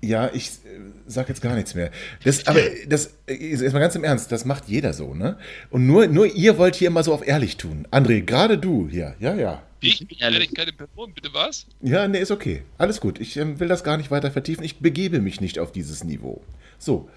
Ja, 0.00 0.30
ich 0.32 0.48
äh, 0.48 0.80
sag 1.06 1.28
jetzt 1.28 1.42
gar 1.42 1.54
nichts 1.54 1.74
mehr. 1.74 1.90
Das, 2.22 2.46
aber 2.46 2.60
das 2.86 3.14
ist 3.26 3.72
mal 3.72 3.80
ganz 3.80 3.96
im 3.96 4.04
Ernst, 4.04 4.30
das 4.30 4.44
macht 4.44 4.68
jeder 4.68 4.92
so, 4.92 5.14
ne? 5.14 5.38
Und 5.70 5.86
nur, 5.86 6.06
nur 6.06 6.26
ihr 6.26 6.56
wollt 6.56 6.76
hier 6.76 6.88
immer 6.88 7.02
so 7.02 7.12
auf 7.12 7.26
ehrlich 7.26 7.56
tun. 7.56 7.86
André, 7.90 8.20
gerade 8.22 8.58
du 8.58 8.88
hier. 8.88 9.14
Ja, 9.18 9.34
ja. 9.34 9.62
Ich 9.80 9.98
bin 9.98 10.18
Ehrlich. 10.18 10.40
ehrlich 10.40 10.54
keine 10.54 10.72
Person, 10.72 11.12
bitte 11.14 11.30
was? 11.32 11.66
Ja, 11.82 12.08
nee, 12.08 12.18
ist 12.18 12.32
okay. 12.32 12.62
Alles 12.78 13.00
gut. 13.00 13.20
Ich 13.20 13.36
ähm, 13.36 13.60
will 13.60 13.68
das 13.68 13.84
gar 13.84 13.96
nicht 13.96 14.10
weiter 14.10 14.30
vertiefen. 14.30 14.64
Ich 14.64 14.78
begebe 14.80 15.20
mich 15.20 15.40
nicht 15.40 15.58
auf 15.58 15.70
dieses 15.70 16.02
Niveau. 16.02 16.42
So. 16.78 17.08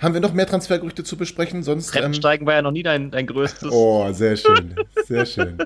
Haben 0.00 0.12
wir 0.12 0.20
noch 0.20 0.32
mehr 0.32 0.46
Transfergerüchte 0.46 1.04
zu 1.04 1.16
besprechen? 1.16 1.62
Sonst. 1.62 1.88
Ähm, 1.88 1.92
Treppensteigen 1.92 2.46
war 2.46 2.54
ja 2.54 2.62
noch 2.62 2.72
nie 2.72 2.82
dein, 2.82 3.10
dein 3.10 3.26
größtes. 3.26 3.70
oh, 3.72 4.12
sehr 4.12 4.36
schön. 4.36 4.74
Sehr 5.06 5.26
schön. 5.26 5.58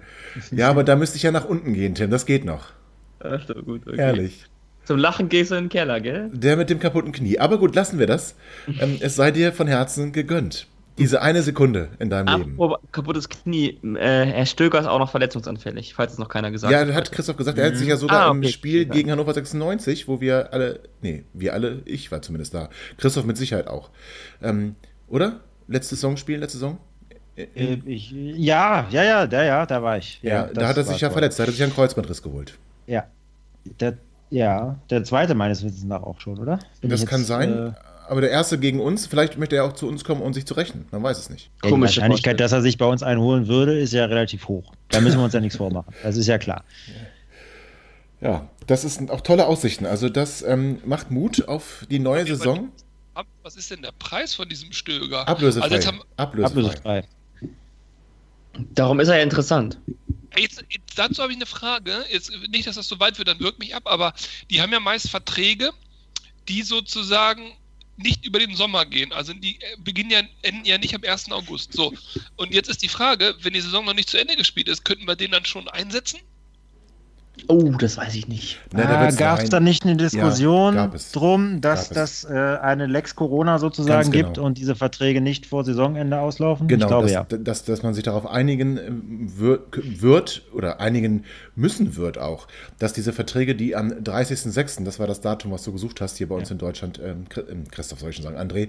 Ja, 0.51 0.69
aber 0.69 0.85
da 0.85 0.95
müsste 0.95 1.17
ich 1.17 1.23
ja 1.23 1.33
nach 1.33 1.47
unten 1.47 1.73
gehen, 1.73 1.95
Tim. 1.95 2.11
Das 2.11 2.27
geht 2.27 2.45
noch. 2.45 2.73
Ach 3.21 3.41
so, 3.47 3.55
gut, 3.55 3.87
okay. 3.87 3.97
Herrlich. 3.97 4.45
Zum 4.91 4.99
Lachen 4.99 5.29
gehst 5.29 5.53
du 5.53 5.55
in 5.55 5.67
den 5.67 5.69
Keller, 5.69 6.01
gell? 6.01 6.31
Der 6.33 6.57
mit 6.57 6.69
dem 6.69 6.81
kaputten 6.81 7.13
Knie. 7.13 7.39
Aber 7.39 7.59
gut, 7.59 7.77
lassen 7.77 8.01
wir 8.01 8.09
das. 8.09 8.35
Ähm, 8.81 8.97
es 8.99 9.15
sei 9.15 9.31
dir 9.31 9.53
von 9.53 9.69
Herzen 9.69 10.11
gegönnt. 10.11 10.67
Diese 10.99 11.23
eine 11.23 11.43
Sekunde 11.43 11.91
in 12.01 12.11
deinem 12.11 12.27
Leben. 12.41 12.53
Apropos 12.55 12.81
kaputtes 12.91 13.29
Knie. 13.29 13.79
Äh, 13.85 14.25
Herr 14.27 14.47
Stöger 14.47 14.81
ist 14.81 14.87
auch 14.87 14.99
noch 14.99 15.13
verletzungsanfällig, 15.13 15.95
falls 15.95 16.15
es 16.15 16.19
noch 16.19 16.29
keiner 16.29 16.51
gesagt 16.51 16.73
Ja, 16.73 16.81
hat. 16.81 16.93
hat 16.93 17.13
Christoph 17.13 17.37
gesagt, 17.37 17.57
er 17.57 17.67
hat 17.69 17.77
sich 17.77 17.87
ja 17.87 17.97
sogar 17.97 18.27
Ah, 18.27 18.31
im 18.33 18.39
okay. 18.39 18.49
Spiel 18.49 18.81
Okay. 18.87 18.91
gegen 18.99 19.13
Hannover 19.13 19.33
96, 19.33 20.09
wo 20.09 20.21
wir 20.21 20.53
alle, 20.53 20.81
nee, 21.03 21.23
wir 21.35 21.55
alle, 21.55 21.83
ich 21.85 22.11
war 22.11 22.21
zumindest 22.21 22.53
da. 22.55 22.69
Christoph 22.99 23.25
mit 23.27 23.37
Sicherheit 23.37 23.69
auch. 23.69 23.91
Ähm, 24.43 24.75
oder? 25.07 25.39
Letztes 25.69 26.01
Saison 26.01 26.17
spielen, 26.17 26.41
letzte 26.41 26.59
Saison? 26.59 26.79
Äh, 27.37 27.47
ich, 27.87 28.11
ja, 28.11 28.89
ja, 28.91 29.05
ja, 29.05 29.27
da, 29.29 29.45
ja, 29.45 29.67
da 29.67 29.85
war 29.85 29.99
ich. 29.99 30.19
Ja, 30.21 30.47
das 30.47 30.55
da 30.55 30.67
hat 30.67 30.77
er 30.79 30.83
sich 30.83 31.01
ja 31.01 31.11
verletzt, 31.11 31.39
da 31.39 31.45
hat 31.45 31.51
er 31.51 31.53
sich 31.53 31.63
einen 31.63 31.73
Kreuzbandriss 31.73 32.23
geholt. 32.25 32.59
Ja. 32.89 33.05
Der, 33.79 33.97
ja, 34.31 34.79
der 34.91 35.05
zweite 35.05 35.35
meines 35.35 35.63
Wissens 35.65 35.85
nach 35.85 36.03
auch 36.03 36.21
schon, 36.21 36.39
oder? 36.39 36.59
Bin 36.81 36.91
Das 36.91 37.03
ich 37.03 37.07
kann 37.09 37.21
jetzt, 37.21 37.29
sein, 37.29 37.69
äh, 37.69 37.73
aber 38.09 38.21
der 38.23 38.31
erste 38.31 38.59
gegen 38.59 38.81
uns, 38.81 39.07
vielleicht 39.07 39.39
möchte 39.39 39.57
er 39.57 39.65
auch 39.65 39.73
zu 39.73 39.87
uns 39.89 40.03
kommen, 40.05 40.21
um 40.23 40.33
sich 40.33 40.47
zu 40.47 40.55
rächen. 40.55 40.87
Man 40.91 41.03
weiß 41.03 41.19
es 41.19 41.31
nicht. 41.31 41.47
ja, 41.47 41.51
die 41.65 41.69
Komische 41.71 41.97
Wahrscheinlichkeit, 42.01 42.33
Vorstellung. 42.33 42.39
dass 42.39 42.53
er 42.53 42.63
sich 42.63 42.79
bei 42.79 42.87
uns 42.87 43.03
einholen 43.03 43.47
würde, 43.49 43.79
ist 43.79 43.93
ja 43.93 44.05
relativ 44.07 44.49
hoch. 44.49 44.73
Da 44.89 45.01
müssen 45.01 45.19
wir 45.19 45.25
uns 45.25 45.35
ja 45.35 45.41
nichts 45.41 45.57
vormachen. 45.57 45.93
Das 46.03 46.17
ist 46.17 46.27
ja 46.27 46.39
klar. 46.39 46.65
Ja, 48.23 48.51
das 48.67 48.83
sind 48.83 49.11
auch 49.11 49.23
tolle 49.23 49.47
Aussichten. 49.47 49.87
Also 49.87 50.11
das 50.11 50.43
ähm, 50.43 50.81
macht 50.85 51.11
Mut 51.11 51.49
auf 51.49 51.87
die 51.91 51.99
neue 51.99 52.27
Saison. 52.27 52.69
Ab- 53.15 53.25
Was 53.43 53.57
ist 53.57 53.71
denn 53.71 53.81
der 53.81 53.93
Preis 53.99 54.35
von 54.35 54.47
diesem 54.47 54.73
Stöger? 54.73 55.27
Ablösefrei. 55.27 55.65
Also 55.65 55.75
jetzt 55.77 55.87
haben, 55.87 56.01
Ablösefrei. 56.19 56.49
Ablösefrei. 56.61 57.05
Darum 58.75 59.01
ist 59.01 59.09
er 59.09 59.17
ja 59.17 59.23
interessant. 59.23 59.79
Jetzt, 60.41 60.65
dazu 60.97 61.23
habe 61.23 61.33
ich 61.33 61.39
eine 61.39 61.47
Frage. 61.47 62.05
Jetzt, 62.11 62.31
nicht, 62.49 62.67
dass 62.67 62.77
das 62.77 62.89
so 62.89 62.99
weit 63.01 63.19
wird, 63.19 63.29
dann 63.29 63.41
wirkt 63.41 63.59
mich 63.59 63.75
ab, 63.75 63.83
aber 63.87 64.15
die 64.51 64.61
haben 64.61 64.73
ja 64.73 64.81
meist 64.81 65.11
Verträge, 65.11 65.73
die 66.49 66.63
sozusagen 66.63 67.57
nicht 67.97 68.25
über 68.25 68.39
den 68.39 68.57
Sommer 68.57 68.87
gehen. 68.87 69.13
Also 69.13 69.33
die 69.33 69.61
äh, 69.61 69.77
beginnen 69.79 70.11
ja, 70.11 70.23
enden 70.43 70.65
ja 70.65 70.79
nicht 70.79 70.95
am 70.95 71.05
1. 71.05 71.31
August. 71.33 71.73
So. 71.73 71.93
Und 72.37 72.55
jetzt 72.55 72.69
ist 72.69 72.83
die 72.83 72.89
Frage, 72.89 73.37
wenn 73.41 73.53
die 73.53 73.61
Saison 73.61 73.85
noch 73.85 73.95
nicht 73.95 74.09
zu 74.09 74.19
Ende 74.19 74.37
gespielt 74.37 74.69
ist, 74.69 74.85
könnten 74.85 75.07
wir 75.07 75.17
den 75.17 75.31
dann 75.31 75.45
schon 75.45 75.69
einsetzen? 75.69 76.21
Oh, 77.49 77.73
das 77.79 77.97
weiß 77.97 78.15
ich 78.15 78.29
nicht. 78.29 78.59
Na, 78.73 78.83
da 78.83 79.01
ah, 79.01 79.11
gab 79.11 79.43
es 79.43 79.51
da 79.51 79.61
nicht 79.61 79.85
eine 79.85 79.97
Diskussion 79.97 80.75
Ja, 80.75 80.91
drum, 81.13 81.61
dass 81.61 81.89
das 81.89 82.25
äh, 82.25 82.29
eine 82.29 82.87
Lex 82.87 83.17
Corona 83.17 83.59
sozusagen 83.59 84.11
genau. 84.11 84.27
gibt 84.27 84.39
und 84.39 84.59
diese 84.59 84.75
Verträge 84.75 85.21
nicht 85.21 85.47
vor 85.47 85.65
Saisonende 85.65 86.21
auslaufen? 86.21 86.69
Genau, 86.69 86.85
ich 86.85 86.89
glaube 86.89 87.05
dass, 87.05 87.13
ja. 87.13 87.25
dass, 87.25 87.65
dass 87.65 87.83
man 87.83 87.95
sich 87.95 88.05
darauf 88.05 88.27
einigen 88.27 88.77
äh, 88.77 88.91
wird, 89.39 90.01
wird 90.03 90.43
oder 90.53 90.81
einigen 90.81 91.25
müssen 91.57 91.97
wird 91.97 92.19
auch, 92.19 92.47
dass 92.79 92.93
diese 92.93 93.13
Verträge, 93.13 93.55
die 93.55 93.75
am 93.75 93.91
30.06., 93.91 94.85
das 94.85 94.99
war 94.99 95.07
das 95.07 95.21
Datum, 95.21 95.51
was 95.51 95.63
du 95.63 95.73
gesucht 95.73 96.01
hast 96.01 96.19
hier 96.19 96.29
bei 96.29 96.35
uns 96.35 96.51
in 96.51 96.59
Deutschland, 96.59 97.01
ähm, 97.03 97.25
ähm, 97.51 97.65
Christoph 97.71 98.01
soll 98.01 98.11
ich 98.11 98.17
schon 98.17 98.25
sagen, 98.25 98.39
André, 98.39 98.69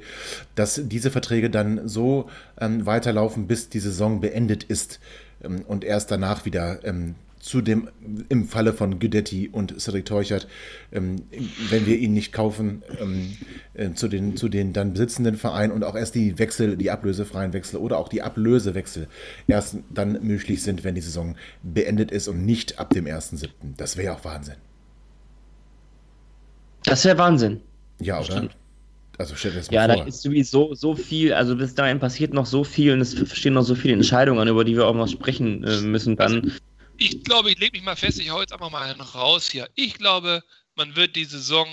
dass 0.55 0.82
diese 0.84 1.12
Verträge 1.12 1.49
dann 1.49 1.88
so 1.88 2.30
ähm, 2.59 2.86
weiterlaufen, 2.86 3.47
bis 3.47 3.70
die 3.70 3.80
Saison 3.80 4.22
beendet 4.22 4.64
ist 4.64 4.99
ähm, 5.43 5.64
und 5.68 5.84
erst 5.84 6.12
danach 6.12 6.45
wieder 6.45 6.84
ähm, 6.84 7.16
zu 7.42 7.62
dem, 7.62 7.89
im 8.30 8.48
Falle 8.48 8.74
von 8.74 9.00
Guidetti 9.00 9.50
und 9.52 9.80
Cedric 9.82 10.06
Teuchert, 10.06 10.48
ähm, 10.92 11.24
wenn 11.70 11.86
wir 11.86 11.98
ihn 11.98 12.14
nicht 12.14 12.32
kaufen, 12.32 12.84
ähm, 13.00 13.38
äh, 13.74 13.92
zu, 13.94 14.08
den, 14.08 14.38
zu 14.38 14.48
den 14.48 14.74
dann 14.74 14.94
besitzenden 14.94 15.36
Vereinen 15.36 15.72
und 15.74 15.84
auch 15.84 15.96
erst 15.96 16.16
die 16.16 16.38
Wechsel, 16.38 16.78
die 16.78 16.92
ablösefreien 16.92 17.54
Wechsel 17.54 17.80
oder 17.80 17.98
auch 17.98 18.10
die 18.10 18.22
Ablösewechsel 18.22 19.08
erst 19.48 19.78
dann 19.89 20.20
möglich 20.22 20.62
sind, 20.64 20.84
wenn 20.84 20.96
die 20.96 21.02
Saison 21.02 21.36
beendet 21.64 22.12
ist 22.12 22.28
und 22.28 22.46
nicht 22.46 22.80
ab 22.80 22.92
dem 22.92 23.06
1.7. 23.06 23.50
Das 23.78 23.98
wäre 23.98 24.08
ja 24.08 24.16
auch 24.16 24.24
Wahnsinn. 24.26 24.56
Das 26.84 27.06
wäre 27.06 27.18
Wahnsinn. 27.18 27.62
Ja, 28.00 28.20
oder? 28.20 28.26
Stimmt. 28.26 28.58
Also 29.18 29.36
stell 29.36 29.52
dir 29.52 29.58
das 29.60 29.70
mal 29.70 29.76
Ja, 29.76 29.88
da 29.88 29.96
vor. 29.98 30.08
ist 30.08 30.22
sowieso 30.22 30.74
so 30.74 30.96
viel, 30.96 31.34
also 31.34 31.56
bis 31.56 31.76
dahin 31.76 32.00
passiert 32.00 32.34
noch 32.34 32.46
so 32.46 32.64
viel 32.64 32.94
und 32.94 33.02
es 33.02 33.16
stehen 33.38 33.54
noch 33.54 33.64
so 33.64 33.76
viele 33.76 33.94
Entscheidungen 33.94 34.39
an, 34.39 34.48
über 34.48 34.64
die 34.64 34.76
wir 34.76 34.88
auch 34.88 34.96
noch 34.96 35.08
sprechen 35.08 35.64
äh, 35.64 35.82
müssen 35.82 36.16
dann. 36.16 36.54
Ich 37.02 37.24
glaube, 37.24 37.49
ich 37.49 37.58
lege 37.58 37.76
mich 37.76 37.84
mal 37.84 37.95
fest, 37.95 38.20
ich 38.20 38.30
hau 38.30 38.41
jetzt 38.41 38.54
einfach 38.54 38.70
mal 38.70 38.84
einen 38.84 39.02
raus 39.02 39.49
hier. 39.49 39.68
Ich 39.74 39.95
glaube, 39.95 40.43
man 40.76 40.95
wird 40.95 41.16
die 41.16 41.26
Saison 41.26 41.68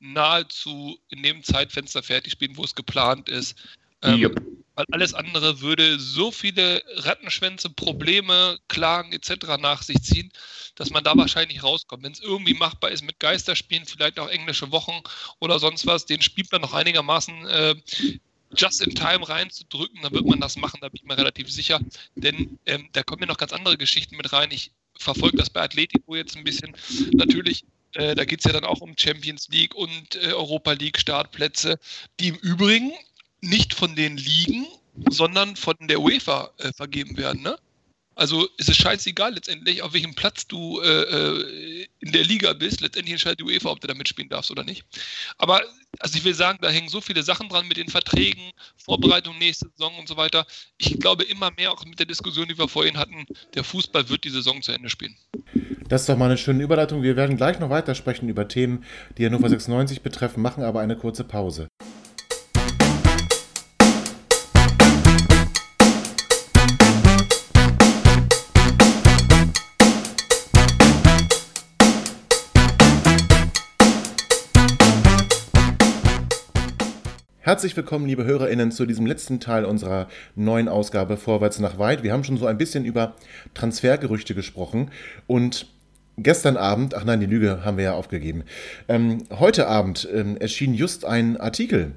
nahezu 0.00 0.98
in 1.08 1.22
dem 1.22 1.44
Zeitfenster 1.44 2.02
fertig 2.02 2.32
spielen, 2.32 2.56
wo 2.56 2.64
es 2.64 2.74
geplant 2.74 3.28
ist. 3.28 3.56
Ähm, 4.02 4.18
Jupp. 4.18 4.42
Weil 4.74 4.86
alles 4.90 5.14
andere 5.14 5.60
würde 5.60 6.00
so 6.00 6.32
viele 6.32 6.82
Rattenschwänze, 6.96 7.70
Probleme, 7.70 8.58
Klagen 8.66 9.12
etc. 9.12 9.56
nach 9.60 9.82
sich 9.82 10.02
ziehen, 10.02 10.32
dass 10.74 10.90
man 10.90 11.04
da 11.04 11.16
wahrscheinlich 11.16 11.62
rauskommt. 11.62 12.02
Wenn 12.02 12.12
es 12.12 12.20
irgendwie 12.20 12.54
machbar 12.54 12.90
ist 12.90 13.04
mit 13.04 13.20
Geisterspielen, 13.20 13.86
vielleicht 13.86 14.18
auch 14.18 14.28
englische 14.28 14.72
Wochen 14.72 15.00
oder 15.38 15.60
sonst 15.60 15.86
was, 15.86 16.06
den 16.06 16.22
Spielplan 16.22 16.60
noch 16.60 16.74
einigermaßen 16.74 17.46
äh, 17.46 17.76
just 18.56 18.80
in 18.82 18.94
time 18.94 19.28
reinzudrücken, 19.28 20.02
dann 20.02 20.12
wird 20.12 20.26
man 20.26 20.40
das 20.40 20.56
machen, 20.56 20.78
da 20.80 20.88
bin 20.88 21.00
ich 21.02 21.04
mir 21.04 21.16
relativ 21.16 21.50
sicher. 21.50 21.80
Denn 22.14 22.58
ähm, 22.66 22.88
da 22.92 23.02
kommen 23.02 23.22
ja 23.22 23.26
noch 23.26 23.38
ganz 23.38 23.52
andere 23.52 23.76
Geschichten 23.76 24.16
mit 24.16 24.32
rein. 24.32 24.50
Ich 24.50 24.72
verfolge 24.98 25.36
das 25.36 25.50
bei 25.50 25.62
Atletico 25.62 26.14
jetzt 26.14 26.36
ein 26.36 26.44
bisschen. 26.44 26.74
Natürlich, 27.12 27.64
äh, 27.94 28.14
da 28.14 28.24
geht 28.24 28.40
es 28.40 28.44
ja 28.44 28.52
dann 28.52 28.64
auch 28.64 28.80
um 28.80 28.94
Champions 28.96 29.48
League 29.48 29.74
und 29.74 30.16
äh, 30.16 30.32
Europa 30.32 30.72
League 30.72 30.98
Startplätze, 30.98 31.78
die 32.20 32.28
im 32.28 32.36
Übrigen 32.36 32.92
nicht 33.40 33.74
von 33.74 33.96
den 33.96 34.16
Ligen, 34.16 34.66
sondern 35.10 35.56
von 35.56 35.76
der 35.80 36.00
UEFA 36.00 36.50
äh, 36.58 36.72
vergeben 36.72 37.16
werden. 37.16 37.42
Ne? 37.42 37.58
Also 38.14 38.46
ist 38.58 38.68
es 38.68 38.76
scheißegal 38.76 39.34
letztendlich, 39.34 39.82
auf 39.82 39.94
welchem 39.94 40.14
Platz 40.14 40.46
du 40.46 40.80
äh, 40.80 40.86
äh, 40.86 41.86
in 42.00 42.12
der 42.12 42.24
Liga 42.24 42.52
bist. 42.52 42.80
Letztendlich 42.80 43.12
entscheidet 43.12 43.40
die 43.40 43.44
UEFA, 43.44 43.70
ob 43.70 43.80
du 43.80 43.86
da 43.86 43.94
mitspielen 43.94 44.28
darfst 44.28 44.50
oder 44.50 44.64
nicht. 44.64 44.84
Aber 45.38 45.62
also 45.98 46.18
ich 46.18 46.24
will 46.24 46.34
sagen, 46.34 46.58
da 46.60 46.70
hängen 46.70 46.88
so 46.88 47.00
viele 47.00 47.22
Sachen 47.22 47.48
dran 47.48 47.68
mit 47.68 47.76
den 47.76 47.88
Verträgen, 47.88 48.42
Vorbereitung 48.76 49.38
nächste 49.38 49.68
Saison 49.70 49.98
und 49.98 50.08
so 50.08 50.16
weiter. 50.16 50.46
Ich 50.78 50.98
glaube 50.98 51.24
immer 51.24 51.50
mehr 51.56 51.72
auch 51.72 51.84
mit 51.84 51.98
der 51.98 52.06
Diskussion, 52.06 52.48
die 52.48 52.58
wir 52.58 52.68
vorhin 52.68 52.98
hatten, 52.98 53.26
der 53.54 53.64
Fußball 53.64 54.08
wird 54.08 54.24
die 54.24 54.30
Saison 54.30 54.62
zu 54.62 54.72
Ende 54.72 54.88
spielen. 54.88 55.16
Das 55.88 56.02
ist 56.02 56.08
doch 56.08 56.16
mal 56.16 56.26
eine 56.26 56.38
schöne 56.38 56.62
Überleitung. 56.62 57.02
Wir 57.02 57.16
werden 57.16 57.36
gleich 57.36 57.58
noch 57.58 57.70
weiter 57.70 57.94
sprechen 57.94 58.28
über 58.28 58.48
Themen, 58.48 58.84
die 59.18 59.26
Hannover 59.26 59.48
96 59.48 60.02
betreffen, 60.02 60.42
machen 60.42 60.64
aber 60.64 60.80
eine 60.80 60.96
kurze 60.96 61.24
Pause. 61.24 61.68
Herzlich 77.44 77.76
willkommen, 77.76 78.06
liebe 78.06 78.24
HörerInnen, 78.24 78.70
zu 78.70 78.86
diesem 78.86 79.04
letzten 79.04 79.40
Teil 79.40 79.64
unserer 79.64 80.06
neuen 80.36 80.68
Ausgabe 80.68 81.16
Vorwärts 81.16 81.58
nach 81.58 81.76
Weit. 81.76 82.04
Wir 82.04 82.12
haben 82.12 82.22
schon 82.22 82.36
so 82.36 82.46
ein 82.46 82.56
bisschen 82.56 82.84
über 82.84 83.16
Transfergerüchte 83.52 84.36
gesprochen 84.36 84.92
und 85.26 85.66
gestern 86.16 86.56
Abend, 86.56 86.94
ach 86.94 87.02
nein, 87.02 87.18
die 87.18 87.26
Lüge 87.26 87.64
haben 87.64 87.78
wir 87.78 87.84
ja 87.84 87.92
aufgegeben, 87.94 88.44
ähm, 88.86 89.24
heute 89.40 89.66
Abend 89.66 90.08
ähm, 90.14 90.36
erschien 90.36 90.72
just 90.72 91.04
ein 91.04 91.36
Artikel 91.36 91.96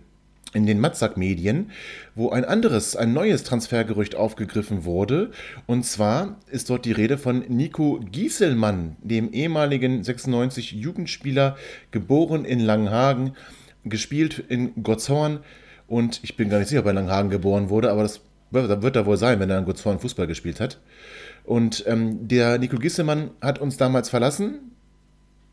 in 0.56 0.66
den 0.66 0.80
Matzak-Medien, 0.80 1.70
wo 2.16 2.32
ein 2.32 2.44
anderes, 2.44 2.96
ein 2.96 3.14
neues 3.14 3.44
Transfergerücht 3.44 4.16
aufgegriffen 4.16 4.84
wurde. 4.84 5.30
Und 5.68 5.86
zwar 5.86 6.38
ist 6.50 6.72
dort 6.72 6.86
die 6.86 6.92
Rede 6.92 7.20
von 7.20 7.46
Nico 7.50 8.00
Gieselmann, 8.12 8.96
dem 9.04 9.32
ehemaligen 9.32 10.04
96 10.04 10.72
Jugendspieler, 10.72 11.56
geboren 11.92 12.46
in 12.46 12.62
Langenhagen, 12.62 13.34
gespielt 13.86 14.44
in 14.50 14.84
Gottshorn 14.84 15.40
und 15.88 16.20
ich 16.24 16.36
bin 16.36 16.50
gar 16.50 16.60
nicht 16.60 16.68
sicher, 16.68 16.82
ob 16.82 16.88
er 16.88 16.92
in 16.92 16.98
Langenhagen 16.98 17.30
geboren 17.30 17.70
wurde, 17.70 17.92
aber 17.92 18.04
das 18.04 18.22
wird 18.52 18.96
er 18.96 19.06
wohl 19.06 19.18
sein, 19.18 19.40
wenn 19.40 19.50
er 19.50 19.60
in 19.60 19.66
Gottshorn 19.66 20.00
Fußball 20.00 20.28
gespielt 20.28 20.60
hat. 20.60 20.80
Und 21.44 21.84
ähm, 21.88 22.28
der 22.28 22.58
Nico 22.58 22.78
Gisselmann 22.78 23.32
hat 23.42 23.60
uns 23.60 23.78
damals 23.78 24.10
verlassen, 24.10 24.72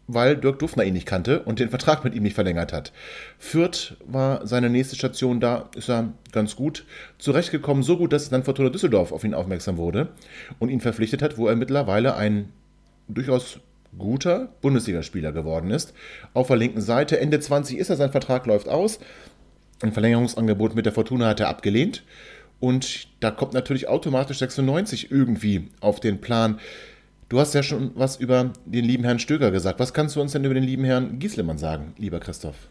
weil 0.06 0.36
Dirk 0.36 0.58
Dufner 0.58 0.84
ihn 0.84 0.94
nicht 0.94 1.06
kannte 1.06 1.42
und 1.42 1.58
den 1.58 1.70
Vertrag 1.70 2.04
mit 2.04 2.14
ihm 2.14 2.22
nicht 2.22 2.34
verlängert 2.34 2.72
hat. 2.72 2.92
Fürth 3.38 3.96
war 4.04 4.46
seine 4.46 4.70
nächste 4.70 4.96
Station, 4.96 5.40
da 5.40 5.70
ist 5.76 5.88
er 5.88 6.12
ganz 6.32 6.56
gut 6.56 6.84
zurechtgekommen, 7.18 7.82
so 7.82 7.96
gut, 7.96 8.12
dass 8.12 8.28
dann 8.28 8.44
Fortuna 8.44 8.70
Düsseldorf 8.70 9.12
auf 9.12 9.24
ihn 9.24 9.34
aufmerksam 9.34 9.76
wurde 9.76 10.08
und 10.58 10.70
ihn 10.70 10.80
verpflichtet 10.80 11.22
hat, 11.22 11.38
wo 11.38 11.46
er 11.46 11.56
mittlerweile 11.56 12.16
ein 12.16 12.48
durchaus 13.08 13.60
guter 13.98 14.48
Bundesligaspieler 14.60 15.32
geworden 15.32 15.70
ist. 15.70 15.92
Auf 16.34 16.48
der 16.48 16.56
linken 16.56 16.80
Seite, 16.80 17.20
Ende 17.20 17.40
20 17.40 17.78
ist 17.78 17.90
er, 17.90 17.96
sein 17.96 18.10
Vertrag 18.10 18.46
läuft 18.46 18.68
aus. 18.68 18.98
Ein 19.82 19.92
Verlängerungsangebot 19.92 20.74
mit 20.74 20.86
der 20.86 20.92
Fortuna 20.92 21.28
hat 21.28 21.40
er 21.40 21.48
abgelehnt. 21.48 22.04
Und 22.60 23.08
da 23.20 23.30
kommt 23.30 23.54
natürlich 23.54 23.88
automatisch 23.88 24.38
96 24.38 25.10
irgendwie 25.10 25.68
auf 25.80 25.98
den 25.98 26.20
Plan. 26.20 26.60
Du 27.28 27.40
hast 27.40 27.54
ja 27.54 27.62
schon 27.62 27.90
was 27.94 28.16
über 28.16 28.52
den 28.66 28.84
lieben 28.84 29.04
Herrn 29.04 29.18
Stöger 29.18 29.50
gesagt. 29.50 29.80
Was 29.80 29.92
kannst 29.92 30.16
du 30.16 30.20
uns 30.20 30.32
denn 30.32 30.44
über 30.44 30.54
den 30.54 30.64
lieben 30.64 30.84
Herrn 30.84 31.18
Gieslemann 31.18 31.58
sagen, 31.58 31.94
lieber 31.98 32.20
Christoph? 32.20 32.68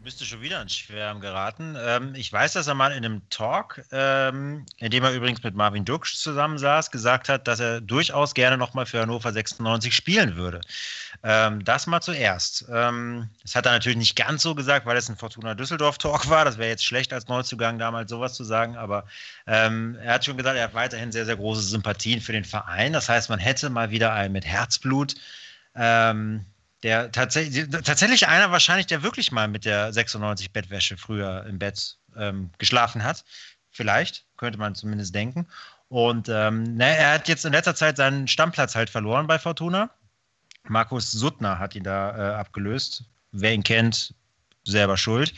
Ich 0.00 0.04
müsste 0.04 0.24
schon 0.24 0.40
wieder 0.40 0.62
ins 0.62 0.74
Schwärmen 0.74 1.20
geraten. 1.20 1.76
Ähm, 1.78 2.14
ich 2.14 2.32
weiß, 2.32 2.54
dass 2.54 2.66
er 2.66 2.72
mal 2.72 2.90
in 2.90 3.04
einem 3.04 3.20
Talk, 3.28 3.82
ähm, 3.92 4.64
in 4.78 4.90
dem 4.90 5.04
er 5.04 5.12
übrigens 5.12 5.42
mit 5.42 5.54
Marvin 5.54 5.84
Duksch 5.84 6.16
zusammensaß, 6.16 6.90
gesagt 6.90 7.28
hat, 7.28 7.46
dass 7.46 7.60
er 7.60 7.82
durchaus 7.82 8.32
gerne 8.32 8.56
nochmal 8.56 8.86
für 8.86 9.02
Hannover 9.02 9.30
96 9.30 9.94
spielen 9.94 10.36
würde. 10.36 10.62
Ähm, 11.22 11.62
das 11.66 11.86
mal 11.86 12.00
zuerst. 12.00 12.64
Ähm, 12.72 13.28
das 13.42 13.54
hat 13.54 13.66
er 13.66 13.72
natürlich 13.72 13.98
nicht 13.98 14.16
ganz 14.16 14.42
so 14.42 14.54
gesagt, 14.54 14.86
weil 14.86 14.96
es 14.96 15.10
ein 15.10 15.18
Fortuna 15.18 15.54
Düsseldorf-Talk 15.54 16.30
war. 16.30 16.46
Das 16.46 16.56
wäre 16.56 16.70
jetzt 16.70 16.86
schlecht 16.86 17.12
als 17.12 17.28
Neuzugang 17.28 17.78
damals 17.78 18.08
sowas 18.08 18.32
zu 18.32 18.42
sagen, 18.42 18.78
aber 18.78 19.04
ähm, 19.46 19.98
er 20.02 20.14
hat 20.14 20.24
schon 20.24 20.38
gesagt, 20.38 20.56
er 20.56 20.64
hat 20.64 20.74
weiterhin 20.74 21.12
sehr, 21.12 21.26
sehr 21.26 21.36
große 21.36 21.60
Sympathien 21.60 22.22
für 22.22 22.32
den 22.32 22.46
Verein. 22.46 22.94
Das 22.94 23.10
heißt, 23.10 23.28
man 23.28 23.38
hätte 23.38 23.68
mal 23.68 23.90
wieder 23.90 24.14
einen 24.14 24.32
mit 24.32 24.46
Herzblut. 24.46 25.16
Ähm, 25.74 26.46
der 26.82 27.12
tatsächlich, 27.12 27.68
tatsächlich 27.68 28.28
einer 28.28 28.50
wahrscheinlich, 28.50 28.86
der 28.86 29.02
wirklich 29.02 29.32
mal 29.32 29.48
mit 29.48 29.64
der 29.64 29.92
96 29.92 30.52
Bettwäsche 30.52 30.96
früher 30.96 31.44
im 31.46 31.58
Bett 31.58 31.98
ähm, 32.16 32.50
geschlafen 32.58 33.04
hat. 33.04 33.24
Vielleicht, 33.70 34.24
könnte 34.36 34.58
man 34.58 34.74
zumindest 34.74 35.14
denken. 35.14 35.46
Und 35.88 36.28
ähm, 36.28 36.76
ne, 36.76 36.96
er 36.96 37.14
hat 37.14 37.28
jetzt 37.28 37.44
in 37.44 37.52
letzter 37.52 37.74
Zeit 37.74 37.96
seinen 37.96 38.28
Stammplatz 38.28 38.74
halt 38.74 38.90
verloren 38.90 39.26
bei 39.26 39.38
Fortuna. 39.38 39.90
Markus 40.68 41.10
Suttner 41.10 41.58
hat 41.58 41.74
ihn 41.74 41.82
da 41.84 42.16
äh, 42.16 42.34
abgelöst. 42.34 43.04
Wer 43.32 43.54
ihn 43.54 43.62
kennt, 43.62 44.14
selber 44.64 44.96
schuld. 44.96 45.32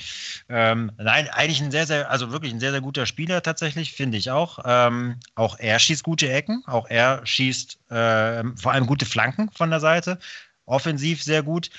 Ähm, 0.48 0.92
nein, 0.98 1.28
eigentlich 1.28 1.60
ein 1.60 1.70
sehr, 1.70 1.86
sehr, 1.86 2.10
also 2.10 2.32
wirklich 2.32 2.52
ein 2.52 2.60
sehr, 2.60 2.72
sehr 2.72 2.80
guter 2.80 3.06
Spieler 3.06 3.42
tatsächlich, 3.42 3.92
finde 3.92 4.18
ich 4.18 4.30
auch. 4.30 4.58
Ähm, 4.64 5.20
auch 5.34 5.58
er 5.58 5.78
schießt 5.78 6.02
gute 6.02 6.30
Ecken, 6.30 6.62
auch 6.66 6.88
er 6.88 7.24
schießt 7.24 7.90
äh, 7.90 8.44
vor 8.56 8.72
allem 8.72 8.86
gute 8.86 9.06
Flanken 9.06 9.50
von 9.50 9.70
der 9.70 9.80
Seite. 9.80 10.18
Offensiv 10.66 11.22
sehr 11.22 11.42
gut. 11.42 11.70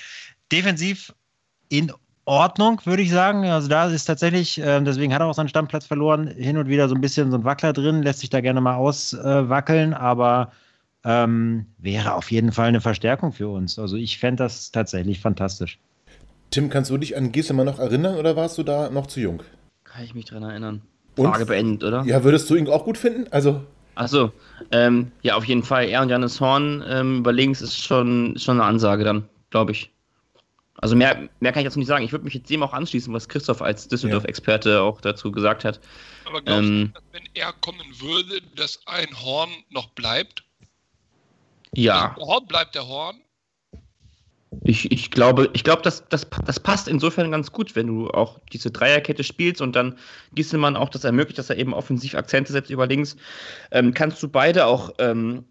Defensiv 0.52 1.14
in 1.68 1.92
Ordnung, 2.24 2.80
würde 2.84 3.02
ich 3.02 3.10
sagen. 3.10 3.44
Also 3.44 3.68
da 3.68 3.86
ist 3.86 4.04
tatsächlich, 4.04 4.58
äh, 4.60 4.80
deswegen 4.80 5.12
hat 5.12 5.20
er 5.20 5.26
auch 5.26 5.34
seinen 5.34 5.48
Stammplatz 5.48 5.86
verloren, 5.86 6.28
hin 6.28 6.56
und 6.56 6.68
wieder 6.68 6.88
so 6.88 6.94
ein 6.94 7.00
bisschen 7.00 7.30
so 7.30 7.36
ein 7.36 7.44
Wackler 7.44 7.72
drin, 7.72 8.02
lässt 8.02 8.20
sich 8.20 8.30
da 8.30 8.40
gerne 8.40 8.60
mal 8.60 8.76
auswackeln, 8.76 9.92
äh, 9.92 9.96
aber 9.96 10.52
ähm, 11.04 11.66
wäre 11.78 12.14
auf 12.14 12.30
jeden 12.30 12.52
Fall 12.52 12.68
eine 12.68 12.80
Verstärkung 12.80 13.32
für 13.32 13.48
uns. 13.48 13.78
Also 13.78 13.96
ich 13.96 14.18
fände 14.18 14.42
das 14.42 14.70
tatsächlich 14.70 15.20
fantastisch. 15.20 15.78
Tim, 16.50 16.70
kannst 16.70 16.90
du 16.90 16.96
dich 16.96 17.16
an 17.16 17.32
Gieselmann 17.32 17.66
noch 17.66 17.78
erinnern 17.78 18.16
oder 18.16 18.36
warst 18.36 18.56
du 18.58 18.62
da 18.62 18.88
noch 18.88 19.06
zu 19.06 19.20
jung? 19.20 19.42
Kann 19.82 20.04
ich 20.04 20.14
mich 20.14 20.24
dran 20.24 20.42
erinnern. 20.42 20.82
Und? 21.16 21.28
Frage 21.28 21.46
beendet, 21.46 21.84
oder? 21.84 22.04
Ja, 22.04 22.24
würdest 22.24 22.48
du 22.48 22.54
ihn 22.54 22.68
auch 22.68 22.84
gut 22.84 22.98
finden? 22.98 23.26
Also, 23.30 23.62
Achso, 23.94 24.32
ähm, 24.70 25.12
ja, 25.22 25.36
auf 25.36 25.44
jeden 25.44 25.62
Fall. 25.62 25.88
Er 25.88 26.02
und 26.02 26.08
Janis 26.08 26.40
Horn 26.40 26.84
ähm, 26.88 27.18
über 27.18 27.32
links 27.32 27.60
ist 27.60 27.78
schon, 27.80 28.36
schon 28.38 28.60
eine 28.60 28.68
Ansage 28.68 29.04
dann, 29.04 29.28
glaube 29.50 29.72
ich. 29.72 29.90
Also 30.78 30.96
mehr, 30.96 31.28
mehr 31.40 31.52
kann 31.52 31.60
ich 31.60 31.64
jetzt 31.64 31.76
nicht 31.76 31.86
sagen. 31.86 32.04
Ich 32.04 32.12
würde 32.12 32.24
mich 32.24 32.34
jetzt 32.34 32.50
dem 32.50 32.62
auch 32.62 32.72
anschließen, 32.72 33.12
was 33.14 33.28
Christoph 33.28 33.62
als 33.62 33.88
Düsseldorf-Experte 33.88 34.82
auch 34.82 35.00
dazu 35.00 35.30
gesagt 35.30 35.64
hat. 35.64 35.80
Aber 36.24 36.42
glaubst 36.42 36.68
ähm, 36.68 36.92
du, 36.92 37.00
dass 37.00 37.04
wenn 37.12 37.28
er 37.34 37.52
kommen 37.52 38.00
würde, 38.00 38.42
dass 38.56 38.80
ein 38.86 39.08
Horn 39.22 39.50
noch 39.70 39.88
bleibt? 39.90 40.44
Ja. 41.74 42.14
Also, 42.14 42.26
Horn 42.26 42.46
bleibt 42.46 42.74
der 42.74 42.86
Horn. 42.86 43.20
Ich, 44.62 44.90
ich 44.92 45.10
glaube, 45.10 45.50
ich 45.52 45.64
glaube 45.64 45.82
das, 45.82 46.04
das, 46.08 46.26
das 46.44 46.60
passt 46.60 46.88
insofern 46.88 47.30
ganz 47.30 47.50
gut, 47.52 47.74
wenn 47.74 47.86
du 47.86 48.10
auch 48.10 48.38
diese 48.52 48.70
Dreierkette 48.70 49.24
spielst 49.24 49.60
und 49.60 49.74
dann 49.74 49.98
Gieselmann 50.34 50.76
auch 50.76 50.88
das 50.88 51.04
ermöglicht, 51.04 51.38
dass 51.38 51.50
er 51.50 51.56
eben 51.56 51.74
offensiv 51.74 52.14
Akzente 52.14 52.52
setzt 52.52 52.70
über 52.70 52.86
links. 52.86 53.16
Ähm, 53.70 53.94
kannst 53.94 54.22
du 54.22 54.28
beide 54.28 54.66
auch 54.66 54.90
ähm, 54.98 55.44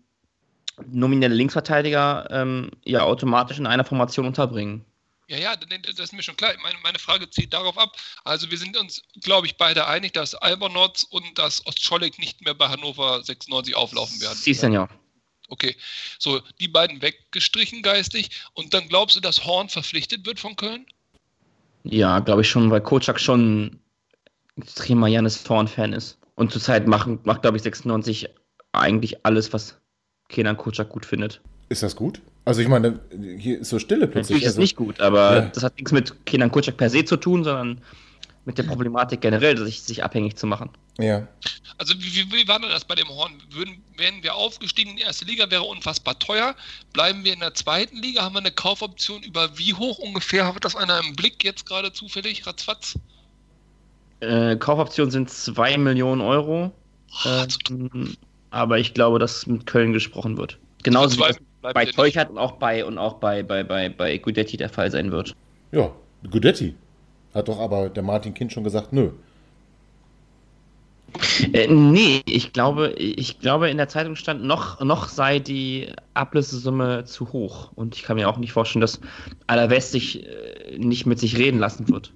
nominelle 0.91 1.35
Linksverteidiger 1.35 2.27
ähm, 2.31 2.71
ja 2.85 3.03
automatisch 3.03 3.59
in 3.59 3.67
einer 3.67 3.83
Formation 3.83 4.25
unterbringen. 4.25 4.85
Ja, 5.27 5.37
ja, 5.37 5.55
das 5.55 5.99
ist 5.99 6.13
mir 6.13 6.21
schon 6.21 6.35
klar. 6.35 6.53
Meine, 6.61 6.75
meine 6.83 6.99
Frage 6.99 7.29
zieht 7.29 7.53
darauf 7.53 7.77
ab. 7.77 7.95
Also 8.23 8.51
wir 8.51 8.57
sind 8.57 8.77
uns, 8.77 9.01
glaube 9.21 9.47
ich, 9.47 9.57
beide 9.57 9.87
einig, 9.87 10.13
dass 10.13 10.35
Albernotz 10.35 11.03
und 11.03 11.37
dass 11.37 11.65
Ostscholek 11.65 12.19
nicht 12.19 12.43
mehr 12.43 12.53
bei 12.53 12.67
Hannover 12.67 13.23
96 13.23 13.75
auflaufen 13.75 14.19
werden. 14.21 14.37
Sie 14.37 14.53
ja. 14.73 14.89
Okay, 15.53 15.75
so 16.17 16.41
die 16.59 16.67
beiden 16.67 17.03
weggestrichen 17.03 17.83
geistig 17.83 18.31
und 18.55 18.73
dann 18.73 18.87
glaubst 18.87 19.15
du, 19.15 19.19
dass 19.19 19.45
Horn 19.45 19.69
verpflichtet 19.69 20.25
wird 20.25 20.39
von 20.39 20.55
Köln? 20.55 20.87
Ja, 21.83 22.19
glaube 22.19 22.41
ich 22.41 22.49
schon, 22.49 22.71
weil 22.71 22.81
Kocak 22.81 23.19
schon 23.19 23.79
extremer 24.57 25.07
Janis 25.07 25.47
Horn-Fan 25.47 25.93
ist. 25.93 26.17
Und 26.33 26.51
zurzeit 26.51 26.87
macht, 26.87 27.23
macht 27.27 27.43
glaube 27.43 27.57
ich, 27.57 27.63
96 27.63 28.29
eigentlich 28.71 29.23
alles, 29.23 29.53
was 29.53 29.77
Kenan 30.27 30.57
Kocak 30.57 30.89
gut 30.89 31.05
findet. 31.05 31.39
Ist 31.69 31.83
das 31.83 31.95
gut? 31.95 32.19
Also 32.45 32.61
ich 32.61 32.67
meine, 32.67 32.99
hier 33.37 33.59
ist 33.59 33.69
so 33.69 33.77
Stille 33.77 34.07
plötzlich. 34.07 34.37
Natürlich 34.37 34.43
ist 34.43 34.49
also, 34.53 34.61
nicht 34.61 34.75
gut, 34.75 34.99
aber 35.01 35.35
ja. 35.35 35.41
das 35.53 35.63
hat 35.63 35.75
nichts 35.75 35.91
mit 35.91 36.25
Kenan 36.25 36.49
Kocak 36.49 36.77
per 36.77 36.89
se 36.89 37.05
zu 37.05 37.17
tun, 37.17 37.43
sondern 37.43 37.79
mit 38.45 38.57
der 38.57 38.63
Problematik 38.63 39.21
generell, 39.21 39.57
sich, 39.57 39.81
sich 39.81 40.03
abhängig 40.03 40.35
zu 40.35 40.47
machen. 40.47 40.69
Ja. 40.99 41.27
Also 41.77 41.95
wie, 41.97 42.31
wie 42.31 42.47
war 42.47 42.59
denn 42.59 42.69
das 42.69 42.85
bei 42.85 42.95
dem 42.95 43.07
Horn? 43.07 43.41
Würden, 43.51 43.81
wären 43.97 44.21
wir 44.21 44.35
aufgestiegen 44.35 44.91
in 44.91 44.97
die 44.97 45.03
erste 45.03 45.25
Liga, 45.25 45.49
wäre 45.49 45.63
unfassbar 45.63 46.19
teuer. 46.19 46.55
Bleiben 46.91 47.23
wir 47.23 47.33
in 47.33 47.39
der 47.39 47.53
zweiten 47.53 47.97
Liga, 47.97 48.21
haben 48.23 48.35
wir 48.35 48.39
eine 48.39 48.51
Kaufoption 48.51 49.23
über 49.23 49.57
wie 49.57 49.73
hoch 49.73 49.97
ungefähr? 49.97 50.53
Hat 50.53 50.65
das 50.65 50.75
einer 50.75 50.99
im 50.99 51.15
Blick 51.15 51.43
jetzt 51.43 51.65
gerade 51.65 51.91
zufällig, 51.93 52.45
ratzfatz? 52.45 52.99
Äh, 54.19 54.55
Kaufoption 54.57 55.09
sind 55.09 55.29
2 55.29 55.77
Millionen 55.77 56.21
Euro. 56.21 56.71
Oh, 57.25 57.45
ähm, 57.69 58.17
aber 58.51 58.77
ich 58.77 58.93
glaube, 58.93 59.19
dass 59.19 59.47
mit 59.47 59.65
Köln 59.65 59.93
gesprochen 59.93 60.37
wird. 60.37 60.59
Genauso 60.83 61.17
wie 61.17 61.23
das 61.23 61.39
bei 61.61 61.85
Teuchert 61.85 62.29
und 62.29 62.37
auch 62.37 62.53
bei 62.53 62.83
und 62.83 62.97
auch 62.97 63.15
bei, 63.15 63.41
bei, 63.41 63.63
bei, 63.63 63.89
bei 63.89 64.17
Gudetti 64.17 64.57
der 64.57 64.69
Fall 64.69 64.91
sein 64.91 65.11
wird. 65.11 65.33
Ja, 65.71 65.91
Gudetti. 66.29 66.75
Hat 67.33 67.47
doch 67.47 67.59
aber 67.59 67.89
der 67.89 68.03
Martin 68.03 68.33
Kind 68.33 68.53
schon 68.53 68.63
gesagt, 68.63 68.93
nö. 68.93 69.11
Äh, 71.53 71.67
nee, 71.67 72.21
ich 72.25 72.53
glaube, 72.53 72.93
ich 72.93 73.39
glaube, 73.39 73.69
in 73.69 73.77
der 73.77 73.87
Zeitung 73.87 74.15
stand, 74.15 74.43
noch, 74.43 74.79
noch 74.81 75.09
sei 75.09 75.39
die 75.39 75.89
Ablösesumme 76.13 77.05
zu 77.05 77.31
hoch. 77.31 77.71
Und 77.75 77.95
ich 77.95 78.03
kann 78.03 78.17
mir 78.17 78.29
auch 78.29 78.37
nicht 78.37 78.51
vorstellen, 78.51 78.81
dass 78.81 78.99
Alaves 79.47 79.91
sich 79.91 80.25
äh, 80.25 80.77
nicht 80.77 81.05
mit 81.05 81.19
sich 81.19 81.37
reden 81.37 81.59
lassen 81.59 81.87
wird. 81.89 82.13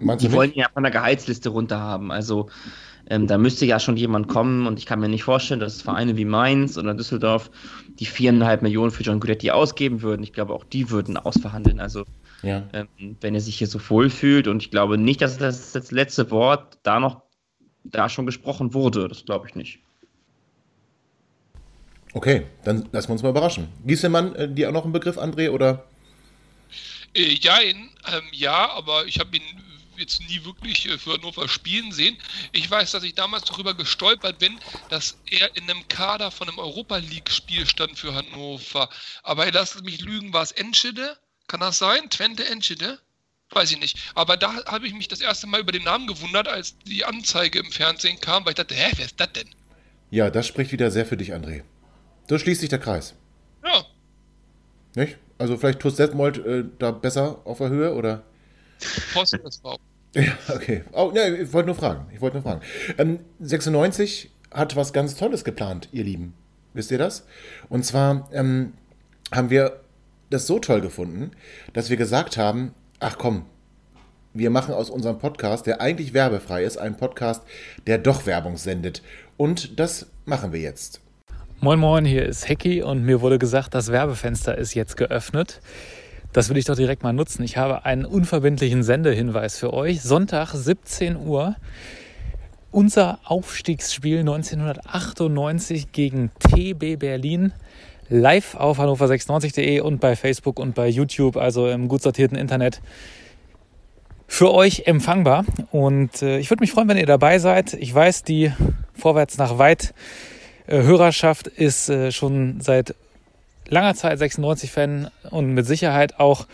Meinst 0.00 0.24
die 0.24 0.32
wollen 0.32 0.52
ja 0.54 0.68
von 0.72 0.82
der 0.82 0.92
Gehaltsliste 0.92 1.48
runter 1.48 1.80
haben. 1.80 2.12
Also 2.12 2.48
ähm, 3.10 3.26
da 3.26 3.38
müsste 3.38 3.66
ja 3.66 3.80
schon 3.80 3.96
jemand 3.96 4.28
kommen 4.28 4.66
und 4.66 4.78
ich 4.78 4.86
kann 4.86 5.00
mir 5.00 5.08
nicht 5.08 5.24
vorstellen, 5.24 5.60
dass 5.60 5.82
Vereine 5.82 6.16
wie 6.16 6.24
Mainz 6.24 6.76
oder 6.76 6.94
Düsseldorf 6.94 7.50
die 7.98 8.06
viereinhalb 8.06 8.62
Millionen 8.62 8.90
für 8.90 9.02
John 9.02 9.20
Guidetti 9.20 9.50
ausgeben 9.50 10.02
würden. 10.02 10.22
Ich 10.22 10.32
glaube, 10.32 10.54
auch 10.54 10.64
die 10.64 10.90
würden 10.90 11.16
ausverhandeln. 11.16 11.80
Also 11.80 12.04
ja. 12.42 12.68
ähm, 12.72 13.16
wenn 13.20 13.34
er 13.34 13.40
sich 13.40 13.56
hier 13.58 13.66
so 13.66 13.80
wohl 13.90 14.10
fühlt 14.10 14.48
und 14.48 14.62
ich 14.62 14.70
glaube 14.70 14.98
nicht, 14.98 15.20
dass 15.20 15.38
das, 15.38 15.72
das 15.72 15.90
letzte 15.90 16.30
Wort 16.30 16.78
da 16.82 17.00
noch 17.00 17.22
da 17.84 18.08
schon 18.08 18.26
gesprochen 18.26 18.74
wurde. 18.74 19.08
Das 19.08 19.24
glaube 19.24 19.48
ich 19.48 19.54
nicht. 19.54 19.80
Okay, 22.14 22.46
dann 22.64 22.88
lassen 22.92 23.08
wir 23.08 23.12
uns 23.12 23.22
mal 23.22 23.30
überraschen. 23.30 23.68
Giesemann, 23.84 24.34
äh, 24.34 24.52
dir 24.52 24.68
auch 24.68 24.72
noch 24.72 24.84
ein 24.84 24.92
Begriff, 24.92 25.18
André, 25.18 25.50
oder? 25.50 25.84
Äh, 27.14 27.34
ja, 27.40 27.60
ähm, 27.60 27.90
ja, 28.32 28.70
aber 28.70 29.06
ich 29.06 29.18
habe 29.18 29.36
ihn 29.36 29.42
jetzt 29.98 30.20
nie 30.20 30.44
wirklich 30.44 30.86
äh, 30.88 30.98
für 30.98 31.14
Hannover 31.14 31.48
spielen 31.48 31.92
sehen. 31.92 32.16
Ich 32.52 32.70
weiß, 32.70 32.92
dass 32.92 33.02
ich 33.02 33.14
damals 33.14 33.44
darüber 33.44 33.74
gestolpert 33.74 34.38
bin, 34.38 34.58
dass 34.88 35.18
er 35.30 35.56
in 35.56 35.64
einem 35.64 35.86
Kader 35.88 36.30
von 36.30 36.48
einem 36.48 36.58
Europa 36.58 36.96
League-Spiel 36.98 37.66
stand 37.66 37.98
für 37.98 38.14
Hannover. 38.14 38.88
Aber 39.22 39.50
lasst 39.50 39.82
mich 39.82 40.00
lügen, 40.00 40.32
war 40.32 40.42
es 40.42 40.52
Enschede? 40.52 41.16
Kann 41.46 41.60
das 41.60 41.78
sein? 41.78 42.10
Twente 42.10 42.46
Enschede? 42.46 42.98
Weiß 43.50 43.72
ich 43.72 43.80
nicht. 43.80 43.98
Aber 44.14 44.36
da 44.36 44.64
habe 44.66 44.86
ich 44.86 44.92
mich 44.92 45.08
das 45.08 45.20
erste 45.20 45.46
Mal 45.46 45.60
über 45.60 45.72
den 45.72 45.84
Namen 45.84 46.06
gewundert, 46.06 46.48
als 46.48 46.76
die 46.86 47.04
Anzeige 47.04 47.58
im 47.58 47.72
Fernsehen 47.72 48.20
kam, 48.20 48.44
weil 48.44 48.50
ich 48.50 48.56
dachte, 48.56 48.74
hä, 48.74 48.92
wer 48.96 49.06
ist 49.06 49.18
das 49.18 49.32
denn? 49.32 49.48
Ja, 50.10 50.30
das 50.30 50.46
spricht 50.46 50.72
wieder 50.72 50.90
sehr 50.90 51.06
für 51.06 51.16
dich, 51.16 51.32
André. 51.34 51.62
So 52.28 52.38
schließt 52.38 52.60
sich 52.60 52.68
der 52.68 52.78
Kreis. 52.78 53.14
Ja. 53.64 53.86
Nicht? 54.94 55.16
Also 55.38 55.56
vielleicht 55.56 55.80
tust 55.80 55.98
Detmold 55.98 56.38
äh, 56.44 56.64
da 56.78 56.90
besser 56.90 57.40
auf 57.44 57.58
der 57.58 57.68
Höhe, 57.68 57.94
oder? 57.94 58.24
Posten 59.12 59.40
das 59.42 59.64
auch. 59.64 59.78
Ja, 60.14 60.32
okay. 60.54 60.84
Oh, 60.92 61.10
ne, 61.12 61.36
ich 61.36 61.52
wollte 61.52 61.66
nur 61.66 61.76
fragen. 61.76 62.06
Ich 62.12 62.20
wollte 62.20 62.36
nur 62.36 62.42
fragen. 62.42 62.62
Ähm, 62.96 63.20
96 63.40 64.30
hat 64.50 64.76
was 64.76 64.92
ganz 64.92 65.14
Tolles 65.14 65.44
geplant, 65.44 65.88
ihr 65.92 66.04
Lieben. 66.04 66.34
Wisst 66.74 66.90
ihr 66.90 66.98
das? 66.98 67.26
Und 67.68 67.84
zwar 67.84 68.28
ähm, 68.32 68.72
haben 69.32 69.50
wir 69.50 69.80
das 70.30 70.46
so 70.46 70.58
toll 70.58 70.80
gefunden, 70.80 71.32
dass 71.72 71.90
wir 71.90 71.96
gesagt 71.96 72.36
haben, 72.36 72.74
ach 73.00 73.18
komm, 73.18 73.46
wir 74.34 74.50
machen 74.50 74.74
aus 74.74 74.90
unserem 74.90 75.18
Podcast, 75.18 75.66
der 75.66 75.80
eigentlich 75.80 76.14
werbefrei 76.14 76.62
ist, 76.64 76.76
einen 76.76 76.96
Podcast, 76.96 77.42
der 77.86 77.98
doch 77.98 78.26
Werbung 78.26 78.56
sendet. 78.56 79.02
Und 79.36 79.78
das 79.80 80.06
machen 80.26 80.52
wir 80.52 80.60
jetzt. 80.60 81.00
Moin 81.60 81.80
Moin, 81.80 82.04
hier 82.04 82.24
ist 82.24 82.48
Hecki 82.48 82.82
und 82.82 83.04
mir 83.04 83.20
wurde 83.20 83.38
gesagt, 83.38 83.74
das 83.74 83.90
Werbefenster 83.90 84.56
ist 84.56 84.74
jetzt 84.74 84.96
geöffnet. 84.96 85.60
Das 86.32 86.50
will 86.50 86.58
ich 86.58 86.66
doch 86.66 86.76
direkt 86.76 87.02
mal 87.02 87.12
nutzen. 87.12 87.42
Ich 87.42 87.56
habe 87.56 87.84
einen 87.86 88.04
unverbindlichen 88.04 88.82
Sendehinweis 88.82 89.58
für 89.58 89.72
euch. 89.72 90.02
Sonntag 90.02 90.52
17 90.52 91.16
Uhr. 91.16 91.56
Unser 92.70 93.18
Aufstiegsspiel 93.24 94.20
1998 94.20 95.90
gegen 95.90 96.30
TB 96.38 96.98
Berlin 96.98 97.52
live 98.10 98.54
auf 98.54 98.78
hannover96.de 98.78 99.80
und 99.80 100.00
bei 100.00 100.16
Facebook 100.16 100.58
und 100.58 100.74
bei 100.74 100.88
YouTube, 100.88 101.38
also 101.38 101.68
im 101.68 101.88
gut 101.88 102.02
sortierten 102.02 102.36
Internet, 102.36 102.82
für 104.26 104.52
euch 104.52 104.82
empfangbar. 104.86 105.46
Und 105.70 106.22
äh, 106.22 106.38
ich 106.38 106.50
würde 106.50 106.60
mich 106.60 106.72
freuen, 106.72 106.88
wenn 106.88 106.98
ihr 106.98 107.06
dabei 107.06 107.38
seid. 107.38 107.72
Ich 107.72 107.94
weiß, 107.94 108.22
die 108.24 108.52
Vorwärts 108.92 109.38
nach 109.38 109.56
Weit 109.56 109.94
äh, 110.66 110.82
Hörerschaft 110.82 111.46
ist 111.46 111.88
äh, 111.88 112.12
schon 112.12 112.60
seit 112.60 112.94
langer 113.68 113.94
Zeit 113.94 114.18
96-Fan 114.20 115.10
und 115.30 115.54
mit 115.54 115.66
Sicherheit 115.66 116.18
auch 116.18 116.46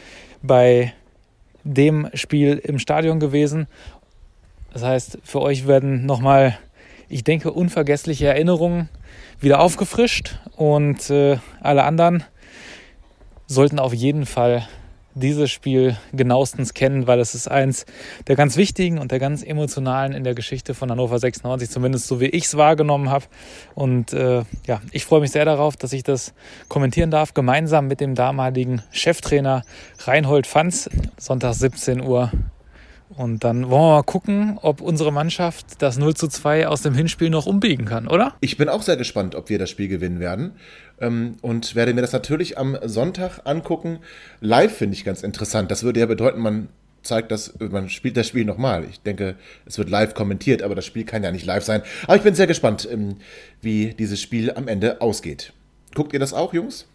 bei 0.43 0.93
dem 1.63 2.11
Spiel 2.15 2.59
im 2.63 2.79
Stadion 2.79 3.21
gewesen. 3.21 3.67
Das 4.73 4.83
heißt, 4.83 5.19
für 5.23 5.41
euch 5.41 5.67
werden 5.67 6.05
nochmal, 6.05 6.59
ich 7.09 7.25
denke, 7.25 7.53
unvergessliche 7.53 8.27
Erinnerungen 8.27 8.89
wieder 9.41 9.61
aufgefrischt 9.61 10.39
und 10.57 11.11
äh, 11.11 11.39
alle 11.61 11.85
anderen 11.85 12.25
sollten 13.47 13.79
auf 13.79 13.95
jeden 13.95 14.27
Fall 14.27 14.67
dieses 15.15 15.51
Spiel 15.51 15.97
genauestens 16.13 16.75
kennen, 16.75 17.07
weil 17.07 17.21
es 17.21 17.35
ist 17.35 17.49
eins 17.49 17.87
der 18.27 18.37
ganz 18.37 18.57
wichtigen 18.57 18.99
und 18.99 19.13
der 19.13 19.19
ganz 19.19 19.43
emotionalen 19.43 20.13
in 20.13 20.25
der 20.25 20.35
Geschichte 20.35 20.75
von 20.75 20.91
Hannover 20.91 21.19
96, 21.19 21.71
zumindest 21.71 22.07
so 22.07 22.21
wie 22.21 22.27
ich 22.27 22.45
es 22.45 22.57
wahrgenommen 22.57 23.11
habe. 23.11 23.27
Und 23.75 24.13
äh, 24.13 24.43
ja, 24.67 24.81
ich 24.93 25.05
freue 25.05 25.21
mich 25.21 25.31
sehr 25.31 25.45
darauf, 25.45 25.77
dass 25.77 25.93
ich 25.93 26.03
das 26.03 26.35
kommentieren 26.69 27.11
darf, 27.11 27.35
gemeinsam 27.35 27.87
mit 27.87 28.01
dem 28.01 28.15
damaligen 28.15 28.83
Cheftrainer 28.91 29.63
Reinhold 30.01 30.47
Fanz, 30.47 30.91
Sonntag 31.17 31.55
17 31.55 32.03
Uhr. 32.03 32.31
Und 33.17 33.45
dann 33.45 33.71
wollen 33.71 33.83
wir 33.83 33.95
mal 33.97 34.03
gucken, 34.03 34.59
ob 34.61 34.81
unsere 34.81 35.13
Mannschaft 35.13 35.81
das 35.81 35.99
0 35.99 36.15
zu 36.15 36.27
2 36.27 36.67
aus 36.67 36.83
dem 36.83 36.95
Hinspiel 36.95 37.31
noch 37.31 37.47
umbiegen 37.47 37.85
kann, 37.85 38.09
oder? 38.09 38.35
Ich 38.41 38.57
bin 38.57 38.69
auch 38.69 38.83
sehr 38.83 38.97
gespannt, 38.97 39.37
ob 39.37 39.51
wir 39.51 39.59
das 39.59 39.71
Spiel 39.71 39.87
gewinnen 39.87 40.19
werden 40.19 40.53
ähm, 41.01 41.37
und 41.43 41.75
werde 41.75 41.95
mir 41.95 42.01
das 42.01 42.13
natürlich 42.13 42.59
am 42.59 42.77
Sonntag 42.85 43.41
angucken. 43.45 44.01
Live 44.41 44.77
finde 44.79 44.97
ich 44.97 45.05
ganz 45.05 45.23
interessant. 45.23 45.71
Das 45.71 45.83
würde 45.83 46.01
ja 46.01 46.07
bedeuten, 46.07 46.41
man 46.41 46.69
zeigt 47.03 47.31
das, 47.31 47.55
man 47.59 47.91
spielt 47.91 48.17
das 48.17 48.27
Spiel 48.27 48.45
nochmal. 48.45 48.87
Ich 48.89 49.01
denke, 49.01 49.37
es 49.67 49.79
wird 49.79 49.91
live 49.91 50.15
kommentiert, 50.15 50.63
aber 50.63 50.75
das 50.75 50.87
Spiel 50.87 51.05
kann 51.05 51.23
ja 51.23 51.31
nicht 51.31 51.45
live 51.45 51.65
sein. 51.65 51.83
Aber 52.05 52.17
ich 52.17 52.23
bin 52.23 52.35
sehr 52.35 52.47
gespannt, 52.47 52.89
ähm, 52.91 53.17
wie 53.61 53.95
dieses 53.95 54.21
Spiel 54.21 54.53
am 54.53 54.69
Ende 54.69 55.01
ausgeht. 55.01 55.53
Guckt 55.95 56.13
ihr 56.13 56.19
das 56.21 56.33
auch, 56.33 56.53
Jungs? 56.53 56.87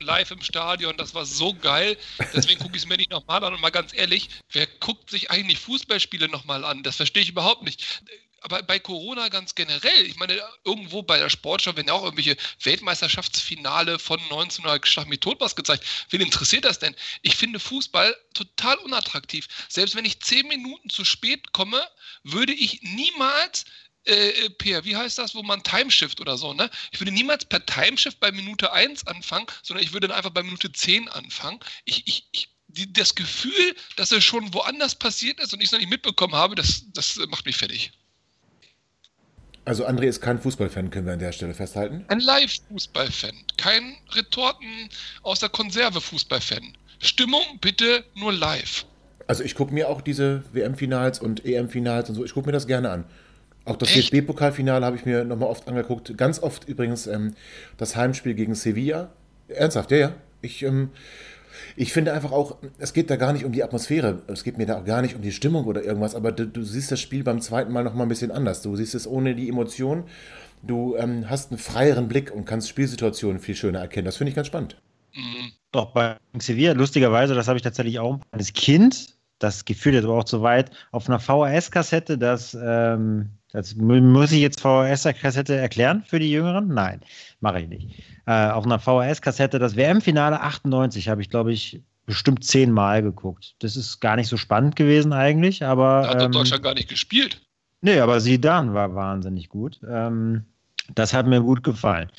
live 0.00 0.30
im 0.30 0.42
Stadion, 0.42 0.96
das 0.96 1.14
war 1.14 1.24
so 1.24 1.54
geil. 1.54 1.96
Deswegen 2.34 2.60
gucke 2.60 2.76
ich 2.76 2.82
es 2.82 2.88
mir 2.88 2.96
nicht 2.96 3.10
nochmal 3.10 3.42
an. 3.44 3.54
Und 3.54 3.60
mal 3.60 3.70
ganz 3.70 3.92
ehrlich, 3.94 4.28
wer 4.52 4.66
guckt 4.80 5.10
sich 5.10 5.30
eigentlich 5.30 5.58
Fußballspiele 5.58 6.28
nochmal 6.28 6.64
an? 6.64 6.82
Das 6.82 6.96
verstehe 6.96 7.22
ich 7.22 7.30
überhaupt 7.30 7.62
nicht. 7.62 8.02
Aber 8.40 8.62
bei 8.62 8.78
Corona 8.78 9.28
ganz 9.28 9.54
generell, 9.54 10.06
ich 10.06 10.16
meine, 10.16 10.40
irgendwo 10.64 11.02
bei 11.02 11.18
der 11.18 11.28
Sportschau 11.30 11.76
werden 11.76 11.88
ja 11.88 11.94
auch 11.94 12.04
irgendwelche 12.04 12.36
Weltmeisterschaftsfinale 12.62 13.98
von 13.98 14.20
1900 14.20 14.86
Schlag 14.86 15.08
tot 15.20 15.40
was 15.40 15.56
gezeigt. 15.56 15.84
Wen 16.10 16.20
interessiert 16.20 16.64
das 16.64 16.78
denn? 16.78 16.94
Ich 17.22 17.36
finde 17.36 17.60
Fußball 17.60 18.16
total 18.34 18.76
unattraktiv. 18.78 19.48
Selbst 19.68 19.94
wenn 19.94 20.04
ich 20.04 20.20
zehn 20.20 20.46
Minuten 20.46 20.90
zu 20.90 21.04
spät 21.04 21.52
komme, 21.52 21.86
würde 22.22 22.52
ich 22.52 22.82
niemals 22.82 23.64
äh, 24.04 24.50
per, 24.50 24.84
wie 24.84 24.96
heißt 24.96 25.18
das, 25.18 25.34
wo 25.34 25.42
man 25.42 25.62
Timeshift 25.62 26.20
oder 26.20 26.38
so, 26.38 26.54
ne? 26.54 26.70
Ich 26.92 27.00
würde 27.00 27.12
niemals 27.12 27.44
per 27.44 27.64
Timeshift 27.66 28.20
bei 28.20 28.32
Minute 28.32 28.72
1 28.72 29.06
anfangen, 29.06 29.46
sondern 29.62 29.84
ich 29.84 29.92
würde 29.92 30.08
dann 30.08 30.16
einfach 30.16 30.30
bei 30.30 30.42
Minute 30.42 30.72
10 30.72 31.08
anfangen. 31.08 31.60
Ich, 31.84 32.06
ich, 32.06 32.28
ich 32.32 32.48
die, 32.68 32.92
das 32.92 33.14
Gefühl, 33.14 33.76
dass 33.96 34.12
es 34.12 34.24
schon 34.24 34.52
woanders 34.54 34.94
passiert 34.94 35.40
ist 35.40 35.52
und 35.52 35.60
ich 35.60 35.66
es 35.66 35.72
noch 35.72 35.78
nicht 35.78 35.90
mitbekommen 35.90 36.34
habe, 36.34 36.54
das, 36.54 36.84
das 36.92 37.16
macht 37.28 37.46
mich 37.46 37.56
fertig. 37.56 37.92
Also 39.68 39.86
André 39.86 40.04
ist 40.04 40.22
kein 40.22 40.38
Fußballfan, 40.38 40.90
können 40.90 41.04
wir 41.04 41.12
an 41.12 41.18
der 41.18 41.32
Stelle 41.32 41.52
festhalten. 41.52 42.02
Ein 42.08 42.20
Live-Fußballfan, 42.20 43.32
kein 43.58 43.96
Retorten 44.14 44.88
aus 45.22 45.40
der 45.40 45.50
Konserve 45.50 46.00
Fußballfan. 46.00 46.72
Stimmung 47.00 47.42
bitte 47.60 48.02
nur 48.14 48.32
live. 48.32 48.86
Also 49.26 49.44
ich 49.44 49.54
gucke 49.54 49.74
mir 49.74 49.90
auch 49.90 50.00
diese 50.00 50.42
WM-Finals 50.54 51.18
und 51.18 51.44
EM-Finals 51.44 52.08
und 52.08 52.14
so, 52.14 52.24
ich 52.24 52.32
gucke 52.32 52.46
mir 52.46 52.52
das 52.52 52.66
gerne 52.66 52.88
an. 52.88 53.04
Auch 53.66 53.76
das 53.76 53.92
DFB-Pokalfinale 53.92 54.86
habe 54.86 54.96
ich 54.96 55.04
mir 55.04 55.24
nochmal 55.24 55.50
oft 55.50 55.68
angeguckt. 55.68 56.16
Ganz 56.16 56.42
oft 56.42 56.66
übrigens 56.66 57.06
ähm, 57.06 57.34
das 57.76 57.94
Heimspiel 57.94 58.32
gegen 58.32 58.54
Sevilla. 58.54 59.10
Ernsthaft, 59.48 59.90
ja, 59.90 59.98
ja. 59.98 60.14
Ich, 60.40 60.62
ähm, 60.62 60.92
ich 61.76 61.92
finde 61.92 62.12
einfach 62.12 62.32
auch, 62.32 62.56
es 62.78 62.92
geht 62.92 63.10
da 63.10 63.16
gar 63.16 63.32
nicht 63.32 63.44
um 63.44 63.52
die 63.52 63.62
Atmosphäre, 63.62 64.22
es 64.26 64.44
geht 64.44 64.58
mir 64.58 64.66
da 64.66 64.78
auch 64.80 64.84
gar 64.84 65.02
nicht 65.02 65.14
um 65.14 65.22
die 65.22 65.32
Stimmung 65.32 65.64
oder 65.66 65.82
irgendwas, 65.82 66.14
aber 66.14 66.32
du, 66.32 66.46
du 66.46 66.62
siehst 66.62 66.90
das 66.90 67.00
Spiel 67.00 67.24
beim 67.24 67.40
zweiten 67.40 67.72
Mal 67.72 67.84
nochmal 67.84 68.06
ein 68.06 68.08
bisschen 68.08 68.30
anders. 68.30 68.62
Du 68.62 68.76
siehst 68.76 68.94
es 68.94 69.06
ohne 69.06 69.34
die 69.34 69.48
Emotion. 69.48 70.04
Du 70.62 70.96
ähm, 70.96 71.28
hast 71.30 71.50
einen 71.50 71.58
freieren 71.58 72.08
Blick 72.08 72.32
und 72.32 72.44
kannst 72.44 72.68
Spielsituationen 72.68 73.40
viel 73.40 73.54
schöner 73.54 73.80
erkennen. 73.80 74.06
Das 74.06 74.16
finde 74.16 74.30
ich 74.30 74.36
ganz 74.36 74.48
spannend. 74.48 74.80
Mhm. 75.14 75.52
Doch 75.72 75.92
bei 75.92 76.16
Sevilla, 76.38 76.72
lustigerweise, 76.72 77.34
das 77.34 77.48
habe 77.48 77.58
ich 77.58 77.62
tatsächlich 77.62 77.98
auch 77.98 78.18
als 78.30 78.52
Kind, 78.52 79.18
das 79.38 79.64
gefühlt 79.64 79.94
jetzt 79.94 80.04
aber 80.04 80.14
auch 80.14 80.24
zu 80.24 80.42
weit, 80.42 80.70
auf 80.92 81.08
einer 81.08 81.20
VHS-Kassette, 81.20 82.18
das 82.18 82.56
ähm, 82.60 83.37
das 83.52 83.74
muss 83.76 84.32
ich 84.32 84.40
jetzt 84.40 84.60
VHS-Kassette 84.60 85.56
erklären 85.56 86.02
für 86.06 86.18
die 86.18 86.30
Jüngeren? 86.30 86.68
Nein, 86.68 87.00
mache 87.40 87.60
ich 87.60 87.68
nicht. 87.68 88.02
Äh, 88.26 88.50
auf 88.50 88.64
einer 88.64 88.78
VHS-Kassette, 88.78 89.58
das 89.58 89.76
WM-Finale 89.76 90.40
98 90.40 91.08
habe 91.08 91.22
ich, 91.22 91.30
glaube 91.30 91.52
ich, 91.52 91.82
bestimmt 92.04 92.44
zehnmal 92.44 93.02
geguckt. 93.02 93.54
Das 93.60 93.76
ist 93.76 94.00
gar 94.00 94.16
nicht 94.16 94.28
so 94.28 94.36
spannend 94.36 94.76
gewesen 94.76 95.12
eigentlich, 95.12 95.64
aber. 95.64 96.02
Da 96.02 96.08
hat 96.10 96.22
ähm, 96.22 96.32
Deutschland 96.32 96.62
gar 96.62 96.74
nicht 96.74 96.88
gespielt. 96.88 97.40
Nee, 97.80 98.00
aber 98.00 98.20
Sidan 98.20 98.74
war 98.74 98.94
wahnsinnig 98.94 99.48
gut. 99.48 99.80
Ähm, 99.88 100.44
das 100.94 101.12
hat 101.12 101.26
mir 101.26 101.42
gut 101.42 101.62
gefallen. 101.62 102.10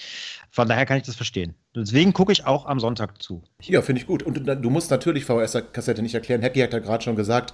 Von 0.51 0.67
daher 0.67 0.85
kann 0.85 0.97
ich 0.97 1.03
das 1.03 1.15
verstehen. 1.15 1.55
Deswegen 1.75 2.13
gucke 2.13 2.31
ich 2.31 2.45
auch 2.45 2.65
am 2.65 2.79
Sonntag 2.79 3.21
zu. 3.21 3.43
Ja, 3.61 3.81
finde 3.81 4.01
ich 4.01 4.07
gut. 4.07 4.23
Und 4.23 4.45
du 4.45 4.69
musst 4.69 4.91
natürlich 4.91 5.25
VHS-Kassette 5.25 6.01
nicht 6.01 6.13
erklären. 6.13 6.41
Hecki 6.41 6.59
hat 6.59 6.73
ja 6.73 6.79
gerade 6.79 7.03
schon 7.03 7.15
gesagt, 7.15 7.53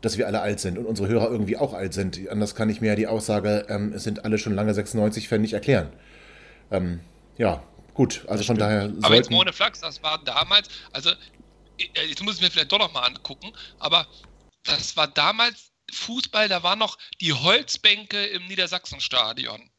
dass 0.00 0.18
wir 0.18 0.26
alle 0.26 0.40
alt 0.40 0.60
sind 0.60 0.78
und 0.78 0.86
unsere 0.86 1.08
Hörer 1.08 1.30
irgendwie 1.30 1.56
auch 1.56 1.74
alt 1.74 1.92
sind. 1.92 2.28
Anders 2.28 2.54
kann 2.54 2.70
ich 2.70 2.80
mir 2.80 2.88
ja 2.88 2.96
die 2.96 3.06
Aussage, 3.06 3.66
ähm, 3.68 3.92
es 3.92 4.04
sind 4.04 4.24
alle 4.24 4.38
schon 4.38 4.54
lange 4.54 4.72
96-Fan 4.72 5.40
nicht 5.40 5.54
erklären. 5.54 5.92
Ähm, 6.70 7.00
ja, 7.36 7.62
gut, 7.94 8.24
also 8.28 8.44
von 8.44 8.58
daher. 8.58 8.92
Aber 9.02 9.14
jetzt 9.14 9.30
ohne 9.30 9.52
Flachs, 9.52 9.80
das 9.80 10.02
war 10.02 10.22
damals, 10.24 10.68
also 10.92 11.10
äh, 11.10 12.06
jetzt 12.08 12.22
muss 12.22 12.36
ich 12.36 12.42
mir 12.42 12.50
vielleicht 12.50 12.72
doch 12.72 12.78
noch 12.78 12.92
mal 12.92 13.02
angucken, 13.02 13.52
aber 13.78 14.06
das 14.64 14.96
war 14.96 15.08
damals 15.08 15.70
Fußball, 15.92 16.48
da 16.48 16.62
waren 16.62 16.78
noch 16.78 16.98
die 17.20 17.32
Holzbänke 17.32 18.26
im 18.26 18.46
Niedersachsenstadion. 18.46 19.70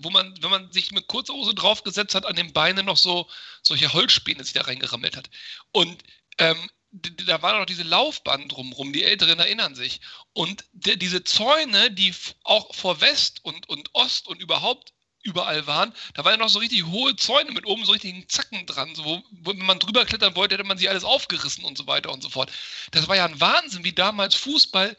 Wo 0.00 0.08
man, 0.08 0.34
wenn 0.40 0.50
man 0.50 0.72
sich 0.72 0.90
mit 0.90 1.06
kurzer 1.06 1.34
Hose 1.34 1.54
draufgesetzt 1.54 2.14
hat, 2.14 2.24
an 2.24 2.34
den 2.34 2.54
Beinen 2.54 2.86
noch 2.86 2.96
so 2.96 3.28
solche 3.62 3.92
Holzspäne 3.92 4.42
sich 4.42 4.54
da 4.54 4.62
reingerammelt 4.62 5.16
hat. 5.18 5.28
Und 5.70 6.02
ähm, 6.38 6.56
da 6.92 7.40
war 7.40 7.58
noch 7.58 7.66
diese 7.66 7.82
Laufbahn 7.84 8.48
drumherum, 8.48 8.92
die 8.92 9.04
Älteren 9.04 9.38
erinnern 9.38 9.74
sich. 9.74 10.00
Und 10.34 10.64
die, 10.72 10.98
diese 10.98 11.24
Zäune, 11.24 11.90
die 11.90 12.14
auch 12.44 12.74
vor 12.74 13.00
West 13.00 13.40
und, 13.44 13.68
und 13.68 13.94
Ost 13.94 14.28
und 14.28 14.40
überhaupt 14.40 14.92
überall 15.22 15.66
waren, 15.66 15.94
da 16.14 16.24
waren 16.24 16.32
ja 16.32 16.38
noch 16.38 16.48
so 16.48 16.58
richtig 16.58 16.84
hohe 16.84 17.16
Zäune 17.16 17.52
mit 17.52 17.64
oben 17.64 17.84
so 17.84 17.92
richtigen 17.92 18.28
Zacken 18.28 18.66
dran. 18.66 18.94
So, 18.94 19.04
wo, 19.04 19.22
wenn 19.50 19.58
man 19.58 19.78
drüber 19.78 20.04
klettern 20.04 20.36
wollte, 20.36 20.54
hätte 20.54 20.66
man 20.66 20.78
sie 20.78 20.88
alles 20.88 21.04
aufgerissen 21.04 21.64
und 21.64 21.78
so 21.78 21.86
weiter 21.86 22.12
und 22.12 22.22
so 22.22 22.28
fort. 22.28 22.52
Das 22.90 23.08
war 23.08 23.16
ja 23.16 23.24
ein 23.24 23.40
Wahnsinn, 23.40 23.84
wie 23.84 23.92
damals 23.92 24.34
Fußball 24.34 24.96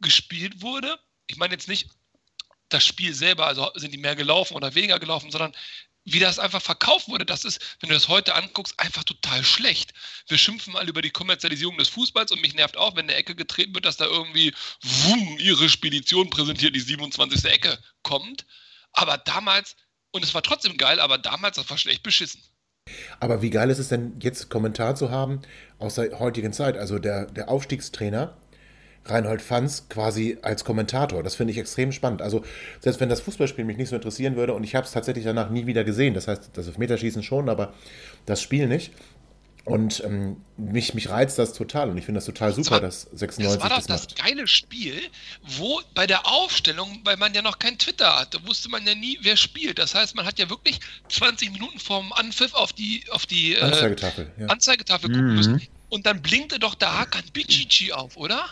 gespielt 0.00 0.62
wurde. 0.62 0.98
Ich 1.26 1.36
meine 1.36 1.54
jetzt 1.54 1.68
nicht 1.68 1.90
das 2.70 2.84
Spiel 2.84 3.14
selber, 3.14 3.46
also 3.46 3.70
sind 3.74 3.92
die 3.92 3.98
mehr 3.98 4.16
gelaufen 4.16 4.54
oder 4.54 4.74
weniger 4.74 4.98
gelaufen, 4.98 5.30
sondern 5.30 5.54
wie 6.04 6.18
das 6.18 6.38
einfach 6.38 6.62
verkauft 6.62 7.08
wurde, 7.08 7.24
das 7.24 7.44
ist, 7.44 7.60
wenn 7.80 7.88
du 7.88 7.94
das 7.94 8.08
heute 8.08 8.34
anguckst, 8.34 8.78
einfach 8.78 9.04
total 9.04 9.42
schlecht. 9.42 9.92
Wir 10.28 10.38
schimpfen 10.38 10.76
alle 10.76 10.90
über 10.90 11.02
die 11.02 11.10
Kommerzialisierung 11.10 11.78
des 11.78 11.88
Fußballs 11.88 12.30
und 12.32 12.42
mich 12.42 12.54
nervt 12.54 12.76
auch, 12.76 12.94
wenn 12.96 13.08
der 13.08 13.16
Ecke 13.16 13.34
getreten 13.34 13.74
wird, 13.74 13.84
dass 13.86 13.96
da 13.96 14.06
irgendwie 14.06 14.52
wumm, 14.82 15.38
ihre 15.38 15.68
Spedition 15.68 16.30
präsentiert, 16.30 16.76
die 16.76 16.80
27. 16.80 17.44
Ecke 17.46 17.78
kommt. 18.02 18.44
Aber 18.92 19.18
damals, 19.18 19.76
und 20.12 20.22
es 20.22 20.34
war 20.34 20.42
trotzdem 20.42 20.76
geil, 20.76 21.00
aber 21.00 21.18
damals, 21.18 21.56
das 21.56 21.70
war 21.70 21.78
schlecht 21.78 22.02
beschissen. 22.02 22.42
Aber 23.18 23.40
wie 23.40 23.50
geil 23.50 23.70
ist 23.70 23.78
es 23.78 23.88
denn, 23.88 24.20
jetzt 24.20 24.50
Kommentar 24.50 24.94
zu 24.94 25.10
haben 25.10 25.40
aus 25.78 25.94
der 25.94 26.18
heutigen 26.18 26.52
Zeit? 26.52 26.76
Also 26.76 26.98
der, 26.98 27.26
der 27.26 27.48
Aufstiegstrainer 27.48 28.36
Reinhold 29.06 29.42
Fanz 29.42 29.88
quasi 29.88 30.38
als 30.42 30.64
Kommentator. 30.64 31.22
Das 31.22 31.34
finde 31.34 31.52
ich 31.52 31.58
extrem 31.58 31.92
spannend. 31.92 32.22
Also, 32.22 32.42
selbst 32.80 33.00
wenn 33.00 33.08
das 33.08 33.20
Fußballspiel 33.20 33.64
mich 33.64 33.76
nicht 33.76 33.90
so 33.90 33.96
interessieren 33.96 34.36
würde 34.36 34.54
und 34.54 34.64
ich 34.64 34.74
habe 34.74 34.86
es 34.86 34.92
tatsächlich 34.92 35.24
danach 35.24 35.50
nie 35.50 35.66
wieder 35.66 35.84
gesehen, 35.84 36.14
das 36.14 36.28
heißt, 36.28 36.50
das 36.54 36.78
Meterschießen 36.78 37.22
schon, 37.22 37.48
aber 37.48 37.74
das 38.26 38.40
Spiel 38.40 38.66
nicht. 38.66 38.92
Und 39.64 40.04
ähm, 40.04 40.36
mich, 40.58 40.92
mich 40.92 41.08
reizt 41.08 41.38
das 41.38 41.54
total 41.54 41.88
und 41.88 41.96
ich 41.96 42.04
finde 42.04 42.18
das 42.18 42.26
total 42.26 42.52
super, 42.52 42.72
war, 42.72 42.80
dass 42.82 43.08
96 43.12 43.46
das 43.46 43.62
war 43.62 43.70
doch 43.70 43.86
das, 43.86 44.06
das 44.08 44.14
geile 44.14 44.46
Spiel, 44.46 45.00
wo 45.56 45.80
bei 45.94 46.06
der 46.06 46.26
Aufstellung, 46.26 47.00
weil 47.04 47.16
man 47.16 47.32
ja 47.32 47.40
noch 47.40 47.58
kein 47.58 47.78
Twitter 47.78 48.20
hatte, 48.20 48.46
wusste 48.46 48.68
man 48.68 48.86
ja 48.86 48.94
nie, 48.94 49.18
wer 49.22 49.38
spielt. 49.38 49.78
Das 49.78 49.94
heißt, 49.94 50.16
man 50.16 50.26
hat 50.26 50.38
ja 50.38 50.50
wirklich 50.50 50.80
20 51.08 51.52
Minuten 51.52 51.78
vorm 51.78 52.12
Anpfiff 52.12 52.52
auf 52.52 52.74
die, 52.74 53.04
auf 53.10 53.24
die 53.24 53.54
äh, 53.54 53.60
Anzeigetafel, 53.62 54.30
ja. 54.38 54.46
Anzeigetafel 54.48 55.08
gucken 55.08 55.28
mhm. 55.28 55.34
müssen. 55.34 55.62
Und 55.88 56.04
dann 56.04 56.20
blinkte 56.20 56.58
doch 56.58 56.74
der 56.74 56.98
Hakan 56.98 57.24
Bicici 57.32 57.90
auf, 57.92 58.18
oder? 58.18 58.44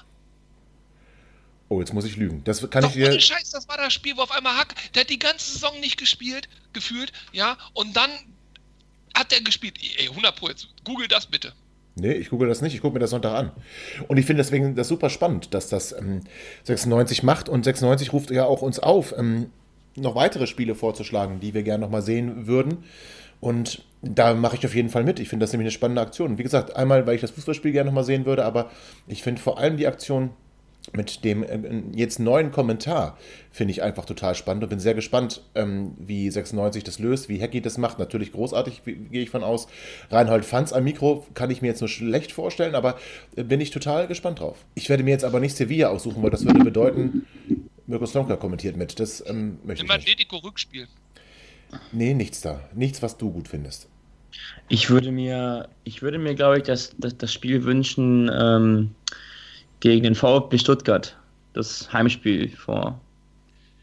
Oh, 1.72 1.80
jetzt 1.80 1.94
muss 1.94 2.04
ich 2.04 2.16
lügen. 2.16 2.42
Das 2.44 2.68
kann 2.68 2.82
Doch, 2.82 2.90
ich 2.90 2.96
dir. 2.96 3.08
Ohne 3.08 3.18
Scheiß, 3.18 3.50
das 3.50 3.66
war 3.66 3.78
das 3.78 3.94
Spiel, 3.94 4.14
wo 4.18 4.20
auf 4.20 4.30
einmal 4.30 4.58
Hack, 4.58 4.74
der 4.94 5.04
hat 5.04 5.10
die 5.10 5.18
ganze 5.18 5.52
Saison 5.52 5.80
nicht 5.80 5.98
gespielt, 5.98 6.46
gefühlt, 6.74 7.14
ja, 7.32 7.56
und 7.72 7.96
dann 7.96 8.10
hat 9.16 9.32
er 9.32 9.40
gespielt. 9.40 9.78
Ey, 9.96 10.10
100 10.10 10.36
Pro, 10.36 10.50
jetzt 10.50 10.68
google 10.84 11.08
das 11.08 11.24
bitte. 11.24 11.54
Nee, 11.94 12.12
ich 12.12 12.28
google 12.28 12.46
das 12.46 12.60
nicht, 12.60 12.74
ich 12.74 12.82
gucke 12.82 12.92
mir 12.92 13.00
das 13.00 13.08
Sonntag 13.08 13.32
an. 13.32 13.52
Und 14.06 14.18
ich 14.18 14.26
finde 14.26 14.42
deswegen 14.42 14.74
das 14.74 14.88
super 14.88 15.08
spannend, 15.08 15.54
dass 15.54 15.70
das 15.70 15.92
ähm, 15.92 16.20
96 16.64 17.22
macht 17.22 17.48
und 17.48 17.64
96 17.64 18.12
ruft 18.12 18.30
ja 18.30 18.44
auch 18.44 18.60
uns 18.60 18.78
auf, 18.78 19.14
ähm, 19.16 19.50
noch 19.96 20.14
weitere 20.14 20.46
Spiele 20.46 20.74
vorzuschlagen, 20.74 21.40
die 21.40 21.54
wir 21.54 21.62
gerne 21.62 21.80
nochmal 21.80 22.02
sehen 22.02 22.46
würden. 22.46 22.84
Und 23.40 23.82
da 24.02 24.34
mache 24.34 24.56
ich 24.56 24.66
auf 24.66 24.74
jeden 24.74 24.90
Fall 24.90 25.04
mit. 25.04 25.20
Ich 25.20 25.30
finde 25.30 25.44
das 25.44 25.52
nämlich 25.52 25.68
eine 25.68 25.72
spannende 25.72 26.02
Aktion. 26.02 26.36
Wie 26.36 26.42
gesagt, 26.42 26.76
einmal, 26.76 27.06
weil 27.06 27.14
ich 27.14 27.22
das 27.22 27.30
Fußballspiel 27.30 27.72
gerne 27.72 27.88
nochmal 27.88 28.04
sehen 28.04 28.26
würde, 28.26 28.44
aber 28.44 28.70
ich 29.06 29.22
finde 29.22 29.40
vor 29.40 29.58
allem 29.58 29.78
die 29.78 29.86
Aktion 29.86 30.32
mit 30.92 31.24
dem 31.24 31.42
äh, 31.42 31.82
jetzt 31.94 32.18
neuen 32.18 32.50
Kommentar 32.50 33.16
finde 33.50 33.72
ich 33.72 33.82
einfach 33.82 34.04
total 34.04 34.34
spannend 34.34 34.64
und 34.64 34.70
bin 34.70 34.80
sehr 34.80 34.94
gespannt, 34.94 35.42
ähm, 35.54 35.92
wie 35.98 36.28
96 36.30 36.82
das 36.84 36.98
löst, 36.98 37.28
wie 37.28 37.40
Hacky 37.40 37.60
das 37.60 37.78
macht. 37.78 37.98
Natürlich 37.98 38.32
großartig, 38.32 38.82
gehe 38.84 39.22
ich 39.22 39.30
von 39.30 39.44
aus. 39.44 39.68
Reinhold 40.10 40.44
Fanz 40.44 40.72
am 40.72 40.84
Mikro 40.84 41.26
kann 41.34 41.50
ich 41.50 41.62
mir 41.62 41.68
jetzt 41.68 41.80
nur 41.80 41.88
schlecht 41.88 42.32
vorstellen, 42.32 42.74
aber 42.74 42.98
äh, 43.36 43.44
bin 43.44 43.60
ich 43.60 43.70
total 43.70 44.08
gespannt 44.08 44.40
drauf. 44.40 44.64
Ich 44.74 44.88
werde 44.88 45.04
mir 45.04 45.10
jetzt 45.10 45.24
aber 45.24 45.40
nicht 45.40 45.56
Sevilla 45.56 45.88
aussuchen, 45.88 46.22
weil 46.22 46.30
das 46.30 46.44
würde 46.44 46.64
bedeuten, 46.64 47.26
Mirko 47.86 48.06
Slonka 48.06 48.36
kommentiert 48.36 48.76
mit. 48.76 48.98
Das 48.98 49.24
ähm, 49.26 49.58
möchte 49.64 49.84
Immer 49.84 49.96
ich 49.96 50.06
nicht. 50.06 50.14
Atletico 50.14 50.36
Rückspiel. 50.38 50.88
Nee, 51.92 52.14
nichts 52.14 52.40
da. 52.40 52.60
Nichts, 52.74 53.02
was 53.02 53.16
du 53.16 53.30
gut 53.30 53.48
findest. 53.48 53.88
Ich 54.68 54.90
würde 54.90 55.12
mir, 55.12 55.68
ich 55.84 56.02
würde 56.02 56.18
mir, 56.18 56.34
glaube 56.34 56.58
ich, 56.58 56.62
das, 56.64 56.94
das, 56.98 57.16
das 57.16 57.32
Spiel 57.32 57.64
wünschen, 57.64 58.30
ähm, 58.32 58.94
gegen 59.82 60.04
den 60.04 60.14
VfB 60.14 60.58
Stuttgart. 60.58 61.16
Das 61.54 61.92
Heimspiel 61.92 62.48
vor 62.56 63.00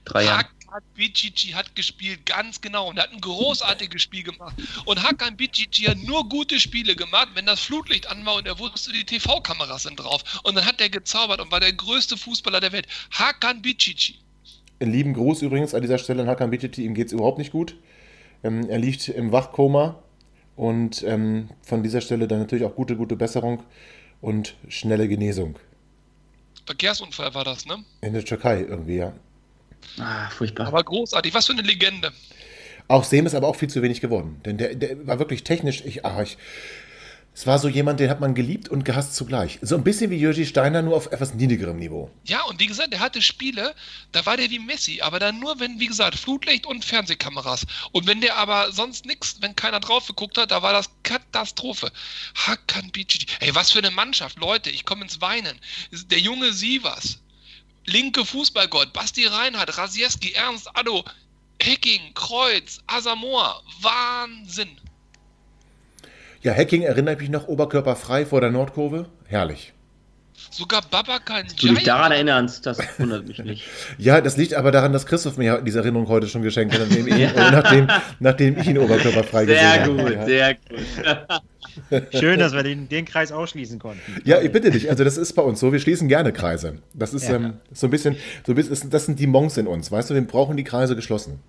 drei 0.05 0.23
Jahren. 0.23 0.45
Hakan 0.69 0.83
Bicici 0.95 1.49
hat 1.49 1.75
gespielt, 1.75 2.25
ganz 2.25 2.61
genau, 2.61 2.89
und 2.89 2.97
hat 2.97 3.11
ein 3.11 3.19
großartiges 3.19 4.01
Spiel 4.01 4.23
gemacht. 4.23 4.55
Und 4.85 5.03
Hakan 5.03 5.35
Bicici 5.35 5.83
hat 5.83 5.97
nur 5.97 6.27
gute 6.29 6.57
Spiele 6.59 6.95
gemacht, 6.95 7.29
wenn 7.33 7.45
das 7.45 7.59
Flutlicht 7.59 8.09
an 8.09 8.25
war 8.25 8.35
und 8.35 8.47
er 8.47 8.57
wusste, 8.57 8.93
die 8.93 9.03
TV-Kameras 9.03 9.83
sind 9.83 9.99
drauf. 9.99 10.23
Und 10.43 10.55
dann 10.55 10.65
hat 10.65 10.79
er 10.79 10.89
gezaubert 10.89 11.41
und 11.41 11.51
war 11.51 11.59
der 11.59 11.73
größte 11.73 12.15
Fußballer 12.15 12.61
der 12.61 12.71
Welt. 12.71 12.87
Hakan 13.11 13.61
Bicici. 13.61 14.15
Lieben 14.79 15.13
Gruß 15.13 15.41
übrigens 15.41 15.73
an 15.73 15.81
dieser 15.81 15.97
Stelle 15.97 16.21
an 16.21 16.29
Hakan 16.29 16.49
Bicici, 16.49 16.85
ihm 16.85 16.93
geht 16.93 17.07
es 17.07 17.13
überhaupt 17.13 17.39
nicht 17.39 17.51
gut. 17.51 17.75
Ähm, 18.43 18.69
er 18.69 18.79
liegt 18.79 19.09
im 19.09 19.33
Wachkoma 19.33 20.01
und 20.55 21.03
ähm, 21.03 21.49
von 21.61 21.83
dieser 21.83 21.99
Stelle 21.99 22.29
dann 22.29 22.39
natürlich 22.39 22.63
auch 22.63 22.75
gute, 22.75 22.95
gute 22.95 23.17
Besserung 23.17 23.63
und 24.21 24.55
schnelle 24.69 25.09
Genesung. 25.09 25.59
Verkehrsunfall 26.69 27.33
war 27.33 27.43
das, 27.43 27.65
ne? 27.65 27.83
In 28.01 28.13
der 28.13 28.23
Türkei 28.23 28.59
irgendwie, 28.61 28.97
ja. 28.97 29.11
Ah, 29.97 30.29
furchtbar. 30.29 30.67
Aber 30.67 30.83
großartig. 30.83 31.33
Was 31.33 31.47
für 31.47 31.53
eine 31.53 31.63
Legende. 31.63 32.11
Auch 32.87 33.03
Sem 33.03 33.25
ist 33.25 33.33
aber 33.33 33.47
auch 33.47 33.55
viel 33.55 33.69
zu 33.69 33.81
wenig 33.81 34.01
geworden. 34.01 34.39
Denn 34.45 34.59
der, 34.59 34.75
der 34.75 35.07
war 35.07 35.17
wirklich 35.17 35.43
technisch, 35.43 35.83
ich, 35.83 36.05
ach, 36.05 36.21
ich, 36.21 36.37
es 37.39 37.47
war 37.47 37.57
so 37.57 37.69
jemand, 37.69 38.01
den 38.01 38.09
hat 38.09 38.19
man 38.19 38.35
geliebt 38.35 38.67
und 38.67 38.83
gehasst 38.83 39.15
zugleich. 39.15 39.59
So 39.61 39.75
ein 39.75 39.83
bisschen 39.85 40.11
wie 40.11 40.17
Jürgi 40.17 40.45
Steiner, 40.45 40.81
nur 40.81 40.97
auf 40.97 41.09
etwas 41.13 41.33
niedrigerem 41.33 41.79
Niveau. 41.79 42.11
Ja, 42.25 42.43
und 42.43 42.59
wie 42.59 42.67
gesagt, 42.67 42.91
der 42.91 42.99
hatte 42.99 43.21
Spiele, 43.21 43.73
da 44.11 44.25
war 44.25 44.35
der 44.35 44.49
wie 44.49 44.59
Messi, 44.59 44.99
aber 44.99 45.19
dann 45.19 45.39
nur, 45.39 45.57
wenn, 45.57 45.79
wie 45.79 45.87
gesagt, 45.87 46.19
Flutlicht 46.19 46.65
und 46.65 46.83
Fernsehkameras. 46.83 47.65
Und 47.93 48.07
wenn 48.07 48.19
der 48.19 48.35
aber 48.35 48.73
sonst 48.73 49.05
nichts, 49.05 49.37
wenn 49.39 49.55
keiner 49.55 49.79
drauf 49.79 50.05
geguckt 50.05 50.37
hat, 50.37 50.51
da 50.51 50.61
war 50.63 50.73
das 50.73 50.89
Katastrophe. 51.03 51.93
Hakan 52.35 52.91
Bici. 52.91 53.25
Ey, 53.39 53.55
was 53.55 53.71
für 53.71 53.79
eine 53.79 53.91
Mannschaft, 53.91 54.37
Leute, 54.37 54.69
ich 54.69 54.83
komme 54.83 55.03
ins 55.03 55.21
Weinen. 55.21 55.57
Der 56.11 56.19
junge 56.19 56.51
Sievers, 56.51 57.19
linke 57.85 58.25
Fußballgott, 58.25 58.91
Basti 58.91 59.25
Reinhardt, 59.27 59.77
Rasieski, 59.77 60.33
Ernst 60.33 60.67
Addo, 60.73 61.05
Hecking, 61.61 62.13
Kreuz, 62.15 62.81
Asamoah, 62.87 63.63
Wahnsinn. 63.79 64.77
Ja, 66.41 66.53
Hacking 66.53 66.83
erinnert 66.83 67.19
mich 67.19 67.29
noch 67.29 67.47
oberkörperfrei 67.47 68.25
vor 68.25 68.41
der 68.41 68.51
Nordkurve. 68.51 69.07
Herrlich. 69.25 69.73
Sogar 70.51 70.81
Babakan 70.89 71.43
Du 71.59 71.67
dich 71.67 71.83
daran 71.83 72.13
erinnerst, 72.13 72.65
das 72.65 72.79
wundert 72.97 73.27
mich 73.27 73.39
nicht. 73.39 73.65
Ja, 73.97 74.21
das 74.21 74.37
liegt 74.37 74.53
aber 74.53 74.71
daran, 74.71 74.93
dass 74.93 75.05
Christoph 75.05 75.35
mir 75.37 75.61
diese 75.61 75.79
Erinnerung 75.79 76.07
heute 76.07 76.27
schon 76.29 76.41
geschenkt 76.41 76.73
hat, 76.73 76.79
nachdem 76.87 77.07
ich, 77.07 77.35
nachdem, 77.35 77.87
nachdem 78.21 78.57
ich 78.57 78.67
ihn 78.67 78.77
oberkörperfrei 78.77 79.45
gesehen 79.45 79.59
Sehr 79.59 79.81
habe. 79.83 79.95
gut, 79.97 80.13
Ja. 80.13 80.25
sehr 80.25 80.53
gut. 80.55 82.13
Schön, 82.19 82.39
dass 82.39 82.53
wir 82.53 82.63
den, 82.63 82.87
den 82.87 83.03
Kreis 83.05 83.33
ausschließen 83.33 83.79
konnten. 83.79 84.21
Ja, 84.23 84.39
ich 84.41 84.51
bitte 84.51 84.71
dich. 84.71 84.89
Also 84.89 85.03
das 85.03 85.17
ist 85.17 85.33
bei 85.33 85.41
uns 85.41 85.59
so. 85.59 85.73
Wir 85.73 85.79
schließen 85.79 86.07
gerne 86.07 86.31
Kreise. 86.31 86.77
Das 86.93 87.13
ist 87.13 87.27
Ja. 87.27 87.35
ähm, 87.35 87.53
so 87.73 87.87
ein 87.87 87.89
bisschen, 87.89 88.15
so 88.45 88.53
ein 88.53 88.55
bisschen, 88.55 88.89
das 88.89 89.05
sind 89.05 89.19
die 89.19 89.27
Monks 89.27 89.57
in 89.57 89.67
uns. 89.67 89.91
Weißt 89.91 90.09
du, 90.09 90.13
wir 90.13 90.21
brauchen 90.25 90.55
die 90.55 90.63
Kreise 90.63 90.95
geschlossen. 90.95 91.41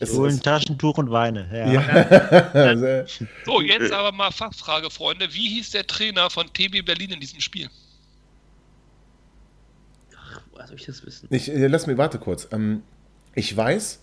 Es 0.00 0.10
Ich 0.10 0.16
hole 0.16 0.30
ein 0.30 0.40
Taschentuch 0.40 0.98
und 0.98 1.10
weine. 1.10 1.48
Ja. 1.52 2.64
ja. 2.64 3.04
So, 3.44 3.60
jetzt 3.60 3.92
aber 3.92 4.12
mal 4.12 4.30
Fachfrage, 4.30 4.90
Freunde. 4.90 5.32
Wie 5.32 5.48
hieß 5.48 5.70
der 5.70 5.86
Trainer 5.86 6.30
von 6.30 6.46
TB 6.52 6.84
Berlin 6.84 7.10
in 7.10 7.20
diesem 7.20 7.40
Spiel? 7.40 7.68
Woher 10.52 10.66
soll 10.66 10.76
ich 10.76 10.86
das 10.86 11.04
wissen? 11.04 11.28
ich, 11.30 11.50
äh, 11.50 11.66
lass 11.66 11.86
mich, 11.86 11.98
warte 11.98 12.18
kurz. 12.18 12.48
Ähm, 12.52 12.82
ich 13.34 13.56
weiß, 13.56 14.00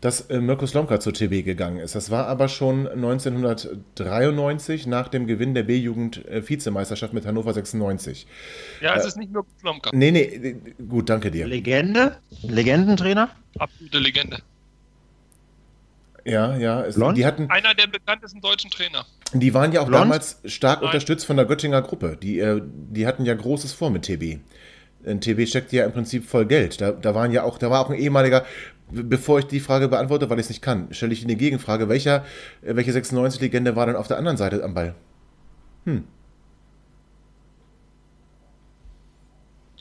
dass 0.00 0.22
äh, 0.22 0.40
Mirko 0.40 0.66
Slomka 0.66 1.00
zur 1.00 1.14
TB 1.14 1.44
gegangen 1.44 1.78
ist. 1.78 1.94
Das 1.94 2.10
war 2.10 2.26
aber 2.26 2.48
schon 2.48 2.86
1993 2.86 4.86
nach 4.86 5.08
dem 5.08 5.26
Gewinn 5.26 5.54
der 5.54 5.62
B-Jugend 5.62 6.26
äh, 6.26 6.42
mit 7.12 7.26
Hannover 7.26 7.52
96. 7.52 8.26
Ja, 8.80 8.94
es 8.94 9.06
ist 9.06 9.16
nicht 9.16 9.32
nur 9.32 9.46
Flomka. 9.58 9.90
Nee, 9.94 10.10
nee, 10.10 10.22
äh, 10.22 10.56
gut, 10.86 11.08
danke 11.08 11.30
dir. 11.30 11.46
Legende? 11.46 12.18
Legendentrainer? 12.42 13.30
Absolute 13.58 13.98
Legende. 13.98 14.38
Ja, 16.26 16.56
ja. 16.56 16.82
Es, 16.84 16.96
die 17.14 17.24
hatten, 17.24 17.48
Einer 17.50 17.72
der 17.74 17.86
bekanntesten 17.86 18.40
deutschen 18.40 18.68
Trainer. 18.70 19.06
Die 19.32 19.54
waren 19.54 19.70
ja 19.72 19.80
auch 19.80 19.86
Blond? 19.86 20.02
damals 20.02 20.40
stark 20.44 20.80
Nein. 20.80 20.86
unterstützt 20.88 21.24
von 21.24 21.36
der 21.36 21.46
Göttinger 21.46 21.82
Gruppe. 21.82 22.18
Die, 22.20 22.40
äh, 22.40 22.60
die 22.64 23.06
hatten 23.06 23.24
ja 23.24 23.34
Großes 23.34 23.72
vor 23.72 23.90
mit 23.90 24.02
TB. 24.02 24.40
Äh, 25.04 25.16
TB 25.20 25.46
steckt 25.48 25.72
ja 25.72 25.84
im 25.84 25.92
Prinzip 25.92 26.24
voll 26.28 26.46
Geld. 26.46 26.80
Da, 26.80 26.90
da 26.92 27.14
waren 27.14 27.30
ja 27.30 27.44
auch, 27.44 27.58
da 27.58 27.70
war 27.70 27.80
auch 27.80 27.90
ein 27.90 27.96
ehemaliger, 27.98 28.44
be- 28.90 29.04
bevor 29.04 29.38
ich 29.38 29.44
die 29.46 29.60
Frage 29.60 29.86
beantworte, 29.88 30.28
weil 30.28 30.38
ich 30.40 30.46
es 30.46 30.50
nicht 30.50 30.62
kann, 30.62 30.92
stelle 30.92 31.12
ich 31.12 31.22
eine 31.22 31.36
Gegenfrage. 31.36 31.88
Welcher, 31.88 32.24
äh, 32.62 32.74
welche 32.74 32.90
96-Legende 32.90 33.76
war 33.76 33.86
denn 33.86 33.94
auf 33.96 34.08
der 34.08 34.18
anderen 34.18 34.36
Seite 34.36 34.64
am 34.64 34.74
Ball? 34.74 34.94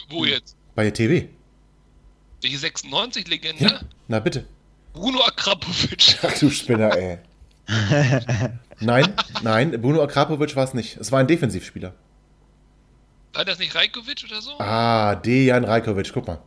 Wo 0.10 0.26
jetzt? 0.26 0.56
Bei 0.76 0.84
der 0.90 0.94
TB. 0.94 1.28
Welche 2.42 2.58
96-Legende? 2.58 3.64
Ja. 3.64 3.80
Na 4.08 4.20
bitte. 4.20 4.46
Bruno 4.96 5.22
Akrapovic. 5.24 6.18
Ach 6.24 6.40
du 6.40 6.50
Spinner, 6.50 6.96
ey. 6.96 7.20
nein, 8.80 9.14
nein, 9.42 9.82
Bruno 9.82 10.02
Akrapovic 10.02 10.56
war 10.56 10.64
es 10.64 10.74
nicht. 10.74 10.98
Es 10.98 11.12
war 11.12 11.20
ein 11.20 11.28
Defensivspieler. 11.28 11.94
War 13.34 13.44
das 13.44 13.60
nicht 13.60 13.76
Rajkovic 13.76 14.24
oder 14.24 14.42
so? 14.42 14.58
Ah, 14.60 15.16
Dejan 15.16 15.66
Rajkovic, 15.66 16.14
guck 16.14 16.26
mal. 16.26 16.42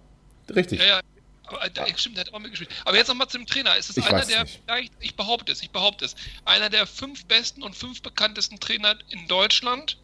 Richtig. 0.55 0.81
Ja, 0.81 0.87
ja. 0.87 1.01
Aber, 1.45 1.65
äh, 1.65 1.97
stimmt, 1.97 2.17
der 2.17 2.25
hat 2.25 2.33
auch 2.33 2.39
mitgespielt. 2.39 2.71
Aber 2.85 2.97
jetzt 2.97 3.09
nochmal 3.09 3.29
zum 3.29 3.47
Trainer. 3.47 3.77
Ist 3.77 3.91
es 3.91 3.97
Ich 3.99 4.07
einer 4.07 4.19
weiß 4.19 4.29
der, 4.29 4.47
vielleicht, 4.47 4.93
ich 5.01 5.15
behaupte 5.15 5.53
es, 5.53 5.63
ich 5.63 5.71
behaupte 5.71 6.07
es, 6.07 6.15
einer 6.45 6.71
der 6.71 6.87
fünf 6.87 7.27
besten 7.27 7.63
und 7.63 7.77
fünf 7.77 8.03
bekanntesten 8.03 8.59
Trainer 8.61 8.97
in 9.11 9.27
Deutschland? 9.29 9.99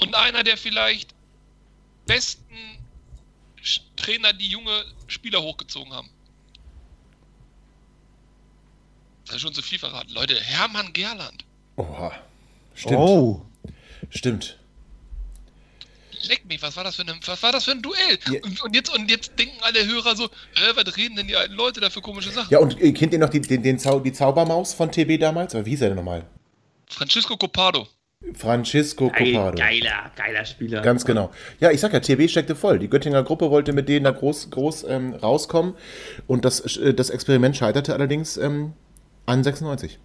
Und 0.00 0.14
einer 0.14 0.44
der 0.44 0.56
vielleicht 0.56 1.14
besten 2.06 2.79
Trainer, 3.96 4.32
die 4.32 4.48
junge 4.48 4.84
Spieler 5.06 5.42
hochgezogen 5.42 5.92
haben? 5.92 6.10
Das 9.26 9.36
ist 9.36 9.42
schon 9.42 9.54
zu 9.54 9.62
viel 9.62 9.78
verraten. 9.78 10.10
Leute, 10.12 10.34
Hermann 10.40 10.92
Gerland. 10.92 11.44
Oha. 11.76 12.12
Stimmt. 12.74 12.98
Oh. 12.98 13.42
Stimmt. 14.08 14.58
Leck 16.28 16.44
mich, 16.46 16.60
was 16.60 16.76
war 16.76 16.84
das 16.84 16.96
für 16.96 17.02
ein, 17.02 17.20
was 17.24 17.42
war 17.42 17.52
das 17.52 17.64
für 17.64 17.70
ein 17.70 17.80
Duell? 17.80 18.18
Ja. 18.30 18.40
Und, 18.42 18.60
und, 18.62 18.74
jetzt, 18.74 18.94
und 18.94 19.10
jetzt 19.10 19.38
denken 19.38 19.56
alle 19.62 19.86
Hörer 19.86 20.16
so, 20.16 20.24
äh, 20.24 20.74
was 20.74 20.96
reden 20.96 21.16
denn 21.16 21.28
die 21.28 21.36
alten 21.36 21.54
Leute 21.54 21.80
da 21.80 21.88
für 21.88 22.00
komische 22.00 22.30
Sachen? 22.30 22.50
Ja, 22.50 22.58
und 22.58 22.80
äh, 22.80 22.92
kennt 22.92 23.12
ihr 23.12 23.18
noch 23.18 23.30
die, 23.30 23.40
den, 23.40 23.62
den 23.62 23.78
Zau 23.78 24.00
die 24.00 24.12
Zaubermaus 24.12 24.74
von 24.74 24.90
TB 24.90 25.18
damals? 25.18 25.54
Oder 25.54 25.64
wie 25.64 25.70
hieß 25.70 25.82
er 25.82 25.88
denn 25.88 25.96
nochmal? 25.96 26.26
Francisco 26.88 27.36
Copado. 27.36 27.88
Francisco 28.34 29.08
Geil, 29.10 29.32
Copado. 29.32 29.56
geiler, 29.56 30.10
geiler 30.14 30.44
Spieler. 30.44 30.82
Ganz 30.82 31.04
genau. 31.04 31.32
Ja, 31.58 31.70
ich 31.70 31.80
sag 31.80 31.92
ja, 31.92 32.00
TB 32.00 32.28
steckte 32.28 32.54
voll. 32.54 32.78
Die 32.78 32.88
Göttinger 32.88 33.22
Gruppe 33.22 33.50
wollte 33.50 33.72
mit 33.72 33.88
denen 33.88 34.04
da 34.04 34.10
groß, 34.10 34.50
groß 34.50 34.84
ähm, 34.84 35.14
rauskommen. 35.14 35.74
Und 36.26 36.44
das, 36.44 36.76
äh, 36.76 36.94
das 36.94 37.10
Experiment 37.10 37.56
scheiterte 37.56 37.94
allerdings 37.94 38.36
ähm, 38.36 38.74
an 39.26 39.42
96. 39.42 39.98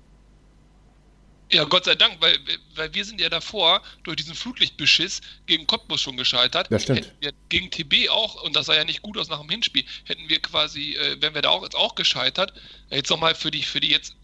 Ja, 1.51 1.63
Gott 1.65 1.85
sei 1.85 1.93
Dank, 1.93 2.17
weil, 2.21 2.37
weil 2.73 2.93
wir 2.95 3.05
sind 3.05 3.21
ja 3.21 3.29
davor 3.29 3.81
durch 4.03 4.15
diesen 4.17 4.33
Flutlichtbeschiss 4.33 5.21
gegen 5.45 5.67
Cottbus 5.67 6.01
schon 6.01 6.17
gescheitert. 6.17 6.67
Das 6.71 6.83
stimmt. 6.83 6.99
Hätten 6.99 7.15
wir 7.19 7.31
gegen 7.49 7.69
TB 7.69 8.09
auch, 8.09 8.41
und 8.43 8.55
das 8.55 8.65
sah 8.65 8.75
ja 8.75 8.83
nicht 8.83 9.03
gut 9.03 9.17
aus 9.17 9.29
nach 9.29 9.41
dem 9.41 9.49
Hinspiel, 9.49 9.83
hätten 10.05 10.27
wir 10.27 10.41
quasi, 10.41 10.93
äh, 10.95 11.21
wären 11.21 11.35
wir 11.35 11.43
da 11.43 11.49
auch 11.49 11.63
jetzt 11.63 11.75
auch 11.75 11.93
gescheitert. 11.95 12.53
Jetzt 12.89 13.11
nochmal 13.11 13.35
für 13.35 13.51
die, 13.51 13.61
für 13.61 13.79
die 13.79 13.91
jetzt, 13.91 14.15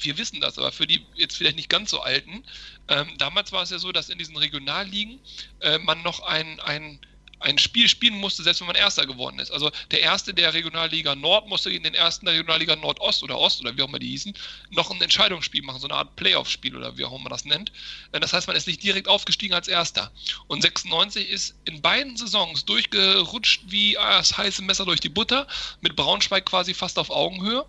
wir 0.00 0.16
wissen 0.16 0.40
das, 0.40 0.58
aber 0.58 0.72
für 0.72 0.86
die 0.86 1.04
jetzt 1.14 1.36
vielleicht 1.36 1.56
nicht 1.56 1.68
ganz 1.68 1.90
so 1.90 2.00
alten. 2.00 2.44
Ähm, 2.88 3.08
damals 3.18 3.52
war 3.52 3.62
es 3.62 3.70
ja 3.70 3.78
so, 3.78 3.92
dass 3.92 4.08
in 4.08 4.18
diesen 4.18 4.36
Regionalligen 4.36 5.20
äh, 5.60 5.78
man 5.78 6.02
noch 6.02 6.20
ein, 6.20 6.60
ein 6.60 7.00
ein 7.44 7.58
Spiel 7.58 7.88
spielen 7.88 8.14
musste, 8.14 8.42
selbst 8.42 8.60
wenn 8.60 8.66
man 8.66 8.76
Erster 8.76 9.06
geworden 9.06 9.38
ist. 9.38 9.50
Also 9.50 9.70
der 9.90 10.00
Erste 10.00 10.32
der 10.32 10.54
Regionalliga 10.54 11.14
Nord 11.14 11.46
musste 11.48 11.70
gegen 11.70 11.84
den 11.84 11.94
Ersten 11.94 12.24
der 12.26 12.34
Regionalliga 12.34 12.74
Nordost 12.76 13.22
oder 13.22 13.38
Ost 13.38 13.60
oder 13.60 13.76
wie 13.76 13.82
auch 13.82 13.88
immer 13.88 13.98
die 13.98 14.08
hießen, 14.08 14.34
noch 14.70 14.90
ein 14.90 15.00
Entscheidungsspiel 15.00 15.62
machen, 15.62 15.80
so 15.80 15.86
eine 15.86 15.96
Art 15.96 16.16
Playoff-Spiel 16.16 16.74
oder 16.76 16.96
wie 16.96 17.04
auch 17.04 17.10
immer 17.10 17.24
man 17.24 17.30
das 17.30 17.44
nennt. 17.44 17.70
Äh, 18.12 18.20
Das 18.20 18.32
heißt, 18.32 18.46
man 18.46 18.56
ist 18.56 18.66
nicht 18.66 18.82
direkt 18.82 19.08
aufgestiegen 19.08 19.54
als 19.54 19.68
Erster. 19.68 20.10
Und 20.46 20.62
96 20.62 21.28
ist 21.28 21.54
in 21.64 21.82
beiden 21.82 22.16
Saisons 22.16 22.64
durchgerutscht 22.64 23.62
wie 23.66 23.94
das 23.94 24.36
heiße 24.36 24.62
Messer 24.62 24.86
durch 24.86 25.00
die 25.00 25.08
Butter, 25.08 25.46
mit 25.80 25.96
Braunschweig 25.96 26.46
quasi 26.46 26.72
fast 26.72 26.98
auf 26.98 27.10
Augenhöhe. 27.10 27.66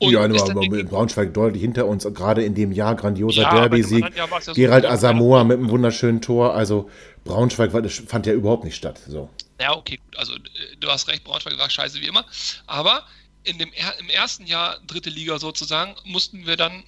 Und 0.00 0.12
ja, 0.12 0.20
aber 0.22 0.84
Braunschweig 0.84 1.34
deutlich 1.34 1.62
hinter 1.62 1.86
uns, 1.86 2.04
gerade 2.04 2.44
in 2.44 2.54
dem 2.54 2.70
Jahr 2.70 2.94
grandioser 2.94 3.42
Ja, 3.42 3.54
Derby-Sieg. 3.54 4.04
ja 4.16 4.40
so, 4.40 4.52
Gerald 4.52 4.84
ja, 4.84 4.90
Asamoah 4.90 5.42
mit 5.44 5.58
einem 5.58 5.70
wunderschönen 5.70 6.20
Tor. 6.20 6.54
Also 6.54 6.88
Braunschweig 7.24 7.72
fand 8.06 8.26
ja 8.26 8.32
überhaupt 8.32 8.64
nicht 8.64 8.76
statt. 8.76 9.00
So. 9.08 9.28
Ja, 9.60 9.76
okay, 9.76 9.96
gut. 9.96 10.16
Also 10.16 10.34
äh, 10.34 10.76
du 10.78 10.88
hast 10.88 11.08
recht, 11.08 11.24
Braunschweig 11.24 11.58
war 11.58 11.68
scheiße 11.68 12.00
wie 12.00 12.06
immer. 12.06 12.24
Aber 12.66 13.04
in 13.42 13.58
dem, 13.58 13.70
im 13.98 14.08
ersten 14.08 14.46
Jahr 14.46 14.78
dritte 14.86 15.10
Liga 15.10 15.38
sozusagen 15.38 15.96
mussten 16.04 16.46
wir 16.46 16.56
dann 16.56 16.84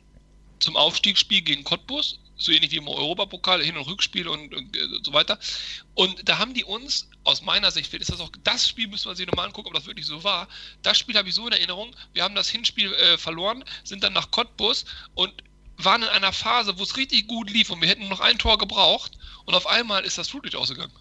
zum 0.61 0.77
Aufstiegsspiel 0.77 1.43
gegen 1.43 1.65
Cottbus, 1.65 2.21
so 2.41 2.53
ähnlich 2.53 2.73
wie 2.73 2.77
im 2.77 2.89
Europapokal, 2.89 3.63
Hin- 3.63 3.77
und 3.77 3.87
Rückspiel 3.87 4.27
und, 4.27 4.55
und 4.55 4.77
äh, 4.77 4.81
so 5.03 5.13
weiter. 5.13 5.39
Und 5.95 6.29
da 6.29 6.39
haben 6.39 6.55
die 6.55 6.65
uns, 6.65 7.09
aus 7.23 7.43
meiner 7.43 7.71
Sicht, 7.71 7.93
ist 7.93 8.11
das 8.11 8.21
auch, 8.21 8.31
das 8.43 8.69
Spiel 8.69 8.89
müssen 8.89 9.09
wir 9.09 9.15
sich 9.15 9.27
nochmal 9.27 9.47
angucken, 9.47 9.69
ob 9.69 9.75
das 9.75 9.87
wirklich 9.87 10.07
so 10.07 10.25
war. 10.25 10.49
Das 10.83 10.99
Spiel 10.99 11.17
habe 11.17 11.29
ich 11.29 11.35
so 11.35 11.47
in 11.47 11.53
Erinnerung. 11.53 11.95
Wir 12.15 12.25
haben 12.25 12.35
das 12.35 12.49
Hinspiel 12.49 12.93
äh, 12.95 13.19
verloren, 13.19 13.63
sind 13.85 14.03
dann 14.03 14.15
nach 14.15 14.31
Cottbus 14.31 14.87
und 15.15 15.33
waren 15.77 16.03
in 16.03 16.09
einer 16.09 16.33
Phase, 16.33 16.79
wo 16.79 16.83
es 16.83 16.97
richtig 16.97 17.29
gut 17.29 17.51
lief 17.51 17.71
und 17.71 17.81
wir 17.81 17.89
hätten 17.89 18.09
noch 18.09 18.21
ein 18.21 18.39
Tor 18.39 18.59
gebraucht 18.59 19.13
und 19.45 19.55
auf 19.55 19.67
einmal 19.67 20.05
ist 20.05 20.19
das 20.19 20.29
Flutlicht 20.29 20.57
ausgegangen. 20.57 20.93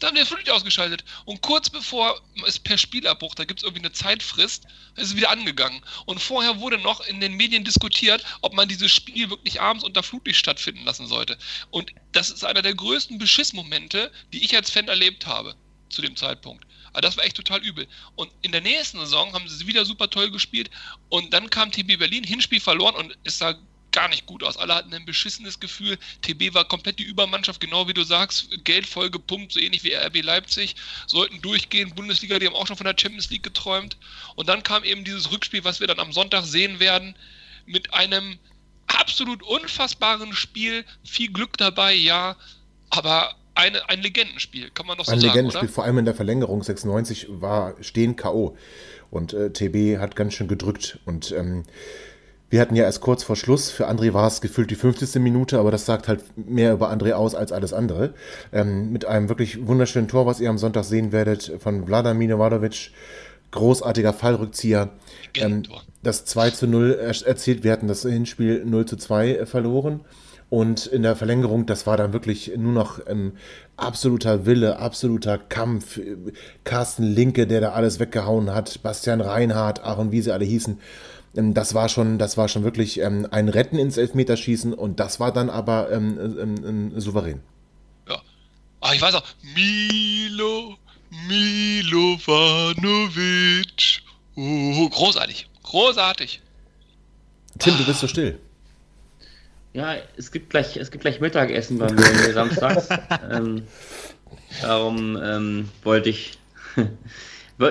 Da 0.00 0.08
haben 0.08 0.14
wir 0.14 0.22
das 0.22 0.28
Flutlicht 0.28 0.50
ausgeschaltet. 0.50 1.04
Und 1.24 1.40
kurz 1.40 1.70
bevor 1.70 2.20
es 2.46 2.58
per 2.58 2.78
Spielabbruch, 2.78 3.34
da 3.34 3.44
gibt 3.44 3.60
es 3.60 3.64
irgendwie 3.64 3.84
eine 3.84 3.92
Zeitfrist, 3.92 4.64
ist 4.96 5.06
es 5.08 5.16
wieder 5.16 5.30
angegangen. 5.30 5.82
Und 6.06 6.20
vorher 6.20 6.60
wurde 6.60 6.78
noch 6.78 7.00
in 7.06 7.20
den 7.20 7.34
Medien 7.34 7.64
diskutiert, 7.64 8.24
ob 8.40 8.54
man 8.54 8.68
dieses 8.68 8.90
Spiel 8.92 9.30
wirklich 9.30 9.60
abends 9.60 9.84
unter 9.84 10.02
Flutlicht 10.02 10.38
stattfinden 10.38 10.84
lassen 10.84 11.06
sollte. 11.06 11.38
Und 11.70 11.92
das 12.12 12.30
ist 12.30 12.44
einer 12.44 12.62
der 12.62 12.74
größten 12.74 13.18
Beschissmomente, 13.18 14.10
die 14.32 14.44
ich 14.44 14.54
als 14.56 14.70
Fan 14.70 14.88
erlebt 14.88 15.26
habe 15.26 15.54
zu 15.88 16.02
dem 16.02 16.16
Zeitpunkt. 16.16 16.66
Aber 16.92 17.00
das 17.00 17.16
war 17.16 17.24
echt 17.24 17.36
total 17.36 17.62
übel. 17.62 17.88
Und 18.14 18.30
in 18.42 18.52
der 18.52 18.60
nächsten 18.60 18.98
Saison 19.00 19.32
haben 19.32 19.48
sie 19.48 19.66
wieder 19.66 19.84
super 19.84 20.10
toll 20.10 20.30
gespielt. 20.30 20.70
Und 21.08 21.32
dann 21.32 21.50
kam 21.50 21.72
TB 21.72 21.98
Berlin, 21.98 22.24
Hinspiel 22.24 22.60
verloren 22.60 22.94
und 22.94 23.16
es 23.24 23.38
sah 23.38 23.54
gar 23.94 24.08
nicht 24.08 24.26
gut 24.26 24.42
aus. 24.42 24.58
Alle 24.58 24.74
hatten 24.74 24.92
ein 24.92 25.06
beschissenes 25.06 25.60
Gefühl. 25.60 25.96
TB 26.22 26.52
war 26.52 26.66
komplett 26.66 26.98
die 26.98 27.04
Übermannschaft, 27.04 27.60
genau 27.60 27.88
wie 27.88 27.94
du 27.94 28.02
sagst. 28.02 28.48
Geld 28.64 28.86
voll 28.86 29.08
gepumpt, 29.08 29.52
so 29.52 29.60
ähnlich 29.60 29.84
wie 29.84 29.94
RB 29.94 30.22
Leipzig. 30.22 30.74
Sollten 31.06 31.40
durchgehen. 31.40 31.94
Bundesliga, 31.94 32.38
die 32.38 32.46
haben 32.46 32.56
auch 32.56 32.66
schon 32.66 32.76
von 32.76 32.86
der 32.86 32.96
Champions 32.98 33.30
League 33.30 33.44
geträumt. 33.44 33.96
Und 34.34 34.48
dann 34.48 34.62
kam 34.62 34.84
eben 34.84 35.04
dieses 35.04 35.30
Rückspiel, 35.30 35.64
was 35.64 35.80
wir 35.80 35.86
dann 35.86 36.00
am 36.00 36.12
Sonntag 36.12 36.44
sehen 36.44 36.80
werden, 36.80 37.14
mit 37.66 37.94
einem 37.94 38.38
absolut 38.88 39.42
unfassbaren 39.42 40.34
Spiel. 40.34 40.84
Viel 41.04 41.32
Glück 41.32 41.56
dabei, 41.56 41.94
ja. 41.94 42.36
Aber 42.90 43.36
eine, 43.54 43.88
ein 43.88 44.02
Legendenspiel, 44.02 44.70
kann 44.70 44.86
man 44.86 44.98
doch 44.98 45.04
so 45.04 45.12
Ein 45.12 45.20
sagen, 45.20 45.32
Legendenspiel, 45.32 45.68
oder? 45.68 45.72
vor 45.72 45.84
allem 45.84 45.98
in 45.98 46.04
der 46.04 46.14
Verlängerung. 46.14 46.64
96 46.64 47.26
war 47.28 47.76
stehen 47.80 48.16
K.O. 48.16 48.56
Und 49.12 49.32
äh, 49.32 49.52
TB 49.52 50.00
hat 50.00 50.16
ganz 50.16 50.34
schön 50.34 50.48
gedrückt. 50.48 50.98
Und 51.04 51.30
ähm, 51.30 51.62
wir 52.54 52.60
hatten 52.60 52.76
ja 52.76 52.84
erst 52.84 53.00
kurz 53.00 53.24
vor 53.24 53.34
Schluss, 53.34 53.72
für 53.72 53.88
André 53.88 54.12
war 54.12 54.28
es 54.28 54.40
gefühlt 54.40 54.70
die 54.70 54.76
50. 54.76 55.20
Minute, 55.20 55.58
aber 55.58 55.72
das 55.72 55.86
sagt 55.86 56.06
halt 56.06 56.22
mehr 56.36 56.72
über 56.72 56.88
André 56.92 57.10
aus 57.14 57.34
als 57.34 57.50
alles 57.50 57.72
andere. 57.72 58.14
Ähm, 58.52 58.92
mit 58.92 59.06
einem 59.06 59.28
wirklich 59.28 59.66
wunderschönen 59.66 60.06
Tor, 60.06 60.24
was 60.26 60.38
ihr 60.38 60.50
am 60.50 60.58
Sonntag 60.58 60.84
sehen 60.84 61.10
werdet, 61.10 61.50
von 61.58 61.84
Vladimir 61.84 62.28
Novadovic. 62.28 62.92
Großartiger 63.50 64.12
Fallrückzieher. 64.12 64.90
Ähm, 65.36 65.64
das 66.04 66.26
2 66.26 66.50
zu 66.50 66.68
0 66.68 66.92
er 66.92 67.26
erzählt, 67.26 67.64
wir 67.64 67.72
hatten 67.72 67.88
das 67.88 68.02
Hinspiel 68.02 68.64
0 68.64 68.86
zu 68.86 68.98
2 68.98 69.46
verloren. 69.46 70.02
Und 70.48 70.86
in 70.86 71.02
der 71.02 71.16
Verlängerung, 71.16 71.66
das 71.66 71.88
war 71.88 71.96
dann 71.96 72.12
wirklich 72.12 72.52
nur 72.56 72.72
noch 72.72 73.00
ähm, 73.08 73.32
absoluter 73.76 74.46
Wille, 74.46 74.78
absoluter 74.78 75.38
Kampf. 75.38 75.98
Carsten 76.62 77.02
Linke, 77.02 77.48
der 77.48 77.60
da 77.60 77.72
alles 77.72 77.98
weggehauen 77.98 78.54
hat, 78.54 78.80
Bastian 78.84 79.20
Reinhardt, 79.20 79.82
Aaron, 79.82 80.12
wie 80.12 80.20
sie 80.20 80.30
alle 80.30 80.44
hießen. 80.44 80.78
Ähm, 81.36 81.54
das 81.54 81.74
war 81.74 81.88
schon, 81.88 82.18
das 82.18 82.36
war 82.36 82.48
schon 82.48 82.64
wirklich 82.64 83.00
ähm, 83.00 83.26
ein 83.30 83.48
Retten 83.48 83.78
ins 83.78 83.96
Elfmeterschießen 83.96 84.74
und 84.74 85.00
das 85.00 85.20
war 85.20 85.32
dann 85.32 85.50
aber 85.50 85.90
ähm, 85.90 86.18
ähm, 86.18 86.54
ähm, 86.64 87.00
souverän. 87.00 87.40
Ja. 88.08 88.20
Ah, 88.80 88.92
ich 88.94 89.02
weiß 89.02 89.14
auch. 89.14 89.24
Milo, 89.54 90.76
Milovanovic. 91.28 92.82
Oh, 94.36 94.88
großartig. 94.88 95.48
Großartig. 95.62 96.40
Tim, 97.58 97.78
du 97.78 97.84
bist 97.84 98.00
so 98.00 98.08
still. 98.08 98.38
Ja, 99.72 99.96
es 100.16 100.30
gibt 100.30 100.50
gleich, 100.50 100.76
es 100.76 100.90
gibt 100.90 101.02
gleich 101.02 101.20
Mittagessen 101.20 101.78
bei 101.78 101.92
mir 101.92 102.02
samstags. 102.32 102.88
ähm, 103.30 103.62
darum 104.62 105.16
ähm, 105.20 105.68
wollte 105.82 106.10
ich. 106.10 106.38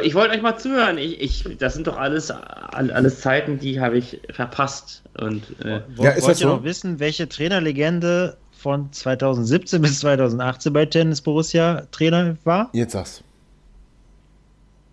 Ich 0.03 0.13
wollte 0.15 0.33
euch 0.35 0.41
mal 0.41 0.57
zuhören. 0.57 0.97
Ich, 0.97 1.19
ich, 1.21 1.57
das 1.57 1.73
sind 1.73 1.87
doch 1.87 1.97
alles, 1.97 2.31
all- 2.31 2.91
alles 2.91 3.21
Zeiten, 3.21 3.59
die 3.59 3.79
habe 3.79 3.97
ich 3.97 4.19
verpasst. 4.31 5.03
Und 5.19 5.43
äh, 5.63 5.81
Ja, 5.97 6.11
ist 6.11 6.23
Wollt 6.23 6.39
ihr 6.39 6.47
so? 6.47 6.55
noch 6.55 6.63
wissen, 6.63 6.99
welche 6.99 7.27
Trainerlegende 7.29 8.37
von 8.57 8.91
2017 8.93 9.81
bis 9.81 9.99
2018 9.99 10.71
bei 10.73 10.85
Tennis 10.85 11.21
Borussia 11.21 11.85
Trainer 11.91 12.37
war? 12.45 12.69
Jetzt 12.73 12.93
sag's. 12.93 13.23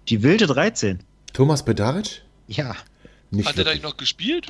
Die 0.09 0.23
wilde 0.23 0.47
13. 0.47 0.99
Thomas 1.33 1.65
Bedaric? 1.65 2.23
Ja. 2.49 2.75
Nicht 3.31 3.49
Hat 3.49 3.57
er 3.59 3.65
da 3.65 3.75
noch 3.77 3.97
gespielt? 3.97 4.49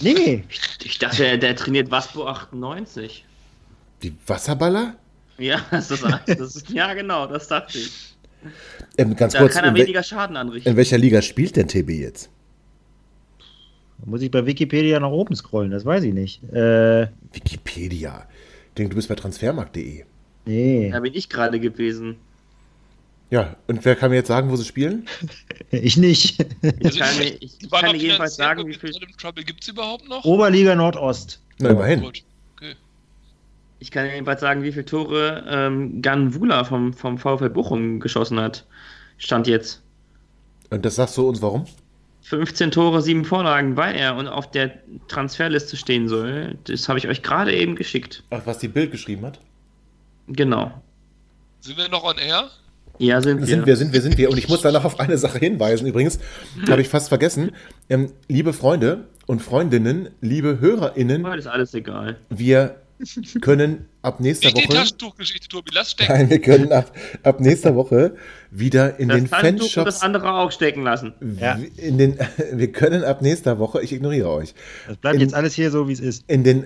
Nee. 0.00 0.44
ich 0.84 0.98
dachte, 1.00 1.16
der, 1.24 1.36
der 1.38 1.56
trainiert 1.56 1.90
Waspo 1.90 2.28
98. 2.28 3.24
Die 4.04 4.14
Wasserballer? 4.26 4.94
Ja, 5.36 5.60
das 5.72 5.90
ist, 5.90 6.04
das 6.26 6.54
ist, 6.56 6.70
ja 6.70 6.94
genau, 6.94 7.26
das 7.26 7.48
dachte 7.48 7.78
ich. 7.78 8.09
Ähm, 8.96 9.16
ganz 9.16 9.32
Da 9.34 9.40
kurz, 9.40 9.54
kann 9.54 9.64
er 9.64 9.74
weniger 9.74 10.02
Schaden 10.02 10.36
anrichten. 10.36 10.70
in 10.70 10.76
welcher 10.76 10.98
Liga 10.98 11.22
spielt 11.22 11.56
denn 11.56 11.68
TB 11.68 11.90
jetzt? 11.90 12.30
Da 13.98 14.06
muss 14.10 14.22
ich 14.22 14.30
bei 14.30 14.46
Wikipedia 14.46 14.98
nach 15.00 15.10
oben 15.10 15.34
scrollen, 15.36 15.70
das 15.70 15.84
weiß 15.84 16.04
ich 16.04 16.14
nicht. 16.14 16.42
Äh, 16.52 17.08
Wikipedia. 17.32 18.26
Ich 18.68 18.74
denke, 18.74 18.90
du 18.90 18.96
bist 18.96 19.08
bei 19.08 19.14
transfermarkt.de. 19.14 20.04
nee. 20.46 20.90
Da 20.90 21.00
bin 21.00 21.12
ich 21.14 21.28
gerade 21.28 21.60
gewesen. 21.60 22.16
Ja, 23.30 23.56
und 23.68 23.84
wer 23.84 23.94
kann 23.94 24.10
mir 24.10 24.16
jetzt 24.16 24.28
sagen, 24.28 24.50
wo 24.50 24.56
sie 24.56 24.64
spielen? 24.64 25.06
Ich 25.72 25.96
nicht. 25.96 26.40
Ich 26.80 26.98
kann, 26.98 27.16
mir- 27.18 27.36
ich, 27.40 27.70
kann 27.70 27.92
dir 27.92 27.96
jedenfalls 27.98 28.34
sagen, 28.34 28.66
wie 28.66 28.74
viel, 28.74 28.90
Trouble 29.20 29.44
gibt 29.44 29.62
es 29.62 29.68
überhaupt 29.68 30.08
noch? 30.08 30.24
Oberliga 30.24 30.74
Nordost. 30.74 31.40
Na, 31.60 31.70
immerhin. 31.70 32.00
Gut. 32.00 32.24
Ich 33.80 33.90
kann 33.90 34.06
jedenfalls 34.06 34.42
sagen, 34.42 34.62
wie 34.62 34.72
viele 34.72 34.84
Tore 34.84 35.44
ähm, 35.48 36.02
Gan 36.02 36.34
Wula 36.34 36.64
vom, 36.64 36.92
vom 36.92 37.18
VfL 37.18 37.48
Bochum 37.48 37.98
geschossen 37.98 38.38
hat. 38.38 38.66
Stand 39.16 39.46
jetzt. 39.46 39.82
Und 40.68 40.84
das 40.84 40.96
sagst 40.96 41.16
du 41.16 41.28
uns 41.28 41.40
warum? 41.42 41.64
15 42.22 42.70
Tore, 42.70 43.00
7 43.00 43.24
Vorlagen, 43.24 43.76
weil 43.76 43.96
er 43.96 44.16
und 44.16 44.28
auf 44.28 44.50
der 44.50 44.72
Transferliste 45.08 45.76
stehen 45.76 46.08
soll. 46.08 46.58
Das 46.64 46.88
habe 46.88 46.98
ich 46.98 47.08
euch 47.08 47.22
gerade 47.22 47.54
eben 47.56 47.74
geschickt. 47.74 48.22
Ach, 48.30 48.42
was 48.44 48.58
die 48.58 48.68
Bild 48.68 48.92
geschrieben 48.92 49.24
hat? 49.24 49.40
Genau. 50.28 50.70
Sind 51.60 51.78
wir 51.78 51.88
noch 51.88 52.04
on 52.04 52.18
air? 52.18 52.50
Ja, 52.98 53.22
sind 53.22 53.40
wir. 53.40 53.46
Sind 53.46 53.66
wir, 53.66 53.76
sind 53.76 53.92
wir, 53.94 54.02
sind 54.02 54.18
wir. 54.18 54.30
Und 54.30 54.36
ich 54.36 54.48
muss 54.48 54.60
da 54.60 54.70
noch 54.70 54.84
auf 54.84 55.00
eine 55.00 55.16
Sache 55.16 55.38
hinweisen. 55.38 55.86
Übrigens, 55.86 56.18
habe 56.68 56.82
ich 56.82 56.88
fast 56.88 57.08
vergessen. 57.08 57.52
Ähm, 57.88 58.12
liebe 58.28 58.52
Freunde 58.52 59.06
und 59.26 59.40
Freundinnen, 59.40 60.10
liebe 60.20 60.60
HörerInnen, 60.60 61.26
Heute 61.26 61.38
ist 61.38 61.46
alles 61.46 61.72
egal. 61.72 62.18
wir 62.28 62.76
können 63.40 63.86
ab 64.02 64.20
nächster 64.20 64.48
Nicht 64.48 64.58
die 64.64 64.68
Woche. 64.68 64.76
Taschentuchgeschichte, 64.78 65.48
Tobi, 65.48 65.70
lass 65.74 65.92
stecken. 65.92 66.12
Nein, 66.12 66.30
wir 66.30 66.40
können 66.40 66.72
ab, 66.72 66.96
ab 67.22 67.40
nächster 67.40 67.74
Woche 67.74 68.16
wieder 68.50 68.98
in 68.98 69.08
Das 69.08 69.18
den 69.18 69.30
Taschentuch 69.30 69.64
und 69.64 69.70
Fanshops. 69.72 69.84
das 69.96 70.02
andere 70.02 70.32
auch 70.34 70.52
stecken 70.52 70.82
lassen. 70.82 71.14
Ja. 71.38 71.58
In 71.76 71.98
den, 71.98 72.18
wir 72.52 72.72
können 72.72 73.04
ab 73.04 73.22
nächster 73.22 73.58
Woche, 73.58 73.82
ich 73.82 73.92
ignoriere 73.92 74.30
euch, 74.30 74.54
Das 74.88 74.96
bleibt 74.98 75.14
In- 75.16 75.20
jetzt 75.22 75.34
alles 75.34 75.54
hier 75.54 75.70
so, 75.70 75.88
wie 75.88 75.92
es 75.92 76.00
ist. 76.00 76.24
in 76.28 76.44
den. 76.44 76.64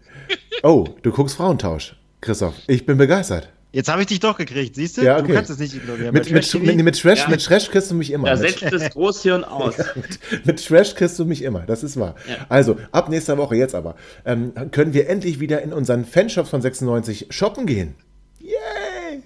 oh, 0.62 0.84
du 1.02 1.10
guckst 1.12 1.36
Frauentausch, 1.36 1.96
Christoph. 2.20 2.54
Ich 2.66 2.86
bin 2.86 2.96
begeistert. 2.98 3.52
Jetzt 3.76 3.90
habe 3.90 4.00
ich 4.00 4.06
dich 4.06 4.20
doch 4.20 4.38
gekriegt, 4.38 4.74
siehst 4.74 4.96
du? 4.96 5.02
Ja, 5.02 5.18
Du 5.18 5.24
okay. 5.24 5.34
kannst 5.34 5.50
es 5.50 5.58
nicht 5.58 5.74
ignorieren. 5.74 6.14
Mit, 6.14 6.30
mit, 6.30 6.50
Trash 6.50 6.54
mit, 6.62 6.82
mit, 6.82 6.98
Trash, 6.98 7.18
Ja. 7.24 7.28
mit 7.28 7.44
Trash 7.44 7.68
kriegst 7.70 7.90
du 7.90 7.94
mich 7.94 8.10
immer. 8.10 8.28
Da 8.30 8.38
setzt 8.38 8.62
das 8.72 8.88
Großhirn 8.88 9.44
aus. 9.44 9.76
mit, 9.94 10.46
mit 10.46 10.66
Trash 10.66 10.94
kriegst 10.94 11.18
du 11.18 11.26
mich 11.26 11.42
immer, 11.42 11.60
das 11.60 11.82
ist 11.84 12.00
wahr. 12.00 12.14
Ja. 12.26 12.46
Also, 12.48 12.78
ab 12.90 13.10
nächster 13.10 13.36
Woche, 13.36 13.54
jetzt 13.54 13.74
aber, 13.74 13.94
ähm, 14.24 14.52
können 14.70 14.94
wir 14.94 15.10
endlich 15.10 15.40
wieder 15.40 15.60
in 15.60 15.74
unseren 15.74 16.06
Fanshops 16.06 16.48
von 16.48 16.62
96 16.62 17.26
shoppen 17.28 17.66
gehen. 17.66 17.96
Yay! 18.40 19.22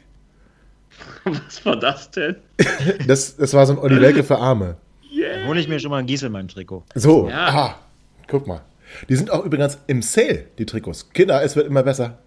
Was 1.24 1.64
war 1.64 1.77
das 1.78 2.10
denn? 2.10 2.35
Das, 3.06 3.36
das 3.36 3.55
war 3.55 3.64
so 3.66 3.74
ein 3.74 3.78
Olli 3.78 4.01
Welke 4.01 4.24
für 4.24 4.39
Arme. 4.39 4.78
Dann 5.16 5.47
hole 5.47 5.60
ich 5.60 5.68
mir 5.68 5.78
schon 5.78 5.93
mal 5.93 5.98
ein 5.98 6.06
Gieselmann-Trikot. 6.06 6.82
So, 6.97 7.28
Ja. 7.28 7.47
aha, 7.47 7.78
guck 8.27 8.48
mal. 8.48 8.62
Die 9.09 9.14
sind 9.14 9.31
auch 9.31 9.44
übrigens 9.44 9.78
im 9.86 10.02
Sale, 10.02 10.47
die 10.59 10.66
Trikots. 10.66 11.09
Kinder, 11.12 11.40
es 11.44 11.55
wird 11.55 11.68
immer 11.68 11.85
besser. 11.85 12.18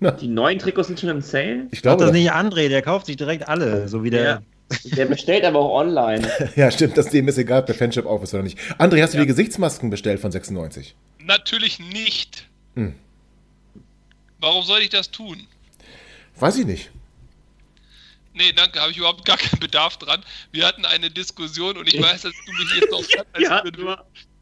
Die 0.20 0.28
neuen 0.28 0.58
Trikots 0.58 0.88
sind 0.88 1.00
schon 1.00 1.08
im 1.08 1.22
Sale? 1.22 1.66
Ich 1.70 1.82
glaube, 1.82 1.98
das 1.98 2.10
das 2.10 2.18
nicht 2.18 2.32
André, 2.32 2.68
der 2.68 2.82
kauft 2.82 3.06
sich 3.06 3.16
direkt 3.16 3.48
alle, 3.48 3.88
so 3.88 4.04
wie 4.04 4.10
der. 4.10 4.24
Ja. 4.24 4.42
Der 4.96 5.06
bestellt 5.06 5.44
aber 5.44 5.60
auch 5.60 5.80
online. 5.80 6.28
ja, 6.56 6.70
stimmt, 6.72 6.98
das 6.98 7.10
dem 7.10 7.28
ist 7.28 7.38
egal, 7.38 7.60
ob 7.60 7.66
der 7.66 7.76
Fanshop 7.76 8.04
auf 8.04 8.22
ist 8.24 8.34
oder 8.34 8.42
nicht. 8.42 8.58
André, 8.78 9.00
hast 9.00 9.14
du 9.14 9.18
die 9.18 9.26
Gesichtsmasken 9.26 9.90
bestellt 9.90 10.18
von 10.18 10.32
96? 10.32 10.96
Natürlich 11.20 11.78
nicht. 11.78 12.48
Hm. 12.74 12.94
Warum 14.40 14.64
soll 14.64 14.80
ich 14.80 14.90
das 14.90 15.10
tun? 15.10 15.46
Weiß 16.38 16.58
ich 16.58 16.66
nicht. 16.66 16.90
Nee, 18.34 18.52
danke, 18.52 18.80
habe 18.80 18.90
ich 18.90 18.98
überhaupt 18.98 19.24
gar 19.24 19.38
keinen 19.38 19.60
Bedarf 19.60 19.96
dran. 19.96 20.22
Wir 20.52 20.66
hatten 20.66 20.84
eine 20.84 21.10
Diskussion 21.10 21.78
und 21.78 21.92
ich 21.92 22.00
weiß, 22.00 22.22
dass 22.22 22.34
du 22.44 22.52
mich 22.52 22.74
jetzt 22.74 22.90
noch 22.90 23.04
Ja. 23.38 23.64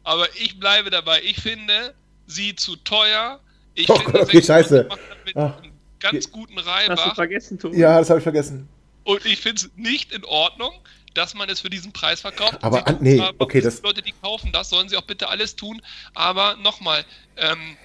Aber 0.03 0.27
ich 0.35 0.59
bleibe 0.59 0.89
dabei. 0.89 1.21
Ich 1.23 1.37
finde 1.37 1.93
sie 2.27 2.55
zu 2.55 2.75
teuer. 2.75 3.39
Ich 3.75 3.89
Oh 3.89 3.95
finde, 3.95 4.11
Gott, 4.13 4.21
okay, 4.23 4.41
96 4.41 4.47
scheiße. 4.47 4.89
mit 5.25 5.35
Ah. 5.37 5.57
einem 5.61 5.71
ganz 5.99 6.31
guten 6.31 6.55
Hast 6.57 6.65
du 6.65 6.69
Reibach. 6.71 7.15
vergessen, 7.15 7.59
Tobi? 7.59 7.77
Ja, 7.77 7.99
das 7.99 8.09
habe 8.09 8.19
ich 8.19 8.23
vergessen. 8.23 8.67
Und 9.03 9.25
ich 9.25 9.39
finde 9.39 9.61
es 9.61 9.69
nicht 9.75 10.11
in 10.13 10.23
Ordnung, 10.25 10.73
dass 11.13 11.33
man 11.33 11.49
es 11.49 11.59
für 11.61 11.69
diesen 11.69 11.91
Preis 11.93 12.21
verkauft. 12.21 12.57
Aber 12.63 12.77
Sie 12.79 12.85
an- 12.85 12.97
nee, 13.01 13.19
aber 13.19 13.33
okay, 13.39 13.61
das- 13.61 13.81
Leute, 13.81 14.01
die 14.01 14.13
kaufen 14.13 14.51
das, 14.51 14.69
sollen 14.69 14.89
sie 14.89 14.97
auch 14.97 15.03
bitte 15.03 15.29
alles 15.29 15.55
tun. 15.55 15.81
Aber 16.13 16.55
nochmal, 16.55 17.05
ähm, 17.37 17.77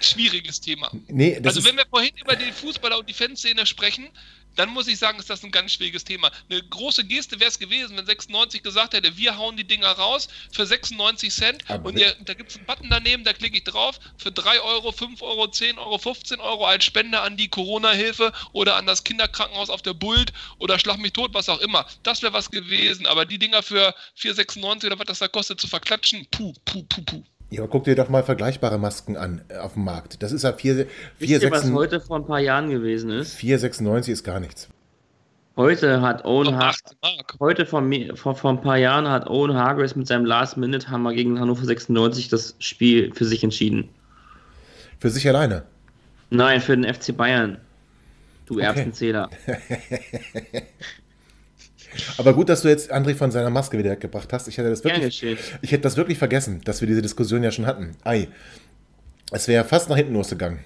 schwieriges 0.00 0.60
Thema. 0.60 0.90
Nee, 1.08 1.38
das 1.40 1.56
also 1.56 1.60
ist, 1.60 1.66
wenn 1.68 1.76
wir 1.76 1.86
vorhin 1.88 2.12
über 2.20 2.34
den 2.36 2.52
Fußballer 2.52 2.98
und 2.98 3.08
die 3.08 3.14
Fanszene 3.14 3.66
sprechen, 3.66 4.08
dann 4.56 4.70
muss 4.70 4.86
ich 4.88 4.98
sagen, 4.98 5.18
ist 5.18 5.30
das 5.30 5.42
ein 5.42 5.50
ganz 5.50 5.72
schwieriges 5.72 6.04
Thema. 6.04 6.30
Eine 6.48 6.62
große 6.62 7.04
Geste 7.04 7.40
wäre 7.40 7.48
es 7.48 7.58
gewesen, 7.58 7.96
wenn 7.96 8.06
96 8.06 8.62
gesagt 8.62 8.94
hätte, 8.94 9.16
wir 9.16 9.36
hauen 9.36 9.56
die 9.56 9.66
Dinger 9.66 9.90
raus 9.90 10.28
für 10.50 10.66
96 10.66 11.32
Cent 11.32 11.70
Aber 11.70 11.88
und 11.88 11.98
ihr, 11.98 12.14
da 12.20 12.34
gibt 12.34 12.50
es 12.50 12.56
einen 12.56 12.66
Button 12.66 12.88
daneben, 12.90 13.24
da 13.24 13.32
klicke 13.32 13.56
ich 13.56 13.64
drauf, 13.64 13.98
für 14.16 14.32
3 14.32 14.60
Euro, 14.60 14.92
5 14.92 15.22
Euro, 15.22 15.48
10 15.48 15.78
Euro, 15.78 15.98
15 15.98 16.40
Euro 16.40 16.66
als 16.66 16.84
Spende 16.84 17.20
an 17.20 17.36
die 17.36 17.48
Corona-Hilfe 17.48 18.32
oder 18.52 18.76
an 18.76 18.86
das 18.86 19.04
Kinderkrankenhaus 19.04 19.70
auf 19.70 19.82
der 19.82 19.94
Bult 19.94 20.32
oder 20.58 20.78
Schlag 20.78 20.98
mich 20.98 21.12
tot, 21.12 21.34
was 21.34 21.48
auch 21.48 21.60
immer. 21.60 21.86
Das 22.02 22.22
wäre 22.22 22.32
was 22.32 22.50
gewesen, 22.50 23.06
aber 23.06 23.24
die 23.24 23.38
Dinger 23.38 23.62
für 23.62 23.94
4,96 24.18 24.86
oder 24.86 24.98
was 24.98 25.06
das 25.06 25.18
da 25.18 25.28
kostet 25.28 25.60
zu 25.60 25.68
verklatschen, 25.68 26.26
puh, 26.30 26.52
puh, 26.64 26.82
puh, 26.84 27.02
puh. 27.02 27.24
Ja, 27.52 27.60
aber 27.62 27.70
guck 27.70 27.84
dir 27.84 27.94
doch 27.94 28.08
mal 28.08 28.22
vergleichbare 28.22 28.78
Masken 28.78 29.16
an 29.16 29.42
äh, 29.48 29.56
auf 29.58 29.74
dem 29.74 29.84
Markt. 29.84 30.22
Das 30.22 30.32
ist 30.32 30.42
ja 30.42 30.52
4, 30.52 30.86
Wisst 31.18 31.42
ihr, 31.42 31.50
was 31.50 31.64
4,96 31.66 31.74
heute 31.74 32.00
vor 32.00 32.16
ein 32.16 32.26
paar 32.26 32.40
Jahren 32.40 32.70
gewesen 32.70 33.10
ist? 33.10 33.36
4,96 33.38 34.10
ist 34.10 34.24
gar 34.24 34.40
nichts. 34.40 34.68
Heute 35.54 36.00
hat 36.00 36.24
Owen 36.24 36.46
Noch 36.46 36.54
Har 36.54 36.68
18 36.70 36.96
Mark. 37.02 37.36
heute 37.38 37.66
vor, 37.66 37.82
vor, 38.14 38.34
vor 38.34 38.50
ein 38.50 38.62
paar 38.62 38.78
Jahren 38.78 39.06
hat 39.06 39.26
Owen 39.28 39.54
Hargreaves 39.54 39.94
mit 39.94 40.06
seinem 40.06 40.24
Last-Minute-Hammer 40.24 41.12
gegen 41.12 41.38
Hannover 41.38 41.64
96 41.66 42.28
das 42.28 42.56
Spiel 42.58 43.12
für 43.14 43.26
sich 43.26 43.44
entschieden. 43.44 43.90
Für 44.98 45.10
sich 45.10 45.28
alleine. 45.28 45.64
Nein, 46.30 46.60
für 46.62 46.74
den 46.76 46.92
FC 46.92 47.14
Bayern. 47.14 47.58
Du 48.46 48.54
Okay. 48.54 48.64
Erbsenzähler. 48.64 49.28
Aber 52.18 52.32
gut, 52.34 52.48
dass 52.48 52.62
du 52.62 52.68
jetzt 52.68 52.92
André 52.92 53.14
von 53.14 53.30
seiner 53.30 53.50
Maske 53.50 53.78
wieder 53.78 53.90
weggebracht 53.90 54.32
hast. 54.32 54.48
Ich 54.48 54.58
hätte 54.58 54.70
das 54.70 54.84
wirklich, 54.84 55.20
geschehen. 55.20 55.38
ich 55.60 55.72
hätte 55.72 55.82
das 55.82 55.96
wirklich 55.96 56.18
vergessen, 56.18 56.60
dass 56.64 56.80
wir 56.80 56.88
diese 56.88 57.02
Diskussion 57.02 57.42
ja 57.42 57.50
schon 57.50 57.66
hatten. 57.66 57.96
Ei. 58.04 58.28
Es 59.30 59.48
wäre 59.48 59.64
fast 59.64 59.88
nach 59.88 59.96
hinten 59.96 60.14
losgegangen. 60.14 60.60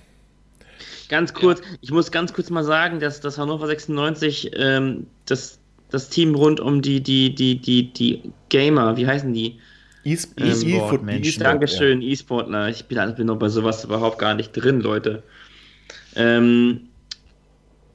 Ganz 1.09 1.32
kurz, 1.32 1.61
ich 1.81 1.90
muss 1.93 2.11
ganz 2.11 2.32
kurz 2.32 2.51
mal 2.51 2.65
sagen, 2.65 2.98
dass 2.98 3.20
das 3.20 3.39
Hannover 3.39 3.66
96, 3.69 4.51
ähm, 4.57 5.07
das, 5.27 5.59
das 5.90 6.09
Team 6.09 6.35
rund 6.35 6.59
um 6.59 6.82
die, 6.82 7.01
die, 7.01 7.32
die, 7.35 7.61
die, 7.61 7.93
die 7.93 8.32
Gamer, 8.48 8.97
wie 8.97 9.07
heißen 9.07 9.32
die? 9.32 9.61
Ähm, 10.05 10.16
E-Foot- 10.36 11.03
Menschen. 11.03 11.24
E-Sport, 11.24 11.47
Dankeschön, 11.47 12.03
E-Sportler. 12.03 12.69
Ich 12.69 12.85
bin, 12.86 13.15
bin 13.15 13.27
noch 13.27 13.39
bei 13.39 13.48
sowas 13.48 13.85
überhaupt 13.85 14.19
gar 14.19 14.35
nicht 14.35 14.53
drin, 14.53 14.81
Leute. 14.81 15.23
Ähm, 16.15 16.89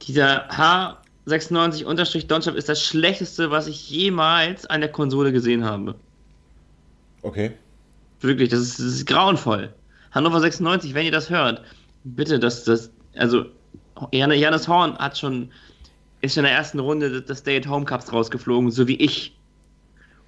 dieser 0.06 0.46
H96-Donchap 1.26 2.54
ist 2.56 2.68
das 2.68 2.82
schlechteste, 2.82 3.50
was 3.50 3.66
ich 3.68 3.88
jemals 3.90 4.66
an 4.66 4.80
der 4.80 4.90
Konsole 4.90 5.32
gesehen 5.32 5.64
habe. 5.64 5.94
Okay. 7.22 7.52
Wirklich, 8.20 8.48
das 8.48 8.60
ist, 8.60 8.78
das 8.78 8.86
ist 8.86 9.06
grauenvoll. 9.06 9.72
Hannover 10.10 10.40
96, 10.40 10.94
wenn 10.94 11.06
ihr 11.06 11.12
das 11.12 11.30
hört, 11.30 11.62
bitte, 12.04 12.38
das, 12.38 12.64
das, 12.64 12.90
also, 13.14 13.46
Jan- 14.12 14.32
Janis 14.32 14.66
Horn 14.66 14.96
hat 14.98 15.16
schon, 15.16 15.50
ist 16.20 16.34
schon 16.34 16.44
in 16.44 16.48
der 16.50 16.56
ersten 16.56 16.80
Runde 16.80 17.22
des 17.22 17.38
Stay-at-Home 17.38 17.84
Cups 17.84 18.12
rausgeflogen, 18.12 18.70
so 18.72 18.88
wie 18.88 18.96
ich. 18.96 19.36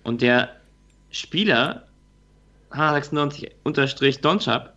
Und 0.05 0.23
der 0.23 0.51
Spieler, 1.11 1.87
H96-Donchap, 2.71 4.73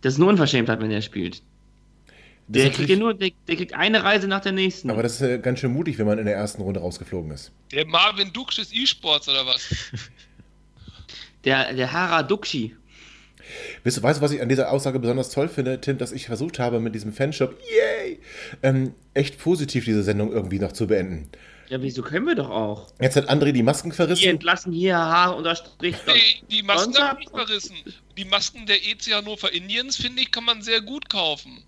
das 0.00 0.14
ist 0.14 0.20
eine 0.20 0.28
Unverschämtheit, 0.28 0.80
wenn 0.80 0.90
er 0.90 1.02
spielt. 1.02 1.42
Der 2.48 2.70
kriegt, 2.70 2.90
ja 2.90 2.96
nur, 2.96 3.14
der, 3.14 3.30
der 3.48 3.56
kriegt 3.56 3.72
eine 3.72 4.02
Reise 4.02 4.28
nach 4.28 4.40
der 4.40 4.52
nächsten. 4.52 4.90
aber 4.90 5.02
das 5.02 5.14
ist 5.14 5.22
äh, 5.22 5.38
ganz 5.38 5.60
schön 5.60 5.72
mutig, 5.72 5.98
wenn 5.98 6.06
man 6.06 6.18
in 6.18 6.26
der 6.26 6.34
ersten 6.34 6.60
Runde 6.62 6.80
rausgeflogen 6.80 7.30
ist. 7.30 7.52
Der 7.72 7.86
Marvin 7.86 8.32
Duksch 8.32 8.58
des 8.58 8.72
E-Sports 8.72 9.28
oder 9.28 9.46
was? 9.46 9.68
der, 11.44 11.72
der 11.72 11.92
Haraduxi. 11.92 12.76
Weißt 13.84 13.98
du, 13.98 14.02
weißt 14.02 14.18
du, 14.20 14.22
was 14.22 14.32
ich 14.32 14.40
an 14.40 14.48
dieser 14.48 14.70
Aussage 14.70 14.98
besonders 14.98 15.30
toll 15.30 15.48
finde, 15.48 15.80
Tim, 15.80 15.98
dass 15.98 16.12
ich 16.12 16.26
versucht 16.26 16.58
habe, 16.58 16.80
mit 16.80 16.94
diesem 16.94 17.12
Fanshop, 17.12 17.58
yay, 17.60 18.20
ähm, 18.62 18.94
echt 19.14 19.38
positiv 19.38 19.84
diese 19.84 20.02
Sendung 20.02 20.32
irgendwie 20.32 20.58
noch 20.58 20.72
zu 20.72 20.86
beenden. 20.86 21.30
Ja, 21.68 21.80
wieso 21.80 22.02
können 22.02 22.26
wir 22.26 22.34
doch 22.34 22.50
auch? 22.50 22.92
Jetzt 23.00 23.16
hat 23.16 23.30
André 23.30 23.52
die 23.52 23.62
Masken 23.62 23.90
Die 23.90 23.96
verrissen. 23.96 24.28
entlassen 24.28 24.72
hier 24.72 24.98
H-Unterstrich. 24.98 25.96
Nee, 26.06 26.42
die 26.50 26.62
Masken 26.62 26.98
haben 26.98 27.18
nicht 27.18 27.30
verrissen. 27.30 27.76
Die 28.16 28.26
Masken 28.26 28.66
der 28.66 28.76
EC 28.76 29.14
Hannover 29.14 29.52
Indians, 29.52 29.96
finde 29.96 30.20
ich, 30.20 30.30
kann 30.30 30.44
man 30.44 30.60
sehr 30.60 30.82
gut 30.82 31.08
kaufen. 31.08 31.62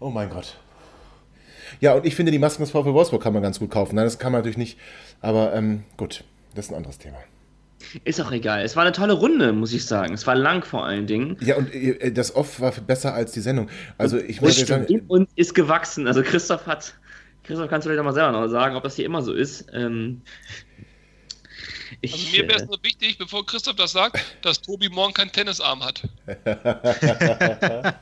Oh 0.00 0.10
mein 0.10 0.30
Gott. 0.30 0.56
Ja, 1.80 1.94
und 1.94 2.06
ich 2.06 2.14
finde, 2.14 2.32
die 2.32 2.38
Masken 2.38 2.62
des 2.62 2.70
VfL 2.70 2.92
Wolfsburg 2.94 3.22
kann 3.22 3.32
man 3.32 3.42
ganz 3.42 3.58
gut 3.58 3.70
kaufen. 3.70 3.96
Nein, 3.96 4.04
das 4.04 4.18
kann 4.18 4.32
man 4.32 4.40
natürlich 4.40 4.58
nicht. 4.58 4.78
Aber 5.20 5.54
ähm, 5.54 5.84
gut, 5.96 6.24
das 6.54 6.66
ist 6.66 6.72
ein 6.72 6.76
anderes 6.76 6.98
Thema. 6.98 7.18
Ist 8.04 8.20
auch 8.20 8.32
egal. 8.32 8.64
Es 8.64 8.76
war 8.76 8.82
eine 8.82 8.92
tolle 8.92 9.12
Runde, 9.12 9.52
muss 9.52 9.72
ich 9.72 9.84
sagen. 9.86 10.14
Es 10.14 10.26
war 10.26 10.34
lang 10.34 10.64
vor 10.64 10.84
allen 10.84 11.06
Dingen. 11.06 11.36
Ja, 11.40 11.56
und 11.56 11.72
äh, 11.74 12.12
das 12.12 12.34
Off 12.34 12.60
war 12.60 12.72
besser 12.72 13.14
als 13.14 13.32
die 13.32 13.40
Sendung. 13.40 13.68
Also 13.98 14.18
ich 14.18 14.40
Und, 14.40 14.48
muss 14.48 14.66
sagen, 14.66 15.02
und 15.08 15.28
ist 15.36 15.54
gewachsen. 15.54 16.06
Also 16.06 16.22
Christoph 16.22 16.66
hat. 16.66 16.94
Christoph, 17.42 17.68
kannst 17.68 17.84
du 17.84 17.90
vielleicht 17.90 17.98
noch 17.98 18.10
mal 18.10 18.14
selber 18.14 18.32
noch 18.32 18.48
sagen, 18.48 18.74
ob 18.76 18.82
das 18.82 18.96
hier 18.96 19.04
immer 19.04 19.22
so 19.22 19.34
ist. 19.34 19.66
Ähm, 19.74 20.22
ich, 22.00 22.12
Also 22.14 22.36
mir 22.36 22.48
wäre 22.48 22.56
es 22.56 22.62
äh, 22.62 22.66
nur 22.66 22.78
wichtig, 22.82 23.18
bevor 23.18 23.44
Christoph 23.44 23.76
das 23.76 23.92
sagt, 23.92 24.18
dass 24.42 24.62
Tobi 24.62 24.88
morgen 24.88 25.12
keinen 25.12 25.30
Tennisarm 25.30 25.84
hat. 25.84 26.08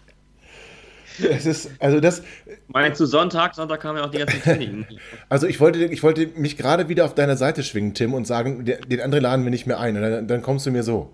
es 1.19 1.47
ist, 1.47 1.71
also 1.79 2.01
das, 2.01 2.23
meinst 2.69 3.01
du 3.01 3.07
Sonntag? 3.07 3.55
Sonntag 3.55 3.81
kamen 3.81 3.99
ja 3.99 4.05
auch 4.05 4.11
die 4.11 4.19
ganzen 4.19 4.41
Kliniken. 4.41 4.87
also 5.29 5.47
ich 5.47 5.61
wollte, 5.61 5.85
ich 5.85 6.03
wollte 6.03 6.27
mich 6.37 6.57
gerade 6.57 6.89
wieder 6.89 7.05
auf 7.05 7.15
deine 7.15 7.37
Seite 7.37 7.63
schwingen, 7.63 7.95
Tim, 7.95 8.15
und 8.15 8.27
sagen, 8.27 8.65
den, 8.65 9.01
anderen 9.01 9.23
laden 9.23 9.45
wir 9.45 9.51
nicht 9.51 9.67
mehr 9.67 9.81
ein. 9.81 9.95
Dann, 9.95 10.27
dann 10.27 10.43
kommst 10.43 10.67
du 10.67 10.71
mir 10.71 10.83
so. 10.83 11.13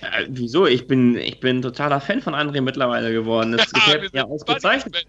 äh, 0.00 0.26
wieso? 0.28 0.66
Ich 0.66 0.86
bin, 0.86 1.16
ich 1.16 1.40
bin 1.40 1.62
totaler 1.62 2.00
Fan 2.00 2.22
von 2.22 2.34
André 2.34 2.60
mittlerweile 2.60 3.12
geworden. 3.12 3.52
Das 3.52 3.70
gefällt 3.72 4.12
mir 4.12 4.20
ja 4.20 4.24
ausgezeichnet. 4.24 5.06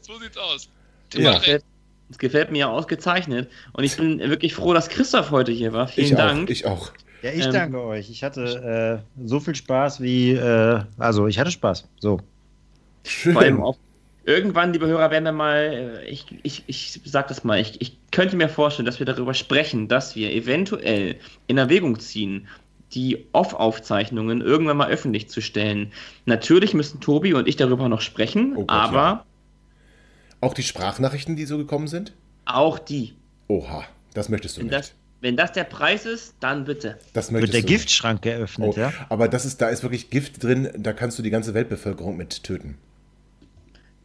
So 0.00 0.18
sieht's 0.18 0.38
aus. 0.38 0.68
Ja. 1.14 1.20
Ja. 1.20 1.32
gefällt, 1.38 1.64
das 2.08 2.18
gefällt 2.18 2.52
mir 2.52 2.58
ja 2.58 2.68
ausgezeichnet. 2.68 3.50
Und 3.72 3.84
ich 3.84 3.96
bin 3.96 4.18
wirklich 4.18 4.54
froh, 4.54 4.74
dass 4.74 4.88
Christoph 4.88 5.30
heute 5.30 5.52
hier 5.52 5.72
war. 5.72 5.88
Vielen 5.88 6.06
ich 6.06 6.14
Dank. 6.14 6.48
auch, 6.48 6.50
ich 6.50 6.66
auch. 6.66 6.92
Ja, 7.22 7.32
ich 7.32 7.44
Ähm, 7.46 7.52
danke 7.52 7.82
euch. 7.82 8.10
Ich 8.10 8.22
hatte 8.22 9.02
äh, 9.18 9.26
so 9.26 9.40
viel 9.40 9.54
Spaß 9.54 10.00
wie, 10.00 10.32
äh, 10.32 10.80
also 10.98 11.26
ich 11.26 11.38
hatte 11.38 11.50
Spaß. 11.50 11.88
So. 11.98 12.20
Schön. 13.06 13.32
Vor 13.34 13.42
allem 13.42 13.62
auch 13.62 13.76
irgendwann, 14.24 14.72
liebe 14.72 14.86
Hörer, 14.86 15.10
werden 15.10 15.24
wir 15.24 15.32
mal, 15.32 16.00
äh, 16.02 16.08
ich, 16.08 16.26
ich, 16.42 16.64
ich 16.66 17.00
sag 17.04 17.28
das 17.28 17.44
mal, 17.44 17.60
ich, 17.60 17.80
ich 17.80 17.96
könnte 18.10 18.36
mir 18.36 18.48
vorstellen, 18.48 18.86
dass 18.86 18.98
wir 18.98 19.06
darüber 19.06 19.34
sprechen, 19.34 19.88
dass 19.88 20.16
wir 20.16 20.32
eventuell 20.32 21.16
in 21.46 21.58
Erwägung 21.58 21.98
ziehen, 22.00 22.48
die 22.92 23.26
Off-Aufzeichnungen 23.32 24.40
irgendwann 24.40 24.76
mal 24.76 24.88
öffentlich 24.90 25.28
zu 25.28 25.40
stellen. 25.40 25.92
Natürlich 26.24 26.72
müssen 26.74 27.00
Tobi 27.00 27.34
und 27.34 27.46
ich 27.48 27.56
darüber 27.56 27.88
noch 27.88 28.00
sprechen, 28.00 28.52
Oh 28.56 28.60
Gott, 28.60 28.70
aber 28.70 28.96
ja. 28.96 29.24
Auch 30.40 30.54
die 30.54 30.62
Sprachnachrichten, 30.62 31.34
die 31.36 31.46
so 31.46 31.56
gekommen 31.58 31.88
sind? 31.88 32.12
auch 32.44 32.78
die. 32.78 33.14
Oha, 33.48 33.84
das 34.14 34.28
möchtest 34.28 34.56
du 34.56 34.60
Wenn 34.60 34.66
nicht. 34.68 34.78
das, 34.78 34.94
wenn 35.20 35.36
das 35.36 35.50
der 35.52 35.64
Preis 35.64 36.06
ist, 36.06 36.36
dann 36.40 36.64
bitte. 36.64 36.96
Das 37.12 37.32
Wird 37.32 37.42
möchtest 37.42 37.54
der 37.54 37.60
du 37.62 37.66
nicht. 37.66 37.78
Giftschrank 37.80 38.22
geöffnet, 38.22 38.74
Oh, 38.76 38.78
ja? 38.78 38.92
Aber 39.08 39.26
das 39.28 39.44
ist, 39.44 39.60
da 39.60 39.68
ist 39.68 39.82
wirklich 39.82 40.10
Gift 40.10 40.42
drin, 40.44 40.68
da 40.76 40.92
kannst 40.92 41.18
du 41.18 41.22
die 41.24 41.30
ganze 41.30 41.54
Weltbevölkerung 41.54 42.16
mit 42.16 42.44
töten. 42.44 42.78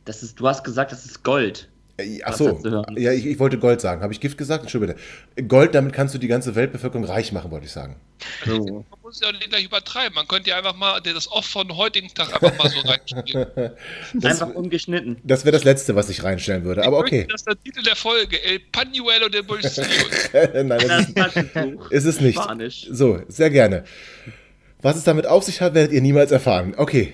Das 0.05 0.23
ist, 0.23 0.39
du 0.39 0.47
hast 0.47 0.63
gesagt, 0.63 0.91
das 0.91 1.05
ist 1.05 1.23
Gold. 1.23 1.67
Äh, 1.97 2.21
Ach 2.23 2.33
so, 2.35 2.59
ja, 2.95 3.11
ich, 3.11 3.25
ich 3.25 3.37
wollte 3.37 3.59
Gold 3.59 3.81
sagen. 3.81 4.01
Habe 4.01 4.13
ich 4.13 4.19
Gift 4.19 4.37
gesagt? 4.37 4.63
Entschuldigung 4.63 4.95
bitte. 5.35 5.47
Gold, 5.47 5.75
damit 5.75 5.93
kannst 5.93 6.15
du 6.15 6.17
die 6.17 6.27
ganze 6.27 6.55
Weltbevölkerung 6.55 7.03
reich 7.05 7.31
machen, 7.33 7.51
wollte 7.51 7.65
ich 7.65 7.71
sagen. 7.71 7.97
So. 8.45 8.85
Man 8.89 8.99
muss 9.03 9.19
ja 9.21 9.31
nicht 9.31 9.49
gleich 9.49 9.65
übertreiben. 9.65 10.15
Man 10.15 10.27
könnte 10.27 10.49
ja 10.51 10.57
einfach 10.57 10.75
mal 10.75 10.99
das 11.01 11.29
Off 11.31 11.45
von 11.45 11.75
heutigen 11.75 12.07
Tag 12.13 12.33
einfach 12.33 12.57
mal 12.57 12.69
so 12.69 12.79
reinspielen. 12.87 13.47
Das, 14.13 14.41
Einfach 14.41 14.55
ungeschnitten. 14.55 15.17
das 15.23 15.43
wäre 15.45 15.51
das 15.51 15.63
Letzte, 15.65 15.95
was 15.95 16.09
ich 16.09 16.23
reinstellen 16.23 16.63
würde. 16.63 16.83
Aber 16.85 16.97
Ich 16.99 17.03
okay. 17.03 17.17
möchte, 17.17 17.33
dass 17.33 17.43
der 17.43 17.61
Titel 17.61 17.83
der 17.83 17.95
Folge 17.95 18.41
El 18.43 18.61
Pañuelo 18.71 19.29
de 19.29 19.41
Bolsillo 19.41 19.85
ist. 20.09 20.33
Nein, 20.33 20.67
das 20.69 21.13
Das 21.13 21.35
ist, 21.35 21.91
ist 21.91 22.05
es 22.05 22.21
nicht. 22.21 22.41
Spanisch. 22.41 22.87
So, 22.89 23.21
sehr 23.27 23.49
gerne. 23.49 23.83
Was 24.81 24.95
es 24.95 25.03
damit 25.03 25.27
auf 25.27 25.43
sich 25.43 25.61
hat, 25.61 25.73
werdet 25.75 25.91
ihr 25.91 26.01
niemals 26.01 26.31
erfahren. 26.31 26.73
Okay, 26.77 27.13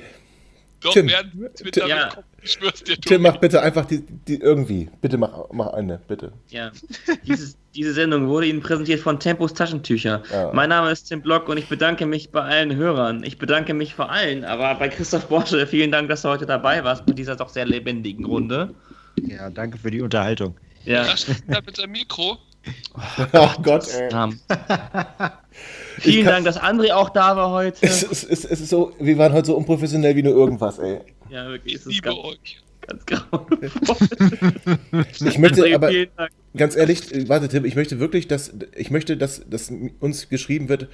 Doch, 0.82 0.94
Tim. 0.94 1.10
werden 1.10 1.50
Twitter 1.56 1.88
Ja. 1.88 2.08
bekommen. 2.10 2.28
Ich 2.48 2.54
schwör's 2.54 2.82
dir, 2.82 2.96
Tim, 2.98 3.24
mach 3.24 3.38
bitte 3.38 3.62
einfach 3.62 3.84
die, 3.86 4.02
die 4.02 4.40
irgendwie. 4.40 4.90
Bitte 5.02 5.18
mach, 5.18 5.50
mach 5.52 5.68
eine, 5.74 6.00
bitte. 6.08 6.32
Ja, 6.48 6.72
Dieses, 7.28 7.58
diese 7.76 7.92
Sendung 7.92 8.30
wurde 8.30 8.48
Ihnen 8.48 8.62
präsentiert 8.62 9.02
von 9.02 9.20
Tempos 9.20 9.54
Taschentücher. 9.54 10.24
Ja. 10.32 10.52
Mein 10.54 10.70
Name 10.70 10.90
ist 10.92 11.10
Tim 11.10 11.22
Block 11.22 11.50
und 11.50 11.58
ich 11.58 11.68
bedanke 11.68 12.06
mich 12.06 12.32
bei 12.32 12.42
allen 12.42 12.74
Hörern. 12.74 13.24
Ich 13.24 13.38
bedanke 13.38 13.74
mich 13.74 13.94
vor 13.94 14.10
allen, 14.10 14.46
aber 14.46 14.76
bei 14.76 14.88
Christoph 14.88 15.28
Borsche, 15.28 15.68
vielen 15.68 15.92
Dank, 15.92 16.08
dass 16.08 16.22
du 16.22 16.30
heute 16.30 16.46
dabei 16.46 16.86
warst 16.86 17.06
bei 17.06 17.12
dieser 17.12 17.36
doch 17.36 17.50
sehr 17.50 17.66
lebendigen 17.66 18.24
Runde. 18.24 18.74
Ja, 19.22 19.50
danke 19.50 19.78
für 19.78 19.92
die 19.92 20.02
Unterhaltung. 20.02 20.56
Ja, 20.86 21.06
er 21.48 21.62
mit 21.66 21.76
seinem 21.76 21.92
Mikro. 21.92 22.38
Ach 23.34 23.62
Gott, 23.62 23.88
ey. 23.94 24.10
ähm, 24.14 24.40
vielen 26.00 26.26
Dank, 26.26 26.46
dass 26.46 26.60
André 26.60 26.94
auch 26.94 27.10
da 27.10 27.36
war 27.36 27.52
heute. 27.52 27.78
Es 27.82 28.04
ist, 28.04 28.24
es, 28.24 28.46
es 28.46 28.62
ist 28.62 28.70
so, 28.70 28.94
wir 29.00 29.18
waren 29.18 29.34
heute 29.34 29.48
so 29.48 29.58
unprofessionell 29.58 30.16
wie 30.16 30.24
nur 30.24 30.34
irgendwas, 30.34 30.80
ey. 30.80 31.02
Ja, 31.30 31.48
wirklich, 31.50 31.76
Ich 31.76 31.86
liebe 31.86 32.02
ganz, 32.10 32.18
euch. 32.20 32.58
ganz 32.82 33.06
grauenvoll. 33.06 33.72
Ich 35.26 35.38
möchte 35.38 35.76
aber, 35.76 35.92
ganz 36.56 36.76
ehrlich, 36.76 37.14
äh, 37.14 37.28
warte 37.30 37.48
Tim, 37.50 37.66
ich 37.66 37.76
möchte 37.76 38.00
wirklich, 38.00 38.28
dass, 38.28 38.54
ich 38.76 38.92
möchte, 38.92 39.18
dass, 39.18 39.42
dass 39.50 39.72
uns 40.00 40.30
geschrieben 40.30 40.70
wird, 40.70 40.88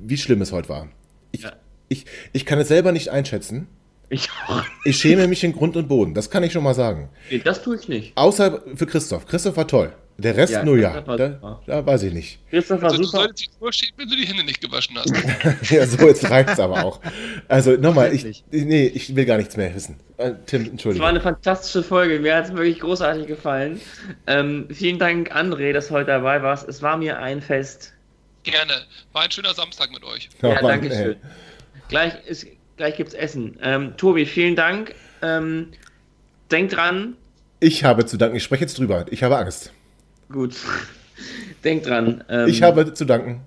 wie 0.00 0.16
schlimm 0.16 0.40
es 0.42 0.52
heute 0.52 0.68
war. 0.68 0.88
Ich, 1.32 1.42
Ja. 1.42 1.52
ich, 1.88 2.06
ich 2.32 2.46
kann 2.46 2.58
es 2.58 2.68
selber 2.68 2.92
nicht 2.92 3.08
einschätzen. 3.10 3.68
Ich. 4.08 4.28
Ich 4.84 4.98
schäme 4.98 5.26
mich 5.26 5.42
in 5.42 5.52
Grund 5.52 5.76
und 5.76 5.88
Boden, 5.88 6.14
das 6.14 6.30
kann 6.30 6.44
ich 6.44 6.52
schon 6.52 6.62
mal 6.62 6.74
sagen. 6.74 7.08
Nee, 7.28 7.40
das 7.44 7.62
tue 7.62 7.74
ich 7.76 7.88
nicht. 7.88 8.16
Außer 8.16 8.62
für 8.76 8.86
Christoph. 8.86 9.26
Christoph 9.26 9.56
war 9.56 9.66
toll. 9.66 9.92
Der 10.18 10.34
Rest 10.36 10.52
Ja, 10.54 10.64
nur 10.64 10.78
ja. 10.78 11.00
Da, 11.02 11.60
da 11.66 11.86
weiß 11.86 12.04
ich 12.04 12.12
nicht. 12.14 12.38
Christoph 12.48 12.80
war 12.80 12.88
Also, 12.90 13.02
du 13.02 13.04
super. 13.04 13.18
solltest 13.18 13.40
dich 13.40 13.50
nur 13.60 13.72
schämen, 13.72 13.92
wenn 13.98 14.08
du 14.08 14.16
die 14.16 14.26
Hände 14.26 14.44
nicht 14.44 14.60
gewaschen 14.62 14.96
hast. 14.96 15.12
Ja, 15.70 15.86
so, 15.86 16.06
jetzt 16.06 16.28
reicht's 16.30 16.58
aber 16.58 16.84
auch. 16.84 17.00
Also 17.48 17.72
nochmal, 17.72 18.14
ich, 18.14 18.42
nee, 18.50 18.86
ich 18.86 19.14
will 19.14 19.26
gar 19.26 19.36
nichts 19.36 19.56
mehr 19.58 19.74
wissen. 19.74 19.96
Äh, 20.16 20.32
Tim, 20.46 20.62
Es 20.62 20.68
entschuldige. 20.68 21.02
war 21.02 21.10
eine 21.10 21.20
fantastische 21.20 21.82
Folge. 21.82 22.18
Mir 22.18 22.34
hat 22.36 22.46
es 22.46 22.52
wirklich 22.54 22.80
großartig 22.80 23.26
gefallen. 23.26 23.78
Ähm, 24.26 24.66
vielen 24.72 24.98
Dank, 24.98 25.36
André, 25.36 25.72
dass 25.74 25.88
du 25.88 25.94
heute 25.94 26.06
dabei 26.12 26.42
warst. 26.42 26.66
Es 26.66 26.80
war 26.80 26.96
mir 26.96 27.18
ein 27.18 27.42
Fest. 27.42 27.92
Gerne. 28.44 28.72
War 29.12 29.22
ein 29.24 29.30
schöner 29.30 29.52
Samstag 29.52 29.90
mit 29.92 30.02
euch. 30.04 30.30
Ja, 30.40 30.54
Mann, 30.54 30.64
danke 30.64 30.88
ey. 30.90 31.02
schön. 31.04 31.16
Gleich, 31.88 32.14
ist, 32.26 32.46
gleich 32.78 32.96
gibt's 32.96 33.12
Essen. 33.12 33.58
Ähm, 33.62 33.94
Tobi, 33.98 34.24
vielen 34.24 34.56
Dank. 34.56 34.94
Ähm, 35.20 35.68
denk 36.50 36.70
dran, 36.70 37.16
Ich 37.60 37.84
habe 37.84 38.06
zu 38.06 38.16
danken. 38.16 38.36
Ich 38.36 38.44
spreche 38.44 38.62
jetzt 38.62 38.78
drüber. 38.78 39.04
Ich 39.10 39.22
habe 39.22 39.36
Angst. 39.36 39.72
Gut. 40.30 40.56
Denkt 41.64 41.86
dran. 41.86 42.22
Ähm, 42.28 42.48
Ich 42.48 42.62
habe 42.62 42.92
zu 42.92 43.04
danken. 43.04 43.40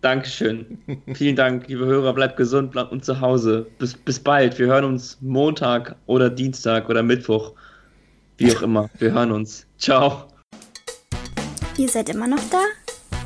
Dankeschön. 0.00 0.78
Vielen 1.14 1.36
Dank, 1.36 1.68
liebe 1.68 1.84
Hörer. 1.84 2.14
Bleibt 2.14 2.36
gesund, 2.36 2.70
bleibt 2.70 2.90
uns 2.92 3.04
zu 3.04 3.20
Hause. 3.20 3.66
Bis, 3.78 3.94
bis 3.94 4.18
bald. 4.18 4.58
Wir 4.58 4.66
hören 4.66 4.84
uns 4.84 5.18
Montag 5.20 5.96
oder 6.06 6.30
Dienstag 6.30 6.88
oder 6.88 7.02
Mittwoch. 7.02 7.52
Wie 8.38 8.56
auch 8.56 8.62
immer. 8.62 8.88
Wir 8.98 9.12
hören 9.12 9.32
uns. 9.32 9.66
Ciao. 9.76 10.24
Ihr 11.76 11.88
seid 11.88 12.08
immer 12.08 12.26
noch 12.26 12.40
da? 12.50 12.62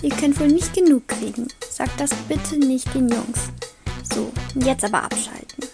Ihr 0.03 0.11
könnt 0.11 0.39
wohl 0.41 0.49
nicht 0.49 0.75
genug 0.75 1.07
kriegen. 1.07 1.47
Sagt 1.69 2.01
das 2.01 2.13
bitte 2.29 2.59
nicht 2.59 2.93
den 2.95 3.09
Jungs. 3.09 3.51
So, 4.13 4.33
jetzt 4.55 4.85
aber 4.85 5.05
abschalten. 5.05 5.74